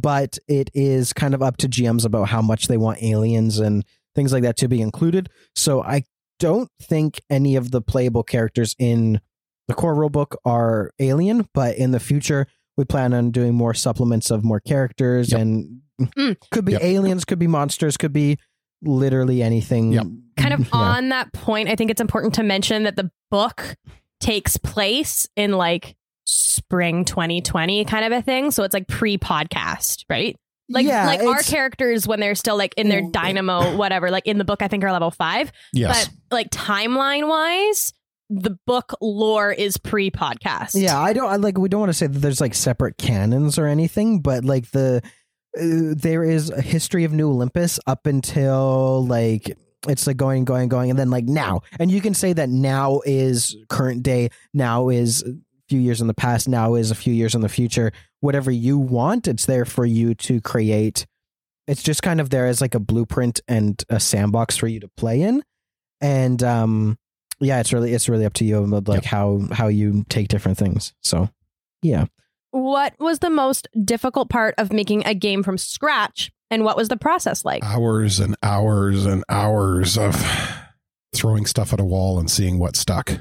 but 0.01 0.37
it 0.47 0.69
is 0.73 1.13
kind 1.13 1.33
of 1.35 1.41
up 1.43 1.55
to 1.57 1.69
gms 1.69 2.03
about 2.03 2.27
how 2.29 2.41
much 2.41 2.67
they 2.67 2.77
want 2.77 3.01
aliens 3.03 3.59
and 3.59 3.85
things 4.15 4.33
like 4.33 4.41
that 4.43 4.57
to 4.57 4.67
be 4.67 4.81
included 4.81 5.29
so 5.55 5.81
i 5.83 6.03
don't 6.39 6.69
think 6.81 7.21
any 7.29 7.55
of 7.55 7.69
the 7.71 7.79
playable 7.81 8.23
characters 8.23 8.75
in 8.79 9.21
the 9.67 9.73
core 9.73 9.95
rulebook 9.95 10.35
are 10.45 10.91
alien 10.99 11.47
but 11.53 11.77
in 11.77 11.91
the 11.91 11.99
future 11.99 12.47
we 12.75 12.83
plan 12.83 13.13
on 13.13 13.29
doing 13.29 13.53
more 13.53 13.73
supplements 13.75 14.31
of 14.31 14.43
more 14.43 14.59
characters 14.59 15.31
Yep. 15.31 15.41
and 15.41 15.79
Mm. 16.01 16.35
could 16.51 16.65
be 16.65 16.71
Yep. 16.71 16.81
aliens 16.83 17.23
could 17.23 17.37
be 17.37 17.45
monsters 17.45 17.97
could 17.97 18.11
be 18.13 18.39
literally 18.81 19.43
anything 19.43 19.91
Yep. 19.93 20.07
kind 20.37 20.53
of 20.55 20.59
Yeah. 20.73 20.79
on 20.79 21.09
that 21.09 21.31
point, 21.33 21.69
I 21.69 21.75
think 21.75 21.91
it's 21.91 22.01
important 22.01 22.33
to 22.33 22.43
mention 22.43 22.83
that 22.83 22.95
the 22.95 23.11
book 23.29 23.75
takes 24.19 24.57
place 24.57 25.27
in 25.35 25.51
like 25.51 25.95
spring 26.26 27.05
2020 27.05 27.86
kind 27.86 28.05
of 28.05 28.11
a 28.11 28.21
thing. 28.21 28.51
So 28.51 28.63
it's 28.63 28.74
like 28.74 28.88
pre 28.88 29.17
podcast, 29.17 30.05
right? 30.09 30.36
Like 30.69 30.86
yeah, 30.86 31.05
like 31.05 31.21
our 31.21 31.41
characters 31.41 32.07
when 32.07 32.19
they're 32.19 32.36
still 32.36 32.57
like 32.57 32.74
in 32.78 32.88
their 32.89 33.01
dynamo, 33.11 33.76
whatever, 33.76 34.09
like 34.09 34.26
in 34.26 34.38
the 34.38 34.45
book, 34.45 34.61
I 34.61 34.67
think 34.67 34.84
are 34.84 34.91
level 34.91 35.11
five. 35.11 35.51
Yes. 35.74 36.07
But 36.07 36.36
like 36.36 36.49
timeline 36.49 37.28
wise, 37.28 37.93
the 38.30 38.57
book 38.65 38.93
lore 39.01 39.51
is 39.51 39.78
pre 39.78 40.09
podcast. 40.09 40.71
yeah 40.74 40.99
i 40.99 41.13
don't 41.13 41.30
I, 41.30 41.35
like 41.35 41.57
we 41.57 41.69
don't 41.69 41.81
want 41.81 41.89
to 41.89 41.93
say 41.93 42.07
that 42.07 42.19
there's 42.19 42.41
like 42.41 42.53
separate 42.53 42.97
canons 42.97 43.60
or 43.60 43.68
anything 43.68 44.22
but 44.22 44.43
like 44.43 44.72
the 44.72 45.02
uh, 45.60 45.93
there 45.95 46.23
is 46.23 46.49
a 46.49 46.61
history 46.61 47.03
of 47.03 47.14
new 47.14 47.30
olympus 47.30 47.80
up 47.85 48.07
until 48.07 49.06
like 49.06 49.56
it's 49.88 50.07
like 50.07 50.18
going 50.18 50.45
going 50.45 50.69
going 50.69 50.89
and 50.89 50.97
then 50.97 51.10
like 51.10 51.26
now 51.26 51.61
and 51.80 51.91
you 51.91 52.02
can 52.02 52.14
say 52.14 52.34
that 52.34 52.49
now 52.49 53.02
is 53.06 53.56
current 53.69 54.02
day 54.02 54.30
now 54.53 54.89
is 54.89 55.23
a 55.23 55.34
few 55.73 55.81
years 55.81 56.01
in 56.01 56.05
the 56.07 56.13
past 56.13 56.47
now 56.47 56.75
is 56.75 56.91
a 56.91 56.95
few 56.95 57.11
years 57.11 57.33
in 57.33 57.41
the 57.41 57.49
future. 57.49 57.91
Whatever 58.19 58.51
you 58.51 58.77
want 58.77 59.27
it's 59.27 59.47
there 59.47 59.65
for 59.65 59.87
you 59.87 60.13
to 60.13 60.39
create. 60.39 61.07
It's 61.65 61.81
just 61.81 62.03
kind 62.03 62.21
of 62.21 62.29
there 62.29 62.45
as 62.45 62.61
like 62.61 62.75
a 62.75 62.79
blueprint 62.79 63.41
and 63.47 63.83
a 63.89 63.99
sandbox 63.99 64.55
for 64.55 64.67
you 64.67 64.79
to 64.81 64.87
play 64.89 65.23
in. 65.23 65.43
And 65.99 66.43
um 66.43 66.99
yeah 67.39 67.59
it's 67.59 67.73
really 67.73 67.91
it's 67.91 68.07
really 68.07 68.23
up 68.23 68.33
to 68.33 68.45
you 68.45 68.63
about 68.63 68.87
like 68.87 69.03
how 69.03 69.41
how 69.51 69.67
you 69.67 70.05
take 70.09 70.27
different 70.27 70.59
things. 70.59 70.93
So 71.01 71.27
yeah. 71.81 72.05
What 72.51 72.93
was 72.99 73.17
the 73.17 73.31
most 73.31 73.67
difficult 73.83 74.29
part 74.29 74.53
of 74.59 74.71
making 74.71 75.07
a 75.07 75.15
game 75.15 75.41
from 75.41 75.57
scratch 75.57 76.31
and 76.51 76.63
what 76.63 76.77
was 76.77 76.89
the 76.89 76.97
process 76.97 77.43
like? 77.43 77.63
hours 77.63 78.19
and 78.19 78.35
hours 78.43 79.07
and 79.07 79.23
hours 79.27 79.97
of 79.97 80.15
throwing 81.15 81.47
stuff 81.47 81.73
at 81.73 81.79
a 81.79 81.83
wall 81.83 82.19
and 82.19 82.29
seeing 82.29 82.59
what 82.59 82.75
stuck. 82.75 83.11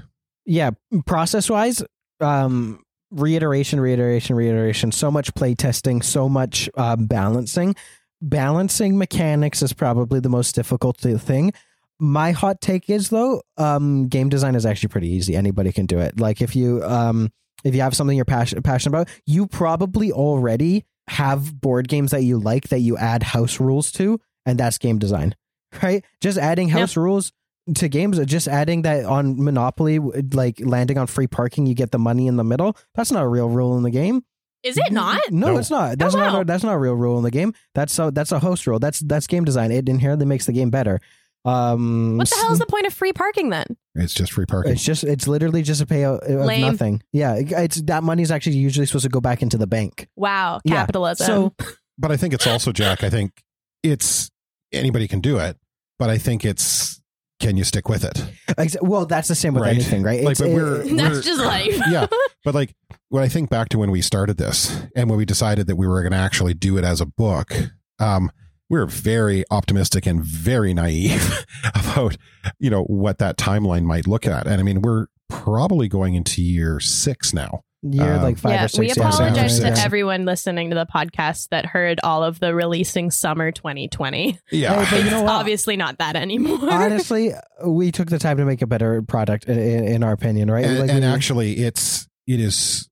yeah 0.45 0.73
process 1.07 1.49
wise 1.49 1.83
um 2.23 2.83
reiteration 3.11 3.81
reiteration 3.81 4.37
reiteration. 4.37 4.93
So 4.93 5.11
much 5.11 5.35
play 5.35 5.55
testing 5.55 6.01
so 6.03 6.29
much 6.29 6.71
uh, 6.77 6.97
balancing. 6.97 7.75
Balancing 8.21 8.97
mechanics 8.99 9.63
is 9.63 9.73
probably 9.73 10.21
the 10.21 10.29
most 10.29 10.55
difficult 10.55 10.97
thing. 10.99 11.53
My 11.99 12.31
hot 12.31 12.61
take 12.61 12.89
is 12.89 13.11
though 13.11 13.43
um 13.59 14.09
game 14.09 14.29
design 14.29 14.55
is 14.55 14.65
actually 14.65 14.89
pretty 14.91 15.09
easy. 15.09 15.35
Anybody 15.37 15.73
can 15.73 15.87
do 15.87 15.99
it. 15.99 16.19
Like 16.21 16.41
if 16.41 16.55
you 16.57 16.83
um 16.85 17.33
if 17.65 17.75
you 17.75 17.81
have 17.83 17.95
something 17.95 18.17
you're 18.17 18.25
passionate 18.25 18.63
passionate 18.65 18.97
about 18.97 19.09
you 19.27 19.47
probably 19.47 20.11
already 20.13 20.85
have 21.09 21.61
board 21.61 21.89
games 21.89 22.13
that 22.13 22.23
you 22.23 22.39
like 22.39 22.69
that 22.69 22.79
you 22.81 22.97
add 22.97 23.23
house 23.25 23.59
rules 23.61 23.91
to 23.93 24.21
and 24.47 24.59
that's 24.59 24.79
game 24.79 24.99
design 24.99 25.35
right? 25.83 26.05
Just 26.21 26.39
adding 26.39 26.69
Yep. 26.69 26.79
house 26.79 26.97
rules 26.97 27.33
to 27.77 27.89
games 27.89 28.19
just 28.27 28.49
adding 28.49 28.83
that 28.83 29.05
on 29.05 29.43
monopoly 29.43 29.99
like 29.99 30.61
landing 30.61 30.99
on 30.99 31.07
free 31.07 31.27
parking 31.27 31.67
you 31.67 31.75
get 31.75 31.91
the 31.93 31.99
money 31.99 32.27
in 32.27 32.37
the 32.37 32.45
middle 32.45 32.77
that's 32.95 33.13
not 33.13 33.23
a 33.23 33.29
real 33.29 33.49
rule 33.49 33.77
in 33.77 33.83
the 33.85 33.91
game 33.91 34.23
Is 34.65 34.77
it 34.77 34.91
not? 34.93 35.21
no, 35.31 35.53
No. 35.53 35.59
it's 35.59 35.71
not 35.71 35.99
that's 35.99 36.15
Oh, 36.15 36.19
not 36.19 36.43
a, 36.43 36.45
that's 36.45 36.65
not 36.65 36.73
a 36.75 36.79
real 36.79 36.95
rule 36.95 37.19
in 37.19 37.23
the 37.25 37.31
game 37.31 37.55
that's 37.75 37.97
a, 37.99 38.11
that's 38.13 38.33
a 38.33 38.41
host 38.41 38.67
rule 38.67 38.79
that's 38.81 38.99
that's 39.01 39.27
game 39.29 39.45
design 39.45 39.71
it 39.71 39.89
inherently 39.89 40.27
makes 40.27 40.47
the 40.47 40.53
game 40.53 40.71
better 40.71 41.01
um 41.45 42.19
What 42.19 42.29
the 42.31 42.37
hell 42.37 42.53
is 42.53 42.59
the 42.61 42.67
point 42.67 42.87
of 42.87 42.95
free 42.95 43.13
parking 43.13 43.51
then? 43.51 43.67
It's 43.97 44.15
just 44.15 44.33
free 44.33 44.47
parking. 44.47 44.73
It's 44.73 44.85
just 44.85 45.03
it's 45.05 45.27
literally 45.27 45.63
just 45.63 45.81
a 45.83 45.87
payout 45.87 46.21
of 46.23 46.47
Lame. 46.47 46.61
nothing. 46.63 47.03
Yeah, 47.13 47.35
it's 47.37 47.83
that 47.83 48.03
money's 48.05 48.31
actually 48.31 48.57
usually 48.57 48.87
supposed 48.87 49.03
to 49.05 49.09
go 49.11 49.21
back 49.21 49.43
into 49.43 49.59
the 49.59 49.67
bank. 49.67 50.07
Wow, 50.17 50.61
Yeah. 50.65 50.77
capitalism. 50.77 51.27
So 51.27 51.55
but 51.99 52.13
I 52.13 52.17
think 52.17 52.33
it's 52.33 52.47
also 52.47 52.71
Jack. 52.73 53.03
I 53.03 53.11
think 53.11 53.43
it's 53.83 54.31
anybody 54.73 55.09
can 55.09 55.21
do 55.21 55.39
it, 55.39 55.57
but 55.99 56.11
I 56.11 56.17
think 56.19 56.45
it's 56.45 57.02
can 57.43 57.57
you 57.59 57.65
stick 57.65 57.89
with 57.89 58.05
it? 58.05 58.79
well, 58.81 59.05
that's 59.05 59.29
the 59.29 59.35
same 59.35 59.53
with 59.55 59.63
Right. 59.65 59.75
anything, 59.75 60.03
right? 60.03 60.23
Like, 60.25 60.39
It's- 60.39 60.41
but 60.41 60.49
we're- 60.55 60.81
it- 60.89 60.97
that's 60.97 61.11
we're- 61.11 61.23
just 61.23 61.41
life. 61.45 61.81
yeah, 61.91 62.07
but 62.45 62.55
like 62.55 62.75
when 63.11 63.23
I 63.23 63.29
think 63.29 63.51
back 63.51 63.69
to 63.71 63.79
when 63.79 63.91
we 63.91 64.01
started 64.01 64.39
this 64.39 64.81
and 64.97 65.11
when 65.11 65.19
we 65.19 65.25
decided 65.27 65.67
that 65.67 65.77
we 65.77 65.87
were 65.87 66.01
going 66.03 66.13
to 66.13 66.19
actually 66.19 66.55
do 66.55 66.79
it 66.79 66.85
as 66.85 67.01
a 67.03 67.07
book, 67.07 67.53
um, 67.99 68.31
we 68.71 68.79
were 68.79 68.87
very 68.87 69.45
optimistic 69.51 70.07
and 70.07 70.25
very 70.25 70.73
naive 70.73 71.45
about 71.75 72.17
you 72.59 72.71
know 72.71 72.85
what 72.85 73.19
that 73.19 73.37
timeline 73.37 73.83
might 73.85 74.07
look 74.07 74.27
at. 74.27 74.47
And 74.47 74.61
I 74.61 74.63
mean, 74.65 74.81
we're 74.81 75.07
probably 75.29 75.89
going 75.89 76.15
into 76.15 76.43
year 76.43 76.81
six 76.81 77.33
now. 77.35 77.63
You're 77.83 78.15
um, 78.15 78.23
like 78.23 78.39
five 78.39 78.53
yeah, 78.53 78.65
or 78.65 78.69
six. 78.69 78.79
we 78.79 78.91
apologize 78.91 79.59
in. 79.59 79.65
to 79.73 79.79
Yeah. 79.79 79.85
everyone 79.85 80.25
listening 80.25 80.71
to 80.71 80.77
the 80.77 80.87
podcast 80.87 81.49
that 81.49 81.67
heard 81.67 81.99
all 82.05 82.23
of 82.23 82.39
the 82.39 82.55
releasing 82.55 83.11
summer 83.11 83.51
2020. 83.51 84.39
Yeah, 84.53 84.85
Hey, 84.85 84.97
but 84.99 85.05
you 85.05 85.11
know 85.11 85.23
what? 85.23 85.31
obviously 85.33 85.77
not 85.77 85.99
that 85.99 86.15
anymore. 86.17 86.59
Honestly, 86.71 87.33
we 87.67 87.91
took 87.91 88.09
the 88.09 88.19
time 88.19 88.37
to 88.37 88.45
make 88.45 88.63
a 88.63 88.67
better 88.67 89.03
product, 89.03 89.47
in, 89.47 89.59
in, 89.59 89.85
in 89.85 90.03
our 90.05 90.13
opinion, 90.13 90.51
right? 90.51 90.65
and, 90.65 90.79
Like, 90.79 90.91
and 90.91 91.01
we- 91.01 91.05
actually 91.07 91.53
it's 91.59 92.07
it 92.27 92.39
is 92.41 92.89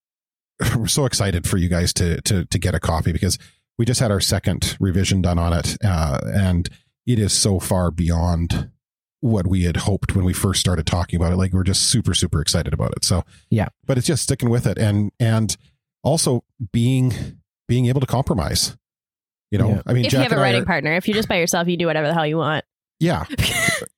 we're 0.77 0.87
so 0.89 1.05
excited 1.07 1.47
for 1.47 1.57
you 1.57 1.69
guys 1.69 1.93
to 1.95 2.21
to 2.23 2.45
to 2.47 2.59
get 2.59 2.75
a 2.75 2.81
copy 2.81 3.13
because 3.13 3.39
we 3.79 3.85
just 3.87 4.01
had 4.01 4.11
our 4.11 4.21
second 4.21 4.77
revision 4.81 5.23
done 5.23 5.39
on 5.39 5.53
it 5.53 5.77
uh, 5.85 6.19
and 6.35 6.69
it 7.07 7.19
is 7.19 7.33
so 7.33 7.59
far 7.61 7.91
beyond 7.91 8.71
what 9.21 9.47
we 9.47 9.65
had 9.65 9.77
hoped 9.79 10.15
when 10.17 10.25
we 10.25 10.33
first 10.33 10.61
started 10.61 10.87
talking 10.87 11.17
about 11.21 11.33
it. 11.33 11.37
Like 11.37 11.53
we're 11.53 11.63
just 11.65 11.83
super 11.91 12.15
super 12.15 12.41
excited 12.41 12.73
about 12.73 12.93
it. 12.97 13.05
So 13.05 13.25
Yeah. 13.51 13.69
but 13.87 13.99
it's 13.99 14.07
just 14.07 14.23
sticking 14.23 14.49
with 14.51 14.67
it. 14.67 14.79
And 14.79 15.13
and 15.21 15.57
also 16.03 16.43
being 16.73 17.13
being 17.69 17.87
able 17.87 18.01
to 18.01 18.07
compromise. 18.07 18.77
You 19.51 19.59
know 19.59 19.69
Yeah. 19.69 19.83
i 19.87 19.93
mean 19.93 20.05
if 20.05 20.13
you 20.13 20.19
Jack 20.19 20.31
have 20.31 20.39
a 20.39 20.41
writing 20.41 20.63
are- 20.63 20.67
partner, 20.67 20.93
if 20.95 21.07
you're 21.09 21.15
just 21.17 21.29
by 21.29 21.39
yourself, 21.39 21.69
you 21.69 21.77
do 21.77 21.87
whatever 21.87 22.07
the 22.07 22.15
hell 22.15 22.27
you 22.27 22.37
want. 22.39 22.65
yeah. 22.99 23.25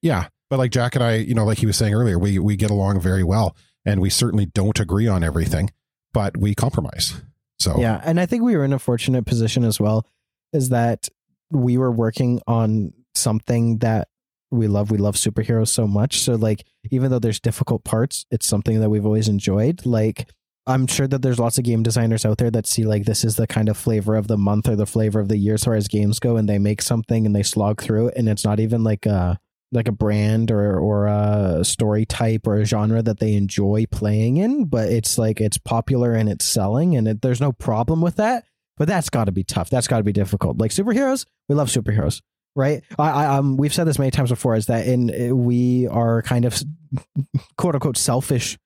Yeah. 0.03 0.29
But 0.51 0.59
like 0.59 0.71
jack 0.71 0.95
and 0.97 1.03
i 1.05 1.15
you 1.17 1.35
know 1.35 1.45
like 1.45 1.59
he 1.59 1.67
was 1.67 1.77
saying 1.77 1.95
earlier 1.95 2.19
we 2.19 2.39
we 2.39 2.57
get 2.57 2.71
along 2.71 3.01
very 3.01 3.23
well 3.25 3.57
and 3.87 4.01
we 4.01 4.11
certainly 4.11 4.47
don't 4.47 4.79
agree 4.81 5.07
on 5.09 5.23
everything 5.25 5.71
but 6.13 6.37
we 6.37 6.55
compromise. 6.55 7.21
So 7.59 7.79
Yeah, 7.81 8.01
and 8.05 8.19
I 8.21 8.27
think 8.27 8.43
we 8.43 8.57
were 8.57 8.65
in 8.65 8.73
a 8.73 8.79
fortunate 8.79 9.25
position 9.25 9.63
as 9.65 9.79
well, 9.81 10.05
is 10.53 10.69
that 10.71 11.09
we 11.51 11.79
were 11.79 11.91
working 11.93 12.41
on 12.47 12.93
something 13.15 13.79
that 13.79 14.09
we 14.53 14.69
love. 14.69 14.91
We 14.91 14.99
love 14.99 15.17
superheroes 15.17 15.69
so 15.69 15.87
much. 15.87 16.21
So 16.21 16.35
like, 16.35 16.65
even 16.91 17.11
though 17.11 17.19
there's 17.19 17.41
difficult 17.41 17.85
parts, 17.85 18.27
it's 18.31 18.47
something 18.47 18.81
that 18.81 18.91
we've 18.91 19.07
always 19.07 19.29
enjoyed. 19.29 19.85
Like, 19.87 20.29
I'm 20.67 20.87
sure 20.87 21.09
that 21.09 21.23
there's 21.23 21.41
lots 21.41 21.59
of 21.59 21.65
game 21.65 21.83
designers 21.83 22.25
out 22.25 22.39
there 22.39 22.51
that 22.51 22.67
see 22.67 22.85
like 22.85 23.05
this 23.05 23.25
is 23.25 23.37
the 23.37 23.49
kind 23.49 23.69
of 23.69 23.77
flavor 23.77 24.15
of 24.15 24.29
the 24.29 24.39
month 24.39 24.69
or 24.69 24.77
the 24.77 24.87
flavor 24.87 25.19
of 25.19 25.29
the 25.29 25.37
year 25.37 25.55
as 25.55 25.65
far 25.65 25.75
as 25.75 25.89
games 25.89 26.21
go, 26.21 26.37
and 26.37 26.49
they 26.49 26.59
make 26.59 26.83
something 26.83 27.27
and 27.27 27.35
they 27.35 27.43
slog 27.43 27.83
through 27.83 28.09
it, 28.09 28.17
and 28.17 28.29
it's 28.29 28.45
not 28.45 28.61
even 28.61 28.85
like 28.85 29.07
a 29.07 29.41
like 29.73 29.89
a 29.89 29.93
brand 29.93 30.51
or 30.51 30.79
or 30.79 31.07
a 31.07 31.65
story 31.65 32.05
type 32.05 32.47
or 32.47 32.57
a 32.59 32.65
genre 32.65 33.03
that 33.03 33.19
they 33.19 33.33
enjoy 33.33 33.87
playing 33.91 34.37
in, 34.37 34.67
but 34.67 34.89
it's 34.89 35.19
like 35.19 35.41
it's 35.41 35.59
popular 35.59 36.13
and 36.15 36.29
it's 36.29 36.45
selling, 36.45 36.95
and 36.95 37.09
it, 37.09 37.23
there's 37.23 37.41
no 37.41 37.53
problem 37.53 38.01
with 38.01 38.17
that. 38.17 38.45
But 38.77 38.89
that's 38.89 39.11
got 39.11 39.25
to 39.25 39.33
be 39.33 39.45
tough. 39.45 39.69
That's 39.69 39.89
got 39.89 39.99
to 39.99 40.05
be 40.05 40.13
difficult. 40.13 40.59
Like 40.59 40.71
superheroes, 40.71 41.27
we 41.49 41.55
love 41.55 41.69
superheroes, 41.69 42.23
right? 42.55 42.83
I, 42.99 43.11
I 43.11 43.37
um, 43.37 43.57
we've 43.57 43.73
said 43.75 43.85
this 43.85 43.99
many 43.99 44.11
times 44.11 44.31
before, 44.31 44.55
is 44.55 44.67
that 44.67 44.87
in 44.87 45.31
uh, 45.31 45.35
we 45.35 45.87
are 45.89 46.23
kind 46.23 46.45
of 46.45 46.61
quote 47.57 47.75
unquote 47.75 47.97
selfish 47.97 48.59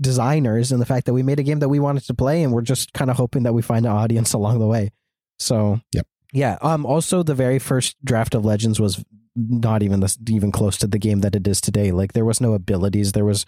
designers 0.00 0.72
in 0.72 0.80
the 0.80 0.86
fact 0.86 1.06
that 1.06 1.12
we 1.14 1.22
made 1.22 1.38
a 1.38 1.42
game 1.42 1.60
that 1.60 1.68
we 1.68 1.78
wanted 1.80 2.04
to 2.06 2.14
play, 2.14 2.42
and 2.42 2.52
we're 2.52 2.62
just 2.62 2.92
kind 2.92 3.10
of 3.10 3.16
hoping 3.16 3.42
that 3.44 3.52
we 3.52 3.62
find 3.62 3.86
an 3.86 3.92
audience 3.92 4.32
along 4.34 4.58
the 4.58 4.66
way. 4.66 4.90
So, 5.38 5.80
Yep. 5.94 6.06
yeah. 6.32 6.58
Um. 6.62 6.86
Also, 6.86 7.22
the 7.22 7.34
very 7.34 7.58
first 7.58 7.96
draft 8.04 8.34
of 8.34 8.44
Legends 8.44 8.80
was 8.80 9.04
not 9.34 9.82
even 9.82 10.00
this 10.00 10.18
even 10.28 10.52
close 10.52 10.76
to 10.78 10.86
the 10.86 10.98
game 10.98 11.20
that 11.20 11.34
it 11.34 11.46
is 11.48 11.60
today. 11.60 11.90
Like 11.90 12.12
there 12.12 12.24
was 12.24 12.40
no 12.40 12.52
abilities. 12.52 13.12
There 13.12 13.24
was 13.24 13.46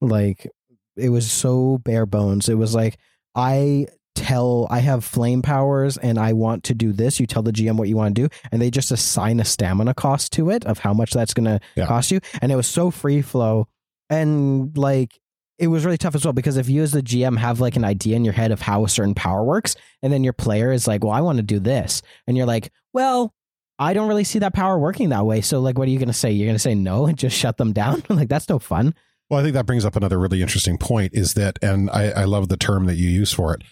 like 0.00 0.48
it 0.96 1.08
was 1.08 1.30
so 1.30 1.78
bare 1.78 2.06
bones. 2.06 2.48
It 2.48 2.54
was 2.54 2.74
like 2.74 2.98
I 3.34 3.88
tell 4.14 4.66
I 4.70 4.78
have 4.80 5.04
flame 5.04 5.42
powers 5.42 5.96
and 5.98 6.18
I 6.18 6.32
want 6.32 6.64
to 6.64 6.74
do 6.74 6.92
this. 6.92 7.18
You 7.20 7.26
tell 7.26 7.42
the 7.42 7.52
GM 7.52 7.76
what 7.76 7.88
you 7.88 7.96
want 7.96 8.14
to 8.14 8.22
do, 8.22 8.28
and 8.52 8.60
they 8.62 8.70
just 8.70 8.90
assign 8.90 9.40
a 9.40 9.44
stamina 9.44 9.94
cost 9.94 10.32
to 10.34 10.50
it 10.50 10.64
of 10.64 10.78
how 10.78 10.92
much 10.94 11.12
that's 11.12 11.34
going 11.34 11.46
to 11.46 11.60
Yeah. 11.76 11.86
cost 11.86 12.10
you. 12.10 12.20
And 12.40 12.50
it 12.52 12.56
was 12.56 12.66
so 12.66 12.90
free 12.90 13.22
flow, 13.22 13.68
and 14.10 14.76
like 14.76 15.18
it 15.58 15.68
was 15.68 15.84
really 15.84 15.96
tough 15.98 16.14
as 16.16 16.24
well 16.24 16.32
because 16.32 16.56
if 16.56 16.68
you 16.68 16.82
as 16.82 16.90
the 16.92 17.02
GM 17.02 17.38
have 17.38 17.60
like 17.60 17.76
an 17.76 17.84
idea 17.84 18.16
in 18.16 18.24
your 18.24 18.34
head 18.34 18.50
of 18.50 18.60
how 18.60 18.84
a 18.84 18.88
certain 18.88 19.14
power 19.14 19.44
works, 19.44 19.76
and 20.02 20.12
then 20.12 20.24
your 20.24 20.32
player 20.32 20.72
is 20.72 20.86
like, 20.88 21.02
"Well, 21.04 21.12
I 21.12 21.20
want 21.20 21.36
to 21.36 21.42
do 21.42 21.58
this," 21.60 22.02
and 22.26 22.36
you're 22.36 22.46
like, 22.46 22.72
"Well." 22.92 23.32
I 23.76 23.92
don't 23.92 24.06
really 24.06 24.22
see 24.22 24.38
that 24.38 24.54
power 24.54 24.78
working 24.78 25.08
that 25.08 25.26
way. 25.26 25.40
So, 25.40 25.58
like, 25.58 25.76
what 25.76 25.88
are 25.88 25.90
you 25.90 25.98
going 25.98 26.06
to 26.06 26.12
say? 26.14 26.30
You're 26.30 26.46
going 26.46 26.54
to 26.54 26.60
say 26.60 26.76
no 26.76 27.06
and 27.06 27.18
just 27.24 27.36
shut 27.36 27.56
them 27.56 27.72
down? 27.72 28.04
like, 28.08 28.28
that's 28.28 28.48
no 28.48 28.60
fun. 28.60 28.94
Well, 29.28 29.40
I 29.40 29.42
think 29.42 29.54
that 29.54 29.66
brings 29.66 29.84
up 29.84 29.96
another 29.96 30.16
really 30.16 30.42
interesting 30.42 30.78
point 30.78 31.12
is 31.12 31.34
that, 31.34 31.58
and 31.60 31.90
I, 31.90 32.10
I 32.10 32.24
love 32.24 32.48
the 32.48 32.56
term 32.56 32.84
that 32.86 32.94
you 32.94 33.08
use 33.10 33.32
for 33.32 33.52
it. 33.52 33.62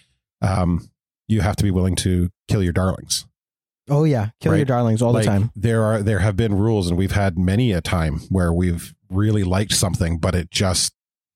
Um, 0.43 0.87
you 1.27 1.41
have 1.41 1.55
to 1.55 1.63
be 1.63 1.71
willing 1.71 1.95
to 1.97 2.29
kill 2.47 2.61
your 2.61 2.73
darlings. 2.73 3.25
Oh 3.89 4.03
yeah, 4.03 4.29
kill 4.39 4.51
Right. 4.51 4.59
your 4.59 4.65
darlings 4.65 5.01
all 5.01 5.11
Like, 5.13 5.23
the 5.25 5.29
time. 5.31 5.51
There 5.55 5.83
are 5.83 6.01
there 6.03 6.19
have 6.19 6.35
been 6.37 6.53
rules, 6.55 6.89
and 6.89 6.97
we've 6.97 7.11
had 7.13 7.37
many 7.37 7.71
a 7.71 7.81
time 7.81 8.19
where 8.29 8.53
we've 8.53 8.93
really 9.09 9.43
liked 9.43 9.73
something, 9.73 10.19
but 10.19 10.35
it 10.35 10.51
just 10.51 10.93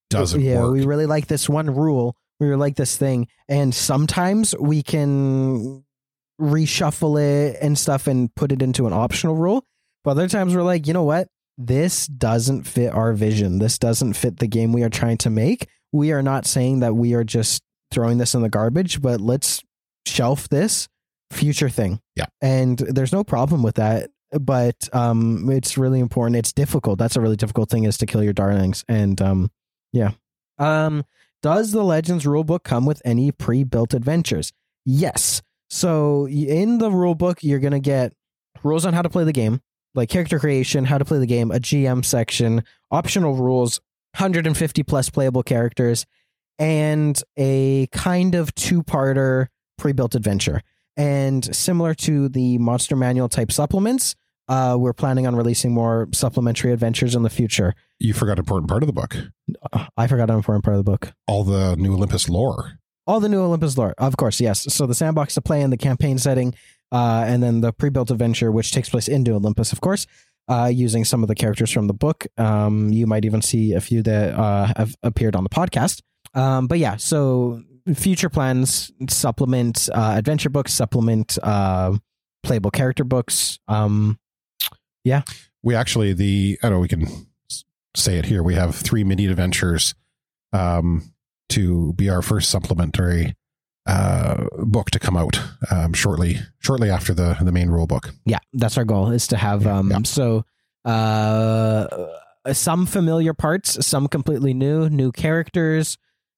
doesn't 0.09 0.41
yeah, 0.41 0.61
work. 0.61 0.73
we 0.73 0.85
really 0.85 1.05
like 1.05 1.27
this 1.27 1.49
one 1.49 1.73
rule. 1.73 2.15
We 2.39 2.47
really 2.47 2.59
like 2.59 2.75
this 2.75 2.95
thing, 2.97 3.27
and 3.49 3.73
sometimes 3.73 4.55
we 4.59 4.84
can 4.84 5.84
reshuffle 6.39 7.19
it 7.21 7.57
and 7.61 7.77
stuff 7.77 8.07
and 8.07 8.34
put 8.35 8.51
it 8.51 8.61
into 8.61 8.88
an 8.88 8.93
optional 8.93 9.35
rule. 9.35 9.65
But 10.03 10.11
other 10.11 10.27
times 10.29 10.55
we're 10.55 10.63
like, 10.63 10.88
you 10.88 10.93
know 10.93 11.03
what? 11.03 11.27
This 11.57 12.05
doesn't 12.07 12.63
fit 12.63 12.93
our 12.93 13.13
vision. 13.13 13.57
This 13.59 13.79
doesn't 13.79 14.13
fit 14.13 14.38
the 14.38 14.47
game 14.47 14.71
we 14.71 14.84
are 14.84 14.89
trying 14.89 15.17
to 15.19 15.29
make. 15.29 15.67
We 15.91 16.11
are 16.11 16.21
not 16.21 16.45
saying 16.45 16.79
that 16.81 16.95
we 16.95 17.13
are 17.13 17.23
just 17.23 17.63
throwing 17.91 18.18
this 18.18 18.34
in 18.35 18.41
the 18.41 18.49
garbage, 18.49 19.01
but 19.01 19.22
let's 19.22 19.64
shelf 20.05 20.49
this 20.49 20.88
future 21.31 21.69
thing. 21.69 21.99
Yeah. 22.15 22.26
And 22.41 22.77
there's 22.77 23.14
no 23.14 23.23
problem 23.23 23.64
with 23.64 23.76
that. 23.76 24.09
But 24.31 24.93
um 24.93 25.49
it's 25.49 25.77
really 25.77 25.99
important. 25.99 26.35
It's 26.35 26.53
difficult. 26.53 26.99
That's 26.99 27.15
a 27.15 27.22
really 27.22 27.35
difficult 27.35 27.69
thing 27.69 27.85
is 27.85 27.97
to 27.99 28.05
kill 28.05 28.23
your 28.23 28.34
darlings. 28.34 28.84
And 28.88 29.22
um 29.22 29.51
yeah. 29.93 30.11
Um 30.57 31.05
does 31.41 31.72
the 31.72 31.84
Legends 31.84 32.26
rulebook 32.26 32.64
come 32.64 32.85
with 32.85 33.01
any 33.05 33.31
pre-built 33.31 33.93
adventures? 33.93 34.51
Yes. 34.85 35.41
So 35.69 36.27
in 36.27 36.77
the 36.77 36.89
rulebook, 36.89 37.38
you're 37.41 37.59
gonna 37.59 37.80
get 37.80 38.14
rules 38.64 38.85
on 38.85 38.93
how 38.93 39.01
to 39.01 39.09
play 39.09 39.23
the 39.23 39.34
game, 39.34 39.61
like 39.95 40.09
character 40.09 40.39
creation, 40.39 40.85
how 40.85 40.97
to 40.97 41.05
play 41.05 41.19
the 41.19 41.27
game, 41.27 41.51
a 41.51 41.59
GM 41.59 42.03
section, 42.03 42.64
optional 42.91 43.35
rules, 43.35 43.80
150 44.18 44.84
plus 44.84 45.09
playable 45.09 45.43
characters, 45.43 46.05
and 46.59 47.21
a 47.38 47.88
kind 47.88 48.35
of 48.35 48.53
two-parter 48.55 49.47
pre-built 49.77 50.15
adventure. 50.15 50.61
And 50.95 51.55
similar 51.55 51.93
to 51.95 52.27
the 52.29 52.57
monster 52.57 52.95
manual 52.95 53.29
type 53.29 53.51
supplements, 53.51 54.15
uh, 54.47 54.77
we're 54.79 54.93
planning 54.93 55.27
on 55.27 55.35
releasing 55.35 55.73
more 55.73 56.07
supplementary 56.13 56.71
adventures 56.71 57.15
in 57.15 57.23
the 57.23 57.29
future. 57.29 57.73
you 57.99 58.13
forgot 58.13 58.34
an 58.34 58.39
important 58.39 58.69
part 58.69 58.81
of 58.81 58.88
the 58.88 58.93
book. 58.93 59.15
I 59.97 60.07
forgot 60.07 60.29
an 60.29 60.38
important 60.38 60.63
part 60.63 60.77
of 60.77 60.84
the 60.84 60.89
book. 60.89 61.13
All 61.27 61.43
the 61.43 61.75
new 61.75 61.93
Olympus 61.93 62.29
lore. 62.29 62.79
All 63.05 63.19
the 63.19 63.29
new 63.29 63.41
Olympus 63.41 63.77
lore, 63.77 63.93
of 63.97 64.17
course, 64.17 64.41
yes. 64.41 64.73
So 64.73 64.85
the 64.85 64.95
sandbox 64.95 65.34
to 65.35 65.41
play 65.41 65.61
in 65.61 65.69
the 65.69 65.77
campaign 65.77 66.17
setting, 66.17 66.53
uh, 66.91 67.23
and 67.27 67.41
then 67.41 67.61
the 67.61 67.71
pre-built 67.71 68.11
adventure, 68.11 68.51
which 68.51 68.71
takes 68.71 68.89
place 68.89 69.07
into 69.07 69.34
Olympus, 69.34 69.71
of 69.71 69.79
course, 69.79 70.07
uh, 70.49 70.69
using 70.73 71.05
some 71.05 71.23
of 71.23 71.27
the 71.27 71.35
characters 71.35 71.71
from 71.71 71.88
the 71.88 71.93
book. 71.93 72.27
Um, 72.38 72.89
you 72.89 73.07
might 73.07 73.25
even 73.25 73.41
see 73.41 73.73
a 73.73 73.81
few 73.81 74.01
that 74.03 74.34
uh, 74.34 74.73
have 74.75 74.95
appeared 75.03 75.35
on 75.35 75.43
the 75.43 75.49
podcast. 75.49 76.01
Um, 76.38 76.68
but 76.68 76.77
yeah, 76.80 76.97
so 76.97 77.64
future 77.95 78.30
plans 78.30 78.91
supplement 79.09 79.89
uh, 79.93 80.14
adventure 80.18 80.49
books, 80.49 80.73
supplement 80.73 81.38
uh, 81.41 81.97
playable 82.43 82.72
character 82.72 83.03
books. 83.03 83.59
Um, 83.68 84.19
yeah, 85.03 85.23
We 85.64 85.73
actually 85.76 86.14
the 86.14 86.59
I 86.61 86.68
don't 86.69 86.77
know 86.77 86.80
we 86.80 86.88
can 86.88 87.07
say 87.95 88.18
it 88.18 88.26
here. 88.26 88.43
We 88.43 88.53
have 88.55 88.76
three 88.76 89.03
mini 89.03 89.26
adventures 89.26 89.95
um, 90.53 91.14
to 91.49 91.93
be 91.93 92.09
our 92.09 92.22
first 92.22 92.49
supplementary 92.49 93.35
uh, 93.88 94.45
book 94.59 94.91
to 94.91 94.99
come 94.99 95.15
out 95.18 95.39
um, 95.72 95.93
shortly 95.93 96.38
shortly 96.59 96.89
after 96.89 97.14
the 97.14 97.38
the 97.41 97.51
main 97.51 97.69
rule 97.69 97.88
book. 97.88 98.11
Yeah, 98.26 98.39
that's 98.53 98.77
our 98.77 98.85
goal 98.85 99.11
is 99.11 99.27
to 99.27 99.38
have 99.38 99.64
Yeah, 99.64 99.77
um 99.77 99.89
yeah. 99.91 99.99
so 100.03 100.43
uh 100.85 101.88
some 102.53 102.85
familiar 102.85 103.34
parts, 103.34 103.85
some 103.85 104.07
completely 104.07 104.53
new, 104.53 104.89
new 104.89 105.11
characters. 105.11 105.97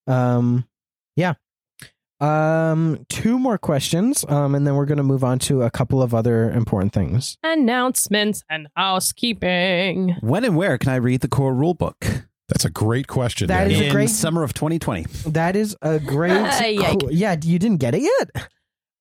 Um 0.09 0.65
yeah. 1.15 1.33
Um 2.19 3.05
two 3.07 3.39
more 3.39 3.57
questions 3.57 4.25
um 4.27 4.53
and 4.55 4.67
then 4.67 4.75
we're 4.75 4.85
going 4.85 4.97
to 4.97 5.03
move 5.03 5.23
on 5.23 5.39
to 5.39 5.61
a 5.63 5.69
couple 5.71 6.01
of 6.01 6.13
other 6.13 6.51
important 6.51 6.91
things. 6.91 7.37
Announcements 7.43 8.43
and 8.49 8.67
housekeeping. 8.75 10.15
When 10.21 10.43
and 10.43 10.57
where 10.57 10.77
can 10.77 10.91
I 10.91 10.95
read 10.97 11.21
the 11.21 11.29
core 11.29 11.53
rulebook? 11.53 12.25
That's 12.49 12.65
a 12.65 12.69
great 12.69 13.07
question. 13.07 13.47
That 13.47 13.65
Daniel. 13.65 13.79
is 13.79 13.81
a 13.81 13.85
in 13.87 13.91
great- 13.93 14.09
summer 14.09 14.43
of 14.43 14.53
2020. 14.53 15.03
That 15.27 15.55
is 15.55 15.77
a 15.83 15.99
great. 15.99 16.31
Yike. 16.61 16.97
oh, 17.03 17.09
yeah, 17.09 17.35
you 17.41 17.59
didn't 17.59 17.77
get 17.77 17.93
it 17.93 18.01
yet. 18.01 18.49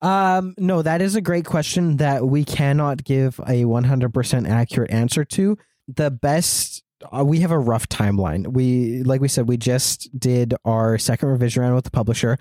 Um, 0.02 0.54
no, 0.58 0.82
that 0.82 1.00
is 1.00 1.16
a 1.16 1.22
great 1.22 1.46
question 1.46 1.96
that 1.96 2.26
we 2.26 2.44
cannot 2.44 3.02
give 3.04 3.38
a 3.40 3.64
100% 3.64 4.48
accurate 4.48 4.90
answer 4.90 5.24
to. 5.24 5.56
The 5.88 6.10
best, 6.10 6.84
uh, 7.16 7.24
we 7.24 7.40
have 7.40 7.50
a 7.50 7.58
rough 7.58 7.88
timeline. 7.88 8.46
We, 8.48 9.02
like 9.02 9.20
we 9.20 9.28
said, 9.28 9.48
we 9.48 9.56
just 9.56 10.08
did 10.18 10.54
our 10.64 10.98
second 10.98 11.28
revision 11.28 11.62
round 11.62 11.74
with 11.74 11.84
the 11.84 11.90
publisher. 11.90 12.38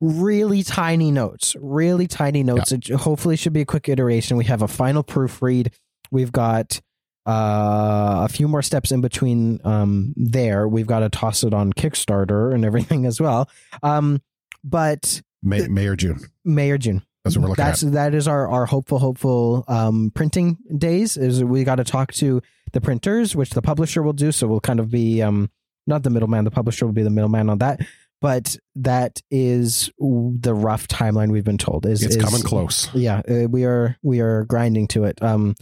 Really 0.00 0.62
tiny 0.62 1.10
notes, 1.10 1.56
really 1.60 2.06
tiny 2.06 2.42
notes. 2.44 2.70
It 2.70 2.88
hopefully 2.88 3.36
should 3.36 3.52
be 3.52 3.62
a 3.62 3.66
quick 3.66 3.88
iteration. 3.88 4.36
We 4.36 4.44
have 4.44 4.62
a 4.62 4.68
final 4.68 5.02
proofread. 5.02 5.72
We've 6.12 6.30
got 6.30 6.80
uh, 7.26 8.24
a 8.24 8.28
few 8.28 8.46
more 8.46 8.62
steps 8.62 8.92
in 8.92 9.00
between 9.00 9.60
um, 9.64 10.14
there. 10.16 10.68
We've 10.68 10.86
got 10.86 11.00
to 11.00 11.08
toss 11.08 11.42
it 11.42 11.52
on 11.52 11.72
Kickstarter 11.72 12.54
and 12.54 12.64
everything 12.64 13.06
as 13.06 13.20
well. 13.20 13.50
Um, 13.82 14.22
but 14.62 15.20
May, 15.42 15.66
May 15.66 15.86
or 15.86 15.96
June. 15.96 16.20
May 16.44 16.70
or 16.70 16.78
June. 16.78 17.02
That's 17.24 17.36
what 17.36 17.42
we're 17.42 17.48
looking 17.50 17.64
That's 17.64 17.82
at. 17.82 17.92
that 17.92 18.14
is 18.14 18.28
our 18.28 18.48
our 18.48 18.66
hopeful 18.66 18.98
hopeful 18.98 19.64
um, 19.68 20.12
printing 20.14 20.56
days. 20.76 21.16
Is 21.16 21.42
we 21.44 21.64
got 21.64 21.76
to 21.76 21.84
talk 21.84 22.12
to 22.14 22.40
the 22.72 22.80
printers, 22.80 23.34
which 23.36 23.50
the 23.50 23.62
publisher 23.62 24.02
will 24.02 24.12
do. 24.12 24.32
So 24.32 24.46
we'll 24.46 24.60
kind 24.60 24.80
of 24.80 24.90
be 24.90 25.22
um, 25.22 25.50
not 25.86 26.02
the 26.02 26.10
middleman. 26.10 26.44
The 26.44 26.50
publisher 26.50 26.86
will 26.86 26.92
be 26.92 27.02
the 27.02 27.10
middleman 27.10 27.48
on 27.50 27.58
that. 27.58 27.80
But 28.20 28.56
that 28.74 29.20
is 29.30 29.90
the 29.98 30.52
rough 30.54 30.88
timeline 30.88 31.30
we've 31.30 31.44
been 31.44 31.56
told. 31.58 31.86
Is 31.86 32.02
It's 32.02 32.16
is- 32.16 32.22
coming 32.24 32.42
close. 32.42 32.92
Yeah, 32.94 33.22
uh, 33.28 33.46
we 33.48 33.64
are 33.64 33.96
we 34.02 34.20
are 34.20 34.44
grinding 34.44 34.88
to 34.88 35.04
it. 35.04 35.22
Um, 35.22 35.54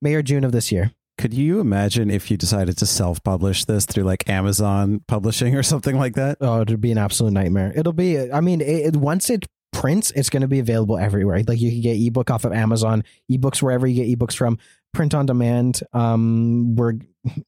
May 0.00 0.14
or 0.14 0.22
June 0.22 0.42
of 0.44 0.50
this 0.52 0.72
year. 0.72 0.90
Could 1.18 1.32
you 1.34 1.60
imagine 1.60 2.10
if 2.10 2.28
you 2.30 2.36
decided 2.36 2.76
to 2.78 2.86
self-publish 2.86 3.66
this 3.66 3.86
through 3.86 4.02
like 4.04 4.28
Amazon 4.28 5.02
Publishing 5.06 5.54
or 5.56 5.62
something 5.62 5.96
like 5.96 6.14
that? 6.16 6.38
Oh, 6.40 6.62
it'd 6.62 6.80
be 6.80 6.90
an 6.90 6.98
absolute 6.98 7.32
nightmare. 7.34 7.72
It'll 7.76 7.92
be. 7.92 8.30
I 8.32 8.40
mean, 8.40 8.60
it, 8.60 8.94
it- 8.94 8.96
once 8.96 9.30
it 9.30 9.46
prints, 9.72 10.10
it's 10.16 10.28
going 10.28 10.40
to 10.42 10.48
be 10.48 10.58
available 10.58 10.98
everywhere. 10.98 11.42
Like 11.46 11.60
you 11.60 11.70
can 11.70 11.80
get 11.82 11.96
ebook 11.98 12.30
off 12.30 12.44
of 12.44 12.52
Amazon, 12.52 13.04
ebooks 13.30 13.62
wherever 13.62 13.86
you 13.86 14.04
get 14.04 14.18
ebooks 14.18 14.34
from, 14.34 14.58
print 14.92 15.14
on 15.14 15.26
demand. 15.26 15.80
Um, 15.92 16.76
we're. 16.76 16.94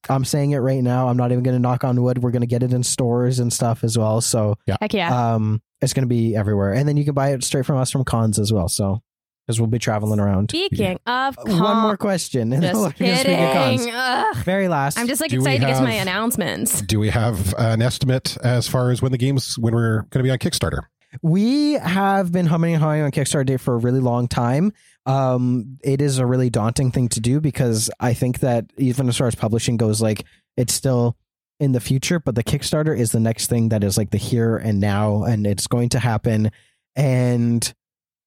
I'm 0.09 0.25
saying 0.25 0.53
it 0.53 0.59
right 0.59 0.81
now. 0.83 1.09
I'm 1.09 1.17
not 1.17 1.33
even 1.33 1.43
going 1.43 1.57
to 1.57 1.61
knock 1.61 1.83
on 1.83 2.01
wood. 2.01 2.19
We're 2.23 2.31
going 2.31 2.43
to 2.43 2.47
get 2.47 2.63
it 2.63 2.73
in 2.73 2.85
stores 2.85 3.41
and 3.41 3.53
stuff 3.53 3.83
as 3.83 3.99
well. 3.99 4.21
So, 4.21 4.55
yeah, 4.67 4.77
Heck 4.81 4.95
yeah. 4.95 5.35
um, 5.35 5.61
it's 5.81 5.93
going 5.93 6.05
to 6.05 6.09
be 6.09 6.37
everywhere, 6.37 6.73
and 6.73 6.89
then 6.89 6.97
you 6.97 7.05
can 7.05 7.13
buy 7.15 7.31
it 7.33 7.43
straight 7.43 7.67
from 7.67 7.79
us 7.79 7.91
from 7.91 8.05
cons 8.05 8.39
as 8.39 8.53
well. 8.53 8.69
So, 8.69 9.03
because 9.45 9.61
we'll 9.61 9.67
be 9.67 9.81
traveling 9.81 10.21
around. 10.21 10.51
Speaking 10.51 11.01
of 11.07 11.37
cons, 11.37 11.61
One 11.61 11.79
more 11.79 11.97
question, 11.97 12.53
and 12.53 12.63
then 12.63 12.77
we're 12.79 12.91
Just 12.93 12.99
gonna 13.01 13.17
speak 13.19 13.39
of 13.39 13.53
cons. 13.53 13.85
kidding. 13.85 14.45
Very 14.45 14.69
last. 14.69 14.97
I'm 14.97 15.09
just 15.09 15.21
like 15.21 15.31
Do 15.31 15.39
we 15.39 15.43
excited 15.43 15.61
to 15.63 15.67
get 15.67 15.79
to 15.79 15.83
my 15.83 15.93
announcements. 15.95 16.81
Do 16.83 17.01
we 17.01 17.11
have 17.11 17.53
an 17.59 17.83
estimate 17.83 18.37
as 18.45 18.69
far 18.69 18.93
as 18.93 19.03
when 19.03 19.11
the 19.11 19.19
game's 19.19 19.59
when 19.59 19.75
we're 19.75 20.03
going 20.11 20.21
to 20.21 20.23
be 20.23 20.31
on 20.31 20.39
Kickstarter? 20.39 20.83
We 21.21 21.75
have 21.75 22.33
been 22.33 22.47
humming 22.47 22.75
and 22.75 22.83
hawing 22.83 23.03
on 23.03 23.11
Kickstarter 23.13 23.47
Day 23.47 23.57
for 23.57 23.75
a 23.75 23.79
really 23.79 24.01
long 24.01 24.27
time. 24.29 24.73
Um, 25.07 25.79
it 25.83 26.01
is 26.01 26.19
a 26.19 26.27
really 26.27 26.51
daunting 26.51 26.91
thing 26.91 27.09
to 27.11 27.21
do 27.21 27.41
because 27.41 27.91
I 28.01 28.15
think 28.15 28.41
that 28.41 28.67
even 28.79 29.09
as 29.09 29.17
far 29.17 29.27
as 29.27 29.35
publishing 29.35 29.77
goes, 29.77 30.01
like 30.01 30.25
it's 30.57 30.73
still 30.73 31.17
in 31.61 31.73
the 31.73 31.81
future, 31.81 32.19
but 32.19 32.35
the 32.35 32.45
Kickstarter 32.45 32.97
is 32.97 33.13
the 33.13 33.21
next 33.21 33.49
thing 33.49 33.69
that 33.69 33.85
is 33.85 33.97
like 33.97 34.11
the 34.11 34.19
here 34.19 34.57
and 34.57 34.81
now, 34.81 35.25
and 35.25 35.47
it's 35.47 35.67
going 35.67 35.91
to 35.91 35.99
happen. 35.99 36.51
And 36.97 37.73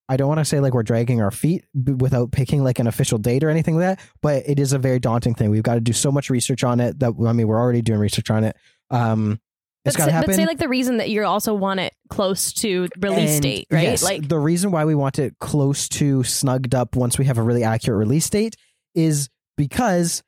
I 0.09 0.17
don't 0.17 0.27
want 0.27 0.39
to 0.39 0.45
say 0.45 0.59
like 0.59 0.73
we're 0.73 0.83
dragging 0.83 1.21
our 1.21 1.31
feet 1.31 1.65
without 1.73 2.31
picking 2.31 2.63
like 2.63 2.79
an 2.79 2.87
official 2.87 3.17
date 3.17 3.43
or 3.43 3.49
anything 3.49 3.75
like 3.75 3.97
that, 3.97 4.07
but 4.21 4.43
it 4.47 4.59
is 4.59 4.71
a 4.71 4.79
very 4.79 4.99
daunting 4.99 5.35
thing. 5.35 5.49
We've 5.49 5.63
got 5.63 5.75
to 5.75 5.81
do 5.81 5.93
so 5.93 6.11
much 6.11 6.29
research 6.29 6.63
on 6.63 6.79
it 6.79 6.99
that 6.99 7.13
I 7.25 7.33
mean 7.33 7.47
we're 7.47 7.59
already 7.59 7.81
doing 7.81 7.99
research 7.99 8.29
on 8.29 8.43
it. 8.43 8.55
Um, 8.89 9.39
it's 9.87 9.97
got 9.97 10.05
to 10.05 10.11
happen. 10.11 10.29
but 10.29 10.35
say 10.35 10.45
like 10.45 10.57
the 10.59 10.69
reason 10.69 10.97
that 10.97 11.09
you 11.09 11.23
also 11.25 11.53
want 11.53 11.79
it 11.79 11.93
close 12.09 12.53
to 12.53 12.87
release 12.99 13.35
And 13.35 13.43
date, 13.43 13.67
right? 13.71 13.83
yes, 13.83 14.03
like 14.03 14.27
the 14.27 14.39
reason 14.39 14.71
why 14.71 14.85
we 14.85 14.95
want 14.95 15.19
it 15.19 15.35
close 15.39 15.87
to 15.89 16.23
snugged 16.23 16.73
up 16.75 16.95
once 16.95 17.17
we 17.17 17.25
have 17.25 17.37
a 17.37 17.41
really 17.43 17.63
accurate 17.63 17.97
release 17.99 18.29
date 18.29 18.55
is 18.95 19.29
because 19.57 20.21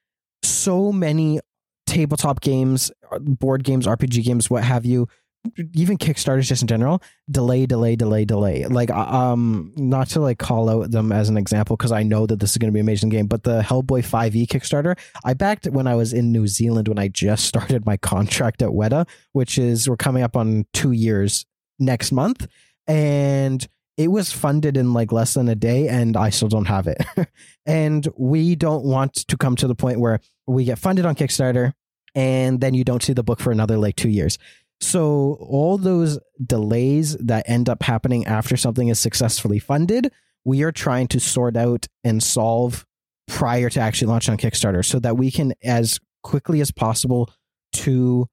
so 0.43 0.91
many 0.91 1.39
tabletop 1.85 2.41
games, 2.41 2.91
uh, 3.11 3.19
board 3.19 3.63
games, 3.63 3.87
RPG 3.87 4.23
games, 4.23 4.49
what 4.49 4.63
have 4.63 4.85
you, 4.85 5.07
even 5.73 5.97
Kickstarters 5.97 6.47
just 6.47 6.61
in 6.61 6.67
general, 6.67 7.01
delay, 7.29 7.65
delay, 7.65 7.95
delay, 7.95 8.25
delay. 8.25 8.65
Like, 8.65 8.89
uh, 8.89 8.99
um, 8.99 9.73
not 9.75 10.07
to 10.09 10.19
like 10.19 10.37
call 10.37 10.69
out 10.69 10.91
them 10.91 11.11
as 11.11 11.29
an 11.29 11.37
example 11.37 11.77
because 11.77 11.91
I 11.91 12.03
know 12.03 12.25
that 12.25 12.39
this 12.39 12.51
is 12.51 12.57
going 12.57 12.69
to 12.69 12.73
be 12.73 12.79
an 12.79 12.85
amazing 12.85 13.09
game, 13.09 13.27
but 13.27 13.43
the 13.43 13.61
Hellboy 13.61 14.05
5e 14.05 14.47
Kickstarter, 14.47 14.97
I 15.23 15.33
backed 15.33 15.67
when 15.67 15.87
I 15.87 15.95
was 15.95 16.13
in 16.13 16.31
New 16.31 16.47
Zealand 16.47 16.87
when 16.87 16.99
I 16.99 17.07
just 17.07 17.45
started 17.49 17.85
my 17.85 17.97
contract 17.97 18.61
at 18.61 18.69
Weta, 18.69 19.07
which 19.31 19.57
is 19.57 19.89
we're 19.89 19.97
coming 19.97 20.23
up 20.23 20.35
on 20.35 20.65
two 20.73 20.91
years 20.91 21.45
next 21.79 22.11
month, 22.11 22.47
and 22.87 23.67
it 23.97 24.09
was 24.09 24.31
funded 24.31 24.77
in 24.77 24.93
like 24.93 25.11
less 25.11 25.33
than 25.33 25.49
a 25.49 25.55
day, 25.55 25.87
and 25.87 26.15
I 26.15 26.29
still 26.29 26.47
don't 26.47 26.65
have 26.65 26.87
it. 26.87 27.03
and 27.65 28.07
we 28.17 28.55
don't 28.55 28.85
want 28.85 29.13
to 29.13 29.37
come 29.37 29.55
to 29.57 29.67
the 29.67 29.75
point 29.75 29.99
where 29.99 30.19
we 30.47 30.63
get 30.63 30.79
funded 30.79 31.05
on 31.05 31.15
Kickstarter 31.15 31.73
and 32.15 32.59
then 32.59 32.73
you 32.73 32.83
don't 32.83 33.03
see 33.03 33.13
the 33.13 33.23
book 33.23 33.39
for 33.39 33.51
another 33.51 33.77
like 33.77 33.95
two 33.95 34.09
years. 34.09 34.37
So 34.81 35.37
all 35.41 35.77
those 35.77 36.19
delays 36.43 37.17
that 37.17 37.49
end 37.49 37.69
up 37.69 37.83
happening 37.83 38.25
after 38.25 38.55
something 38.55 38.87
is 38.87 38.99
successfully 38.99 39.59
funded, 39.59 40.11
we 40.45 40.63
are 40.63 40.71
trying 40.71 41.07
to 41.09 41.19
sort 41.19 41.57
out 41.57 41.87
and 42.03 42.23
solve 42.23 42.85
prior 43.27 43.69
to 43.69 43.79
actually 43.79 44.07
launching 44.07 44.31
on 44.31 44.37
Kickstarter 44.37 44.83
so 44.83 44.99
that 44.99 45.17
we 45.17 45.31
can 45.31 45.53
as 45.63 45.99
quickly 46.23 46.61
as 46.61 46.71
possible 46.71 47.31
to 47.73 48.27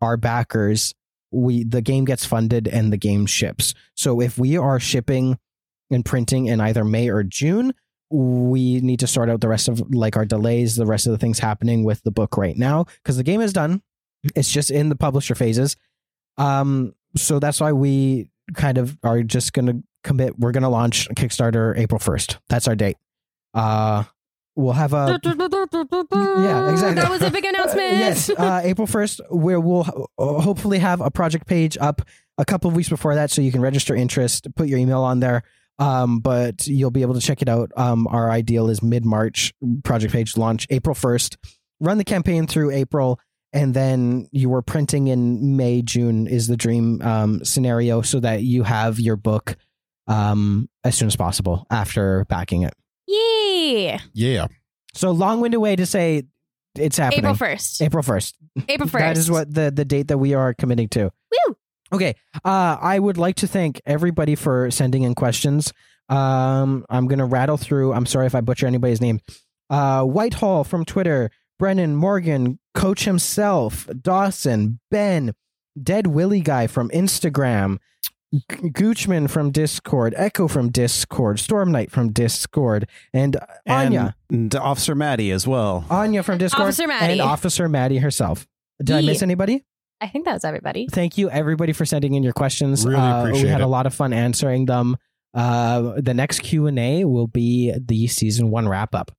our 0.00 0.16
backers 0.16 0.94
we 1.34 1.64
the 1.64 1.82
game 1.82 2.04
gets 2.04 2.24
funded 2.24 2.68
and 2.68 2.92
the 2.92 2.96
game 2.96 3.26
ships. 3.26 3.74
So 3.96 4.20
if 4.20 4.38
we 4.38 4.56
are 4.56 4.80
shipping 4.80 5.38
and 5.90 6.04
printing 6.04 6.46
in 6.46 6.60
either 6.60 6.84
May 6.84 7.08
or 7.08 7.22
June, 7.22 7.74
we 8.10 8.80
need 8.80 9.00
to 9.00 9.06
sort 9.06 9.28
out 9.28 9.40
the 9.40 9.48
rest 9.48 9.68
of 9.68 9.82
like 9.94 10.16
our 10.16 10.24
delays, 10.24 10.76
the 10.76 10.86
rest 10.86 11.06
of 11.06 11.12
the 11.12 11.18
things 11.18 11.40
happening 11.40 11.84
with 11.84 12.02
the 12.04 12.10
book 12.10 12.36
right 12.36 12.56
now 12.56 12.84
because 13.02 13.16
the 13.16 13.22
game 13.22 13.40
is 13.40 13.52
done. 13.52 13.82
It's 14.34 14.50
just 14.50 14.70
in 14.70 14.88
the 14.88 14.96
publisher 14.96 15.34
phases. 15.34 15.76
Um, 16.36 16.94
so 17.16 17.38
that's 17.38 17.60
why 17.60 17.72
we 17.72 18.28
kind 18.54 18.78
of 18.78 18.98
are 19.02 19.22
just 19.22 19.52
going 19.52 19.66
to 19.66 19.82
commit. 20.02 20.38
We're 20.38 20.52
going 20.52 20.62
to 20.62 20.68
launch 20.68 21.08
Kickstarter 21.10 21.76
April 21.78 21.98
1st. 21.98 22.38
That's 22.48 22.68
our 22.68 22.74
date. 22.76 22.96
Uh, 23.52 24.04
we'll 24.56 24.72
have 24.72 24.92
a 24.92 25.20
yeah, 25.22 26.70
exactly. 26.70 27.02
That 27.02 27.10
was 27.10 27.22
a 27.22 27.30
big 27.30 27.44
announcement. 27.44 27.92
yes, 27.92 28.30
uh, 28.30 28.60
April 28.64 28.86
1st, 28.86 29.20
where 29.30 29.60
we'll 29.60 30.08
hopefully 30.18 30.78
have 30.78 31.00
a 31.00 31.10
project 31.10 31.46
page 31.46 31.78
up 31.80 32.02
a 32.38 32.44
couple 32.44 32.68
of 32.68 32.76
weeks 32.76 32.88
before 32.88 33.14
that 33.14 33.30
so 33.30 33.42
you 33.42 33.52
can 33.52 33.60
register 33.60 33.94
interest, 33.94 34.46
put 34.56 34.68
your 34.68 34.78
email 34.78 35.02
on 35.02 35.20
there. 35.20 35.42
Um, 35.78 36.20
but 36.20 36.68
you'll 36.68 36.92
be 36.92 37.02
able 37.02 37.14
to 37.14 37.20
check 37.20 37.42
it 37.42 37.48
out. 37.48 37.72
Um, 37.76 38.06
our 38.06 38.30
ideal 38.30 38.68
is 38.68 38.80
mid 38.80 39.04
March 39.04 39.52
project 39.82 40.12
page 40.12 40.36
launch 40.36 40.68
April 40.70 40.94
1st. 40.94 41.36
Run 41.80 41.98
the 41.98 42.04
campaign 42.04 42.46
through 42.46 42.70
April, 42.70 43.18
and 43.54 43.72
then 43.72 44.26
you 44.32 44.50
were 44.50 44.62
printing 44.62 45.06
in 45.06 45.56
May, 45.56 45.80
June 45.80 46.26
is 46.26 46.48
the 46.48 46.56
dream 46.56 47.00
um, 47.02 47.44
scenario 47.44 48.02
so 48.02 48.18
that 48.20 48.42
you 48.42 48.64
have 48.64 48.98
your 48.98 49.16
book 49.16 49.56
um, 50.08 50.68
as 50.82 50.96
soon 50.96 51.06
as 51.06 51.14
possible 51.16 51.64
after 51.70 52.24
backing 52.28 52.62
it. 52.64 52.74
Yeah. 53.06 54.00
Yeah. 54.12 54.48
So 54.92 55.12
long 55.12 55.40
winded 55.40 55.60
way 55.60 55.76
to 55.76 55.86
say 55.86 56.24
it's 56.74 56.98
happening. 56.98 57.20
April 57.20 57.34
1st. 57.34 57.82
April 57.82 58.02
1st. 58.02 58.32
April 58.68 58.88
1st. 58.88 58.98
That 58.98 59.16
is 59.16 59.30
what 59.30 59.54
the 59.54 59.70
the 59.70 59.84
date 59.84 60.08
that 60.08 60.18
we 60.18 60.34
are 60.34 60.52
committing 60.52 60.88
to. 60.88 61.12
Woo! 61.30 61.56
Okay. 61.92 62.14
Uh, 62.44 62.76
I 62.80 62.98
would 62.98 63.18
like 63.18 63.36
to 63.36 63.46
thank 63.46 63.80
everybody 63.86 64.34
for 64.34 64.70
sending 64.72 65.04
in 65.04 65.14
questions. 65.14 65.72
Um, 66.08 66.84
I'm 66.90 67.06
gonna 67.06 67.26
rattle 67.26 67.56
through. 67.56 67.92
I'm 67.92 68.06
sorry 68.06 68.26
if 68.26 68.34
I 68.34 68.40
butcher 68.40 68.66
anybody's 68.66 69.00
name. 69.00 69.20
Uh, 69.70 70.02
Whitehall 70.02 70.64
from 70.64 70.84
Twitter, 70.84 71.30
Brennan 71.58 71.94
Morgan, 71.94 72.58
Coach 72.74 73.04
himself, 73.04 73.88
Dawson, 74.02 74.80
Ben, 74.90 75.32
Dead 75.80 76.06
Willie 76.08 76.40
guy 76.40 76.66
from 76.66 76.88
Instagram, 76.90 77.78
G- 78.32 78.40
Goochman 78.70 79.30
from 79.30 79.50
Discord, 79.52 80.12
Echo 80.16 80.48
from 80.48 80.70
Discord, 80.70 81.38
Storm 81.38 81.70
Knight 81.72 81.90
from 81.90 82.10
Discord, 82.12 82.88
and 83.12 83.36
Anya. 83.66 84.16
And, 84.30 84.52
and 84.52 84.54
Officer 84.56 84.94
Maddie 84.94 85.30
as 85.30 85.46
well. 85.46 85.84
Anya 85.90 86.22
from 86.22 86.38
Discord, 86.38 86.62
Officer 86.64 86.86
Maddie. 86.88 87.12
and 87.12 87.20
Officer 87.20 87.68
Maddie 87.68 87.98
herself. 87.98 88.46
Did 88.82 88.96
I 88.96 89.00
miss 89.02 89.22
anybody? 89.22 89.64
I 90.00 90.08
think 90.08 90.24
that 90.24 90.32
was 90.34 90.44
everybody. 90.44 90.88
Thank 90.90 91.16
you, 91.16 91.30
everybody, 91.30 91.72
for 91.72 91.84
sending 91.84 92.14
in 92.14 92.22
your 92.24 92.32
questions. 92.32 92.84
Really 92.84 93.00
Uh, 93.00 93.20
appreciate 93.20 93.44
We 93.44 93.48
had 93.50 93.60
it. 93.60 93.64
a 93.64 93.68
lot 93.68 93.86
of 93.86 93.94
fun 93.94 94.12
answering 94.12 94.66
them. 94.66 94.96
Uh, 95.32 95.94
the 96.00 96.12
next 96.14 96.40
Q 96.40 96.66
and 96.66 96.78
A 96.78 97.04
will 97.04 97.26
be 97.28 97.72
the 97.78 98.06
season 98.08 98.50
one 98.50 98.68
wrap 98.68 98.94
up. 98.94 99.12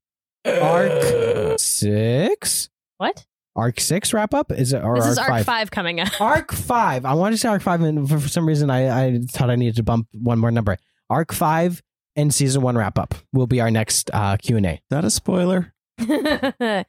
Arc 0.45 0.91
six, 1.59 2.69
What? 2.97 3.25
Arc 3.55 3.79
six 3.79 4.13
wrap 4.13 4.33
up 4.33 4.51
is 4.51 4.73
it 4.73 4.83
or 4.83 4.95
this 4.95 5.05
arc 5.05 5.11
is 5.11 5.17
Arc 5.17 5.29
five? 5.29 5.45
5 5.45 5.71
coming 5.71 5.99
up. 5.99 6.21
Arc 6.21 6.51
five. 6.51 7.05
I 7.05 7.13
wanted 7.13 7.35
to 7.35 7.37
say 7.39 7.49
arc 7.49 7.61
five, 7.61 7.81
and 7.81 8.07
for, 8.07 8.19
for 8.19 8.27
some 8.27 8.47
reason, 8.47 8.69
I, 8.69 9.07
I 9.07 9.19
thought 9.29 9.49
I 9.49 9.55
needed 9.55 9.75
to 9.77 9.83
bump 9.83 10.07
one 10.13 10.39
more 10.39 10.51
number. 10.51 10.77
Arc 11.09 11.33
five 11.33 11.81
and 12.15 12.33
season 12.33 12.61
one 12.61 12.77
wrap 12.77 12.97
up 12.97 13.15
will 13.33 13.47
be 13.47 13.61
our 13.61 13.71
next 13.71 14.09
uh, 14.13 14.37
Q 14.37 14.57
and 14.57 14.65
A. 14.65 14.81
Not 14.89 15.05
a 15.05 15.09
spoiler? 15.09 15.73
uh, 15.99 16.83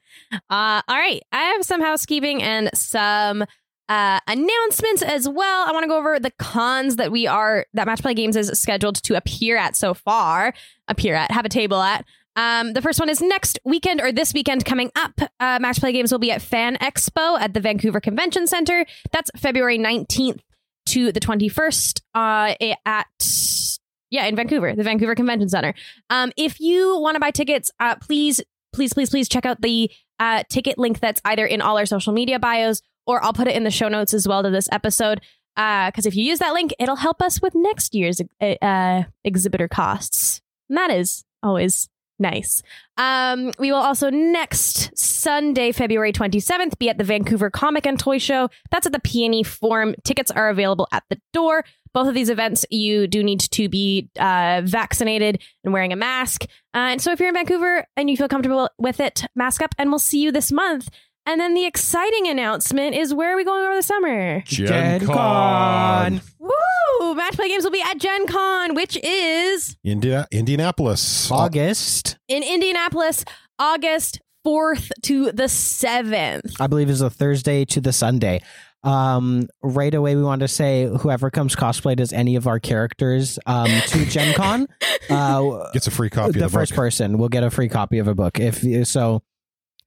all 0.49 0.81
right. 0.89 1.21
I 1.31 1.43
have 1.55 1.63
some 1.63 1.81
housekeeping 1.81 2.43
and 2.43 2.69
some 2.73 3.45
uh, 3.89 4.19
announcements 4.27 5.01
as 5.01 5.29
well. 5.29 5.67
I 5.67 5.71
want 5.71 5.83
to 5.83 5.87
go 5.87 5.97
over 5.97 6.19
the 6.19 6.31
cons 6.31 6.97
that 6.97 7.11
we 7.11 7.25
are 7.27 7.65
that 7.73 7.87
Match 7.87 8.01
Play 8.01 8.13
Games 8.13 8.35
is 8.35 8.49
scheduled 8.59 8.95
to 9.03 9.15
appear 9.15 9.57
at 9.57 9.75
so 9.75 9.93
far. 9.93 10.53
Appear 10.87 11.15
at, 11.15 11.31
have 11.31 11.45
a 11.45 11.49
table 11.49 11.81
at. 11.81 12.05
Um, 12.37 12.73
the 12.73 12.83
first 12.83 12.99
one 12.99 13.09
is 13.09 13.19
next 13.19 13.59
weekend 13.65 13.99
or 13.99 14.11
this 14.11 14.31
weekend 14.31 14.63
coming 14.63 14.91
up. 14.95 15.19
Uh, 15.39 15.57
Match 15.59 15.79
Play 15.79 15.91
Games 15.91 16.11
will 16.11 16.19
be 16.19 16.31
at 16.31 16.41
Fan 16.41 16.77
Expo 16.77 17.39
at 17.39 17.55
the 17.55 17.59
Vancouver 17.59 17.99
Convention 17.99 18.45
Center. 18.45 18.85
That's 19.11 19.31
February 19.35 19.79
19th 19.79 20.39
to 20.85 21.11
the 21.11 21.19
21st 21.19 22.01
uh, 22.13 22.53
at 22.85 23.07
yeah 24.09 24.25
in 24.25 24.35
Vancouver, 24.35 24.75
the 24.75 24.83
Vancouver 24.83 25.15
Convention 25.15 25.49
Center. 25.49 25.73
Um, 26.11 26.31
if 26.37 26.59
you 26.59 26.99
want 26.99 27.15
to 27.15 27.19
buy 27.19 27.31
tickets, 27.31 27.71
uh, 27.79 27.95
please, 27.95 28.39
please, 28.71 28.93
please, 28.93 29.09
please 29.09 29.27
check 29.27 29.47
out 29.47 29.61
the 29.61 29.89
uh, 30.19 30.43
ticket 30.47 30.77
link 30.77 30.99
that's 30.99 31.19
either 31.25 31.45
in 31.45 31.59
all 31.59 31.77
our 31.77 31.87
social 31.87 32.13
media 32.13 32.37
bios 32.37 32.81
or 33.07 33.23
I'll 33.23 33.33
put 33.33 33.47
it 33.47 33.55
in 33.55 33.63
the 33.63 33.71
show 33.71 33.89
notes 33.89 34.13
as 34.13 34.27
well 34.27 34.43
to 34.43 34.51
this 34.51 34.69
episode. 34.71 35.21
Because 35.55 36.05
if 36.05 36.15
you 36.15 36.23
use 36.23 36.37
that 36.37 36.53
link, 36.53 36.71
it'll 36.77 36.97
help 36.97 37.19
us 37.19 37.41
with 37.41 37.55
next 37.55 37.95
year's 37.95 38.21
uh, 38.39 39.03
exhibitor 39.23 39.67
costs. 39.67 40.39
And 40.69 40.77
that 40.77 40.91
is 40.91 41.23
always 41.41 41.89
nice. 42.19 42.63
Um, 42.97 43.51
we 43.59 43.71
will 43.71 43.79
also 43.79 44.09
next 44.09 44.97
Sunday, 44.97 45.71
February 45.71 46.11
27th, 46.11 46.77
be 46.79 46.89
at 46.89 46.97
the 46.97 47.03
Vancouver 47.03 47.49
Comic 47.49 47.85
and 47.85 47.99
Toy 47.99 48.17
Show. 48.17 48.49
That's 48.71 48.85
at 48.85 48.93
the 48.93 48.99
PNE 48.99 49.45
Forum. 49.45 49.95
Tickets 50.03 50.31
are 50.31 50.49
available 50.49 50.87
at 50.91 51.03
the 51.09 51.19
door. 51.33 51.63
Both 51.93 52.07
of 52.07 52.13
these 52.13 52.29
events, 52.29 52.65
you 52.69 53.07
do 53.07 53.23
need 53.23 53.39
to 53.39 53.69
be 53.69 54.09
uh, 54.19 54.61
vaccinated 54.63 55.41
and 55.63 55.73
wearing 55.73 55.93
a 55.93 55.95
mask. 55.95 56.43
Uh, 56.73 56.91
and 56.91 57.01
so 57.01 57.11
if 57.11 57.19
you're 57.19 57.29
in 57.29 57.35
Vancouver 57.35 57.87
and 57.95 58.09
you 58.09 58.17
feel 58.17 58.27
comfortable 58.27 58.69
with 58.77 58.99
it, 58.99 59.25
mask 59.35 59.61
up, 59.61 59.73
and 59.77 59.89
we'll 59.89 59.99
see 59.99 60.21
you 60.21 60.31
this 60.31 60.51
month. 60.51 60.89
And 61.27 61.41
then 61.41 61.53
the 61.55 61.65
exciting 61.65 62.27
announcement 62.29 62.95
is 62.95 63.13
where 63.13 63.33
are 63.33 63.35
we 63.35 63.43
going 63.43 63.65
over 63.65 63.75
the 63.75 63.83
summer? 63.83 64.41
Gen 64.45 65.05
Con. 65.05 66.21
Woo! 66.39 67.15
Match 67.15 67.33
Play 67.35 67.49
Games 67.49 67.65
will 67.65 67.71
be 67.71 67.81
at 67.81 67.97
Gen 67.97 68.25
Con, 68.27 68.73
which 68.75 68.95
is 69.03 69.75
India, 69.83 70.25
Indianapolis. 70.31 71.29
August, 71.29 72.17
in 72.29 72.43
Indianapolis, 72.43 73.25
August 73.59 74.21
4th 74.45 74.89
to 75.03 75.33
the 75.33 75.43
7th. 75.43 76.55
I 76.61 76.67
believe, 76.67 76.89
is 76.89 77.01
a 77.01 77.09
Thursday 77.09 77.65
to 77.65 77.81
the 77.81 77.91
Sunday. 77.91 78.41
Um, 78.83 79.49
right 79.61 79.93
away, 79.93 80.15
we 80.15 80.23
want 80.23 80.39
to 80.39 80.47
say 80.47 80.85
whoever 80.85 81.29
comes 81.29 81.57
cosplayed 81.57 81.99
as 81.99 82.13
any 82.13 82.37
of 82.37 82.47
our 82.47 82.59
characters 82.61 83.37
um, 83.45 83.67
to 83.87 84.05
Gen 84.05 84.33
Con, 84.33 84.67
uh, 85.09 85.71
Gets 85.73 85.87
a 85.87 85.91
free 85.91 86.09
copy 86.09 86.39
the 86.39 86.45
of 86.45 86.51
the 86.53 86.57
first 86.57 86.71
book. 86.71 86.77
person 86.77 87.17
will 87.17 87.27
get 87.27 87.43
a 87.43 87.49
free 87.49 87.67
copy 87.67 87.97
of 87.97 88.07
a 88.07 88.15
book. 88.15 88.39
If 88.39 88.63
you- 88.63 88.85
so, 88.85 89.23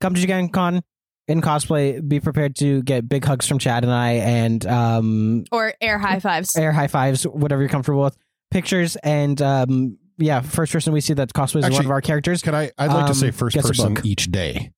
come 0.02 0.12
to 0.14 0.26
Gen 0.26 0.50
Con 0.50 0.82
in 1.30 1.40
cosplay. 1.40 2.06
Be 2.06 2.20
prepared 2.20 2.56
to 2.56 2.82
get 2.82 3.08
big 3.08 3.24
hugs 3.24 3.46
from 3.46 3.58
Chad 3.58 3.84
and 3.84 3.92
I, 3.92 4.12
and 4.12 4.66
um, 4.66 5.44
Or 5.52 5.72
air 5.80 5.98
high 5.98 6.20
fives. 6.20 6.56
air 6.56 6.72
high 6.72 6.88
fives, 6.88 7.24
whatever 7.26 7.62
you're 7.62 7.68
comfortable 7.68 8.02
with. 8.02 8.16
Pictures 8.50 8.96
and 8.96 9.40
um, 9.40 9.96
yeah, 10.18 10.40
first 10.40 10.72
person 10.72 10.92
we 10.92 11.00
see 11.00 11.14
that 11.14 11.32
cosplays 11.32 11.64
is 11.68 11.70
one 11.70 11.84
of 11.84 11.90
our 11.90 12.00
characters. 12.00 12.42
Can 12.42 12.54
I? 12.54 12.70
I'd 12.76 12.88
like 12.88 13.06
to 13.06 13.10
Um, 13.12 13.14
say 13.14 13.30
first 13.30 13.56
person 13.56 13.96
each 14.04 14.30
day. 14.30 14.72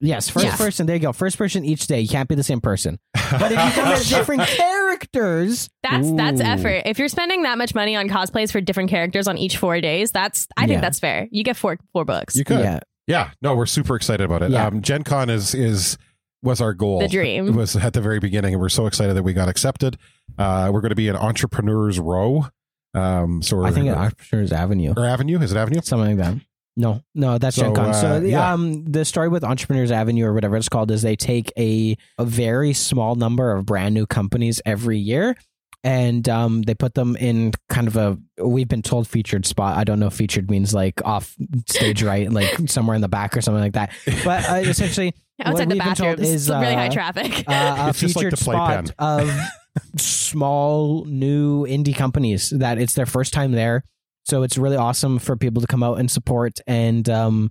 Yes, 0.00 0.28
first 0.28 0.44
Yes. 0.44 0.58
person. 0.58 0.86
There 0.86 0.96
you 0.96 1.00
go. 1.02 1.12
First 1.12 1.38
person 1.38 1.64
each 1.64 1.86
day. 1.86 2.00
You 2.00 2.08
can't 2.08 2.28
be 2.28 2.34
the 2.34 2.42
same 2.42 2.60
person. 2.60 2.98
But 3.30 3.52
if 3.52 3.64
you 3.64 3.70
come 3.82 3.92
as 3.92 4.08
different 4.10 4.42
characters, 4.48 5.68
That's 5.82 6.10
that's 6.12 6.40
effort. 6.40 6.82
If 6.84 6.98
you're 6.98 7.08
spending 7.08 7.42
that 7.44 7.56
much 7.58 7.74
money 7.74 7.96
on 7.96 8.08
cosplays 8.08 8.50
for 8.52 8.60
different 8.60 8.90
characters 8.90 9.26
on 9.28 9.38
each 9.38 9.56
four 9.56 9.80
days, 9.80 10.10
that's 10.10 10.46
I 10.56 10.62
think 10.62 10.72
Yeah. 10.78 10.80
that's 10.80 10.98
fair. 10.98 11.28
You 11.30 11.44
get 11.44 11.56
four 11.56 11.78
four 11.92 12.04
books. 12.04 12.36
You 12.36 12.44
could. 12.44 12.60
yeah, 12.60 12.80
Yeah, 13.06 13.30
no, 13.42 13.54
we're 13.54 13.66
super 13.66 13.96
excited 13.96 14.24
about 14.24 14.42
it. 14.42 14.50
Yeah. 14.50 14.66
Um, 14.66 14.80
Gen 14.82 15.02
Con 15.04 15.28
is 15.30 15.54
is 15.54 15.98
was 16.42 16.60
our 16.60 16.74
goal. 16.74 17.00
The 17.00 17.08
dream. 17.08 17.48
It 17.48 17.54
was 17.54 17.76
at 17.76 17.92
the 17.92 18.00
very 18.00 18.18
beginning, 18.18 18.54
and 18.54 18.60
we're 18.60 18.68
so 18.68 18.86
excited 18.86 19.14
that 19.14 19.22
we 19.22 19.32
got 19.32 19.48
accepted. 19.48 19.96
Uh, 20.38 20.70
we're 20.72 20.80
going 20.80 20.90
to 20.90 20.94
be 20.96 21.08
in 21.08 21.16
Entrepreneurs 21.16 21.98
Row. 21.98 22.46
Um, 22.94 23.42
so 23.42 23.56
we're, 23.56 23.66
I 23.66 23.70
think 23.72 23.88
I'm 23.90 24.12
sure 24.20 24.40
it's 24.40 24.52
Avenue, 24.52 24.94
or 24.96 25.04
Avenue 25.04 25.40
is 25.40 25.52
it 25.52 25.56
Avenue? 25.58 25.80
something 25.82 26.16
like 26.16 26.26
that. 26.26 26.40
No, 26.76 27.02
no, 27.14 27.38
that's 27.38 27.56
So, 27.56 27.62
Gen 27.62 27.74
Con. 27.74 27.90
uh, 27.90 27.92
so 27.92 28.20
the, 28.20 28.30
yeah. 28.30 28.52
um, 28.52 28.84
the 28.84 29.04
story 29.04 29.28
with 29.28 29.44
Entrepreneurs 29.44 29.90
Avenue 29.90 30.24
or 30.26 30.32
whatever 30.32 30.56
it's 30.56 30.68
called 30.68 30.90
is 30.90 31.02
they 31.02 31.16
take 31.16 31.52
a 31.58 31.96
a 32.18 32.24
very 32.24 32.72
small 32.72 33.14
number 33.14 33.52
of 33.52 33.64
brand 33.66 33.94
new 33.94 34.06
companies 34.06 34.60
every 34.66 34.98
year. 34.98 35.36
And 35.84 36.26
um, 36.30 36.62
they 36.62 36.74
put 36.74 36.94
them 36.94 37.14
in 37.16 37.52
kind 37.68 37.86
of 37.86 37.96
a 37.96 38.18
we've 38.42 38.68
been 38.68 38.80
told 38.82 39.06
featured 39.06 39.44
spot. 39.44 39.76
I 39.76 39.84
don't 39.84 40.00
know 40.00 40.06
if 40.06 40.14
featured 40.14 40.50
means 40.50 40.72
like 40.72 41.04
off 41.04 41.36
stage 41.68 42.02
right, 42.02 42.30
like 42.32 42.68
somewhere 42.70 42.96
in 42.96 43.02
the 43.02 43.08
back 43.08 43.36
or 43.36 43.42
something 43.42 43.62
like 43.62 43.74
that. 43.74 43.92
But 44.24 44.48
uh, 44.48 44.54
essentially, 44.64 45.14
Outside 45.40 45.52
what 45.52 45.68
the 45.68 45.74
we've 45.74 45.84
been 45.84 45.88
bathrooms, 45.94 46.20
is 46.28 46.48
really 46.48 46.74
high 46.74 46.86
uh, 46.86 46.90
traffic. 46.90 47.44
uh, 47.46 47.76
a 47.86 47.88
It's 47.90 48.00
just 48.00 48.16
like 48.16 48.22
featured 48.24 48.32
the 48.32 48.44
playpen. 48.44 48.86
spot 48.86 48.94
of 48.98 49.30
small 50.00 51.04
new 51.04 51.66
indie 51.66 51.94
companies 51.94 52.50
that 52.50 52.78
it's 52.78 52.94
their 52.94 53.06
first 53.06 53.34
time 53.34 53.52
there. 53.52 53.84
So 54.24 54.42
it's 54.42 54.56
really 54.56 54.76
awesome 54.78 55.18
for 55.18 55.36
people 55.36 55.60
to 55.60 55.66
come 55.66 55.82
out 55.82 55.98
and 55.98 56.10
support 56.10 56.60
and 56.66 57.06
um, 57.10 57.50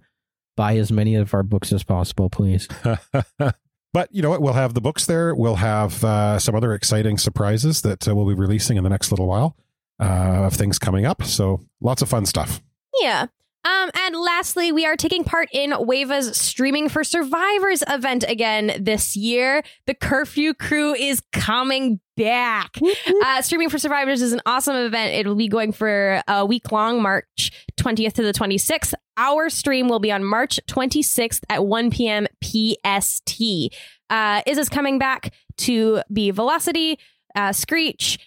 buy 0.57 0.77
as 0.77 0.91
many 0.91 1.13
of 1.13 1.33
our 1.35 1.43
books 1.43 1.71
as 1.71 1.83
possible, 1.83 2.31
please. 2.31 2.67
but 3.93 4.09
you 4.11 4.21
know 4.21 4.29
what? 4.29 4.41
We'll 4.41 4.53
have 4.53 4.73
the 4.73 4.81
books 4.81 5.05
there. 5.05 5.33
We'll 5.35 5.55
have 5.55 6.03
uh, 6.03 6.39
some 6.39 6.55
other 6.55 6.73
exciting 6.73 7.17
surprises 7.17 7.81
that 7.83 8.07
uh, 8.07 8.15
we'll 8.15 8.27
be 8.27 8.33
releasing 8.33 8.77
in 8.77 8.83
the 8.83 8.89
next 8.89 9.11
little 9.11 9.27
while 9.27 9.55
uh, 9.99 10.45
of 10.45 10.53
things 10.53 10.79
coming 10.79 11.05
up. 11.05 11.23
So 11.23 11.61
lots 11.79 12.01
of 12.01 12.09
fun 12.09 12.25
stuff. 12.25 12.61
Yeah. 13.01 13.27
Um, 13.65 13.91
and 13.95 14.15
lastly, 14.15 14.71
we 14.71 14.85
are 14.85 14.97
taking 14.97 15.23
part 15.23 15.47
in 15.53 15.73
Wave's 15.77 16.37
Streaming 16.37 16.89
for 16.89 17.03
Survivors 17.03 17.81
event 17.87 18.25
again 18.27 18.73
this 18.79 19.15
year. 19.15 19.63
The 19.87 19.93
Curfew 19.93 20.53
Crew 20.53 20.93
is 20.93 21.21
coming 21.31 22.01
back. 22.17 22.77
Uh, 23.23 23.41
Streaming 23.41 23.69
for 23.69 23.79
Survivors 23.79 24.21
is 24.21 24.33
an 24.33 24.41
awesome 24.45 24.75
event. 24.75 25.13
It 25.13 25.25
will 25.25 25.35
be 25.35 25.47
going 25.47 25.71
for 25.71 26.21
a 26.27 26.45
week 26.45 26.71
long, 26.71 27.01
March 27.01 27.51
20th 27.77 28.13
to 28.13 28.23
the 28.23 28.33
26th. 28.33 28.93
Our 29.15 29.49
stream 29.49 29.87
will 29.87 29.99
be 29.99 30.11
on 30.11 30.25
March 30.25 30.59
26th 30.67 31.41
at 31.49 31.65
1 31.65 31.89
p.m. 31.91 32.27
PST. 32.43 33.41
Uh, 34.09 34.41
is 34.45 34.57
is 34.57 34.69
coming 34.69 34.99
back 34.99 35.33
to 35.57 36.01
be 36.11 36.31
Velocity, 36.31 36.99
uh, 37.35 37.53
Screech, 37.53 38.19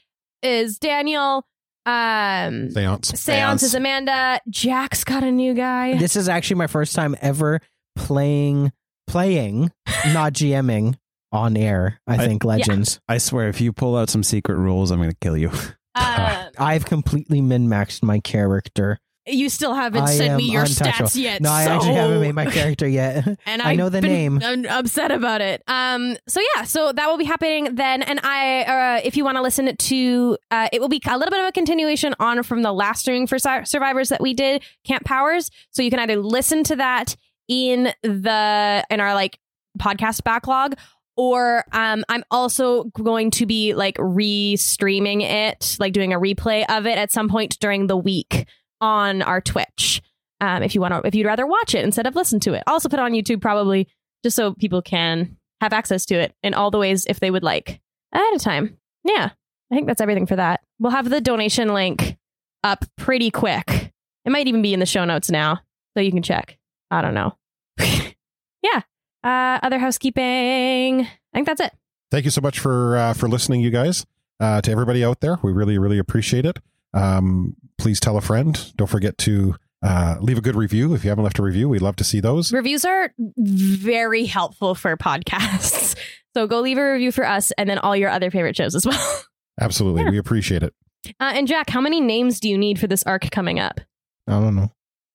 is 0.43 0.79
Daniel, 0.79 1.47
um, 1.87 2.71
Seance. 2.71 3.19
Seance 3.19 3.63
is 3.63 3.75
Amanda. 3.75 4.41
Jack's 4.51 5.05
got 5.05 5.23
a 5.23 5.31
new 5.31 5.55
guy. 5.55 5.97
This 5.99 6.17
is 6.17 6.29
actually 6.29 6.57
my 6.57 6.67
first 6.67 6.95
time 6.95 7.17
ever 7.21 7.61
playing, 7.95 8.73
playing, 9.07 9.71
not 10.13 10.33
GMing 10.35 10.97
on 11.33 11.57
air. 11.57 12.01
I 12.07 12.15
I- 12.15 12.27
think 12.27 12.45
Legends. 12.45 13.01
I 13.09 13.19
swear, 13.19 13.49
if 13.49 13.61
you 13.61 13.73
pull 13.73 13.97
out 13.97 14.11
some 14.11 14.23
secret 14.23 14.57
rules, 14.57 14.91
I'm 14.91 14.99
going 14.99 15.11
to 15.11 15.17
kill 15.21 15.37
you. 15.37 15.51
Uh, 15.95 16.51
I've 16.59 16.85
completely 16.85 17.41
min 17.41 17.69
maxed 17.69 18.03
my 18.03 18.19
character. 18.21 18.99
You 19.27 19.48
still 19.48 19.74
haven't 19.74 20.05
I 20.05 20.15
sent 20.15 20.36
me 20.36 20.51
your 20.51 20.62
untouchable. 20.62 21.09
stats 21.09 21.16
yet. 21.20 21.40
No, 21.43 21.51
I 21.51 21.65
so- 21.65 21.70
actually 21.73 21.94
haven't 21.94 22.20
made 22.20 22.35
my 22.35 22.47
character 22.47 22.86
yet. 22.86 23.27
and 23.47 23.61
I 23.62 23.74
know 23.74 23.89
the 23.89 24.01
name. 24.01 24.40
un- 24.43 24.66
upset 24.66 25.11
about 25.11 25.40
it. 25.40 25.62
Um. 25.66 26.16
So 26.28 26.40
yeah. 26.55 26.65
So 26.65 26.93
that 26.93 27.09
will 27.09 27.19
be 27.19 27.24
happening 27.24 27.74
then. 27.74 28.03
And 28.03 28.20
I, 28.23 28.62
uh, 28.62 29.01
if 29.05 29.16
you 29.16 29.24
want 29.24 29.36
to 29.36 29.43
listen 29.43 29.74
to, 29.77 30.39
uh, 30.51 30.69
it 30.73 30.81
will 30.81 30.89
be 30.89 31.01
a 31.07 31.19
little 31.19 31.31
bit 31.31 31.40
of 31.40 31.47
a 31.48 31.53
continuation 31.53 32.15
on 32.20 32.43
from 32.43 32.62
the 32.62 32.73
last 32.73 33.01
streaming 33.01 33.27
for 33.27 33.39
Sur- 33.39 33.65
survivors 33.65 34.09
that 34.11 34.20
we 34.20 34.35
did, 34.35 34.62
Camp 34.85 35.05
Powers. 35.05 35.51
So 35.70 35.82
you 35.82 35.90
can 35.90 35.98
either 35.98 36.16
listen 36.16 36.62
to 36.65 36.77
that 36.77 37.16
in 37.48 37.93
the 38.03 38.85
in 38.90 39.01
our 39.01 39.15
like 39.15 39.39
podcast 39.78 40.23
backlog. 40.24 40.74
Or 41.19 41.65
um, 41.73 42.05
I'm 42.11 42.24
also 42.31 42.85
going 42.85 43.31
to 43.32 43.47
be 43.47 43.73
like 43.73 43.97
re-streaming 43.98 45.23
it, 45.23 45.77
like 45.81 45.94
doing 45.94 46.12
a 46.12 46.20
replay 46.20 46.65
of 46.69 46.86
it 46.86 46.98
at 46.98 47.11
some 47.11 47.28
point 47.28 47.59
during 47.59 47.86
the 47.86 47.97
week 47.97 48.47
on 48.81 49.23
our 49.23 49.40
Twitch. 49.40 50.03
Um, 50.40 50.62
if 50.62 50.74
you 50.74 50.81
want 50.81 50.93
to, 50.93 51.07
if 51.07 51.15
you'd 51.15 51.27
rather 51.27 51.47
watch 51.47 51.74
it 51.74 51.85
instead 51.85 52.07
of 52.07 52.15
listen 52.15 52.40
to 52.40 52.53
it, 52.53 52.62
also 52.66 52.89
put 52.89 52.98
it 52.98 53.03
on 53.03 53.12
YouTube 53.12 53.40
probably 53.40 53.89
just 54.23 54.36
so 54.36 54.53
people 54.53 54.82
can 54.82 55.36
have 55.61 55.73
access 55.73 56.05
to 56.07 56.15
it 56.15 56.35
in 56.43 56.53
all 56.53 56.70
the 56.70 56.78
ways 56.78 57.07
if 57.09 57.20
they 57.20 57.31
would 57.31 57.43
like 57.43 57.81
ahead 58.12 58.35
of 58.35 58.43
time. 58.43 58.77
Yeah, 59.05 59.31
I 59.70 59.74
think 59.74 59.86
that's 59.86 60.01
everything 60.01 60.27
for 60.27 60.36
that. 60.36 60.61
We'll 60.78 60.93
have 60.93 61.09
the 61.09 61.20
donation 61.20 61.73
link 61.73 62.16
up 62.62 62.85
pretty 62.97 63.31
quick. 63.31 63.93
It 64.24 64.31
might 64.31 64.48
even 64.48 64.62
be 64.62 64.74
in 64.74 64.81
the 64.81 64.86
show 64.86 65.05
notes 65.05 65.31
now, 65.31 65.61
so 65.97 66.01
you 66.01 66.11
can 66.11 66.23
check. 66.23 66.59
I 66.90 67.01
don't 67.01 67.15
know. 67.15 67.36
yeah. 67.78 68.82
Uh, 69.24 69.59
other 69.62 69.78
housekeeping. 69.78 71.01
I 71.03 71.09
think 71.32 71.47
that's 71.47 71.61
it. 71.61 71.73
Thank 72.11 72.24
you 72.24 72.31
so 72.31 72.40
much 72.40 72.59
for 72.59 72.97
uh, 72.97 73.12
for 73.15 73.28
listening, 73.28 73.61
you 73.61 73.70
guys. 73.70 74.07
Uh, 74.39 74.61
to 74.61 74.70
everybody 74.70 75.03
out 75.03 75.20
there, 75.20 75.39
we 75.43 75.53
really 75.53 75.78
really 75.78 75.98
appreciate 75.98 76.44
it. 76.44 76.59
Um, 76.97 77.55
please 77.78 78.01
tell 78.01 78.16
a 78.16 78.20
friend. 78.20 78.73
Don't 78.77 78.86
forget 78.89 79.18
to 79.18 79.55
uh, 79.82 80.16
leave 80.20 80.39
a 80.39 80.40
good 80.40 80.56
review 80.56 80.94
if 80.94 81.05
you 81.05 81.10
haven't 81.10 81.24
left 81.24 81.39
a 81.39 81.43
review. 81.43 81.68
We'd 81.68 81.82
love 81.82 81.97
to 81.97 82.05
see 82.05 82.20
those. 82.20 82.52
Reviews 82.52 82.85
are 82.85 83.12
very 83.36 84.24
helpful 84.24 84.74
for 84.74 84.97
podcasts. 84.97 85.94
So 86.36 86.47
go 86.47 86.60
leave 86.60 86.77
a 86.77 86.93
review 86.93 87.12
for 87.12 87.27
us 87.27 87.51
and 87.52 87.66
then 87.66 87.78
all 87.78 87.97
your 87.97 88.10
other 88.10 88.31
favorite 88.31 88.55
shows 88.55 88.74
as 88.74 88.85
well. 88.85 89.23
Absolutely, 89.59 90.02
Yeah. 90.02 90.10
we 90.10 90.18
appreciate 90.18 90.62
it. 90.62 90.74
Uh, 91.18 91.32
and 91.35 91.48
Jack, 91.48 91.70
how 91.70 91.81
many 91.81 91.98
names 91.98 92.40
do 92.40 92.51
you 92.51 92.59
need 92.59 92.78
for 92.78 92.86
this 92.86 93.02
arc 93.05 93.31
coming 93.31 93.59
up? 93.59 93.81
I 94.28 94.32
don't 94.32 94.55
know. 94.55 94.70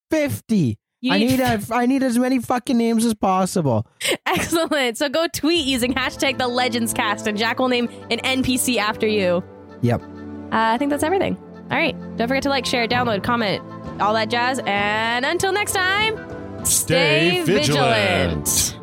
50. 0.09 0.79
You 1.01 1.13
I 1.13 1.19
need 1.19 1.39
a, 1.39 1.61
I 1.71 1.85
need 1.85 2.01
as 2.01 2.17
many 2.17 2.39
fucking 2.39 2.75
names 2.75 3.05
as 3.05 3.13
possible. 3.13 3.85
Excellent. 4.25 4.97
So 4.97 5.09
go 5.09 5.27
tweet 5.27 5.67
using 5.67 5.93
hashtag 5.93 6.39
the 6.39 6.47
Legends 6.47 6.91
Cast, 6.91 7.27
and 7.27 7.37
Jack 7.37 7.59
will 7.59 7.67
name 7.69 7.87
an 8.09 8.17
NPC 8.21 8.77
after 8.77 9.05
you. 9.05 9.43
Yep. 9.83 10.01
Uh, 10.01 10.07
I 10.51 10.79
think 10.79 10.89
that's 10.89 11.03
everything. 11.03 11.37
All 11.72 11.77
right. 11.77 11.95
Don't 12.18 12.27
forget 12.27 12.43
to 12.43 12.49
like, 12.49 12.65
share, 12.65 12.88
download, 12.88 13.23
comment, 13.23 13.64
all 14.02 14.14
that 14.14 14.30
jazz. 14.30 14.60
And 14.65 15.26
until 15.26 15.52
next 15.53 15.72
time, 15.72 16.18
Stay 16.65 17.43
vigilant. 17.43 18.77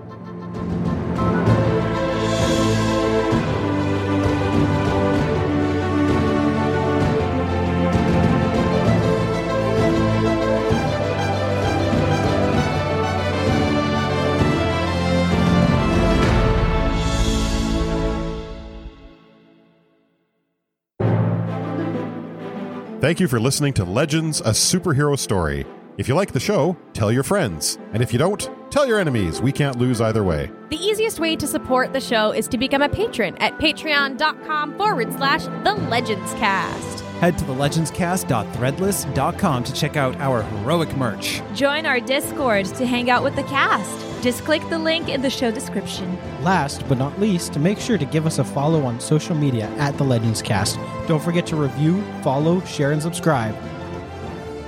Thank 23.00 23.20
you 23.20 23.28
for 23.28 23.38
listening 23.38 23.74
to 23.74 23.84
Legends, 23.84 24.40
a 24.40 24.50
superhero 24.50 25.16
story. 25.16 25.64
If 25.98 26.08
you 26.08 26.16
like 26.16 26.32
the 26.32 26.40
show, 26.40 26.76
tell 26.94 27.12
your 27.12 27.22
friends. 27.22 27.78
And 27.92 28.02
if 28.02 28.12
you 28.12 28.18
don't, 28.18 28.50
tell 28.72 28.88
your 28.88 28.98
enemies. 28.98 29.40
We 29.40 29.52
can't 29.52 29.78
lose 29.78 30.00
either 30.00 30.24
way. 30.24 30.50
The 30.70 30.78
easiest 30.78 31.20
way 31.20 31.36
to 31.36 31.46
support 31.46 31.92
the 31.92 32.00
show 32.00 32.32
is 32.32 32.48
to 32.48 32.58
become 32.58 32.82
a 32.82 32.88
patron 32.88 33.38
at 33.38 33.56
patreon.com 33.58 34.76
forward 34.76 35.12
slash 35.12 35.44
the 35.44 35.74
Legends 35.88 36.32
Cast. 36.34 36.97
Head 37.20 37.38
to 37.38 37.44
thelegendscast.threadless.com 37.44 39.64
to 39.64 39.72
check 39.72 39.96
out 39.96 40.14
our 40.20 40.42
heroic 40.42 40.96
merch. 40.96 41.42
Join 41.54 41.84
our 41.84 41.98
Discord 41.98 42.66
to 42.66 42.86
hang 42.86 43.10
out 43.10 43.24
with 43.24 43.34
the 43.34 43.42
cast. 43.44 44.22
Just 44.22 44.44
click 44.44 44.62
the 44.68 44.78
link 44.78 45.08
in 45.08 45.22
the 45.22 45.30
show 45.30 45.50
description. 45.50 46.16
Last 46.42 46.86
but 46.88 46.98
not 46.98 47.18
least, 47.18 47.58
make 47.58 47.80
sure 47.80 47.98
to 47.98 48.04
give 48.04 48.26
us 48.26 48.38
a 48.38 48.44
follow 48.44 48.84
on 48.84 49.00
social 49.00 49.34
media 49.34 49.68
at 49.78 49.98
The 49.98 50.04
Legends 50.04 50.42
Cast. 50.42 50.78
Don't 51.06 51.22
forget 51.22 51.46
to 51.48 51.56
review, 51.56 52.04
follow, 52.22 52.60
share, 52.62 52.92
and 52.92 53.02
subscribe. 53.02 53.56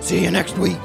See 0.01 0.25
you 0.25 0.31
next 0.31 0.59
week. 0.59 0.81